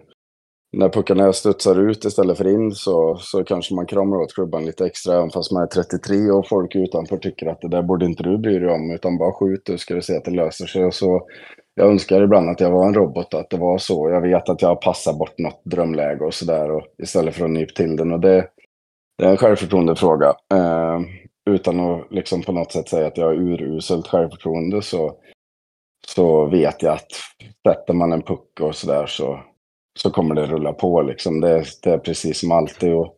när 0.76 0.88
puckarna 0.88 1.32
studsar 1.32 1.80
ut 1.80 2.04
istället 2.04 2.38
för 2.38 2.48
in 2.48 2.72
så, 2.72 3.16
så 3.20 3.44
kanske 3.44 3.74
man 3.74 3.86
kramar 3.86 4.16
åt 4.16 4.34
klubban 4.34 4.64
lite 4.64 4.86
extra 4.86 5.16
även 5.16 5.30
fast 5.30 5.52
man 5.52 5.62
är 5.62 5.66
33 5.66 6.30
och 6.30 6.48
folk 6.48 6.76
utanför 6.76 7.16
tycker 7.16 7.46
att 7.46 7.60
det 7.60 7.68
där 7.68 7.82
borde 7.82 8.06
inte 8.06 8.22
du 8.22 8.38
bry 8.38 8.58
dig 8.58 8.70
om 8.70 8.90
utan 8.90 9.18
bara 9.18 9.32
skjut 9.32 9.62
du 9.64 9.78
ska 9.78 9.94
du 9.94 10.02
se 10.02 10.16
att 10.16 10.24
det 10.24 10.30
löser 10.30 10.66
sig. 10.66 10.84
Och 10.84 10.94
så, 10.94 11.26
jag 11.74 11.88
önskar 11.88 12.22
ibland 12.22 12.50
att 12.50 12.60
jag 12.60 12.70
var 12.70 12.86
en 12.86 12.94
robot 12.94 13.34
att 13.34 13.50
det 13.50 13.56
var 13.56 13.78
så. 13.78 14.10
Jag 14.10 14.20
vet 14.20 14.48
att 14.48 14.62
jag 14.62 14.80
passar 14.80 15.12
bort 15.12 15.38
något 15.38 15.60
drömläge 15.64 16.24
och 16.24 16.34
sådär 16.34 16.84
istället 17.02 17.34
för 17.34 17.44
att 17.44 17.50
nypa 17.50 17.72
till 17.72 17.96
den. 17.96 18.12
Och 18.12 18.20
det, 18.20 18.48
det 19.18 19.24
är 19.24 19.30
en 19.30 19.36
självförtroendefråga. 19.36 20.28
Eh, 20.54 21.00
utan 21.50 21.80
att 21.80 22.12
liksom 22.12 22.42
på 22.42 22.52
något 22.52 22.72
sätt 22.72 22.88
säga 22.88 23.06
att 23.06 23.16
jag 23.16 23.26
har 23.26 23.34
uruselt 23.34 24.06
självförtroende 24.06 24.82
så, 24.82 25.12
så 26.06 26.46
vet 26.46 26.82
jag 26.82 26.94
att 26.94 27.08
sätter 27.68 27.94
man 27.94 28.12
en 28.12 28.22
puck 28.22 28.60
och 28.60 28.74
sådär 28.74 29.06
så, 29.06 29.40
så 29.98 30.10
kommer 30.10 30.34
det 30.34 30.46
rulla 30.46 30.72
på. 30.72 31.02
Liksom. 31.02 31.40
Det, 31.40 31.64
det 31.82 31.90
är 31.90 31.98
precis 31.98 32.40
som 32.40 32.52
alltid. 32.52 32.94
Och 32.94 33.16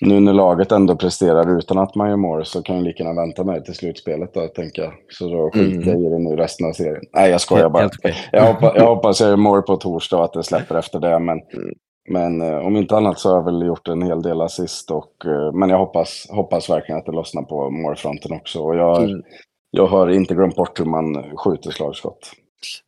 nu 0.00 0.20
när 0.20 0.32
laget 0.32 0.72
ändå 0.72 0.96
presterar 0.96 1.58
utan 1.58 1.78
att 1.78 1.94
man 1.94 2.08
gör 2.08 2.16
mål 2.16 2.44
så 2.44 2.62
kan 2.62 2.76
jag 2.76 2.84
lika 2.84 3.02
gärna 3.02 3.20
vänta 3.20 3.44
med 3.44 3.64
till 3.64 3.74
slutspelet 3.74 4.34
då, 4.34 4.48
tänker 4.48 4.82
jag. 4.82 4.92
Så 5.08 5.28
då 5.28 5.50
skiter 5.50 5.90
jag 5.90 5.96
mm. 5.96 6.06
i 6.06 6.10
det 6.10 6.18
nu 6.18 6.36
resten 6.36 6.66
av 6.66 6.72
serien. 6.72 7.02
Nej, 7.12 7.30
jag 7.30 7.40
skojar 7.40 7.68
bara. 7.68 7.90
Jag 8.32 8.52
hoppas, 8.52 8.72
jag 8.76 8.86
hoppas 8.86 9.20
jag 9.20 9.28
gör 9.28 9.36
mål 9.36 9.62
på 9.62 9.76
torsdag 9.76 10.16
och 10.16 10.24
att 10.24 10.32
det 10.32 10.42
släpper 10.42 10.74
efter 10.74 11.00
det. 11.00 11.18
Men, 11.18 11.38
mm. 11.38 11.74
Men 12.08 12.40
eh, 12.40 12.58
om 12.58 12.76
inte 12.76 12.96
annat 12.96 13.18
så 13.18 13.28
har 13.28 13.36
jag 13.36 13.44
väl 13.44 13.66
gjort 13.66 13.88
en 13.88 14.02
hel 14.02 14.22
del 14.22 14.40
assist. 14.40 14.90
Och, 14.90 15.26
eh, 15.26 15.52
men 15.52 15.70
jag 15.70 15.78
hoppas, 15.78 16.26
hoppas 16.30 16.70
verkligen 16.70 16.98
att 16.98 17.06
det 17.06 17.12
lossnar 17.12 17.42
på 17.42 17.70
målfronten 17.70 18.32
också. 18.32 18.60
Och 18.60 18.76
jag, 18.76 19.02
mm. 19.02 19.22
jag 19.70 19.86
har 19.86 20.08
inte 20.08 20.34
glömt 20.34 20.56
bort 20.56 20.80
hur 20.80 20.84
man 20.84 21.36
skjuter 21.36 21.70
slagskott. 21.70 22.32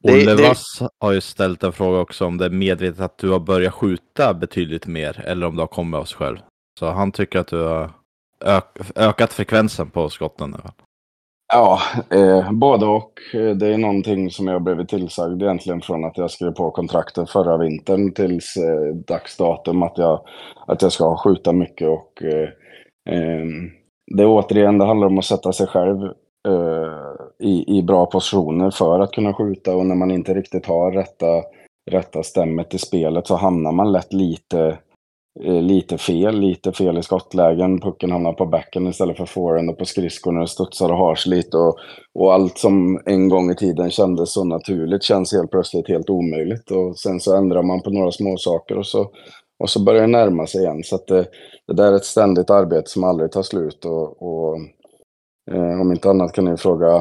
Olle. 0.05 0.49
Vass 0.49 0.83
har 1.01 1.13
ju 1.13 1.21
ställt 1.21 1.63
en 1.63 1.73
fråga 1.73 1.99
också 1.99 2.27
om 2.27 2.39
det 2.39 2.45
är 2.45 2.51
medvetet 2.51 3.01
att 3.01 3.19
du 3.19 3.31
har 3.31 3.41
börjat 3.41 3.75
skjuta 3.75 4.35
betydligt 4.35 4.87
mer 4.87 5.25
eller 5.27 5.47
om 5.47 5.57
det 5.57 5.63
har 5.63 5.67
kommit 5.67 5.99
av 5.99 6.05
sig 6.05 6.17
själv. 6.17 6.39
Så 6.79 6.87
han 6.87 7.13
tycker 7.13 7.39
att 7.39 7.49
du 7.49 7.63
har 7.63 7.91
ök 8.45 8.65
ökat 8.97 9.33
frekvensen 9.33 9.91
på 9.91 10.09
skotten. 10.09 10.57
Ja, 11.53 11.81
eh, 12.11 12.53
både 12.53 12.87
och. 12.87 13.13
Det 13.33 13.67
är 13.67 13.79
någonting 13.79 14.31
som 14.31 14.49
jag 14.49 14.63
blivit 14.63 14.89
tillsagd 14.89 15.43
egentligen 15.43 15.81
från 15.81 16.05
att 16.05 16.19
jag 16.19 16.31
skrev 16.31 16.51
på 16.51 16.71
kontraktet 16.71 17.31
förra 17.31 17.57
vintern 17.57 18.13
tills 18.13 18.57
eh, 18.57 18.95
dagsdatum 18.95 19.83
att 19.83 19.99
jag, 19.99 20.21
att 20.67 20.83
jag 20.83 20.93
ska 20.93 21.17
skjuta 21.17 21.53
mycket 21.53 21.89
och 21.89 22.23
eh, 22.23 22.49
eh, 23.15 23.45
det 24.17 24.23
är 24.23 24.27
återigen, 24.27 24.79
det 24.79 24.85
handlar 24.85 25.07
om 25.07 25.19
att 25.19 25.25
sätta 25.25 25.53
sig 25.53 25.67
själv 25.67 26.03
eh, 26.49 27.49
i, 27.49 27.79
i 27.79 27.83
bra 27.83 28.07
positioner 28.07 28.71
för 28.71 29.01
att 29.01 29.13
kunna 29.13 29.35
skjuta 29.35 29.77
och 29.77 29.87
när 29.87 29.95
man 29.95 30.11
inte 30.11 30.35
riktigt 30.35 30.67
har 30.67 30.93
rätta, 30.93 31.43
rätta 31.91 32.23
stämmet 32.23 32.75
i 32.75 32.79
spelet 32.79 33.27
så 33.27 33.37
hamnar 33.37 33.73
man 33.73 33.93
lätt 33.93 34.13
lite, 34.13 34.79
Eh, 35.45 35.63
lite 35.63 35.99
fel, 35.99 36.41
lite 36.41 36.73
fel 36.73 36.99
i 36.99 37.03
skottlägen. 37.03 37.81
Pucken 37.81 38.11
hamnar 38.11 38.33
på 38.33 38.47
backen 38.47 38.87
istället 38.87 39.17
för 39.17 39.27
forehand 39.27 39.71
och 39.71 39.79
på 39.79 39.85
skridskorna 39.85 40.41
och 40.41 40.51
studsar 40.51 40.91
och 40.91 40.99
har 40.99 41.15
sig 41.15 41.31
lite 41.31 41.57
och, 41.57 41.77
och 42.15 42.35
allt 42.35 42.59
som 42.59 43.01
en 43.07 43.29
gång 43.29 43.51
i 43.51 43.55
tiden 43.55 43.91
kändes 43.91 44.33
så 44.33 44.45
naturligt 44.45 45.03
känns 45.03 45.33
helt 45.33 45.51
plötsligt 45.51 45.89
helt 45.89 46.11
omöjligt 46.11 46.71
och 46.71 46.99
sen 46.99 47.21
så 47.21 47.37
ändrar 47.37 47.63
man 47.63 47.83
på 47.83 47.91
några 47.91 48.13
små 48.13 48.37
saker 48.37 48.79
och 48.79 48.87
så 48.87 49.11
och 49.63 49.71
så 49.71 49.85
börjar 49.85 50.01
det 50.01 50.07
närma 50.07 50.47
sig 50.47 50.61
igen. 50.61 50.83
Så 50.85 50.95
att 50.95 51.07
det, 51.07 51.27
det 51.67 51.75
där 51.75 51.93
är 51.93 51.97
ett 51.97 52.05
ständigt 52.05 52.51
arbete 52.51 52.91
som 52.91 53.05
aldrig 53.05 53.33
tar 53.33 53.43
slut. 53.43 53.85
Och, 53.85 54.23
och 54.23 54.59
Eh, 55.51 55.81
om 55.81 55.93
inte 55.93 56.11
annat 56.11 56.33
kan 56.33 56.45
ni 56.45 56.57
fråga 56.57 56.97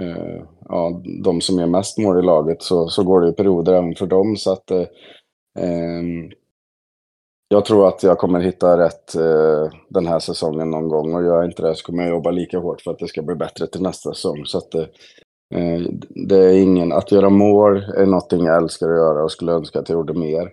eh, 0.00 0.42
ja, 0.68 1.02
de 1.24 1.40
som 1.40 1.58
är 1.58 1.66
mest 1.66 1.98
mål 1.98 2.18
i 2.18 2.22
laget 2.22 2.62
så, 2.62 2.88
så 2.88 3.04
går 3.04 3.20
det 3.20 3.28
i 3.28 3.32
perioder 3.32 3.72
även 3.72 3.94
för 3.94 4.06
dem. 4.06 4.36
Så 4.36 4.52
att, 4.52 4.70
eh, 4.70 4.86
ehm, 5.58 6.30
jag 7.52 7.64
tror 7.64 7.88
att 7.88 8.02
jag 8.02 8.18
kommer 8.18 8.40
hitta 8.40 8.78
rätt 8.78 9.14
eh, 9.14 9.78
den 9.88 10.06
här 10.06 10.18
säsongen 10.18 10.70
någon 10.70 10.88
gång 10.88 11.14
och 11.14 11.22
gör 11.22 11.36
jag 11.36 11.44
inte 11.44 11.62
det 11.62 11.74
så 11.74 11.86
kommer 11.86 12.02
jag 12.02 12.10
jobba 12.10 12.30
lika 12.30 12.58
hårt 12.58 12.80
för 12.80 12.90
att 12.90 12.98
det 12.98 13.08
ska 13.08 13.22
bli 13.22 13.34
bättre 13.34 13.66
till 13.66 13.82
nästa 13.82 14.14
säsong. 14.14 14.46
Så 14.46 14.58
att, 14.58 14.74
eh, 14.74 14.86
det 16.28 16.36
är 16.36 16.62
ingen, 16.62 16.92
att 16.92 17.12
göra 17.12 17.30
mål 17.30 17.76
är 17.76 18.06
någonting 18.06 18.44
jag 18.44 18.56
älskar 18.56 18.88
att 18.88 18.96
göra 18.96 19.24
och 19.24 19.32
skulle 19.32 19.52
önska 19.52 19.78
att 19.78 19.88
jag 19.88 19.96
gjorde 19.96 20.14
mer. 20.14 20.50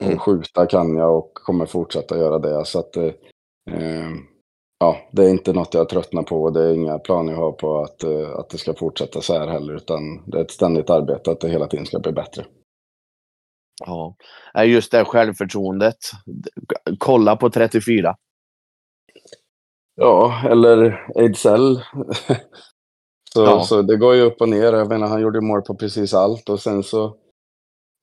Mm. 0.00 0.14
Och 0.14 0.22
skjuta 0.22 0.66
kan 0.66 0.96
jag 0.96 1.18
och 1.18 1.34
kommer 1.34 1.66
fortsätta 1.66 2.18
göra 2.18 2.38
det. 2.38 2.64
Så 2.64 2.78
att, 2.78 2.96
eh, 2.96 3.12
ja, 4.80 4.96
det 5.12 5.24
är 5.24 5.30
inte 5.30 5.52
något 5.52 5.74
jag 5.74 5.88
tröttnar 5.88 6.22
på 6.22 6.42
och 6.42 6.52
det 6.52 6.62
är 6.62 6.74
inga 6.74 6.98
planer 6.98 7.32
jag 7.32 7.40
har 7.40 7.52
på 7.52 7.78
att, 7.78 8.04
eh, 8.04 8.30
att 8.38 8.50
det 8.50 8.58
ska 8.58 8.74
fortsätta 8.74 9.20
så 9.20 9.38
här 9.38 9.46
heller. 9.46 9.74
Utan 9.74 10.30
det 10.30 10.38
är 10.38 10.42
ett 10.42 10.50
ständigt 10.50 10.90
arbete 10.90 11.30
att 11.30 11.40
det 11.40 11.48
hela 11.48 11.66
tiden 11.66 11.86
ska 11.86 11.98
bli 11.98 12.12
bättre. 12.12 12.44
Ja, 13.86 14.64
just 14.64 14.92
det 14.92 15.04
självförtroendet. 15.04 15.96
Kolla 16.98 17.36
på 17.36 17.50
34. 17.50 18.16
Ja, 19.94 20.42
eller 20.50 21.06
Ejdsell. 21.16 21.76
så, 23.34 23.42
ja. 23.42 23.60
så 23.60 23.82
det 23.82 23.96
går 23.96 24.14
ju 24.14 24.22
upp 24.22 24.40
och 24.40 24.48
ner. 24.48 24.72
Jag 24.72 24.88
menar, 24.88 25.06
han 25.06 25.20
gjorde 25.20 25.40
mål 25.40 25.62
på 25.62 25.74
precis 25.74 26.14
allt 26.14 26.48
och 26.48 26.60
sen 26.60 26.82
så 26.82 27.16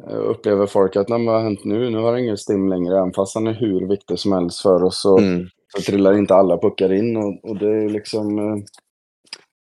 eh, 0.09 0.17
upplever 0.17 0.67
folk 0.67 0.95
att 0.95 1.09
vad 1.09 1.27
har 1.27 1.41
hänt 1.41 1.65
nu? 1.65 1.89
Nu 1.89 1.97
har 1.97 2.11
han 2.11 2.19
ingen 2.19 2.37
stim 2.37 2.69
längre, 2.69 2.97
även 2.97 3.13
fast 3.13 3.35
han 3.35 3.47
är 3.47 3.53
hur 3.53 3.87
viktig 3.87 4.19
som 4.19 4.31
helst 4.31 4.61
för 4.61 4.83
oss. 4.83 5.01
Så 5.01 5.17
mm 5.17 5.47
så 5.77 5.81
trillar 5.81 6.17
inte 6.17 6.35
alla 6.35 6.57
puckar 6.57 6.93
in 6.93 7.17
och, 7.17 7.49
och 7.49 7.57
det 7.57 7.69
är 7.69 7.89
liksom... 7.89 8.39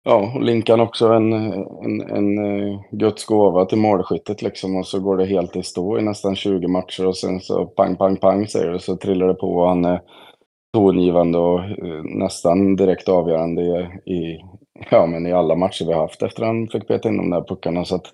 Eh, 0.05 0.11
ja, 0.11 0.39
Linkan 0.39 0.80
också 0.80 1.07
en, 1.07 1.34
en, 1.34 2.01
en 2.01 2.38
uh, 2.38 2.80
Guds 2.91 3.25
gåva 3.25 3.65
till 3.65 3.77
målskyttet 3.77 4.41
liksom 4.41 4.75
och 4.75 4.88
så 4.88 4.99
går 4.99 5.17
det 5.17 5.25
helt 5.25 5.55
i 5.55 5.63
stå 5.63 5.99
i 5.99 6.01
nästan 6.01 6.35
20 6.35 6.67
matcher 6.67 7.07
och 7.07 7.17
sen 7.17 7.39
så 7.39 7.65
pang, 7.65 7.95
pang, 7.95 8.17
pang 8.17 8.47
säger 8.47 8.71
det 8.71 8.80
så 8.80 8.95
trillar 8.95 9.27
det 9.27 9.34
på 9.34 9.47
och 9.47 9.67
han 9.67 9.85
är 9.85 10.01
tongivande 10.73 11.38
och 11.38 11.59
uh, 11.59 12.03
nästan 12.03 12.75
direkt 12.75 13.09
avgörande 13.09 13.61
i, 13.61 14.13
i, 14.13 14.41
ja, 14.91 15.05
men 15.05 15.27
i 15.27 15.34
alla 15.34 15.55
matcher 15.55 15.85
vi 15.85 15.93
har 15.93 16.01
haft 16.01 16.23
efter 16.23 16.45
han 16.45 16.67
fick 16.67 16.88
peta 16.88 17.09
in 17.09 17.17
de 17.17 17.30
där 17.30 17.41
puckarna. 17.41 17.85
Så 17.85 17.95
att, 17.95 18.13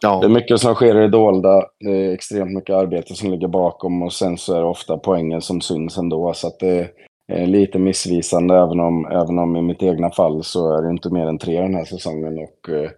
Ja. 0.00 0.18
Det 0.20 0.26
är 0.26 0.30
mycket 0.30 0.60
som 0.60 0.74
sker 0.74 0.96
i 0.96 1.00
det 1.00 1.08
dolda. 1.08 1.62
Det 1.80 1.90
är 1.90 2.12
extremt 2.12 2.54
mycket 2.54 2.74
arbete 2.74 3.14
som 3.14 3.30
ligger 3.30 3.48
bakom 3.48 4.02
och 4.02 4.12
sen 4.12 4.38
så 4.38 4.54
är 4.54 4.60
det 4.60 4.66
ofta 4.66 4.98
poängen 4.98 5.42
som 5.42 5.60
syns 5.60 5.98
ändå. 5.98 6.32
Så 6.34 6.46
att 6.46 6.58
det, 6.58 6.80
eh, 6.80 6.86
Eh, 7.32 7.46
lite 7.46 7.78
missvisande 7.78 8.54
även 8.54 8.80
om, 8.80 9.06
även 9.06 9.38
om 9.38 9.56
i 9.56 9.62
mitt 9.62 9.82
egna 9.82 10.10
fall 10.10 10.44
så 10.44 10.78
är 10.78 10.82
det 10.82 10.90
inte 10.90 11.10
mer 11.10 11.26
än 11.26 11.38
tre 11.38 11.60
den 11.60 11.74
här 11.74 11.84
säsongen 11.84 12.38
och 12.38 12.68
eh, 12.68 12.90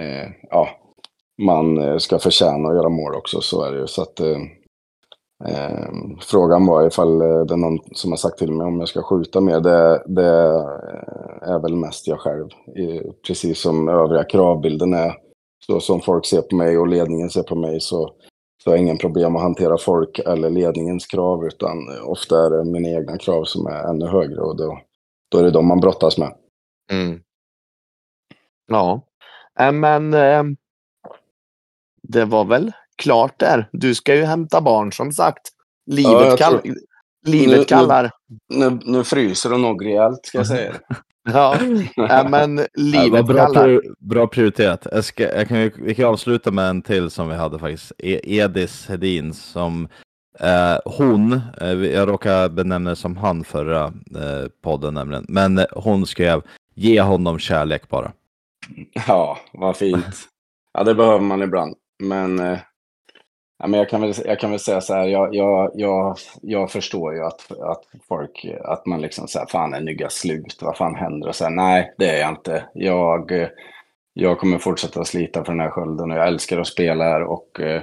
eh 0.00 0.28
ja, 0.50 0.68
man 1.42 1.78
eh, 1.78 1.98
ska 1.98 2.18
förtjäna 2.18 2.68
att 2.68 2.74
göra 2.74 2.88
mål 2.88 3.14
också, 3.14 3.40
så 3.40 3.62
är 3.62 3.72
det 3.72 3.78
ju. 3.78 3.86
Så 3.86 4.02
att, 4.02 4.20
eh, 4.20 4.40
eh, 5.44 5.88
frågan 6.20 6.66
var 6.66 6.86
ifall 6.86 7.18
det 7.18 7.54
är 7.54 7.56
någon 7.56 7.78
som 7.92 8.12
har 8.12 8.16
sagt 8.16 8.38
till 8.38 8.52
mig 8.52 8.66
om 8.66 8.78
jag 8.78 8.88
ska 8.88 9.02
skjuta 9.02 9.40
mer. 9.40 9.60
Det, 9.60 10.02
det 10.06 10.30
är 11.42 11.62
väl 11.62 11.76
mest 11.76 12.06
jag 12.06 12.20
själv. 12.20 12.48
Precis 13.26 13.60
som 13.60 13.88
övriga 13.88 14.24
kravbilden 14.24 14.94
är. 14.94 15.12
Så 15.66 15.80
som 15.80 16.00
folk 16.00 16.26
ser 16.26 16.42
på 16.42 16.56
mig 16.56 16.78
och 16.78 16.88
ledningen 16.88 17.30
ser 17.30 17.42
på 17.42 17.54
mig 17.54 17.80
så, 17.80 18.10
så 18.64 18.70
är 18.70 18.74
det 18.74 18.80
ingen 18.80 18.98
problem 18.98 19.36
att 19.36 19.42
hantera 19.42 19.78
folk 19.78 20.18
eller 20.18 20.50
ledningens 20.50 21.06
krav. 21.06 21.44
Utan 21.44 21.78
ofta 22.02 22.46
är 22.46 22.50
det 22.50 22.64
mina 22.64 22.88
egna 22.88 23.18
krav 23.18 23.44
som 23.44 23.66
är 23.66 23.90
ännu 23.90 24.06
högre 24.06 24.40
och 24.40 24.56
då, 24.56 24.80
då 25.28 25.38
är 25.38 25.42
det 25.42 25.50
de 25.50 25.66
man 25.66 25.80
brottas 25.80 26.18
med. 26.18 26.32
Mm. 26.90 27.20
Ja, 28.66 29.02
men 29.72 30.10
det 32.02 32.24
var 32.24 32.44
väl 32.44 32.72
klart 32.96 33.38
där. 33.38 33.68
Du 33.72 33.94
ska 33.94 34.14
ju 34.14 34.24
hämta 34.24 34.60
barn 34.60 34.92
som 34.92 35.12
sagt. 35.12 35.48
Livet, 35.86 36.12
ja, 36.12 36.36
kall. 36.36 36.60
Livet 37.26 37.58
nu, 37.58 37.64
kallar. 37.64 38.10
Nu, 38.48 38.70
nu, 38.70 38.78
nu 38.84 39.04
fryser 39.04 39.50
det 39.50 39.58
nog 39.58 39.86
rejält 39.86 40.26
ska 40.26 40.38
jag 40.38 40.46
säga. 40.46 40.74
ja, 41.26 41.58
men 42.30 42.66
livet 42.74 43.12
ja, 43.12 43.22
bra, 43.22 43.46
kallar. 43.46 43.80
bra 43.98 44.26
prioriterat. 44.26 44.86
Jag 44.92 45.04
ska, 45.04 45.36
jag 45.36 45.48
kan, 45.48 45.70
vi 45.78 45.94
kan 45.94 46.04
avsluta 46.04 46.50
med 46.50 46.68
en 46.68 46.82
till 46.82 47.10
som 47.10 47.28
vi 47.28 47.34
hade 47.34 47.58
faktiskt. 47.58 47.92
E 47.98 48.20
Edis 48.24 48.86
Hedin 48.88 49.34
som 49.34 49.88
eh, 50.40 50.78
hon, 50.84 51.40
eh, 51.60 51.68
jag 51.72 52.08
råkade 52.08 52.48
benämna 52.48 52.90
det 52.90 52.96
som 52.96 53.16
han 53.16 53.44
förra 53.44 53.84
eh, 53.84 54.48
podden 54.62 54.94
nämligen, 54.94 55.26
men 55.28 55.60
hon 55.72 56.06
skrev 56.06 56.42
ge 56.74 57.00
honom 57.00 57.38
kärlek 57.38 57.88
bara. 57.88 58.12
Ja, 59.08 59.38
vad 59.52 59.76
fint. 59.76 60.28
Ja, 60.72 60.84
det 60.84 60.94
behöver 60.94 61.20
man 61.20 61.42
ibland. 61.42 61.74
Men, 62.02 62.38
eh, 62.38 62.58
ja, 63.58 63.66
men 63.66 63.78
jag, 63.78 63.88
kan 63.88 64.00
väl, 64.00 64.12
jag 64.24 64.40
kan 64.40 64.50
väl 64.50 64.60
säga 64.60 64.80
så 64.80 64.94
här, 64.94 65.06
jag, 65.06 65.34
jag, 65.34 65.70
jag, 65.74 66.16
jag 66.42 66.70
förstår 66.70 67.14
ju 67.14 67.24
att, 67.24 67.52
att 67.60 67.82
folk, 68.08 68.46
att 68.64 68.86
man 68.86 69.00
liksom 69.00 69.28
säger 69.28 69.46
fan 69.46 69.74
är 69.74 69.80
Nygga 69.80 70.08
slut, 70.08 70.58
vad 70.62 70.76
fan 70.76 70.94
händer? 70.94 71.28
Och 71.28 71.34
så 71.34 71.44
här, 71.44 71.50
nej, 71.50 71.94
det 71.98 72.10
är 72.10 72.20
jag 72.20 72.30
inte. 72.30 72.64
Jag, 72.74 73.48
jag 74.18 74.38
kommer 74.38 74.58
fortsätta 74.58 75.04
slita 75.04 75.44
för 75.44 75.52
den 75.52 75.60
här 75.60 75.70
skölden 75.70 76.10
och 76.10 76.18
jag 76.18 76.26
älskar 76.26 76.58
att 76.58 76.66
spela 76.66 77.04
här 77.04 77.22
och 77.22 77.60
eh, 77.60 77.82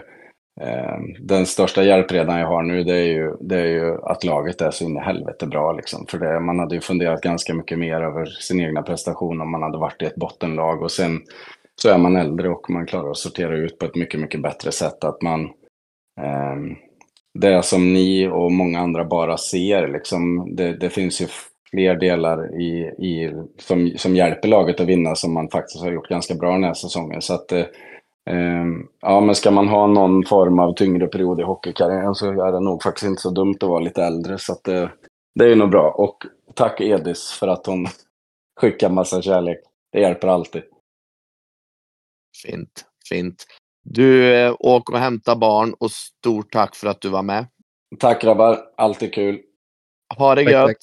eh, 0.61 0.97
den 1.19 1.45
största 1.45 1.83
hjälpredan 1.83 2.39
jag 2.39 2.47
har 2.47 2.63
nu 2.63 2.83
det 2.83 2.95
är, 2.95 3.05
ju, 3.05 3.37
det 3.39 3.59
är 3.59 3.65
ju 3.65 3.97
att 4.03 4.23
laget 4.23 4.61
är 4.61 4.71
så 4.71 4.83
in 4.83 4.97
i 4.97 4.99
helvete 4.99 5.47
bra. 5.47 5.71
Liksom. 5.71 6.05
För 6.07 6.17
det, 6.17 6.39
man 6.39 6.59
hade 6.59 6.75
ju 6.75 6.81
funderat 6.81 7.21
ganska 7.21 7.53
mycket 7.53 7.79
mer 7.79 8.01
över 8.01 8.25
sin 8.25 8.61
egna 8.61 8.81
prestation 8.81 9.41
om 9.41 9.51
man 9.51 9.63
hade 9.63 9.77
varit 9.77 10.01
i 10.01 10.05
ett 10.05 10.15
bottenlag. 10.15 10.81
Och 10.81 10.91
sen 10.91 11.21
så 11.75 11.89
är 11.89 11.97
man 11.97 12.15
äldre 12.15 12.49
och 12.49 12.69
man 12.69 12.85
klarar 12.85 13.11
att 13.11 13.17
sortera 13.17 13.55
ut 13.55 13.79
på 13.79 13.85
ett 13.85 13.95
mycket, 13.95 14.19
mycket 14.19 14.41
bättre 14.41 14.71
sätt. 14.71 15.03
Att 15.03 15.21
man, 15.21 15.41
eh, 15.45 15.49
Ehm, 16.21 16.75
det 17.33 17.65
som 17.65 17.93
ni 17.93 18.27
och 18.27 18.51
många 18.51 18.79
andra 18.79 19.05
bara 19.05 19.37
ser, 19.37 19.87
liksom, 19.87 20.55
det, 20.55 20.77
det 20.77 20.89
finns 20.89 21.21
ju 21.21 21.27
fler 21.71 21.95
delar 21.95 22.61
i, 22.61 22.79
i, 22.81 23.33
som, 23.57 23.91
som 23.97 24.15
hjälper 24.15 24.47
laget 24.47 24.79
att 24.79 24.87
vinna 24.87 25.15
som 25.15 25.33
man 25.33 25.49
faktiskt 25.49 25.83
har 25.83 25.91
gjort 25.91 26.09
ganska 26.09 26.35
bra 26.35 26.51
den 26.51 26.63
här 26.63 26.73
säsongen. 26.73 27.21
Så 27.21 27.33
att, 27.33 27.51
eh, 27.51 27.65
ja, 29.01 29.19
men 29.21 29.35
ska 29.35 29.51
man 29.51 29.67
ha 29.67 29.87
någon 29.87 30.25
form 30.25 30.59
av 30.59 30.73
tyngre 30.73 31.07
period 31.07 31.39
i 31.39 31.43
hockeykarriären 31.43 32.15
så 32.15 32.45
är 32.47 32.51
det 32.51 32.59
nog 32.59 32.83
faktiskt 32.83 33.05
inte 33.07 33.21
så 33.21 33.29
dumt 33.29 33.55
att 33.61 33.69
vara 33.69 33.79
lite 33.79 34.03
äldre. 34.03 34.37
Så 34.37 34.53
att, 34.53 34.67
eh, 34.67 34.89
det 35.35 35.51
är 35.51 35.55
nog 35.55 35.69
bra. 35.69 35.91
Och 35.91 36.17
tack 36.55 36.81
Edis 36.81 37.31
för 37.39 37.47
att 37.47 37.65
hon 37.65 37.87
skickar 38.61 38.89
massa 38.89 39.21
kärlek. 39.21 39.59
Det 39.91 39.99
hjälper 39.99 40.27
alltid. 40.27 40.63
Fint, 42.45 42.85
fint. 43.09 43.45
Du 43.83 44.35
eh, 44.35 44.55
åker 44.59 44.93
och 44.93 44.99
hämtar 44.99 45.35
barn 45.35 45.73
och 45.79 45.91
stort 45.91 46.51
tack 46.51 46.75
för 46.75 46.87
att 46.87 47.01
du 47.01 47.09
var 47.09 47.23
med. 47.23 47.45
Tack 47.99 48.21
grabbar, 48.21 48.59
alltid 48.77 49.13
kul. 49.13 49.39
Ha 50.17 50.35
det 50.35 50.43
tack, 50.43 50.51
gött. 50.51 50.67
Tack, 50.67 50.77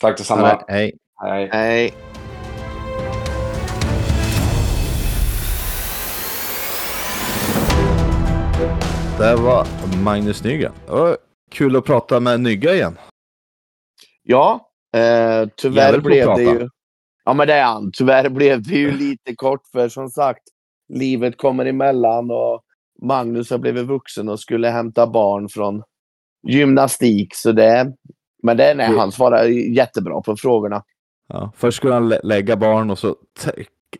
tack 0.00 0.18
detsamma. 0.18 0.64
Hej. 0.68 0.92
Hej. 1.22 1.48
Hej. 1.52 1.94
Det 9.18 9.36
var 9.36 9.66
Magnus 10.04 10.44
Nygren. 10.44 10.72
kul 11.50 11.76
att 11.76 11.84
prata 11.84 12.20
med 12.20 12.40
Nygga 12.40 12.74
igen. 12.74 12.98
Ja, 14.22 14.70
eh, 14.96 15.48
tyvärr 15.56 16.00
blev 16.00 16.28
det 16.36 16.42
ju... 16.42 16.68
Ja, 17.24 17.32
men 17.32 17.46
det 17.46 17.54
är 17.54 17.64
han. 17.64 17.90
Tyvärr 17.92 18.28
blev 18.30 18.62
det 18.62 18.74
ju 18.74 18.92
lite 18.92 19.34
kort 19.36 19.62
för 19.72 19.88
som 19.88 20.08
sagt, 20.08 20.42
livet 20.88 21.38
kommer 21.38 21.66
emellan 21.66 22.30
och 22.30 22.62
Magnus 23.02 23.50
har 23.50 23.58
blivit 23.58 23.86
vuxen 23.86 24.28
och 24.28 24.40
skulle 24.40 24.68
hämta 24.68 25.06
barn 25.06 25.48
från 25.48 25.82
gymnastik. 26.48 27.34
Så 27.34 27.52
det, 27.52 27.92
men 28.42 28.56
det, 28.56 28.74
nej, 28.74 28.96
han 28.96 29.12
svarar 29.12 29.44
jättebra 29.44 30.20
på 30.20 30.36
frågorna. 30.36 30.82
Ja, 31.28 31.52
först 31.56 31.76
skulle 31.76 31.94
han 31.94 32.08
lä 32.08 32.20
lägga 32.22 32.56
barn 32.56 32.90
och 32.90 32.98
så 32.98 33.16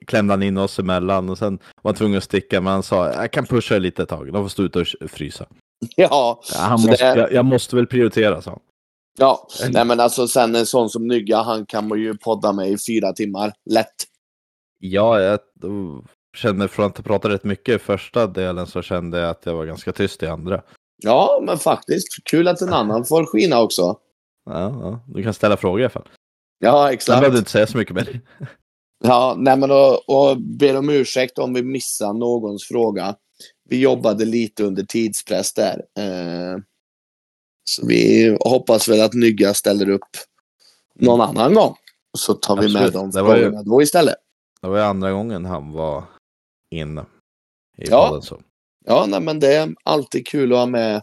klämde 0.06 0.32
han 0.32 0.43
in 0.43 0.59
oss 0.59 0.78
emellan 0.78 1.31
och 1.31 1.39
sen 1.39 1.59
var 1.82 1.90
han 1.90 1.94
tvungen 1.94 2.19
att 2.19 2.24
sticka. 2.24 2.61
Men 2.61 2.73
han 2.73 2.82
sa 2.82 3.12
jag 3.12 3.31
kan 3.31 3.47
pusha 3.47 3.78
lite 3.78 4.02
ett 4.02 4.09
tag. 4.09 4.32
De 4.32 4.44
får 4.44 4.48
stå 4.48 4.62
ute 4.62 4.78
och 4.78 5.11
frysa. 5.11 5.47
Ja, 5.97 6.40
ja 6.52 6.59
han 6.59 6.81
måste, 6.81 7.15
det... 7.15 7.20
jag, 7.20 7.32
jag, 7.32 7.44
måste 7.44 7.77
väl 7.77 7.86
prioritera, 7.86 8.43
sa 8.43 8.51
han. 8.51 8.61
Ja, 9.19 9.48
nej 9.70 9.85
men 9.85 10.01
alltså 10.01 10.28
sen 10.28 10.55
en 10.55 10.66
sån 10.66 10.90
som 10.90 11.06
Nygga, 11.06 11.43
han 11.43 11.66
kan 11.66 11.89
man 11.89 12.01
ju 12.01 12.16
podda 12.16 12.52
med 12.52 12.70
i 12.70 12.77
fyra 12.89 13.12
timmar, 13.12 13.52
lätt. 13.70 13.94
Ja, 14.78 15.20
jag, 15.20 15.39
kände 16.35 16.69
från 16.69 16.86
att 16.86 16.98
jag 16.98 17.05
pratade 17.05 17.35
rätt 17.35 17.44
mycket 17.44 17.74
i 17.74 17.78
första 17.78 18.27
delen 18.27 18.66
så 18.66 18.82
kände 18.82 19.19
jag 19.20 19.31
att 19.31 19.47
jag 19.47 19.55
var 19.55 19.65
ganska 19.65 19.93
tyst 19.93 20.23
i 20.23 20.27
andra. 20.27 20.62
Ja, 21.02 21.43
men 21.47 21.59
faktiskt. 21.59 22.09
Kul 22.24 22.48
att 22.48 22.61
en 22.61 22.73
annan 22.73 23.05
får 23.05 23.27
skina 23.27 23.61
också. 23.61 23.98
Ja, 24.44 24.61
ja. 24.81 25.01
du 25.06 25.23
kan 25.23 25.35
ställa 25.35 25.56
frågor 25.56 25.81
i 25.81 25.85
alla 25.85 25.90
fall. 25.90 26.09
Ja, 26.59 26.93
exakt. 26.93 27.09
Jag 27.15 27.20
behövde 27.20 27.39
inte 27.39 27.51
säga 27.51 27.66
så 27.66 27.78
mycket 27.78 27.94
mer. 27.94 28.20
Ja, 29.06 29.35
nej 29.39 29.56
men 29.56 29.70
och, 29.70 30.09
och 30.09 30.40
ber 30.40 30.77
om 30.77 30.90
ursäkt 30.90 31.39
om 31.39 31.55
vi 31.55 31.62
missar 31.62 32.12
någons 32.12 32.65
fråga. 32.65 33.15
Vi 33.69 33.81
jobbade 33.81 34.24
lite 34.24 34.65
under 34.65 34.82
tidspress 34.82 35.52
där. 35.52 35.85
Eh, 35.98 36.59
så 37.65 37.86
vi 37.86 38.36
hoppas 38.40 38.89
väl 38.89 39.01
att 39.01 39.15
Nygga 39.15 39.55
ställer 39.55 39.89
upp 39.89 40.09
någon 40.94 41.20
annan 41.20 41.55
gång. 41.55 41.74
Så 42.19 42.35
tar 42.35 42.56
vi 42.56 42.65
Absolut. 42.65 42.82
med 42.82 42.93
de 42.93 43.12
frågorna 43.12 43.59
ju, 43.59 43.65
då 43.65 43.82
istället. 43.82 44.15
Det 44.61 44.69
var 44.69 44.77
ju 44.77 44.82
andra 44.82 45.12
gången 45.12 45.44
han 45.44 45.73
var 45.73 46.05
in 46.74 46.98
i 46.98 47.02
ja. 47.76 48.09
podden. 48.09 48.22
Så. 48.22 48.40
Ja, 48.84 49.06
nej, 49.09 49.20
men 49.20 49.40
det 49.40 49.55
är 49.55 49.74
alltid 49.82 50.26
kul 50.26 50.52
att 50.52 50.59
ha 50.59 50.66
med, 50.66 51.02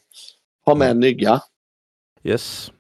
ha 0.66 0.76
med 0.76 0.98
Nygga. 0.98 1.42
Yes. 2.24 2.72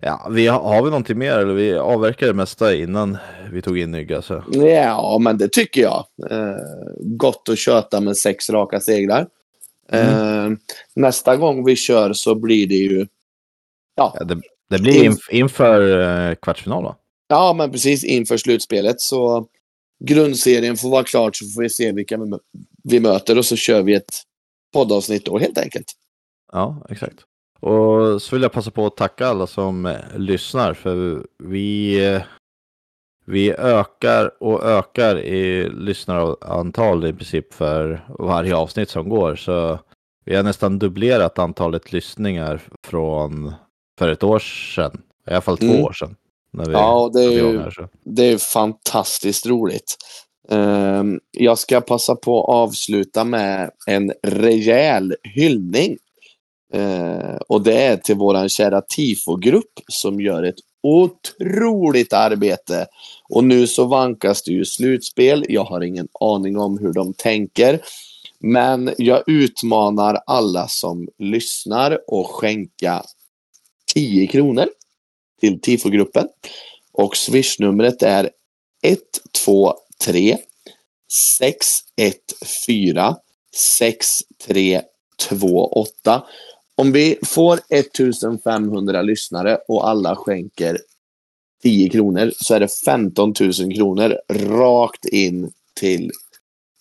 Ja, 0.00 0.28
vi 0.30 0.46
har, 0.46 0.60
har 0.60 0.82
vi 0.82 0.90
någonting 0.90 1.18
mer 1.18 1.38
eller 1.38 1.54
vi 1.54 1.74
avverkade 1.74 2.32
det 2.32 2.36
mesta 2.36 2.74
innan 2.74 3.18
vi 3.52 3.62
tog 3.62 3.78
in 3.78 3.90
Nygga? 3.90 4.22
Så. 4.22 4.44
Ja, 4.50 5.18
men 5.20 5.38
det 5.38 5.48
tycker 5.48 5.82
jag. 5.82 6.06
Eh, 6.30 6.56
gott 7.00 7.48
att 7.48 7.58
köta 7.58 8.00
med 8.00 8.16
sex 8.16 8.50
raka 8.50 8.80
segrar. 8.80 9.26
Mm. 9.88 10.52
Eh, 10.52 10.58
nästa 10.94 11.36
gång 11.36 11.64
vi 11.64 11.76
kör 11.76 12.12
så 12.12 12.34
blir 12.34 12.66
det 12.66 12.74
ju... 12.74 13.06
Ja, 13.94 14.16
ja 14.18 14.24
det, 14.24 14.40
det, 14.70 14.78
blir 14.78 15.04
inf 15.04 15.30
inför 15.30 16.00
eh, 16.00 16.34
kvartsfinal 16.34 16.84
va? 16.84 16.96
Ja, 17.28 17.52
men 17.52 17.70
precis 17.70 18.04
inför 18.04 18.36
slutspelet 18.36 19.00
så 19.00 19.46
grundserien 20.04 20.76
får 20.76 20.90
vara 20.90 21.04
klart 21.04 21.36
så 21.36 21.46
får 21.46 21.62
vi 21.62 21.68
se 21.68 21.92
vilka 21.92 22.18
vi 22.84 23.00
möter 23.00 23.38
och 23.38 23.44
så 23.44 23.56
kör 23.56 23.82
vi 23.82 23.94
ett 23.94 24.22
poddavsnitt 24.72 25.24
då 25.24 25.38
helt 25.38 25.58
enkelt. 25.58 25.92
Ja, 26.52 26.86
exakt. 26.90 27.18
Och 27.60 28.22
så 28.22 28.36
vill 28.36 28.42
jag 28.42 28.52
passa 28.52 28.70
på 28.70 28.86
att 28.86 28.96
tacka 28.96 29.26
alla 29.26 29.46
som 29.46 29.86
eh, 29.86 30.18
lyssnar 30.18 30.74
för 30.74 31.26
vi, 31.38 31.98
eh, 32.06 32.22
vi 33.26 33.52
ökar 33.52 34.42
och 34.42 34.64
ökar 34.64 35.18
i 35.18 35.68
lyssnarantal 35.68 37.06
i 37.06 37.12
princip 37.12 37.54
för 37.54 38.06
varje 38.18 38.56
avsnitt 38.56 38.90
som 38.90 39.08
går. 39.08 39.36
Så 39.36 39.78
vi 40.24 40.36
har 40.36 40.42
nästan 40.42 40.78
dubblerat 40.78 41.38
antalet 41.38 41.92
lyssningar 41.92 42.62
från 42.82 43.54
för 43.98 44.08
ett 44.08 44.22
år 44.22 44.38
sedan. 44.38 45.02
I 45.26 45.30
alla 45.30 45.40
fall 45.40 45.58
två 45.58 45.66
mm. 45.66 45.84
år 45.84 45.92
sedan. 45.92 46.16
När 46.56 46.66
vi 46.66 46.72
ja, 46.72 47.10
det 47.14 47.24
är, 47.24 47.30
ju, 47.30 47.70
det 48.04 48.32
är 48.32 48.38
fantastiskt 48.38 49.46
roligt. 49.46 49.96
Um, 50.48 51.20
jag 51.30 51.58
ska 51.58 51.80
passa 51.80 52.16
på 52.16 52.42
att 52.42 52.48
avsluta 52.48 53.24
med 53.24 53.70
en 53.86 54.12
rejäl 54.22 55.14
hyllning. 55.22 55.96
Uh, 56.74 57.36
och 57.48 57.62
det 57.62 57.82
är 57.82 57.96
till 57.96 58.16
våran 58.16 58.48
kära 58.48 58.80
TIFO-grupp 58.80 59.80
som 59.88 60.20
gör 60.20 60.42
ett 60.42 60.58
otroligt 60.82 62.12
arbete. 62.12 62.86
Och 63.28 63.44
nu 63.44 63.66
så 63.66 63.84
vankas 63.84 64.42
det 64.42 64.52
ju 64.52 64.64
slutspel. 64.64 65.44
Jag 65.48 65.64
har 65.64 65.80
ingen 65.80 66.08
aning 66.20 66.58
om 66.58 66.78
hur 66.78 66.92
de 66.92 67.14
tänker. 67.14 67.80
Men 68.40 68.90
jag 68.98 69.22
utmanar 69.26 70.18
alla 70.26 70.68
som 70.68 71.08
lyssnar 71.18 71.92
att 71.92 72.26
skänka 72.26 73.02
10 73.94 74.26
kronor 74.26 74.66
till 75.40 75.60
tifogruppen. 75.60 76.28
Och 76.92 77.16
swishnumret 77.16 78.02
är 78.02 78.30
123 78.82 80.38
614 81.12 83.14
6328. 83.56 86.24
Om 86.74 86.92
vi 86.92 87.18
får 87.22 87.60
1500 87.70 89.02
lyssnare 89.02 89.58
och 89.68 89.88
alla 89.88 90.16
skänker 90.16 90.78
10 91.62 91.90
kronor 91.90 92.32
så 92.36 92.54
är 92.54 92.60
det 92.60 92.68
15 92.84 93.34
000 93.40 93.52
kronor 93.76 94.18
rakt 94.32 95.04
in 95.04 95.52
till 95.74 96.10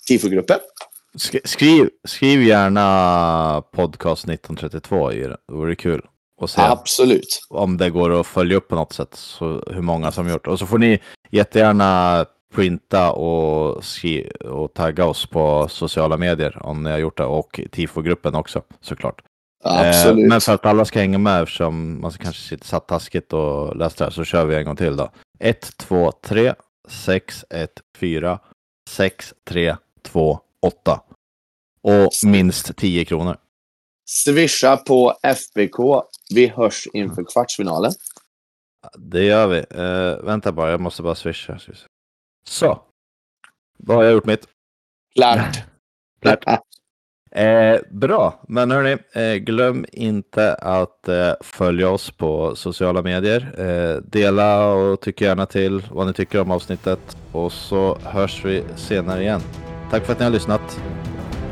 tifogruppen. 0.07 0.59
Sk- 1.17 1.47
Skriv, 1.47 1.89
skriv 2.07 2.43
gärna 2.43 3.63
podcast 3.71 4.23
1932 4.23 5.13
i 5.13 5.19
den, 5.21 5.37
Det 5.47 5.53
vore 5.53 5.75
kul. 5.75 6.01
Och 6.37 6.49
se 6.49 6.61
Absolut. 6.61 7.41
om 7.49 7.77
det 7.77 7.89
går 7.89 8.19
att 8.19 8.27
följa 8.27 8.57
upp 8.57 8.67
på 8.67 8.75
något 8.75 8.93
sätt. 8.93 9.13
Så 9.13 9.63
hur 9.67 9.81
många 9.81 10.11
som 10.11 10.29
gjort. 10.29 10.47
Och 10.47 10.59
så 10.59 10.65
får 10.65 10.77
ni 10.77 10.99
jättegärna 11.29 12.25
printa 12.53 13.11
och, 13.11 13.83
skri- 13.83 14.31
och 14.49 14.73
tagga 14.73 15.05
oss 15.05 15.25
på 15.25 15.67
sociala 15.69 16.17
medier 16.17 16.65
om 16.65 16.83
ni 16.83 16.91
har 16.91 16.97
gjort 16.97 17.17
det. 17.17 17.25
Och 17.25 17.59
tifogruppen 17.71 18.35
också 18.35 18.61
såklart. 18.81 19.21
Absolut. 19.63 20.23
Eh, 20.23 20.29
men 20.29 20.41
för 20.41 20.53
att 20.53 20.65
alla 20.65 20.85
ska 20.85 20.99
hänga 20.99 21.17
med 21.17 21.41
eftersom 21.43 22.01
man 22.01 22.11
kanske 22.11 22.41
sitter 22.41 22.65
satt 22.65 22.87
taskigt 22.87 23.33
och 23.33 23.75
läst 23.75 23.97
det 23.97 24.03
här 24.03 24.11
så 24.11 24.23
kör 24.23 24.45
vi 24.45 24.55
en 24.55 24.65
gång 24.65 24.75
till 24.75 24.95
då. 24.95 25.09
1, 25.39 25.77
2, 25.77 26.11
3, 26.11 26.53
6, 26.87 27.45
1, 27.49 27.69
4, 27.97 28.39
6, 28.89 29.33
3, 29.49 29.75
2, 30.03 30.39
8. 30.61 31.01
Och 31.81 32.09
minst 32.25 32.75
10 32.77 33.05
kronor. 33.05 33.37
Swisha 34.05 34.77
på 34.77 35.13
FBK. 35.23 36.03
Vi 36.33 36.47
hörs 36.47 36.87
inför 36.93 37.23
kvartsfinalen. 37.23 37.91
Det 38.97 39.23
gör 39.23 39.47
vi. 39.47 39.57
Eh, 39.57 40.25
vänta 40.25 40.51
bara, 40.51 40.71
jag 40.71 40.81
måste 40.81 41.03
bara 41.03 41.15
swisha. 41.15 41.59
Så. 42.47 42.81
Då 43.77 43.93
har 43.93 44.03
jag 44.03 44.13
gjort 44.13 44.25
mitt. 44.25 44.47
Klart. 45.15 45.63
Klart. 46.21 46.59
Eh, 47.31 47.79
bra, 47.91 48.43
men 48.47 48.71
hörni, 48.71 48.97
eh, 49.13 49.35
glöm 49.35 49.85
inte 49.91 50.53
att 50.53 51.07
eh, 51.07 51.33
följa 51.41 51.89
oss 51.89 52.11
på 52.11 52.55
sociala 52.55 53.01
medier. 53.01 53.55
Eh, 53.57 54.01
dela 54.01 54.67
och 54.73 55.01
tyck 55.01 55.21
gärna 55.21 55.45
till 55.45 55.83
vad 55.91 56.07
ni 56.07 56.13
tycker 56.13 56.41
om 56.41 56.51
avsnittet. 56.51 57.17
Och 57.31 57.51
så 57.51 57.97
hörs 58.03 58.45
vi 58.45 58.63
senare 58.75 59.21
igen. 59.21 59.41
Tack 59.91 60.05
för 60.05 60.13
att 60.13 60.19
ni 60.19 60.25
har 60.25 60.31
lyssnat. 60.31 60.79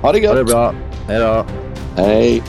Ha 0.03 0.11
det 0.11 0.27
Ha 0.27 0.33
det 0.33 0.39
gött. 0.39 0.47
bra. 0.47 0.73
Hej 1.07 1.19
då. 1.19 1.45
Hej. 2.01 2.43